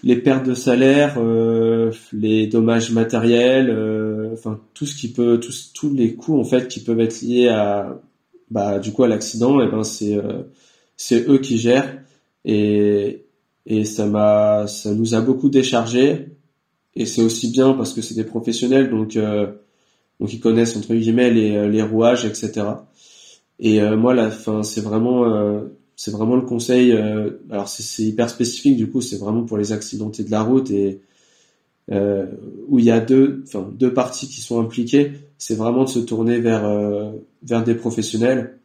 les 0.04 0.16
pertes 0.16 0.46
de 0.46 0.54
salaire, 0.54 1.14
euh, 1.18 1.92
les 2.12 2.46
dommages 2.46 2.90
matériels, 2.90 3.70
euh, 3.70 4.11
enfin 4.32 4.60
tout 4.74 4.86
ce 4.86 4.94
qui 4.94 5.12
peut, 5.12 5.38
tous 5.40 5.72
tous 5.72 5.92
les 5.92 6.14
coûts 6.14 6.38
en 6.38 6.44
fait 6.44 6.68
qui 6.68 6.80
peuvent 6.80 7.00
être 7.00 7.20
liés 7.22 7.48
à, 7.48 8.00
bah 8.50 8.78
du 8.78 8.92
coup 8.92 9.04
à 9.04 9.08
l'accident, 9.08 9.60
et 9.60 9.64
eh 9.66 9.70
ben 9.70 9.82
c'est 9.84 10.16
euh, 10.16 10.42
c'est 10.96 11.28
eux 11.28 11.38
qui 11.38 11.58
gèrent 11.58 12.02
et 12.44 13.24
et 13.66 13.84
ça 13.84 14.06
m'a 14.06 14.66
ça 14.66 14.94
nous 14.94 15.14
a 15.14 15.20
beaucoup 15.20 15.48
déchargé 15.48 16.28
et 16.94 17.06
c'est 17.06 17.22
aussi 17.22 17.50
bien 17.50 17.72
parce 17.74 17.92
que 17.94 18.02
c'est 18.02 18.14
des 18.14 18.24
professionnels 18.24 18.90
donc 18.90 19.16
donc 20.20 20.32
ils 20.32 20.40
connaissent 20.40 20.76
entre 20.76 20.94
guillemets 20.94 21.30
les 21.30 21.68
les 21.68 21.82
rouages 21.82 22.24
etc. 22.24 22.66
Et 23.60 23.80
moi 23.80 24.14
la 24.14 24.30
fin 24.30 24.62
c'est 24.62 24.80
vraiment 24.80 25.24
c'est 25.96 26.10
vraiment 26.10 26.34
le 26.34 26.42
conseil. 26.42 26.90
Euh, 26.92 27.30
alors 27.50 27.68
c'est 27.68 28.02
hyper 28.02 28.28
spécifique 28.28 28.76
du 28.76 28.90
coup, 28.90 29.00
c'est 29.00 29.18
vraiment 29.18 29.44
pour 29.44 29.56
les 29.56 29.72
accidentés 29.72 30.24
de 30.24 30.32
la 30.32 30.42
route 30.42 30.68
et 30.70 31.00
euh, 31.92 32.26
où 32.68 32.78
il 32.78 32.84
y 32.84 32.90
a 32.90 33.00
deux, 33.00 33.44
enfin 33.46 33.68
deux 33.74 33.92
parties 33.92 34.26
qui 34.26 34.40
sont 34.40 34.60
impliquées. 34.60 35.12
C'est 35.38 35.54
vraiment 35.54 35.84
de 35.84 35.88
se 35.88 35.98
tourner 36.00 36.40
vers 36.40 36.64
euh, 36.64 37.12
vers 37.42 37.62
des 37.62 37.74
professionnels 37.74 38.58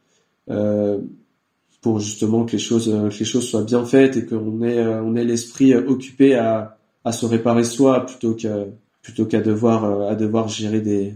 pour 1.82 2.00
justement 2.00 2.46
que 2.46 2.54
les 2.54 2.58
choses 2.58 2.86
que 2.86 3.20
les 3.20 3.26
choses 3.26 3.48
soient 3.48 3.64
bien 3.64 3.86
faites 3.86 4.16
et 4.18 4.26
qu'on 4.26 4.62
ait 4.64 4.86
on 4.86 5.16
ait 5.16 5.26
l'esprit 5.26 5.76
occupé 5.76 6.36
à 6.36 6.78
à 7.04 7.12
se 7.12 7.26
réparer 7.26 7.66
soi 7.66 8.06
plutôt 8.06 8.34
qu'à 8.34 8.66
plutôt 9.02 9.26
qu'à 9.26 9.42
devoir 9.42 10.10
à 10.10 10.16
devoir 10.16 10.48
gérer 10.48 10.80
des 10.80 11.16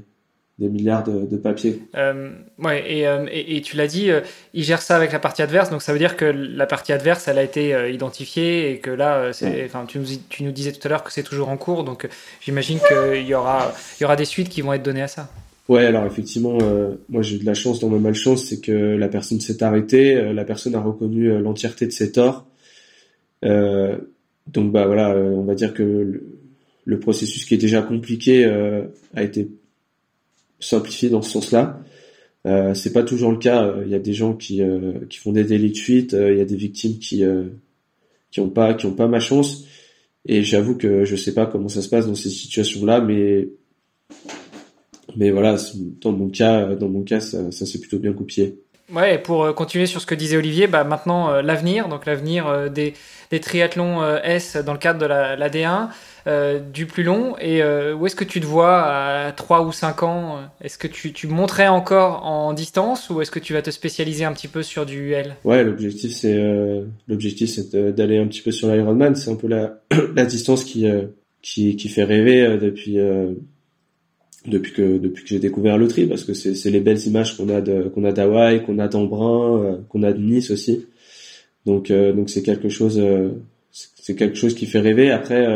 des 0.61 0.69
milliards 0.69 1.03
de, 1.03 1.25
de 1.25 1.37
papiers. 1.37 1.81
Euh, 1.95 2.29
ouais, 2.59 2.83
et, 2.87 3.07
euh, 3.07 3.25
et, 3.31 3.57
et, 3.57 3.61
tu 3.61 3.75
l'as 3.75 3.87
dit, 3.87 4.11
euh, 4.11 4.21
il 4.53 4.63
gère 4.63 4.81
ça 4.81 4.95
avec 4.95 5.11
la 5.11 5.17
partie 5.17 5.41
adverse, 5.41 5.71
donc 5.71 5.81
ça 5.81 5.91
veut 5.91 5.99
dire 5.99 6.15
que 6.15 6.25
la 6.25 6.67
partie 6.67 6.93
adverse, 6.93 7.27
elle 7.27 7.39
a 7.39 7.43
été 7.43 7.73
euh, 7.73 7.89
identifiée 7.89 8.71
et 8.71 8.77
que 8.77 8.91
là, 8.91 9.33
c'est, 9.33 9.65
enfin, 9.65 9.85
tu, 9.87 9.97
nous, 9.97 10.05
tu 10.29 10.43
nous 10.43 10.51
disais 10.51 10.71
tout 10.71 10.87
à 10.87 10.89
l'heure 10.89 11.03
que 11.03 11.11
c'est 11.11 11.23
toujours 11.23 11.49
en 11.49 11.57
cours, 11.57 11.83
donc 11.83 12.07
j'imagine 12.41 12.77
qu'il 12.87 13.25
y 13.25 13.33
aura, 13.33 13.73
il 13.99 14.03
y 14.03 14.05
aura 14.05 14.15
des 14.15 14.25
suites 14.25 14.49
qui 14.49 14.61
vont 14.61 14.73
être 14.73 14.83
données 14.83 15.01
à 15.01 15.07
ça. 15.07 15.29
Ouais, 15.67 15.85
alors 15.85 16.05
effectivement, 16.05 16.57
moi 17.09 17.21
j'ai 17.21 17.37
eu 17.37 17.39
de 17.39 17.45
la 17.45 17.53
chance 17.53 17.79
dans 17.79 17.87
ma 17.87 17.97
malchance, 17.97 18.45
c'est 18.45 18.59
que 18.59 18.71
la 18.71 19.07
personne 19.07 19.39
s'est 19.39 19.63
arrêtée, 19.63 20.33
la 20.33 20.43
personne 20.43 20.75
a 20.75 20.81
reconnu 20.81 21.39
l'entièreté 21.39 21.85
de 21.85 21.91
ses 21.91 22.11
torts. 22.11 22.45
donc 23.41 24.71
bah 24.71 24.85
voilà, 24.85 25.15
on 25.15 25.43
va 25.43 25.55
dire 25.55 25.73
que 25.73 25.83
le, 25.83 26.23
le, 26.83 26.99
processus 26.99 27.45
qui 27.45 27.53
est 27.53 27.57
déjà 27.57 27.81
compliqué 27.81 28.45
a 29.15 29.23
été 29.23 29.47
simplifié 30.61 31.09
dans 31.09 31.21
ce 31.21 31.31
sens-là. 31.31 31.81
Euh, 32.47 32.73
c'est 32.73 32.93
pas 32.93 33.03
toujours 33.03 33.31
le 33.31 33.37
cas. 33.37 33.75
Il 33.83 33.91
y 33.91 33.95
a 33.95 33.99
des 33.99 34.13
gens 34.13 34.33
qui, 34.33 34.61
euh, 34.61 34.93
qui 35.09 35.19
font 35.19 35.31
des 35.31 35.43
délits 35.43 35.71
de 35.71 35.77
fuite. 35.77 36.13
Euh, 36.13 36.31
il 36.31 36.37
y 36.37 36.41
a 36.41 36.45
des 36.45 36.55
victimes 36.55 36.97
qui 36.97 37.23
euh, 37.23 37.45
qui 38.31 38.41
pas 38.41 38.73
qui 38.73 38.85
ont 38.85 38.93
pas 38.93 39.07
ma 39.07 39.19
chance. 39.19 39.65
Et 40.25 40.43
j'avoue 40.43 40.77
que 40.77 41.03
je 41.03 41.15
sais 41.15 41.33
pas 41.33 41.45
comment 41.45 41.67
ça 41.67 41.81
se 41.81 41.89
passe 41.89 42.07
dans 42.07 42.15
ces 42.15 42.29
situations-là, 42.29 43.01
mais 43.01 43.49
mais 45.17 45.31
voilà, 45.31 45.57
dans 45.99 46.11
mon 46.11 46.29
cas, 46.29 46.75
dans 46.75 46.87
mon 46.87 47.03
cas, 47.03 47.19
ça, 47.19 47.51
s'est 47.51 47.79
plutôt 47.79 47.99
bien 47.99 48.13
copié. 48.13 48.61
Ouais, 48.93 49.17
pour 49.17 49.53
continuer 49.55 49.87
sur 49.87 49.99
ce 49.99 50.05
que 50.05 50.15
disait 50.15 50.37
Olivier, 50.37 50.67
bah 50.67 50.83
maintenant 50.83 51.41
l'avenir, 51.41 51.89
donc 51.89 52.05
l'avenir 52.05 52.69
des, 52.69 52.93
des 53.29 53.39
triathlons 53.39 54.05
S 54.17 54.57
dans 54.57 54.73
le 54.73 54.79
cadre 54.79 54.99
de 54.99 55.05
la, 55.05 55.35
la 55.35 55.49
D1. 55.49 55.89
Euh, 56.27 56.59
du 56.59 56.85
plus 56.85 57.03
long 57.03 57.35
Et 57.39 57.63
euh, 57.63 57.95
où 57.95 58.05
est-ce 58.05 58.15
que 58.15 58.23
tu 58.23 58.39
te 58.39 58.45
vois 58.45 58.83
à 58.83 59.31
3 59.31 59.65
ou 59.65 59.71
5 59.71 60.03
ans? 60.03 60.39
Est-ce 60.61 60.77
que 60.77 60.87
tu, 60.87 61.13
tu 61.13 61.27
monterais 61.27 61.67
encore 61.67 62.25
en 62.25 62.53
distance 62.53 63.09
ou 63.09 63.21
est-ce 63.21 63.31
que 63.31 63.39
tu 63.39 63.53
vas 63.53 63.61
te 63.61 63.71
spécialiser 63.71 64.23
un 64.23 64.33
petit 64.33 64.47
peu 64.47 64.61
sur 64.61 64.85
du 64.85 65.13
L? 65.13 65.35
Ouais, 65.43 65.63
l'objectif 65.63 66.11
c'est 66.11 66.35
euh, 66.35 66.83
l'objectif 67.07 67.49
c'est 67.49 67.75
d'aller 67.95 68.17
un 68.17 68.27
petit 68.27 68.41
peu 68.41 68.51
sur 68.51 68.71
l'Ironman. 68.71 69.15
C'est 69.15 69.31
un 69.31 69.35
peu 69.35 69.47
la, 69.47 69.81
la 70.15 70.25
distance 70.25 70.63
qui, 70.63 70.85
qui, 71.41 71.75
qui 71.75 71.89
fait 71.89 72.03
rêver 72.03 72.57
depuis 72.61 72.97
depuis 74.45 74.73
que 74.73 74.97
depuis 74.97 75.23
que 75.23 75.29
j'ai 75.29 75.39
découvert 75.39 75.77
le 75.77 75.87
tri 75.87 76.05
parce 76.05 76.23
que 76.23 76.33
c'est 76.33 76.69
les 76.69 76.79
belles 76.81 77.05
images 77.07 77.35
qu'on 77.35 77.49
a 77.49 77.61
de 77.61 77.83
qu'on 77.83 78.03
a 78.03 78.11
d'Hawaï, 78.11 78.63
qu'on 78.63 78.77
a 78.77 78.87
d'Embrun, 78.87 79.79
qu'on 79.89 80.03
a 80.03 80.13
de 80.13 80.19
Nice 80.19 80.51
aussi. 80.51 80.85
Donc 81.65 81.91
donc 81.91 82.29
c'est 82.29 82.43
quelque 82.43 82.69
chose 82.69 83.01
c'est 83.71 84.15
quelque 84.15 84.35
chose 84.35 84.53
qui 84.53 84.67
fait 84.67 84.79
rêver. 84.79 85.09
Après 85.09 85.47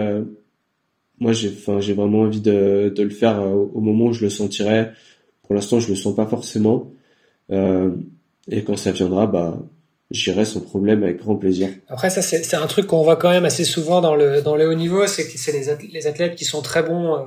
moi 1.20 1.32
j'ai 1.32 1.50
enfin 1.50 1.80
j'ai 1.80 1.94
vraiment 1.94 2.22
envie 2.22 2.42
de, 2.42 2.92
de 2.96 3.04
le 3.04 3.10
faire 3.10 3.40
euh, 3.40 3.68
au 3.74 3.80
moment 3.80 4.06
où 4.06 4.14
je 4.14 4.24
le 4.24 4.30
sentirai. 4.30 4.90
Pour 5.44 5.56
l'instant 5.56 5.80
je 5.80 5.90
le 5.90 5.96
sens 5.96 6.16
pas 6.16 6.26
forcément. 6.26 6.92
Euh, 7.52 7.92
et 8.50 8.64
quand 8.64 8.78
ça 8.78 8.92
viendra 8.92 9.28
bah 9.28 9.58
j'irai 10.12 10.46
sans 10.46 10.62
problème 10.62 11.04
avec 11.04 11.18
grand 11.18 11.36
plaisir. 11.36 11.70
Après 11.88 12.10
ça 12.10 12.22
c'est 12.22 12.56
un 12.56 12.68
truc 12.68 12.88
qu'on 12.88 13.04
voit 13.04 13.16
quand 13.16 13.30
même 13.30 13.46
assez 13.46 13.64
souvent 13.64 14.02
dans 14.02 14.16
le 14.16 14.42
dans 14.42 14.56
le 14.56 14.68
haut 14.70 14.76
niveau 14.76 15.08
c'est 15.08 15.28
que 15.28 15.38
c'est 15.38 15.52
les, 15.52 15.70
athlètes, 15.70 15.92
les 15.92 16.08
athlètes 16.08 16.36
qui 16.36 16.46
sont 16.46 16.62
très 16.62 16.84
bons 16.84 17.16
euh, 17.16 17.20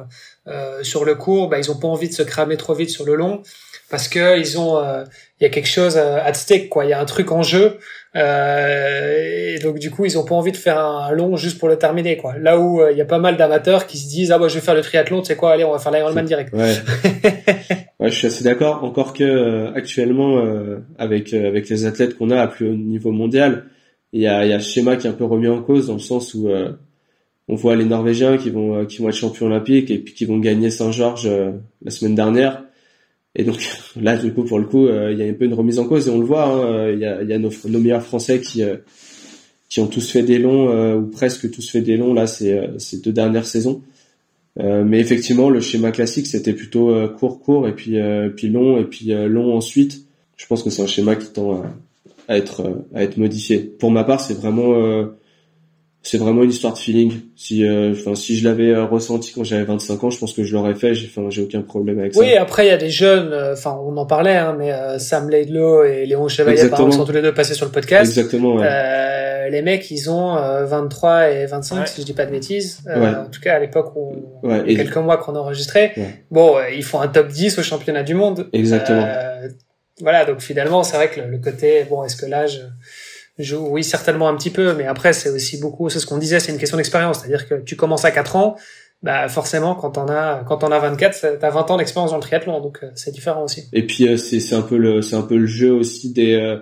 euh, 0.49 0.83
sur 0.83 1.05
le 1.05 1.15
court. 1.15 1.49
Bah 1.49 1.59
ils 1.59 1.71
ont 1.71 1.79
pas 1.79 1.89
envie 1.89 2.09
de 2.09 2.15
se 2.15 2.23
cramer 2.23 2.57
trop 2.57 2.75
vite 2.75 2.91
sur 2.91 3.05
le 3.05 3.15
long 3.15 3.43
parce 3.91 4.09
que 4.09 4.39
ils 4.39 4.59
ont 4.59 4.79
euh, 4.79 5.05
il 5.41 5.45
y 5.45 5.47
a 5.47 5.51
quelque 5.51 5.69
chose 5.69 5.97
à 5.97 6.33
stake 6.35 6.69
quoi 6.69 6.85
il 6.85 6.91
y 6.91 6.93
a 6.93 7.01
un 7.01 7.05
truc 7.05 7.33
en 7.33 7.43
jeu 7.43 7.79
euh, 8.17 9.55
et 9.55 9.59
donc 9.59 9.79
du 9.79 9.91
coup, 9.91 10.05
ils 10.05 10.19
ont 10.19 10.25
pas 10.25 10.35
envie 10.35 10.53
de 10.53 10.57
faire 10.57 10.79
un 10.79 11.13
long 11.13 11.37
juste 11.37 11.59
pour 11.59 11.69
le 11.69 11.77
terminer, 11.77 12.17
quoi. 12.17 12.37
Là 12.39 12.59
où 12.59 12.81
euh, 12.81 12.91
il 12.91 12.99
y 12.99 13.01
a 13.01 13.05
pas 13.05 13.19
mal 13.19 13.37
d'amateurs 13.37 13.87
qui 13.87 13.99
se 13.99 14.09
disent 14.09 14.33
ah 14.33 14.39
bah 14.39 14.49
je 14.49 14.55
vais 14.55 14.61
faire 14.61 14.75
le 14.75 14.81
triathlon, 14.81 15.21
tu 15.21 15.27
sais 15.27 15.37
quoi, 15.37 15.53
allez 15.53 15.65
on 15.65 15.73
va 15.73 15.79
faire 15.79 15.93
l'Ironman 15.93 16.25
direct. 16.25 16.53
Ouais. 16.55 16.75
ouais, 18.01 18.11
je 18.11 18.15
suis 18.15 18.27
assez 18.27 18.45
d'accord. 18.45 18.83
Encore 18.83 19.13
que 19.13 19.25
euh, 19.25 19.73
actuellement 19.75 20.43
avec 20.99 21.33
avec 21.35 21.69
les 21.69 21.87
athlètes 21.87 22.17
qu'on 22.17 22.31
a 22.31 22.41
à 22.41 22.47
plus 22.49 22.69
haut 22.69 22.75
niveau 22.75 23.13
mondial, 23.13 23.65
il 24.13 24.23
y 24.23 24.27
a 24.27 24.45
y 24.47 24.53
a 24.53 24.61
ce 24.61 24.71
schéma 24.71 24.97
qui 24.97 25.07
est 25.07 25.11
un 25.11 25.15
peu 25.15 25.25
remis 25.25 25.49
en 25.49 25.63
cause 25.63 25.89
dans 25.89 25.95
le 25.95 25.99
sens 25.99 26.35
où 26.35 26.49
on 27.51 27.55
voit 27.55 27.77
les 27.77 27.85
Norvégiens 27.85 28.39
qui 28.39 28.51
vont 28.51 28.87
qui 28.87 29.03
vont 29.03 29.11
être 29.11 29.17
champions 29.17 29.47
olympiques 29.47 29.91
et 29.91 29.99
puis 29.99 30.15
qui 30.15 30.25
vont 30.25 30.39
gagner 30.39 30.71
Saint-Georges 30.71 31.31
la 31.85 31.91
semaine 31.91 32.15
dernière. 32.15 32.63
Et 33.39 33.45
donc 33.45 33.57
là, 33.99 34.19
du 34.19 34.35
coup, 34.35 34.43
pour 34.43 34.59
le 34.59 34.67
coup, 34.67 34.89
il 34.89 35.17
y 35.17 35.23
a 35.23 35.27
un 35.27 35.33
peu 35.33 35.47
une 35.47 35.55
remise 35.55 35.79
en 35.79 35.87
cause 35.87 36.09
et 36.09 36.11
on 36.11 36.19
le 36.19 36.27
voit. 36.27 36.45
Hein, 36.45 36.91
il 36.93 36.99
y, 36.99 37.05
a, 37.07 37.39
nos, 37.39 37.51
meilleurs 37.79 38.03
Français 38.03 38.41
qui 38.41 38.63
qui 39.71 39.81
ont 39.81 39.87
tous 39.87 40.11
fait 40.11 40.23
des 40.23 40.39
longs 40.39 40.97
ou 40.97 41.07
presque 41.07 41.51
tous 41.51 41.71
fait 41.71 41.81
des 41.81 41.97
longs 41.97 42.15
là 42.15 42.27
ces, 42.27 42.61
ces 42.79 43.01
deux 43.01 43.13
dernières 43.13 43.47
saisons. 43.47 43.83
Euh, 44.61 44.85
mais 44.85 44.99
effectivement, 44.99 45.51
le 45.51 45.61
schéma 45.61 45.93
classique, 45.93 46.27
c'était 46.27 46.53
plutôt 46.53 46.91
euh, 46.91 47.09
court, 47.09 47.41
court, 47.41 47.69
et 47.69 47.75
puis, 47.75 47.99
euh, 47.99 48.29
puis 48.29 48.49
long, 48.49 48.79
et 48.79 48.85
puis 48.85 49.07
long 49.07 49.57
ensuite. 49.57 50.05
Je 50.37 50.47
pense 50.47 50.63
que 50.63 50.71
c'est 50.71 50.83
un 50.83 50.87
schéma 50.87 51.17
qui 51.17 51.33
tend 51.33 51.63
à, 52.29 52.37
être, 52.37 52.85
à 52.95 53.03
être 53.03 53.17
modifié. 53.17 53.59
Pour 53.59 53.91
ma 53.91 54.05
part, 54.05 54.21
c'est 54.21 54.35
vraiment, 54.35 54.73
c'est 56.09 56.19
vraiment 56.19 56.43
une 56.43 56.51
histoire 56.51 56.73
de 56.73 56.79
feeling. 56.79 57.13
Si, 57.37 57.67
enfin, 57.69 58.15
si 58.15 58.37
je 58.37 58.49
l'avais 58.49 58.75
ressenti 58.77 59.33
quand 59.33 59.45
j'avais 59.45 59.65
25 59.65 60.05
ans, 60.05 60.11
je 60.11 60.19
pense 60.19 60.33
que 60.33 60.45
je 60.45 60.53
l'aurais 60.55 60.75
fait. 60.75 60.95
J'ai, 60.95 61.07
enfin, 61.07 61.29
j'ai 61.31 61.43
aucun 61.43 61.63
problème 61.63 61.99
avec 61.99 62.15
ça. 62.15 62.21
Oui, 62.21 62.35
après, 62.37 62.67
il 62.67 62.69
y 62.69 62.73
a 62.73 62.77
des 62.77 62.91
jeunes, 62.91 63.35
enfin, 63.53 63.79
on 63.85 63.97
en 63.97 64.07
parlait, 64.07 64.37
hein, 64.37 64.57
mais 64.59 64.73
Sam 64.99 65.29
Laidlow 65.29 65.85
et 65.85 66.07
Léon 66.07 66.29
Chevalier, 66.29 66.69
par 66.69 66.81
exemple, 66.81 66.93
sont 66.93 67.05
tous 67.05 67.13
les 67.13 67.23
deux 67.23 67.35
passés 67.35 67.55
sur 67.55 67.67
le 67.67 67.73
podcast. 67.73 68.11
Exactement. 68.11 68.57
Ouais 68.57 69.09
les 69.51 69.63
mecs, 69.63 69.91
ils 69.91 70.11
ont 70.11 70.37
23 70.37 71.11
euh, 71.11 71.43
et 71.43 71.47
25, 71.47 71.89
si 71.89 72.01
je 72.01 72.07
dis 72.07 72.13
pas 72.13 72.27
de 72.27 72.31
bêtises. 72.31 72.81
Euh, 72.87 73.25
en 73.25 73.27
tout 73.27 73.41
cas, 73.41 73.55
à 73.55 73.59
l'époque 73.59 73.93
où, 73.97 74.15
il 74.45 74.73
y 74.73 74.81
a 74.81 74.85
quelques 74.85 74.97
mois 74.97 75.17
qu'on 75.17 75.37
enregistrait. 75.37 75.95
Bon, 76.31 76.57
euh, 76.57 76.71
ils 76.71 76.85
font 76.85 77.01
un 77.01 77.09
top 77.09 77.29
10 77.29 77.59
au 77.59 77.63
championnat 77.63 78.03
du 78.03 78.15
monde. 78.15 78.49
Exactement. 78.53 79.07
voilà, 80.01 80.25
donc 80.25 80.41
finalement, 80.41 80.83
c'est 80.83 80.97
vrai 80.97 81.09
que 81.09 81.21
le, 81.21 81.39
côté, 81.39 81.85
bon, 81.89 82.05
est-ce 82.05 82.17
que 82.17 82.27
l'âge 82.27 82.63
Oui, 83.39 83.85
certainement 83.85 84.29
un 84.29 84.37
petit 84.37 84.51
peu, 84.51 84.75
mais 84.75 84.87
après, 84.87 85.13
c'est 85.13 85.31
aussi 85.31 85.61
beaucoup, 85.61 85.89
c'est 85.89 86.01
ce 86.01 86.07
qu'on 86.07 86.19
disait, 86.19 86.41
c'est 86.41 86.53
une 86.53 86.59
question 86.59 86.77
d'expérience. 86.77 87.21
C'est-à-dire 87.21 87.49
que 87.49 87.55
tu 87.57 87.77
commences 87.77 88.05
à 88.05 88.11
4 88.11 88.37
ans, 88.37 88.57
bah 89.01 89.29
forcément 89.29 89.77
quand 89.77 89.97
on 89.97 90.09
a 90.09 90.43
quand 90.43 90.65
on 90.65 90.73
a 90.73 90.79
24 90.81 91.39
t'as 91.39 91.51
20 91.51 91.71
ans 91.71 91.77
d'expérience 91.77 92.11
dans 92.11 92.17
le 92.17 92.23
triathlon 92.23 92.61
donc 92.61 92.81
c'est 92.97 93.13
différent 93.13 93.45
aussi 93.45 93.63
et 93.73 93.87
puis 93.87 94.19
c'est 94.19 94.41
c'est 94.41 94.57
un 94.57 94.63
peu 94.63 94.77
le 94.77 95.03
c'est 95.03 95.15
un 95.15 95.23
peu 95.23 95.37
le 95.37 95.47
jeu 95.47 95.71
aussi 95.73 96.13
des 96.13 96.59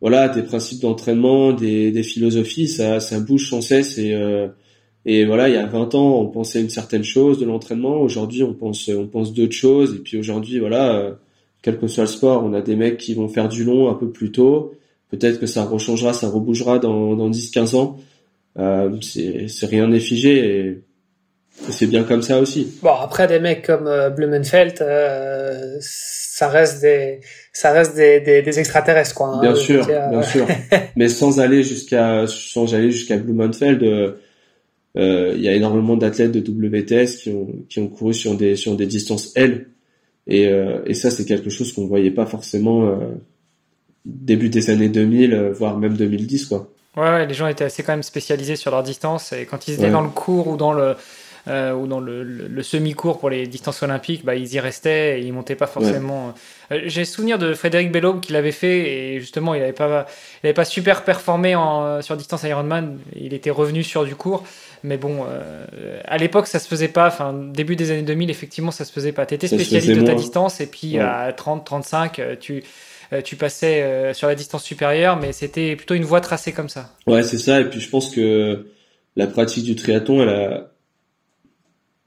voilà 0.00 0.28
des 0.28 0.42
principes 0.42 0.80
d'entraînement, 0.80 1.52
des, 1.52 1.90
des 1.90 2.02
philosophies, 2.02 2.68
ça, 2.68 3.00
ça 3.00 3.20
bouge 3.20 3.50
sans 3.50 3.60
cesse 3.60 3.98
et 3.98 4.14
euh, 4.14 4.48
et 5.06 5.24
voilà, 5.24 5.48
il 5.48 5.54
y 5.54 5.58
a 5.58 5.64
20 5.64 5.94
ans, 5.94 6.20
on 6.20 6.26
pensait 6.26 6.60
une 6.60 6.68
certaine 6.68 7.04
chose 7.04 7.38
de 7.38 7.46
l'entraînement. 7.46 8.02
Aujourd'hui, 8.02 8.42
on 8.42 8.52
pense 8.52 8.88
on 8.90 9.06
pense 9.06 9.32
d'autres 9.32 9.54
choses. 9.54 9.94
Et 9.94 9.98
puis 9.98 10.18
aujourd'hui, 10.18 10.58
voilà, 10.58 10.94
euh, 10.94 11.12
quel 11.62 11.78
que 11.78 11.86
soit 11.86 12.04
le 12.04 12.08
sport, 12.08 12.44
on 12.44 12.52
a 12.52 12.60
des 12.60 12.76
mecs 12.76 12.98
qui 12.98 13.14
vont 13.14 13.26
faire 13.26 13.48
du 13.48 13.64
long 13.64 13.88
un 13.88 13.94
peu 13.94 14.10
plus 14.10 14.30
tôt. 14.30 14.74
Peut-être 15.10 15.40
que 15.40 15.46
ça 15.46 15.64
rechangera, 15.64 16.12
ça 16.12 16.28
rebougera 16.28 16.78
dans, 16.78 17.16
dans 17.16 17.30
10-15 17.30 17.76
ans. 17.76 17.98
Euh, 18.58 18.96
c'est 19.00 19.66
rien 19.66 19.88
n'est 19.88 20.00
figé 20.00 20.38
et, 20.38 20.82
c'est 21.68 21.86
bien 21.86 22.04
comme 22.04 22.22
ça 22.22 22.38
aussi. 22.38 22.78
Bon, 22.82 22.90
après 22.90 23.26
des 23.26 23.38
mecs 23.38 23.66
comme 23.66 23.86
euh, 23.86 24.08
Blumenfeld, 24.08 24.80
euh, 24.80 25.76
ça 25.80 26.48
reste 26.48 26.80
des 26.80 27.20
ça 27.52 27.72
reste 27.72 27.96
des, 27.96 28.20
des, 28.20 28.40
des 28.40 28.58
extraterrestres 28.58 29.14
quoi. 29.14 29.28
Hein, 29.28 29.40
bien 29.40 29.54
sûr, 29.54 29.86
bien 29.86 30.22
sûr. 30.22 30.46
Mais 30.96 31.08
sans 31.08 31.38
aller 31.38 31.62
jusqu'à 31.62 32.24
sans 32.26 32.74
aller 32.74 32.90
jusqu'à 32.90 33.18
Blumenfeld, 33.18 33.82
euh, 33.82 34.12
euh, 34.96 35.32
il 35.36 35.42
y 35.42 35.48
a 35.48 35.52
énormément 35.52 35.96
d'athlètes 35.96 36.32
de 36.32 36.40
WTS 36.40 37.16
qui 37.22 37.30
ont 37.30 37.48
qui 37.68 37.78
ont 37.80 37.88
couru 37.88 38.14
sur 38.14 38.36
des 38.36 38.56
sur 38.56 38.76
des 38.76 38.86
distances 38.86 39.32
L 39.36 39.66
et 40.26 40.48
euh, 40.48 40.80
et 40.86 40.94
ça 40.94 41.10
c'est 41.10 41.26
quelque 41.26 41.50
chose 41.50 41.72
qu'on 41.72 41.86
voyait 41.86 42.10
pas 42.10 42.26
forcément 42.26 42.98
début 44.04 44.48
des 44.48 44.70
années 44.70 44.88
2000 44.88 45.52
voire 45.54 45.76
même 45.76 45.96
2010 45.96 46.46
quoi. 46.46 46.68
Ouais, 46.96 47.02
ouais, 47.02 47.26
les 47.26 47.34
gens 47.34 47.46
étaient 47.46 47.64
assez 47.64 47.82
quand 47.82 47.92
même 47.92 48.02
spécialisés 48.02 48.56
sur 48.56 48.70
leur 48.70 48.82
distance 48.82 49.32
et 49.32 49.46
quand 49.46 49.68
ils 49.68 49.74
étaient 49.74 49.90
dans 49.90 50.00
le 50.00 50.08
cours 50.08 50.48
ou 50.48 50.56
dans 50.56 50.72
le 50.72 50.96
euh, 51.48 51.72
ou 51.72 51.86
dans 51.86 52.00
le, 52.00 52.22
le, 52.22 52.62
semi-cours 52.62 53.18
pour 53.18 53.30
les 53.30 53.46
distances 53.46 53.82
olympiques, 53.82 54.26
bah, 54.26 54.34
ils 54.34 54.52
y 54.52 54.60
restaient 54.60 55.18
et 55.18 55.24
ils 55.24 55.32
montaient 55.32 55.54
pas 55.54 55.66
forcément. 55.66 56.34
Euh, 56.70 56.80
j'ai 56.84 57.06
souvenir 57.06 57.38
de 57.38 57.54
Frédéric 57.54 57.90
Bellow 57.90 58.14
qui 58.20 58.34
l'avait 58.34 58.52
fait 58.52 58.90
et 58.90 59.20
justement 59.20 59.54
il 59.54 59.60
n'avait 59.60 59.72
pas, 59.72 60.06
il 60.42 60.48
avait 60.48 60.54
pas 60.54 60.66
super 60.66 61.02
performé 61.02 61.54
en, 61.54 62.02
sur 62.02 62.16
distance 62.16 62.42
Ironman. 62.42 62.98
Il 63.16 63.32
était 63.32 63.50
revenu 63.50 63.82
sur 63.82 64.04
du 64.04 64.16
cours. 64.16 64.44
Mais 64.82 64.98
bon, 64.98 65.24
euh, 65.28 66.00
à 66.04 66.18
l'époque, 66.18 66.46
ça 66.46 66.58
se 66.58 66.68
faisait 66.68 66.88
pas. 66.88 67.06
Enfin, 67.06 67.32
début 67.32 67.74
des 67.74 67.90
années 67.90 68.02
2000, 68.02 68.30
effectivement, 68.30 68.70
ça 68.70 68.84
se 68.84 68.92
faisait 68.92 69.12
pas. 69.12 69.24
Tu 69.24 69.34
étais 69.34 69.48
spécialiste 69.48 69.98
de 69.98 70.06
ta 70.06 70.14
distance 70.14 70.60
et 70.60 70.66
puis 70.66 70.98
à 70.98 71.32
30, 71.34 71.64
35, 71.64 72.38
tu, 72.38 72.62
tu 73.24 73.36
passais 73.36 74.12
sur 74.14 74.28
la 74.28 74.34
distance 74.34 74.62
supérieure, 74.62 75.18
mais 75.18 75.32
c'était 75.32 75.76
plutôt 75.76 75.94
une 75.94 76.04
voie 76.04 76.20
tracée 76.20 76.52
comme 76.52 76.68
ça. 76.68 76.94
Ouais, 77.06 77.22
c'est 77.22 77.38
ça. 77.38 77.60
Et 77.60 77.64
puis 77.68 77.80
je 77.80 77.88
pense 77.88 78.14
que 78.14 78.66
la 79.16 79.26
pratique 79.26 79.64
du 79.64 79.74
triathlon, 79.74 80.22
elle 80.22 80.28
a, 80.28 80.72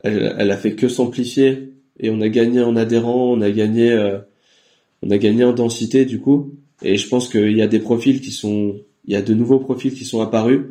elle, 0.03 0.35
elle 0.37 0.51
a 0.51 0.57
fait 0.57 0.75
que 0.75 0.87
s'amplifier 0.87 1.73
et 1.99 2.09
on 2.09 2.21
a 2.21 2.29
gagné 2.29 2.61
en 2.61 2.75
adhérents, 2.75 3.31
on 3.31 3.41
a 3.41 3.51
gagné, 3.51 3.91
euh, 3.91 4.19
on 5.01 5.11
a 5.11 5.17
gagné 5.17 5.43
en 5.43 5.53
densité 5.53 6.05
du 6.05 6.19
coup. 6.19 6.53
Et 6.81 6.97
je 6.97 7.07
pense 7.07 7.29
qu'il 7.29 7.55
y 7.55 7.61
a 7.61 7.67
des 7.67 7.79
profils 7.79 8.21
qui 8.21 8.31
sont, 8.31 8.75
il 9.05 9.13
y 9.13 9.15
a 9.15 9.21
de 9.21 9.33
nouveaux 9.33 9.59
profils 9.59 9.93
qui 9.93 10.05
sont 10.05 10.21
apparus. 10.21 10.61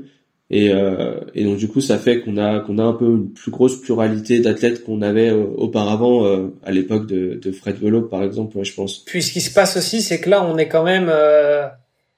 Et, 0.51 0.71
euh, 0.71 1.21
et 1.35 1.45
donc 1.45 1.57
du 1.57 1.69
coup, 1.69 1.81
ça 1.81 1.99
fait 1.99 2.21
qu'on 2.21 2.37
a 2.37 2.61
qu'on 2.61 2.79
a 2.79 2.83
un 2.83 2.93
peu 2.93 3.07
une 3.07 3.33
plus 3.33 3.51
grosse 3.51 3.81
pluralité 3.81 4.41
d'athlètes 4.41 4.85
qu'on 4.85 5.01
avait 5.01 5.31
euh, 5.31 5.45
auparavant 5.57 6.27
euh, 6.27 6.55
à 6.63 6.73
l'époque 6.73 7.07
de, 7.07 7.35
de 7.35 7.53
Fred 7.53 7.77
Velo, 7.79 8.03
par 8.03 8.23
exemple, 8.23 8.63
je 8.63 8.75
pense. 8.75 8.99
Puis 8.99 9.23
ce 9.23 9.33
qui 9.33 9.41
se 9.41 9.53
passe 9.53 9.77
aussi, 9.77 10.03
c'est 10.03 10.21
que 10.21 10.29
là, 10.29 10.45
on 10.45 10.59
est 10.59 10.69
quand 10.69 10.85
même 10.85 11.11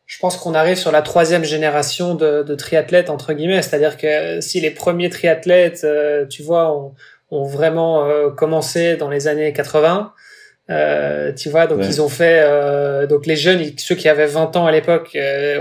je 0.07 0.19
pense 0.19 0.37
qu'on 0.37 0.55
arrive 0.55 0.77
sur 0.77 0.93
la 0.93 1.03
troisième 1.03 1.45
génération 1.45 2.15
de, 2.15 2.43
de 2.43 2.55
triathlètes 2.55 3.11
entre 3.11 3.33
guillemets, 3.33 3.63
c'est-à-dire 3.63 3.97
que 3.97 4.41
si 4.41 4.61
les 4.61 4.71
premiers 4.71 5.09
triathlètes, 5.09 5.85
euh, 5.85 6.27
tu 6.27 6.43
vois, 6.43 6.77
ont, 6.77 6.95
ont 7.31 7.45
vraiment 7.45 8.05
euh, 8.05 8.31
commencé 8.31 8.97
dans 8.97 9.09
les 9.09 9.29
années 9.29 9.53
80, 9.53 10.13
euh, 10.71 11.33
tu 11.33 11.49
vois, 11.49 11.67
donc 11.67 11.81
ils 11.85 12.01
ont 12.03 12.09
fait, 12.09 12.41
euh, 12.43 13.07
donc 13.07 13.27
les 13.27 13.37
jeunes, 13.37 13.63
ceux 13.77 13.95
qui 13.95 14.09
avaient 14.09 14.27
20 14.27 14.57
ans 14.57 14.67
à 14.67 14.73
l'époque, 14.73 15.17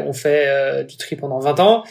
ont 0.06 0.14
fait 0.14 0.84
du 0.86 0.98
tri 0.98 1.16
pendant 1.16 1.40
20 1.40 1.60
ans. 1.60 1.84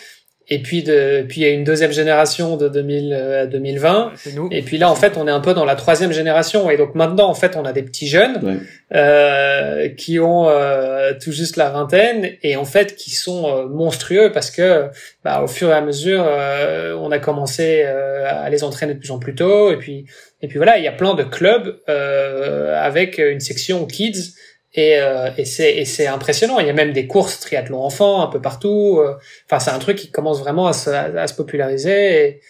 Et 0.48 0.60
puis 0.60 0.82
de, 0.82 1.24
puis 1.28 1.40
il 1.40 1.46
y 1.46 1.50
a 1.50 1.52
une 1.52 1.64
deuxième 1.64 1.92
génération 1.92 2.56
de 2.56 2.68
2000 2.68 3.12
à 3.12 3.46
2020. 3.46 4.12
Nous. 4.34 4.48
Et 4.50 4.62
puis 4.62 4.78
là, 4.78 4.90
en 4.90 4.94
fait, 4.94 5.16
on 5.16 5.26
est 5.26 5.30
un 5.30 5.40
peu 5.40 5.54
dans 5.54 5.64
la 5.64 5.76
troisième 5.76 6.12
génération. 6.12 6.70
Et 6.70 6.76
donc 6.76 6.94
maintenant, 6.94 7.28
en 7.28 7.34
fait, 7.34 7.56
on 7.56 7.64
a 7.64 7.72
des 7.72 7.82
petits 7.82 8.08
jeunes 8.08 8.60
euh, 8.94 9.88
qui 9.90 10.18
ont 10.18 10.48
euh, 10.48 11.12
tout 11.20 11.32
juste 11.32 11.56
la 11.56 11.70
vingtaine 11.70 12.30
et 12.42 12.56
en 12.56 12.64
fait 12.64 12.96
qui 12.96 13.10
sont 13.10 13.46
euh, 13.46 13.68
monstrueux 13.68 14.32
parce 14.32 14.50
que, 14.50 14.88
bah, 15.24 15.42
au 15.42 15.46
fur 15.46 15.68
et 15.70 15.72
à 15.72 15.80
mesure, 15.80 16.24
euh, 16.26 16.94
on 16.98 17.10
a 17.10 17.18
commencé 17.18 17.82
euh, 17.84 18.26
à 18.30 18.48
les 18.50 18.64
entraîner 18.64 18.94
de 18.94 18.98
plus 18.98 19.10
en 19.10 19.18
plus 19.18 19.34
tôt. 19.34 19.72
Et 19.72 19.76
puis, 19.76 20.06
et 20.40 20.48
puis 20.48 20.58
voilà, 20.58 20.78
il 20.78 20.84
y 20.84 20.88
a 20.88 20.92
plein 20.92 21.14
de 21.14 21.22
clubs 21.22 21.78
avec 21.86 23.18
une 23.18 23.40
section 23.40 23.86
kids 23.86 24.34
et, 24.74 24.98
euh, 24.98 25.30
et 25.36 25.44
c'est 25.44 25.84
c'est 25.84 26.06
impressionnant. 26.06 26.58
Il 26.58 26.66
y 26.66 26.70
a 26.70 26.72
même 26.72 26.92
des 26.92 27.06
courses 27.06 27.40
triathlon 27.40 27.82
enfants 27.82 28.22
un 28.22 28.28
peu 28.28 28.40
partout. 28.40 29.00
Euh. 29.00 29.14
Enfin, 29.46 29.58
c'est 29.58 29.70
un 29.70 29.78
truc 29.78 29.98
qui 29.98 30.10
commence 30.10 30.40
vraiment 30.40 30.66
à 30.66 30.72
se, 30.72 30.88
à, 30.88 31.26
se 31.26 31.34
populariser. 31.34 32.24
Et, 32.24 32.40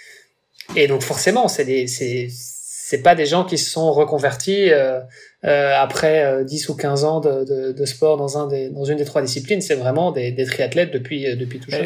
et, 0.77 0.87
donc 0.87 1.03
forcément, 1.03 1.49
c'est 1.49 1.65
des 1.65 1.89
c'est 1.89 2.29
c'est 2.31 3.03
pas 3.03 3.15
des 3.15 3.27
gens 3.27 3.45
qui 3.45 3.59
se 3.59 3.71
sont 3.71 3.91
reconvertis 3.91 4.71
euh, 4.71 5.01
euh 5.45 5.75
après 5.75 6.45
10 6.45 6.69
ou 6.69 6.77
15 6.77 7.05
ans 7.05 7.21
de, 7.21 7.45
de, 7.45 7.73
de, 7.73 7.85
sport 7.87 8.19
dans 8.19 8.39
un 8.39 8.47
des 8.47 8.69
dans 8.69 8.85
une 8.85 8.99
des 8.99 9.05
trois 9.05 9.23
disciplines. 9.23 9.61
C'est 9.61 9.75
vraiment 9.75 10.13
des, 10.13 10.31
des 10.31 10.45
triathlètes 10.45 10.93
depuis 10.93 11.25
depuis 11.37 11.59
toujours. 11.59 11.81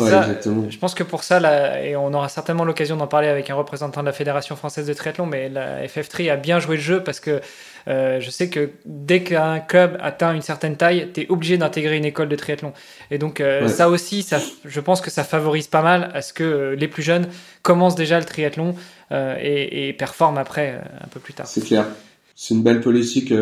je 0.68 0.78
pense 0.78 0.94
que 0.94 1.04
pour 1.04 1.22
ça, 1.22 1.40
là, 1.40 1.82
et 1.82 1.96
on 1.96 2.12
aura 2.12 2.28
certainement 2.28 2.64
l'occasion 2.64 2.96
d'en 2.96 3.06
parler 3.06 3.28
avec 3.28 3.48
un 3.48 3.54
représentant 3.54 4.02
de 4.02 4.06
la 4.06 4.12
Fédération 4.12 4.54
française 4.54 4.86
de 4.86 4.92
triathlon, 4.92 5.24
mais 5.24 5.48
la 5.48 5.86
FF3 5.86 6.30
a 6.30 6.36
bien 6.36 6.58
joué 6.58 6.76
le 6.76 6.82
jeu 6.82 7.02
parce 7.02 7.20
que 7.20 7.40
euh, 7.88 8.20
je 8.20 8.30
sais 8.30 8.48
que 8.48 8.70
dès 8.84 9.22
qu'un 9.22 9.60
club 9.60 9.96
atteint 10.00 10.34
une 10.34 10.42
certaine 10.42 10.76
taille, 10.76 11.10
tu 11.12 11.22
es 11.22 11.26
obligé 11.28 11.56
d'intégrer 11.56 11.96
une 11.96 12.04
école 12.04 12.28
de 12.28 12.36
triathlon. 12.36 12.72
Et 13.10 13.18
donc 13.18 13.40
euh, 13.40 13.68
ça 13.68 13.88
aussi, 13.88 14.22
ça, 14.22 14.40
je 14.64 14.80
pense 14.80 15.00
que 15.00 15.10
ça 15.10 15.24
favorise 15.24 15.68
pas 15.68 15.82
mal 15.82 16.10
à 16.14 16.22
ce 16.22 16.32
que 16.32 16.44
euh, 16.44 16.74
les 16.74 16.88
plus 16.88 17.02
jeunes 17.02 17.28
commencent 17.62 17.94
déjà 17.94 18.18
le 18.18 18.24
triathlon 18.24 18.74
et, 19.12 19.88
et, 19.88 19.92
performent 19.92 20.38
après 20.38 20.80
un 21.00 21.06
peu 21.06 21.20
plus 21.20 21.32
tard. 21.32 21.46
C'est 21.46 21.64
clair. 21.64 21.86
C'est 22.34 22.54
une 22.54 22.64
belle 22.64 22.80
politique 22.80 23.32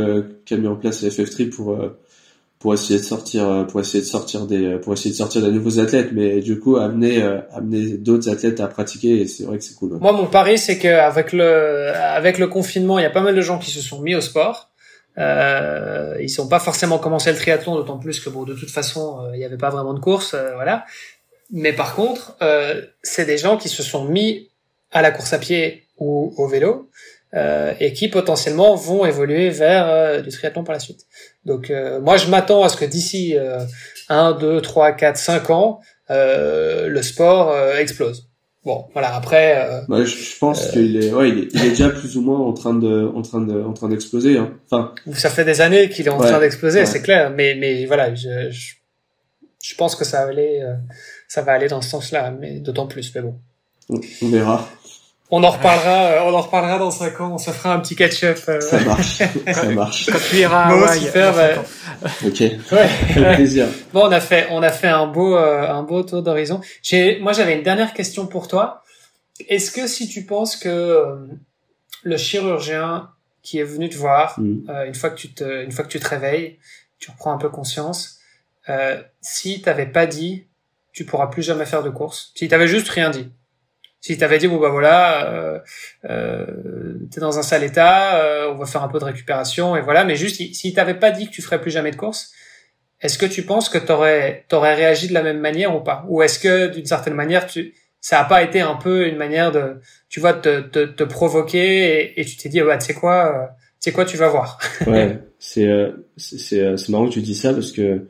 qu'a 0.45 0.57
mis 0.57 0.67
en 0.67 0.77
place 0.77 1.03
la 1.03 1.09
FF3 1.09 1.49
pour 1.49 1.79
pour 2.65 2.73
essayer 2.73 2.99
de 2.99 3.05
sortir 3.05 3.47
euh, 3.47 3.65
pour 3.65 3.79
essayer 3.81 4.03
de 4.03 4.09
sortir 4.09 4.47
des 4.47 4.65
euh, 4.65 4.79
pour 4.79 4.95
essayer 4.95 5.11
de 5.11 5.17
sortir 5.17 5.43
des 5.43 5.51
nouveaux 5.51 5.81
athlètes 5.81 6.13
mais 6.13 6.41
du 6.41 6.59
coup 6.59 6.79
amener 6.79 7.23
euh, 7.23 7.41
amener 7.53 7.99
d'autres 7.99 8.31
athlètes 8.31 8.59
à 8.59 8.69
pratiquer 8.69 9.21
et 9.21 9.27
c'est 9.27 9.45
vrai 9.45 9.59
que 9.59 9.65
c'est 9.65 9.75
cool. 9.75 9.99
Moi 10.01 10.13
mon 10.13 10.25
pari 10.25 10.57
c'est 10.57 10.79
que 10.79 10.89
avec 10.89 11.35
le 11.35 11.93
avec 11.95 12.39
le 12.39 12.47
confinement, 12.47 12.99
il 12.99 13.03
y 13.03 13.05
a 13.05 13.11
pas 13.11 13.21
mal 13.21 13.35
de 13.35 13.41
gens 13.43 13.59
qui 13.59 13.71
se 13.71 13.83
sont 13.83 14.01
mis 14.01 14.15
au 14.15 14.23
sport. 14.23 14.71
Ils 15.19 16.31
sont 16.31 16.49
pas 16.49 16.59
forcément 16.59 16.97
commencé 16.97 17.31
le 17.31 17.37
triathlon 17.37 17.75
d'autant 17.75 17.99
plus 17.99 18.19
que 18.19 18.31
bon 18.31 18.45
de 18.45 18.55
toute 18.55 18.71
façon, 18.71 19.19
il 19.35 19.41
y 19.41 19.45
avait 19.45 19.59
pas 19.59 19.69
vraiment 19.69 19.93
de 19.93 20.01
course 20.01 20.35
voilà. 20.55 20.87
Mais 21.51 21.75
par 21.75 21.95
contre, 21.95 22.39
c'est 23.03 23.27
des 23.27 23.37
gens 23.37 23.59
qui 23.59 23.69
se 23.69 23.83
sont 23.83 24.07
mis 24.07 24.49
à 24.91 25.03
la 25.03 25.11
course 25.11 25.35
à 25.35 25.39
pied 25.39 25.85
ou 25.99 26.33
au 26.39 26.49
vélo 26.49 26.89
et 27.81 27.93
qui 27.93 28.09
potentiellement 28.09 28.75
vont 28.77 29.05
évoluer 29.05 29.51
vers 29.51 29.89
euh, 29.89 30.21
du 30.21 30.31
triathlon 30.31 30.63
par 30.63 30.75
la 30.75 30.81
suite. 30.81 31.07
Donc 31.45 31.71
euh, 31.71 32.01
moi 32.01 32.17
je 32.17 32.29
m'attends 32.29 32.63
à 32.63 32.69
ce 32.69 32.77
que 32.77 32.85
d'ici 32.85 33.35
1, 34.09 34.33
2, 34.33 34.61
3, 34.61 34.93
4, 34.93 35.17
5 35.17 35.51
ans, 35.51 35.81
le 36.09 37.01
sport 37.03 37.57
explose. 37.79 38.29
bon, 38.65 38.87
voilà. 38.93 39.15
Après, 39.15 39.69
euh, 39.69 40.05
je, 40.05 40.39
pense 40.39 40.71
qu'il 40.71 41.03
est, 41.03 41.13
ouais, 41.13 41.31
il 41.31 41.39
est, 41.39 41.49
il 41.55 41.65
est, 41.65 41.71
déjà 41.71 41.91
plus 41.91 42.17
ou 42.17 42.23
moins 42.23 42.39
en 42.39 42.53
train 42.53 42.75
de, 42.75 43.11
en 43.15 43.23
train 43.23 43.41
de, 43.41 43.63
en 43.63 43.73
train 43.73 43.89
d'exploser. 43.89 44.39
Hein. 44.39 44.53
Enfin, 44.71 44.95
ça 45.13 45.31
fait 45.31 45.45
des 45.45 45.61
années 45.61 45.89
qu'il 45.89 46.07
est 46.07 46.11
en 46.11 46.19
train 46.19 46.39
d'exploser, 46.39 46.87
c'est 46.87 47.03
clair. 47.03 47.31
Mais, 47.31 47.57
mais 47.57 47.85
voilà, 47.87 48.15
je, 48.15 48.51
je, 48.51 48.75
je, 49.63 49.75
pense 49.75 49.97
que 49.97 50.05
ça 50.05 50.25
va 50.25 50.31
aller, 50.31 50.63
ça 51.27 51.43
va 51.43 51.53
aller 51.53 51.69
dans 51.69 51.83
ce 51.83 51.91
sens-là, 51.91 52.31
mais 52.31 52.61
d'autant 52.61 52.87
plus. 52.87 53.13
Mais 53.15 53.23
bon, 53.23 53.35
on 53.91 54.29
verra. 54.29 54.69
On 55.31 55.43
en 55.43 55.51
reparlera, 55.51 56.05
euh, 56.05 56.21
on 56.25 56.35
en 56.35 56.41
reparlera 56.41 56.79
dans 56.79 56.91
5 56.91 57.21
ans, 57.21 57.35
on 57.35 57.39
se 57.39 57.51
fera 57.51 57.75
un 57.75 57.81
petit 57.81 57.97
catch-up. 57.97 58.39
Euh. 58.49 58.61
Ça 58.61 58.79
marche, 58.81 59.23
ça 59.53 59.65
marche. 59.71 60.11
Quand 60.11 60.19
tu 60.31 60.37
iras 60.37 60.65
à 60.65 60.69
Hawaï. 60.69 61.11
Ok. 62.27 62.41
Ouais. 62.41 63.35
plaisir. 63.35 63.67
Bon, 63.93 64.07
on 64.07 64.13
a 64.13 64.21
fait, 64.21 64.49
on 64.51 64.63
a 64.63 64.71
fait 64.71 64.89
un 64.89 65.07
beau, 65.07 65.37
euh, 65.37 65.69
un 65.69 65.83
beau 65.83 66.03
tour 66.03 66.23
d'horizon. 66.23 66.61
J'ai, 66.83 67.19
moi, 67.21 67.33
j'avais 67.33 67.57
une 67.57 67.63
dernière 67.63 67.95
question 67.95 68.27
pour 68.27 68.49
toi. 68.49 68.83
Est-ce 69.49 69.73
que 69.73 69.87
si 69.87 70.09
tu 70.09 70.25
penses 70.25 70.57
que 70.57 71.17
le 72.03 72.17
chirurgien 72.17 73.09
qui 73.43 73.59
est 73.59 73.65
venu 73.65 73.89
te 73.89 73.97
voir, 73.97 74.39
mm. 74.39 74.71
une 74.87 74.95
fois 74.95 75.11
que 75.11 75.17
tu 75.17 75.33
te, 75.33 75.65
une 75.65 75.73
fois 75.73 75.85
que 75.85 75.91
tu 75.91 75.99
te 75.99 76.09
réveilles, 76.09 76.59
tu 76.99 77.11
reprends 77.11 77.33
un 77.33 77.39
peu 77.39 77.49
conscience, 77.49 78.19
euh, 78.69 79.03
si 79.21 79.61
t'avais 79.61 79.87
pas 79.87 80.07
dit, 80.07 80.47
tu 80.93 81.05
pourras 81.05 81.27
plus 81.27 81.43
jamais 81.43 81.67
faire 81.67 81.83
de 81.83 81.91
course. 81.91 82.33
Si 82.35 82.49
t'avais 82.49 82.69
juste 82.69 82.89
rien 82.89 83.11
dit 83.11 83.29
si 84.05 84.19
t'avais 84.19 84.37
dit 84.37 84.49
bon 84.49 84.59
bah 84.59 84.69
voilà, 84.69 85.33
euh, 85.33 85.59
euh, 86.11 86.45
t'es 87.11 87.21
dans 87.21 87.39
un 87.39 87.43
sale 87.43 87.65
état, 87.65 88.19
euh, 88.19 88.53
on 88.53 88.55
va 88.55 88.67
faire 88.67 88.83
un 88.83 88.89
peu 88.89 88.99
de 88.99 89.05
récupération 89.05 89.77
et 89.77 89.81
voilà, 89.81 90.05
mais 90.05 90.15
juste 90.15 90.37
si 90.37 90.75
t'avais 90.75 90.93
pas 90.93 91.11
dit 91.11 91.27
que 91.27 91.33
tu 91.33 91.41
ferais 91.41 91.59
plus 91.59 91.71
jamais 91.71 91.91
de 91.91 91.97
course, 91.97 92.31
est-ce 93.01 93.17
que 93.17 93.25
tu 93.25 93.45
penses 93.45 93.71
que 93.71 93.79
t'aurais 93.79 94.45
t'aurais 94.49 94.75
réagi 94.75 95.09
de 95.09 95.15
la 95.15 95.23
même 95.23 95.41
manière 95.41 95.75
ou 95.75 95.81
pas? 95.81 96.05
Ou 96.11 96.23
est-ce 96.23 96.39
que 96.39 96.67
d'une 96.67 96.85
certaine 96.85 97.15
manière 97.15 97.47
tu 97.47 97.73
ça 98.03 98.21
a 98.21 98.25
pas 98.25 98.43
été 98.43 98.61
un 98.61 98.75
peu 98.75 99.07
une 99.07 99.17
manière 99.17 99.53
de 99.53 99.77
tu 100.11 100.21
vois 100.21 100.35
de 100.35 100.61
te, 100.61 100.85
te, 100.85 101.05
provoquer 101.05 102.21
et, 102.21 102.25
tu 102.27 102.37
t'es 102.37 102.51
dit 102.51 102.61
ouais 102.61 102.77
tu 102.77 102.85
sais 102.85 102.95
quoi 102.95 103.35
euh, 103.35 103.47
tu 103.81 103.89
sais 103.89 103.93
quoi 103.93 104.05
tu 104.05 104.19
vas 104.19 104.29
voir. 104.29 104.59
ouais, 104.87 105.19
c'est 105.39 105.67
euh, 105.67 105.93
c'est 106.19 106.61
euh, 106.61 106.77
c'est 106.77 106.91
marrant 106.91 107.09
que 107.09 107.15
tu 107.15 107.23
dis 107.23 107.35
ça 107.35 107.55
parce 107.55 107.73
que 107.73 108.07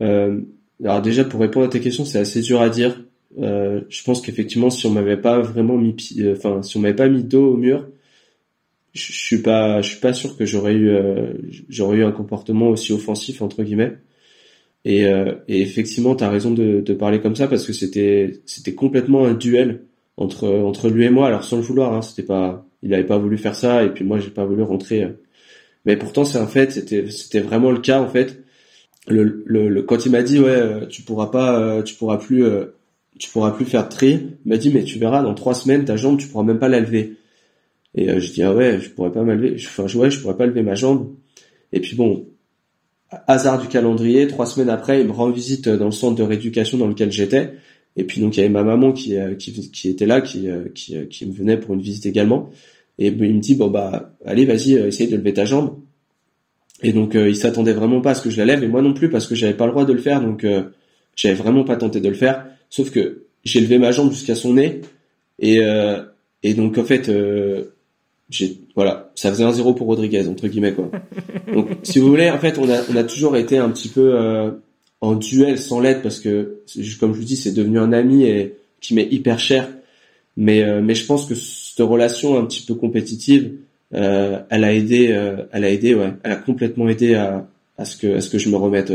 alors 0.00 1.02
déjà 1.02 1.24
pour 1.24 1.42
répondre 1.42 1.66
à 1.66 1.68
tes 1.68 1.80
questions 1.80 2.06
c'est 2.06 2.20
assez 2.20 2.40
dur 2.40 2.62
à 2.62 2.70
dire 2.70 2.96
euh, 3.38 3.82
je 3.88 4.02
pense 4.02 4.20
qu'effectivement, 4.20 4.70
si 4.70 4.86
on 4.86 4.90
m'avait 4.90 5.16
pas 5.16 5.40
vraiment 5.40 5.76
mis, 5.76 5.96
euh, 6.18 6.34
enfin, 6.36 6.62
si 6.62 6.76
on 6.76 6.80
m'avait 6.80 6.94
pas 6.94 7.08
mis 7.08 7.22
dos 7.22 7.54
au 7.54 7.56
mur, 7.56 7.86
je, 8.92 9.12
suis 9.12 9.38
pas, 9.42 9.82
je 9.82 9.90
suis 9.90 10.00
pas 10.00 10.12
sûr 10.12 10.36
que 10.36 10.44
j'aurais 10.44 10.74
eu, 10.74 10.90
euh, 10.90 11.34
j'aurais 11.68 11.98
eu 11.98 12.04
un 12.04 12.12
comportement 12.12 12.68
aussi 12.68 12.92
offensif 12.92 13.42
entre 13.42 13.62
guillemets. 13.62 13.98
Et, 14.84 15.06
euh, 15.06 15.34
et 15.48 15.60
effectivement, 15.62 16.16
tu 16.16 16.24
as 16.24 16.30
raison 16.30 16.52
de, 16.52 16.80
de, 16.80 16.94
parler 16.94 17.20
comme 17.20 17.36
ça 17.36 17.48
parce 17.48 17.66
que 17.66 17.72
c'était, 17.72 18.40
c'était 18.46 18.74
complètement 18.74 19.26
un 19.26 19.34
duel 19.34 19.84
entre 20.16 20.48
entre 20.48 20.88
lui 20.90 21.04
et 21.04 21.10
moi. 21.10 21.28
Alors 21.28 21.44
sans 21.44 21.56
le 21.56 21.62
vouloir, 21.62 21.94
hein, 21.94 22.02
c'était 22.02 22.22
pas, 22.24 22.66
il 22.82 22.94
avait 22.94 23.04
pas 23.04 23.18
voulu 23.18 23.38
faire 23.38 23.54
ça 23.54 23.84
et 23.84 23.90
puis 23.90 24.04
moi 24.04 24.18
j'ai 24.20 24.30
pas 24.30 24.44
voulu 24.46 24.62
rentrer. 24.62 25.06
Mais 25.86 25.96
pourtant 25.96 26.24
c'est 26.24 26.38
un 26.38 26.46
fait, 26.46 26.72
c'était 26.72 27.10
c'était 27.10 27.40
vraiment 27.40 27.70
le 27.72 27.80
cas 27.80 28.00
en 28.00 28.08
fait. 28.08 28.42
Le, 29.08 29.42
le, 29.46 29.68
le 29.68 29.82
quand 29.82 30.06
il 30.06 30.12
m'a 30.12 30.22
dit 30.22 30.40
ouais, 30.40 30.88
tu 30.88 31.02
pourras 31.02 31.28
pas, 31.28 31.82
tu 31.82 31.94
pourras 31.96 32.18
plus 32.18 32.44
tu 33.20 33.30
pourras 33.30 33.50
plus 33.50 33.66
faire 33.66 33.84
de 33.84 33.90
tri. 33.90 34.28
Il 34.44 34.48
m'a 34.48 34.56
dit, 34.56 34.70
mais 34.70 34.82
tu 34.82 34.98
verras, 34.98 35.22
dans 35.22 35.34
trois 35.34 35.54
semaines, 35.54 35.84
ta 35.84 35.96
jambe, 35.96 36.18
tu 36.18 36.26
pourras 36.26 36.42
même 36.42 36.58
pas 36.58 36.68
la 36.68 36.80
lever. 36.80 37.16
Et 37.94 38.10
euh, 38.10 38.18
je 38.18 38.32
dis, 38.32 38.42
ah 38.42 38.54
ouais, 38.54 38.80
je 38.80 38.88
pourrais 38.88 39.12
pas 39.12 39.22
m'élever. 39.22 39.56
Enfin, 39.56 39.84
ouais, 39.98 40.10
je 40.10 40.20
pourrais 40.20 40.36
pas 40.36 40.46
lever 40.46 40.62
ma 40.62 40.74
jambe. 40.74 41.14
Et 41.72 41.80
puis 41.80 41.96
bon, 41.96 42.26
hasard 43.26 43.60
du 43.60 43.68
calendrier, 43.68 44.26
trois 44.26 44.46
semaines 44.46 44.70
après, 44.70 45.02
il 45.02 45.06
me 45.06 45.12
rend 45.12 45.30
visite 45.30 45.68
dans 45.68 45.84
le 45.84 45.90
centre 45.90 46.16
de 46.16 46.22
rééducation 46.22 46.78
dans 46.78 46.86
lequel 46.86 47.12
j'étais. 47.12 47.52
Et 47.96 48.04
puis 48.04 48.20
donc 48.22 48.36
il 48.36 48.40
y 48.40 48.42
avait 48.42 48.52
ma 48.52 48.62
maman 48.62 48.92
qui 48.92 49.16
euh, 49.16 49.34
était 49.84 50.06
là, 50.06 50.22
qui, 50.22 50.48
euh, 50.48 50.64
qui 50.72 51.26
me 51.26 51.32
venait 51.32 51.58
pour 51.58 51.74
une 51.74 51.82
visite 51.82 52.06
également. 52.06 52.48
Et 52.98 53.08
il 53.08 53.34
me 53.34 53.40
dit 53.40 53.54
bon 53.54 53.68
bah 53.68 54.14
allez 54.24 54.46
vas-y 54.46 54.74
essaye 54.74 55.08
de 55.08 55.16
lever 55.16 55.34
ta 55.34 55.44
jambe. 55.44 55.78
Et 56.82 56.92
donc 56.92 57.14
il 57.14 57.36
s'attendait 57.36 57.72
vraiment 57.72 58.00
pas 58.00 58.12
à 58.12 58.14
ce 58.14 58.22
que 58.22 58.30
je 58.30 58.38
la 58.38 58.44
lève 58.44 58.62
et 58.62 58.68
moi 58.68 58.80
non 58.80 58.94
plus 58.94 59.10
parce 59.10 59.26
que 59.26 59.34
j'avais 59.34 59.54
pas 59.54 59.66
le 59.66 59.72
droit 59.72 59.84
de 59.84 59.92
le 59.92 59.98
faire 59.98 60.20
donc 60.20 60.46
j'avais 61.16 61.34
vraiment 61.34 61.64
pas 61.64 61.76
tenté 61.76 62.00
de 62.00 62.08
le 62.08 62.14
faire. 62.14 62.46
Sauf 62.70 62.90
que 62.90 63.24
j'ai 63.44 63.60
levé 63.60 63.78
ma 63.78 63.90
jambe 63.90 64.10
jusqu'à 64.12 64.34
son 64.34 64.54
nez 64.54 64.80
et 65.38 65.60
euh, 65.60 66.02
et 66.42 66.54
donc 66.54 66.78
en 66.78 66.84
fait 66.84 67.08
euh, 67.08 67.74
j'ai 68.30 68.58
voilà 68.76 69.10
ça 69.16 69.30
faisait 69.30 69.44
un 69.44 69.52
zéro 69.52 69.74
pour 69.74 69.88
Rodriguez 69.88 70.26
entre 70.28 70.48
guillemets 70.48 70.72
quoi. 70.72 70.90
Donc 71.52 71.68
si 71.82 71.98
vous 71.98 72.08
voulez 72.08 72.30
en 72.30 72.38
fait 72.38 72.58
on 72.58 72.70
a 72.70 72.80
on 72.90 72.96
a 72.96 73.04
toujours 73.04 73.36
été 73.36 73.58
un 73.58 73.68
petit 73.70 73.88
peu 73.88 74.14
euh, 74.14 74.52
en 75.00 75.16
duel 75.16 75.58
sans 75.58 75.80
l'aide 75.80 76.02
parce 76.02 76.20
que 76.20 76.60
comme 77.00 77.12
je 77.12 77.18
vous 77.18 77.24
dis 77.24 77.36
c'est 77.36 77.52
devenu 77.52 77.78
un 77.78 77.92
ami 77.92 78.24
et 78.24 78.54
qui 78.80 78.94
m'est 78.94 79.08
hyper 79.10 79.38
cher. 79.38 79.68
Mais 80.36 80.62
euh, 80.62 80.80
mais 80.80 80.94
je 80.94 81.04
pense 81.04 81.26
que 81.26 81.34
cette 81.34 81.84
relation 81.84 82.38
un 82.38 82.44
petit 82.44 82.62
peu 82.62 82.74
compétitive 82.74 83.52
euh, 83.94 84.38
elle 84.48 84.62
a 84.62 84.72
aidé 84.72 85.06
elle 85.50 85.64
a 85.64 85.70
aidé 85.70 85.94
ouais 85.94 86.12
elle 86.22 86.32
a 86.32 86.36
complètement 86.36 86.88
aidé 86.88 87.14
à 87.14 87.48
à 87.76 87.84
ce 87.84 87.96
que 87.96 88.16
à 88.16 88.20
ce 88.20 88.30
que 88.30 88.38
je 88.38 88.48
me 88.48 88.56
remette 88.56 88.92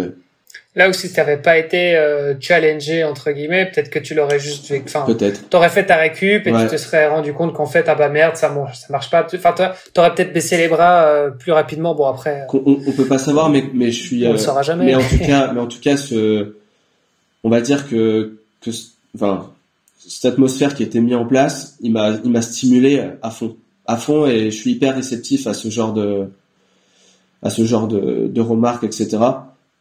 Là 0.77 0.89
où 0.89 0.93
si 0.93 1.09
tu 1.09 1.17
n'avais 1.17 1.37
pas 1.37 1.57
été 1.57 1.95
euh, 1.95 2.33
challengé 2.39 3.05
entre 3.05 3.31
guillemets, 3.31 3.65
peut-être 3.65 3.89
que 3.89 3.99
tu 3.99 4.13
l'aurais 4.13 4.39
juste, 4.39 4.73
enfin, 4.83 5.05
peut-être. 5.05 5.47
T'aurais 5.49 5.69
fait 5.69 5.85
ta 5.85 5.95
récup 5.95 6.45
et 6.45 6.51
tu 6.51 6.67
te 6.67 6.75
serais 6.75 7.07
rendu 7.07 7.31
compte 7.31 7.53
qu'en 7.53 7.65
fait 7.65 7.85
ah 7.87 7.95
bah 7.95 8.09
merde 8.09 8.35
ça 8.35 8.49
marche, 8.49 8.79
ça 8.79 8.87
marche 8.89 9.09
pas. 9.09 9.25
Enfin 9.33 9.55
t'aurais 9.93 10.13
peut-être 10.13 10.33
baissé 10.33 10.57
les 10.57 10.67
bras 10.67 11.05
euh, 11.05 11.29
plus 11.29 11.53
rapidement. 11.53 11.95
Bon 11.95 12.07
après. 12.07 12.45
On, 12.51 12.77
on, 12.85 12.91
peut 12.91 13.05
pas 13.05 13.17
savoir, 13.17 13.49
mais 13.49 13.63
mais 13.73 13.89
je 13.89 14.03
suis. 14.03 14.27
On 14.27 14.33
le 14.33 14.37
saura 14.37 14.63
jamais. 14.63 14.85
Mais 14.85 14.95
en 14.95 14.99
tout 14.99 15.17
cas, 15.19 15.51
mais 15.53 15.61
en 15.61 15.67
tout 15.67 15.79
cas, 15.79 15.95
ce, 15.95 16.55
on 17.45 17.49
va 17.49 17.61
dire 17.61 17.87
que 17.87 18.37
que, 18.61 18.71
enfin, 19.15 19.49
cette 20.05 20.25
atmosphère 20.25 20.75
qui 20.75 20.83
été 20.83 20.99
mise 20.99 21.15
en 21.15 21.25
place, 21.25 21.77
il 21.79 21.93
m'a 21.93 22.17
il 22.21 22.31
m'a 22.31 22.41
stimulé 22.41 23.01
à 23.21 23.29
fond, 23.29 23.55
à 23.85 23.95
fond, 23.95 24.27
et 24.27 24.51
je 24.51 24.55
suis 24.57 24.71
hyper 24.71 24.95
réceptif 24.95 25.47
à 25.47 25.53
ce 25.53 25.69
genre 25.69 25.93
de 25.93 26.27
à 27.41 27.49
ce 27.49 27.63
genre 27.63 27.87
de, 27.87 28.27
de 28.27 28.41
remarques, 28.41 28.83
etc. 28.83 29.19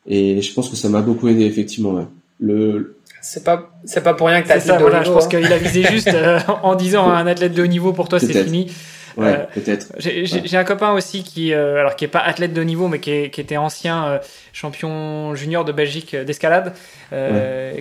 Et 0.06 0.40
je 0.40 0.52
pense 0.52 0.68
que 0.68 0.76
ça 0.76 0.88
m'a 0.88 1.00
beaucoup 1.00 1.28
aidé 1.28 1.44
effectivement. 1.44 1.92
Ouais. 1.92 2.06
Le 2.40 2.98
c'est 3.24 3.42
pas 3.42 3.70
c'est 3.86 4.02
pas 4.02 4.12
pour 4.12 4.28
rien 4.28 4.42
que 4.42 4.48
t'as 4.48 4.58
dit 4.58 4.66
ça, 4.66 4.76
voilà, 4.76 5.02
Je 5.02 5.10
pense 5.10 5.24
hein. 5.24 5.28
qu'il 5.28 5.52
a 5.52 5.56
visé 5.56 5.82
juste 5.90 6.08
euh, 6.08 6.38
en 6.62 6.74
disant 6.74 7.08
à 7.08 7.14
un 7.14 7.26
athlète 7.26 7.54
de 7.54 7.62
haut 7.62 7.66
niveau 7.66 7.92
pour 7.92 8.08
toi 8.08 8.20
c'est 8.20 8.44
fini. 8.44 8.70
Ouais, 9.16 9.28
euh, 9.28 9.44
peut-être. 9.54 9.92
J'ai 9.98 10.56
un 10.56 10.64
copain 10.64 10.92
aussi 10.92 11.22
qui, 11.22 11.52
euh, 11.52 11.78
alors 11.78 11.94
qui 11.94 12.04
est 12.04 12.08
pas 12.08 12.18
athlète 12.18 12.52
de 12.52 12.60
haut 12.60 12.64
niveau, 12.64 12.88
mais 12.88 12.98
qui, 12.98 13.12
est, 13.12 13.30
qui 13.30 13.40
était 13.40 13.56
ancien 13.56 14.18
champion 14.52 15.36
junior 15.36 15.64
de 15.64 15.70
Belgique 15.70 16.16
d'escalade, 16.16 16.72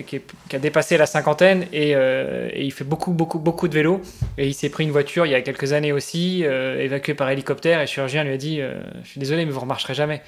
qui, 0.06 0.20
qui, 0.48 0.56
a 0.56 0.58
dépassé 0.60 0.96
la 0.96 1.06
cinquantaine 1.06 1.64
et, 1.72 1.90
et, 1.90 2.64
il 2.64 2.70
fait 2.70 2.84
beaucoup, 2.84 3.10
beaucoup, 3.10 3.40
beaucoup 3.40 3.66
de 3.66 3.74
vélo. 3.74 4.00
Et 4.38 4.46
il 4.46 4.54
s'est 4.54 4.68
pris 4.68 4.84
une 4.84 4.92
voiture 4.92 5.26
il 5.26 5.32
y 5.32 5.34
a 5.34 5.40
quelques 5.40 5.72
années 5.72 5.90
aussi, 5.90 6.44
évacué 6.44 7.14
par 7.14 7.28
hélicoptère. 7.30 7.78
Et 7.80 7.82
le 7.82 7.88
chirurgien 7.88 8.22
lui 8.22 8.32
a 8.32 8.36
dit, 8.36 8.60
je 9.02 9.08
suis 9.08 9.18
désolé, 9.18 9.44
mais 9.44 9.50
vous 9.50 9.58
remarcherez 9.58 9.94
jamais. 9.94 10.22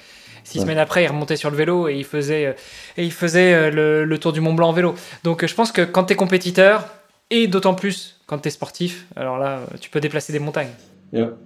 Six 0.47 0.61
semaines 0.61 0.77
après, 0.77 1.03
il 1.03 1.07
remontait 1.07 1.35
sur 1.35 1.51
le 1.51 1.57
vélo 1.57 1.89
et 1.89 1.97
il 1.97 2.05
faisait, 2.05 2.45
euh, 2.45 2.53
et 2.95 3.03
il 3.03 3.11
faisait 3.11 3.53
euh, 3.53 4.05
le, 4.05 4.17
tour 4.17 4.31
du 4.31 4.39
Mont 4.39 4.53
Blanc 4.53 4.69
en 4.69 4.71
vélo. 4.71 4.95
Donc 5.25 5.45
je 5.45 5.53
pense 5.53 5.73
que 5.73 5.81
quand 5.81 6.05
tu 6.05 6.13
es 6.13 6.15
compétiteur, 6.15 6.87
et 7.29 7.47
d'autant 7.47 7.73
plus 7.73 8.21
quand 8.27 8.37
tu 8.39 8.47
es 8.47 8.51
sportif, 8.51 9.07
alors 9.17 9.37
là, 9.37 9.63
tu 9.81 9.89
peux 9.89 9.99
déplacer 9.99 10.31
des 10.31 10.39
montagnes. 10.39 10.71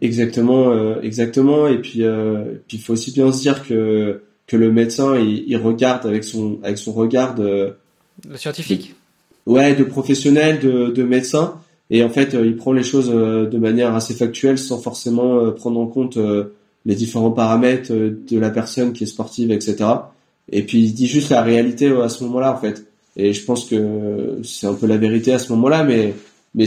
Exactement, 0.01 0.71
euh, 0.71 1.01
exactement. 1.01 1.67
Et 1.67 1.79
puis, 1.79 2.03
il 2.03 2.79
faut 2.79 2.93
aussi 2.93 3.11
bien 3.11 3.31
se 3.31 3.41
dire 3.41 3.67
que 3.67 4.21
que 4.45 4.57
le 4.57 4.71
médecin, 4.71 5.17
il, 5.17 5.57
regarde 5.57 6.05
avec 6.05 6.23
son 6.23 6.59
avec 6.61 6.77
son 6.77 6.91
regard 6.91 7.33
de, 7.33 7.73
scientifique. 8.35 8.93
ouais, 9.47 9.73
de 9.73 9.83
professionnel, 9.83 10.59
de, 10.59 10.91
de 10.91 11.03
médecin. 11.03 11.59
Et 11.89 12.03
en 12.03 12.09
fait, 12.09 12.33
il 12.33 12.55
prend 12.55 12.73
les 12.73 12.83
choses 12.83 13.09
de 13.09 13.57
manière 13.57 13.95
assez 13.95 14.13
factuelle, 14.13 14.59
sans 14.59 14.79
forcément 14.79 15.51
prendre 15.51 15.79
en 15.79 15.87
compte 15.87 16.19
les 16.85 16.95
différents 16.95 17.31
paramètres 17.31 17.91
euh, 17.91 18.21
de 18.29 18.39
la 18.39 18.49
personne 18.49 18.93
qui 18.93 19.03
est 19.03 19.07
sportive, 19.07 19.51
etc. 19.51 19.77
Et 20.51 20.63
puis 20.63 20.79
il 20.79 20.93
dit 20.93 21.07
juste 21.07 21.29
la 21.29 21.41
réalité 21.41 21.87
à 21.87 22.09
ce 22.09 22.23
moment-là 22.23 22.53
en 22.53 22.57
fait. 22.57 22.85
Et 23.17 23.33
je 23.33 23.43
pense 23.43 23.65
que 23.65 24.39
c'est 24.43 24.67
un 24.67 24.73
peu 24.73 24.87
la 24.87 24.97
vérité 24.97 25.33
à 25.33 25.39
ce 25.39 25.51
moment-là, 25.53 25.83
mais 25.83 26.13
mais 26.55 26.65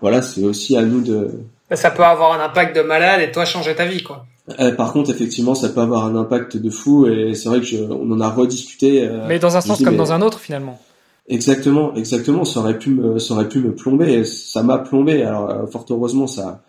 voilà, 0.00 0.22
c'est 0.22 0.42
aussi 0.44 0.76
à 0.76 0.82
nous 0.82 1.00
de. 1.00 1.30
Ça 1.72 1.90
peut 1.90 2.04
avoir 2.04 2.38
un 2.38 2.44
impact 2.44 2.76
de 2.76 2.82
malade 2.82 3.22
et 3.22 3.30
toi 3.30 3.44
changer 3.44 3.74
ta 3.74 3.86
vie 3.86 4.02
quoi. 4.02 4.26
Euh, 4.58 4.74
par 4.74 4.92
contre, 4.92 5.10
effectivement, 5.10 5.54
ça 5.54 5.68
peut 5.68 5.80
avoir 5.80 6.04
un 6.04 6.16
impact 6.16 6.56
de 6.56 6.70
fou 6.70 7.06
et 7.06 7.34
c'est 7.34 7.48
vrai 7.48 7.60
que 7.60 7.90
on 7.92 8.10
en 8.10 8.20
a 8.20 8.28
rediscuté. 8.28 9.06
Euh, 9.06 9.24
mais 9.28 9.38
dans 9.38 9.56
un 9.56 9.60
sens 9.60 9.82
comme 9.82 9.96
dans 9.96 10.12
un 10.12 10.20
autre 10.20 10.40
finalement. 10.40 10.80
Exactement, 11.28 11.94
exactement. 11.94 12.44
Ça 12.44 12.60
aurait 12.60 12.78
pu 12.78 12.90
me, 12.90 13.18
ça 13.20 13.34
aurait 13.34 13.48
pu 13.48 13.60
me 13.60 13.72
plomber. 13.72 14.24
Ça 14.24 14.62
m'a 14.62 14.78
plombé. 14.78 15.22
Alors, 15.22 15.70
fort 15.70 15.86
heureusement, 15.90 16.26
ça, 16.26 16.62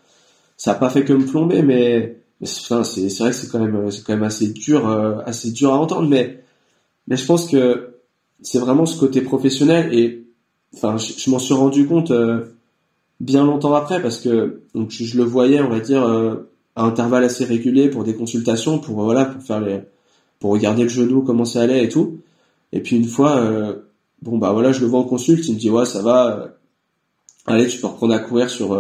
ça 0.57 0.72
a 0.72 0.76
pas 0.76 0.90
fait 0.90 1.03
que 1.03 1.14
me 1.14 1.26
plomber, 1.26 1.64
mais 1.64 2.18
c'est 2.42 3.10
c'est 3.10 3.20
vrai 3.20 3.30
que 3.32 3.36
c'est 3.36 3.50
quand 3.50 3.60
même 3.60 3.92
c'est 3.92 4.04
quand 4.04 4.14
même 4.14 4.24
assez 4.24 4.48
dur 4.48 4.88
euh, 4.88 5.20
assez 5.26 5.52
dur 5.52 5.74
à 5.74 5.78
entendre 5.78 6.08
mais 6.08 6.44
mais 7.08 7.18
je 7.18 7.26
pense 7.26 7.48
que 7.48 7.96
c'est 8.42 8.60
vraiment 8.60 8.86
ce 8.86 9.00
côté 9.00 9.22
professionnel 9.22 9.94
et 9.94 10.26
enfin 10.76 10.98
je, 10.98 11.30
m'en 11.30 11.40
suis 11.40 11.54
rendu 11.54 11.88
compte 11.88 12.12
euh, 12.12 12.46
bien 13.20 13.46
longtemps 13.46 13.74
après 13.74 14.02
parce 14.02 14.20
que 14.20 14.62
donc 14.74 14.92
je, 14.92 15.18
le 15.18 15.24
voyais 15.24 15.62
on 15.62 15.70
va 15.70 15.80
dire 15.80 16.04
euh, 16.04 16.50
à 16.76 16.84
intervalles 16.84 17.24
assez 17.24 17.46
réguliers 17.46 17.90
pour 17.90 18.04
des 18.04 18.16
consultations 18.16 18.80
pour 18.80 19.02
voilà 19.04 19.26
pour 19.26 19.44
faire 19.44 19.62
les 19.62 19.82
pour 20.40 20.52
regarder 20.52 20.84
le 20.84 20.90
genou 20.90 21.22
comment 21.22 21.46
ça 21.46 21.62
allait 21.62 21.86
et 21.86 21.90
tout. 21.90 22.20
Et 22.74 22.82
puis 22.82 22.98
une 22.98 23.06
fois 23.06 23.42
bon 24.22 24.38
bah 24.38 24.52
voilà 24.52 24.72
je 24.72 24.82
le 24.82 24.88
vois 24.88 25.00
en 25.00 25.04
consulte 25.04 25.48
il 25.48 25.54
me 25.54 25.60
dit 25.60 25.70
ouais 25.70 25.86
ça 25.86 26.02
va 26.02 26.56
allez, 27.46 27.68
tu 27.68 27.80
peux 27.80 27.88
reprendre 27.88 28.14
à 28.14 28.20
courir 28.20 28.50
sur 28.50 28.74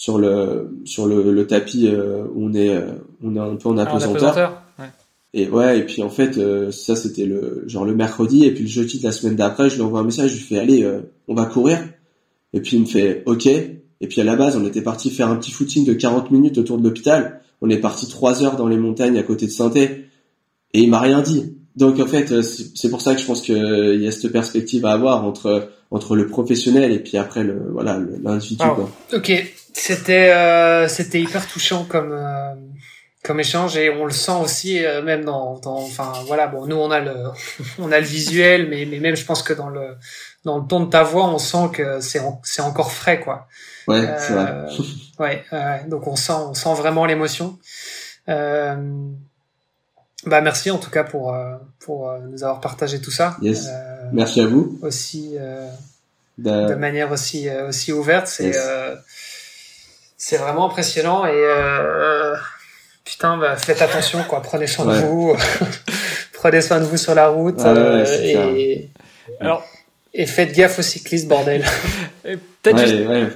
sur 0.00 0.18
le 0.18 0.70
sur 0.86 1.06
le, 1.06 1.30
le 1.30 1.46
tapis 1.46 1.86
où 2.34 2.46
on 2.46 2.54
est 2.54 2.74
on 3.22 3.36
est 3.36 3.38
un 3.38 3.54
peu 3.56 3.68
en 3.68 3.76
Ah, 3.76 3.82
apesanteur. 3.82 4.62
ouais. 4.78 4.86
Et 5.34 5.46
ouais, 5.50 5.78
et 5.80 5.82
puis 5.84 6.02
en 6.02 6.08
fait, 6.08 6.38
euh, 6.38 6.70
ça 6.70 6.96
c'était 6.96 7.26
le 7.26 7.64
genre 7.66 7.84
le 7.84 7.94
mercredi, 7.94 8.46
et 8.46 8.54
puis 8.54 8.62
le 8.62 8.68
jeudi 8.70 8.98
de 8.98 9.04
la 9.04 9.12
semaine 9.12 9.36
d'après, 9.36 9.68
je 9.68 9.74
lui 9.74 9.82
envoie 9.82 10.00
un 10.00 10.04
message, 10.04 10.30
je 10.30 10.36
lui 10.36 10.42
fais 10.42 10.58
allez, 10.58 10.82
euh, 10.84 11.02
on 11.28 11.34
va 11.34 11.44
courir. 11.44 11.78
Et 12.54 12.60
puis 12.62 12.78
il 12.78 12.80
me 12.80 12.86
fait 12.86 13.22
ok. 13.26 13.46
Et 13.46 14.06
puis 14.08 14.22
à 14.22 14.24
la 14.24 14.36
base, 14.36 14.56
on 14.56 14.64
était 14.66 14.80
parti 14.80 15.10
faire 15.10 15.28
un 15.28 15.36
petit 15.36 15.50
footing 15.50 15.84
de 15.84 15.92
40 15.92 16.30
minutes 16.30 16.56
autour 16.56 16.78
de 16.78 16.82
l'hôpital. 16.82 17.42
On 17.60 17.68
est 17.68 17.76
parti 17.76 18.08
trois 18.08 18.42
heures 18.42 18.56
dans 18.56 18.68
les 18.68 18.78
montagnes 18.78 19.18
à 19.18 19.22
côté 19.22 19.44
de 19.44 19.50
saint 19.52 19.70
et 19.74 20.06
il 20.72 20.88
m'a 20.88 21.00
rien 21.00 21.20
dit. 21.20 21.58
Donc 21.76 22.00
en 22.00 22.06
fait, 22.06 22.32
euh, 22.32 22.42
c'est 22.42 22.90
pour 22.90 23.00
ça 23.00 23.14
que 23.14 23.20
je 23.20 23.26
pense 23.26 23.42
qu'il 23.42 24.00
y 24.00 24.06
a 24.06 24.10
cette 24.10 24.32
perspective 24.32 24.84
à 24.86 24.92
avoir 24.92 25.24
entre 25.24 25.70
entre 25.92 26.14
le 26.16 26.26
professionnel 26.26 26.92
et 26.92 26.98
puis 27.00 27.16
après 27.16 27.42
le 27.42 27.68
voilà 27.72 27.98
l'individu. 28.22 28.62
Ok, 29.12 29.32
c'était 29.72 30.30
euh, 30.32 30.88
c'était 30.88 31.20
hyper 31.20 31.46
touchant 31.46 31.84
comme 31.84 32.12
euh, 32.12 32.54
comme 33.24 33.38
échange 33.40 33.76
et 33.76 33.90
on 33.90 34.04
le 34.04 34.12
sent 34.12 34.32
aussi 34.42 34.84
euh, 34.84 35.02
même 35.02 35.24
dans 35.24 35.58
dans 35.58 35.76
enfin 35.78 36.12
voilà 36.26 36.46
bon 36.46 36.66
nous 36.66 36.76
on 36.76 36.90
a 36.90 37.00
le 37.00 37.12
on 37.78 37.92
a 37.92 38.00
le 38.00 38.06
visuel 38.06 38.68
mais 38.68 38.86
mais 38.86 38.98
même 38.98 39.14
je 39.16 39.24
pense 39.24 39.42
que 39.42 39.52
dans 39.52 39.68
le 39.68 39.96
dans 40.44 40.58
le 40.58 40.66
ton 40.66 40.80
de 40.80 40.90
ta 40.90 41.02
voix 41.02 41.28
on 41.28 41.38
sent 41.38 41.68
que 41.72 42.00
c'est 42.00 42.20
en- 42.20 42.40
c'est 42.44 42.62
encore 42.62 42.92
frais 42.92 43.20
quoi. 43.20 43.46
Ouais, 43.88 44.06
c'est 44.18 44.32
vrai. 44.32 44.52
Euh, 45.20 45.24
ouais, 45.24 45.44
ouais, 45.52 45.84
donc 45.88 46.06
on 46.06 46.16
sent, 46.16 46.32
on 46.32 46.54
sent 46.54 46.72
vraiment 46.74 47.04
l'émotion. 47.04 47.58
Euh, 48.28 48.76
bah 50.26 50.40
merci 50.40 50.70
en 50.70 50.78
tout 50.78 50.90
cas 50.90 51.04
pour 51.04 51.34
euh, 51.34 51.54
pour 51.78 52.10
euh, 52.10 52.18
nous 52.30 52.42
avoir 52.44 52.60
partagé 52.60 53.00
tout 53.00 53.10
ça. 53.10 53.36
Yes. 53.40 53.66
Euh, 53.68 54.08
Merci 54.12 54.40
à 54.40 54.46
vous. 54.46 54.78
aussi 54.82 55.36
euh, 55.38 55.66
d'a- 56.38 56.66
de 56.66 56.74
manière 56.74 57.10
aussi 57.12 57.48
euh, 57.48 57.68
aussi 57.68 57.92
ouverte, 57.92 58.26
c'est 58.26 58.46
Yes. 58.46 58.58
euh, 58.60 58.96
c'est 60.18 60.36
vraiment 60.36 60.66
impressionnant 60.66 61.24
et 61.24 61.30
euh, 61.34 62.36
putain 63.04 63.38
bah 63.38 63.56
faites 63.56 63.80
attention 63.82 64.22
quoi, 64.28 64.42
prenez 64.42 64.66
soin 64.66 64.84
de 64.86 65.00
vous, 65.00 65.34
prenez 66.32 66.60
soin 66.60 66.80
de 66.80 66.84
vous 66.84 66.96
sur 66.98 67.14
la 67.14 67.28
route 67.28 67.58
Ouais, 67.58 67.64
ouais, 67.64 67.78
euh, 67.78 68.54
et 68.56 68.90
Alors, 69.40 69.64
et 70.12 70.26
faites 70.26 70.52
gaffe 70.52 70.78
aux 70.80 70.82
cyclistes 70.82 71.28
bordel. 71.28 71.64
peut-être 72.24 72.76
Ouais, 72.76 72.86
juste, 72.86 73.08
ouais. 73.08 73.28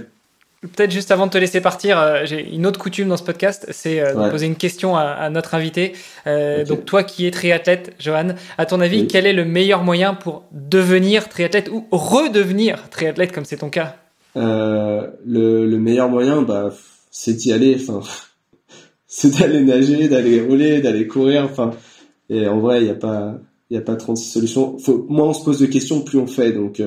Peut-être 0.69 0.91
juste 0.91 1.11
avant 1.11 1.27
de 1.27 1.33
te 1.33 1.39
laisser 1.39 1.61
partir, 1.61 1.99
euh, 1.99 2.23
j'ai 2.25 2.55
une 2.55 2.67
autre 2.67 2.79
coutume 2.79 3.09
dans 3.09 3.17
ce 3.17 3.23
podcast, 3.23 3.67
c'est 3.71 4.01
euh, 4.01 4.15
de 4.27 4.31
poser 4.31 4.47
une 4.47 4.57
question 4.57 4.97
à, 4.97 5.03
à 5.03 5.31
notre 5.31 5.55
invité. 5.55 5.93
Euh. 6.27 6.65
Donc 6.65 6.85
toi 6.85 7.03
qui 7.05 7.27
es 7.27 7.31
triathlète, 7.31 7.95
Johan, 7.99 8.35
à 8.59 8.67
ton 8.67 8.81
avis, 8.81 9.01
Oui. 9.01 9.07
quel 9.07 9.27
est 9.27 9.33
le 9.33 9.45
meilleur 9.45 9.83
moyen 9.83 10.15
pour 10.15 10.45
devenir 10.53 11.29
triathlète 11.29 11.69
ou 11.71 11.87
redevenir 11.91 12.89
triathlète 12.91 13.33
comme 13.33 13.45
c'est 13.45 13.59
ton 13.59 13.71
cas? 13.71 13.97
Le, 14.37 15.13
le 15.25 15.79
meilleur 15.79 16.09
moyen, 16.09 16.43
bah, 16.43 16.73
c'est 17.11 17.35
d'y 17.35 17.53
aller. 17.53 17.77
Enfin, 17.81 18.01
c'est 19.07 19.39
d'aller 19.39 19.63
nager, 19.63 20.09
d'aller 20.09 20.41
rouler, 20.41 20.81
d'aller 20.81 21.07
courir. 21.07 21.45
Enfin, 21.45 21.71
et 22.31 22.49
en 22.49 22.59
vrai, 22.59 22.81
il 22.81 22.85
n'y 22.85 22.91
a 22.91 22.95
pas, 22.95 23.35
il 23.71 23.77
a 23.77 23.83
pas 23.83 23.97
36 23.97 24.31
solutions. 24.31 24.79
Faut, 24.79 25.07
moins 25.09 25.29
on 25.29 25.35
se 25.35 25.45
pose 25.45 25.61
de 25.61 25.67
questions, 25.67 26.01
plus 26.01 26.19
on 26.19 26.27
fait. 26.27 26.53
Donc, 26.53 26.83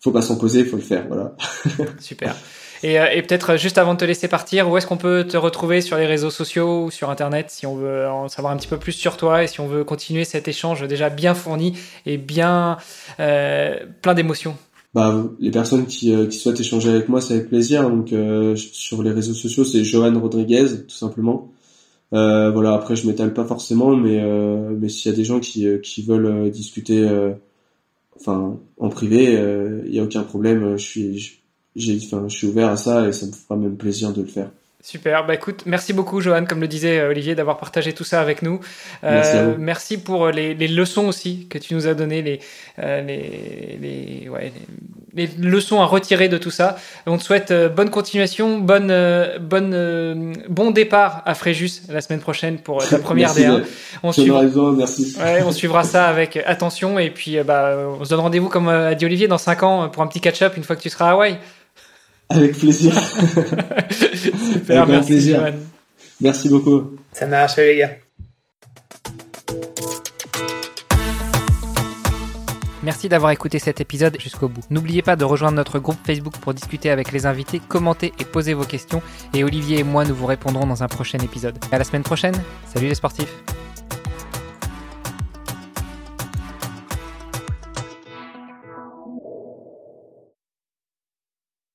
faut 0.00 0.10
pas 0.10 0.22
s'en 0.22 0.36
poser, 0.36 0.64
faut 0.64 0.76
le 0.76 0.82
faire. 0.82 1.06
Voilà. 1.08 1.34
Super. 1.98 2.36
Et, 2.84 3.00
euh, 3.00 3.06
et 3.10 3.22
peut-être 3.22 3.54
euh, 3.54 3.56
juste 3.56 3.78
avant 3.78 3.94
de 3.94 3.98
te 3.98 4.04
laisser 4.04 4.28
partir, 4.28 4.70
où 4.70 4.76
est-ce 4.76 4.86
qu'on 4.86 4.98
peut 4.98 5.24
te 5.26 5.38
retrouver 5.38 5.80
sur 5.80 5.96
les 5.96 6.04
réseaux 6.04 6.28
sociaux 6.28 6.84
ou 6.84 6.90
sur 6.90 7.08
Internet 7.08 7.46
si 7.48 7.64
on 7.66 7.76
veut 7.76 8.06
en 8.06 8.28
savoir 8.28 8.52
un 8.52 8.58
petit 8.58 8.68
peu 8.68 8.76
plus 8.76 8.92
sur 8.92 9.16
toi 9.16 9.42
et 9.42 9.46
si 9.46 9.60
on 9.60 9.66
veut 9.66 9.84
continuer 9.84 10.24
cet 10.24 10.48
échange 10.48 10.86
déjà 10.86 11.08
bien 11.08 11.32
fourni 11.32 11.78
et 12.04 12.18
bien 12.18 12.76
euh, 13.20 13.74
plein 14.02 14.12
d'émotions? 14.12 14.54
Bah, 14.92 15.24
les 15.40 15.50
personnes 15.50 15.86
qui, 15.86 16.14
euh, 16.14 16.26
qui 16.26 16.36
souhaitent 16.36 16.60
échanger 16.60 16.90
avec 16.90 17.08
moi, 17.08 17.22
c'est 17.22 17.34
avec 17.34 17.48
plaisir. 17.48 17.88
Donc, 17.88 18.12
euh, 18.12 18.54
sur 18.54 19.02
les 19.02 19.12
réseaux 19.12 19.32
sociaux, 19.32 19.64
c'est 19.64 19.82
Johan 19.82 20.20
Rodriguez, 20.20 20.84
tout 20.86 20.94
simplement. 20.94 21.50
Euh, 22.12 22.50
voilà. 22.50 22.74
Après, 22.74 22.96
je 22.96 23.06
m'étale 23.06 23.32
pas 23.32 23.46
forcément, 23.46 23.96
mais 23.96 24.20
euh, 24.20 24.76
mais 24.78 24.90
s'il 24.90 25.10
y 25.10 25.14
a 25.14 25.16
des 25.16 25.24
gens 25.24 25.40
qui 25.40 25.66
qui 25.82 26.02
veulent 26.02 26.50
discuter, 26.50 27.08
enfin, 28.14 28.58
en 28.78 28.88
privé, 28.90 29.32
il 29.86 29.94
y 29.94 29.98
a 29.98 30.02
aucun 30.02 30.22
problème. 30.22 30.76
Je 30.76 30.84
suis 30.84 31.43
j'ai 31.76 31.98
enfin 32.04 32.24
je 32.28 32.36
suis 32.36 32.46
ouvert 32.46 32.68
à 32.70 32.76
ça 32.76 33.06
et 33.08 33.12
ça 33.12 33.26
me 33.26 33.32
fera 33.32 33.56
même 33.56 33.76
plaisir 33.76 34.12
de 34.12 34.22
le 34.22 34.28
faire. 34.28 34.48
Super, 34.86 35.24
bah 35.26 35.32
écoute, 35.32 35.62
merci 35.64 35.94
beaucoup 35.94 36.20
Johan, 36.20 36.44
comme 36.44 36.60
le 36.60 36.68
disait 36.68 36.98
euh, 36.98 37.08
Olivier, 37.08 37.34
d'avoir 37.34 37.56
partagé 37.56 37.94
tout 37.94 38.04
ça 38.04 38.20
avec 38.20 38.42
nous. 38.42 38.60
Merci 39.02 39.36
vous. 39.38 39.54
merci 39.56 39.96
pour 39.96 40.26
euh, 40.26 40.30
les, 40.30 40.52
les 40.52 40.68
leçons 40.68 41.06
aussi 41.06 41.46
que 41.48 41.56
tu 41.56 41.72
nous 41.72 41.86
as 41.86 41.94
données, 41.94 42.20
les, 42.20 42.38
euh, 42.80 43.00
les, 43.00 43.78
les, 43.80 44.28
ouais, 44.28 44.52
les, 45.14 45.26
leçons 45.40 45.80
à 45.80 45.86
retirer 45.86 46.28
de 46.28 46.36
tout 46.36 46.50
ça. 46.50 46.76
On 47.06 47.16
te 47.16 47.22
souhaite 47.22 47.50
euh, 47.50 47.70
bonne 47.70 47.88
continuation, 47.88 48.58
bonne, 48.58 48.90
euh, 48.90 49.38
bonne, 49.38 49.72
euh, 49.72 50.34
bon 50.50 50.70
départ 50.70 51.22
à 51.24 51.34
Fréjus 51.34 51.80
la 51.88 52.02
semaine 52.02 52.20
prochaine 52.20 52.58
pour 52.58 52.82
euh, 52.82 52.86
ta 52.86 52.98
première 53.08 53.28
Merci, 53.34 53.42
D1. 53.44 53.60
euh, 53.60 53.64
On 54.02 54.12
suivra, 54.12 54.42
besoin, 54.42 54.72
merci. 54.72 55.16
ouais, 55.18 55.42
on 55.46 55.52
suivra 55.52 55.82
ça 55.84 56.08
avec 56.08 56.36
attention 56.44 56.98
et 56.98 57.08
puis 57.08 57.38
euh, 57.38 57.42
bah, 57.42 57.74
on 57.98 58.04
se 58.04 58.10
donne 58.10 58.20
rendez-vous 58.20 58.50
comme 58.50 58.68
euh, 58.68 58.90
a 58.90 58.94
dit 58.94 59.06
Olivier 59.06 59.28
dans 59.28 59.38
5 59.38 59.62
ans 59.62 59.88
pour 59.88 60.02
un 60.02 60.08
petit 60.08 60.20
catch-up 60.20 60.58
une 60.58 60.62
fois 60.62 60.76
que 60.76 60.82
tu 60.82 60.90
seras 60.90 61.08
à 61.08 61.12
Hawaï. 61.12 61.38
Avec 62.28 62.58
plaisir. 62.58 62.92
Super, 64.52 64.84
grand 64.84 64.92
merci 64.92 65.12
plaisir. 65.12 65.40
Johan. 65.40 65.58
merci 66.20 66.48
beaucoup. 66.48 66.96
Ça 67.12 67.26
marche 67.26 67.56
les 67.56 67.76
gars. 67.78 67.90
Merci 72.84 73.08
d'avoir 73.08 73.30
écouté 73.30 73.58
cet 73.58 73.80
épisode 73.80 74.20
jusqu'au 74.20 74.46
bout. 74.46 74.60
N'oubliez 74.68 75.00
pas 75.00 75.16
de 75.16 75.24
rejoindre 75.24 75.56
notre 75.56 75.78
groupe 75.78 75.96
Facebook 76.04 76.34
pour 76.36 76.52
discuter 76.52 76.90
avec 76.90 77.12
les 77.12 77.24
invités, 77.24 77.58
commenter 77.58 78.12
et 78.18 78.26
poser 78.26 78.52
vos 78.52 78.64
questions. 78.64 79.00
Et 79.32 79.42
Olivier 79.42 79.78
et 79.78 79.84
moi, 79.84 80.04
nous 80.04 80.14
vous 80.14 80.26
répondrons 80.26 80.66
dans 80.66 80.82
un 80.82 80.88
prochain 80.88 81.18
épisode. 81.18 81.58
À 81.72 81.78
la 81.78 81.84
semaine 81.84 82.02
prochaine. 82.02 82.34
Salut 82.66 82.88
les 82.88 82.94
sportifs. 82.94 83.34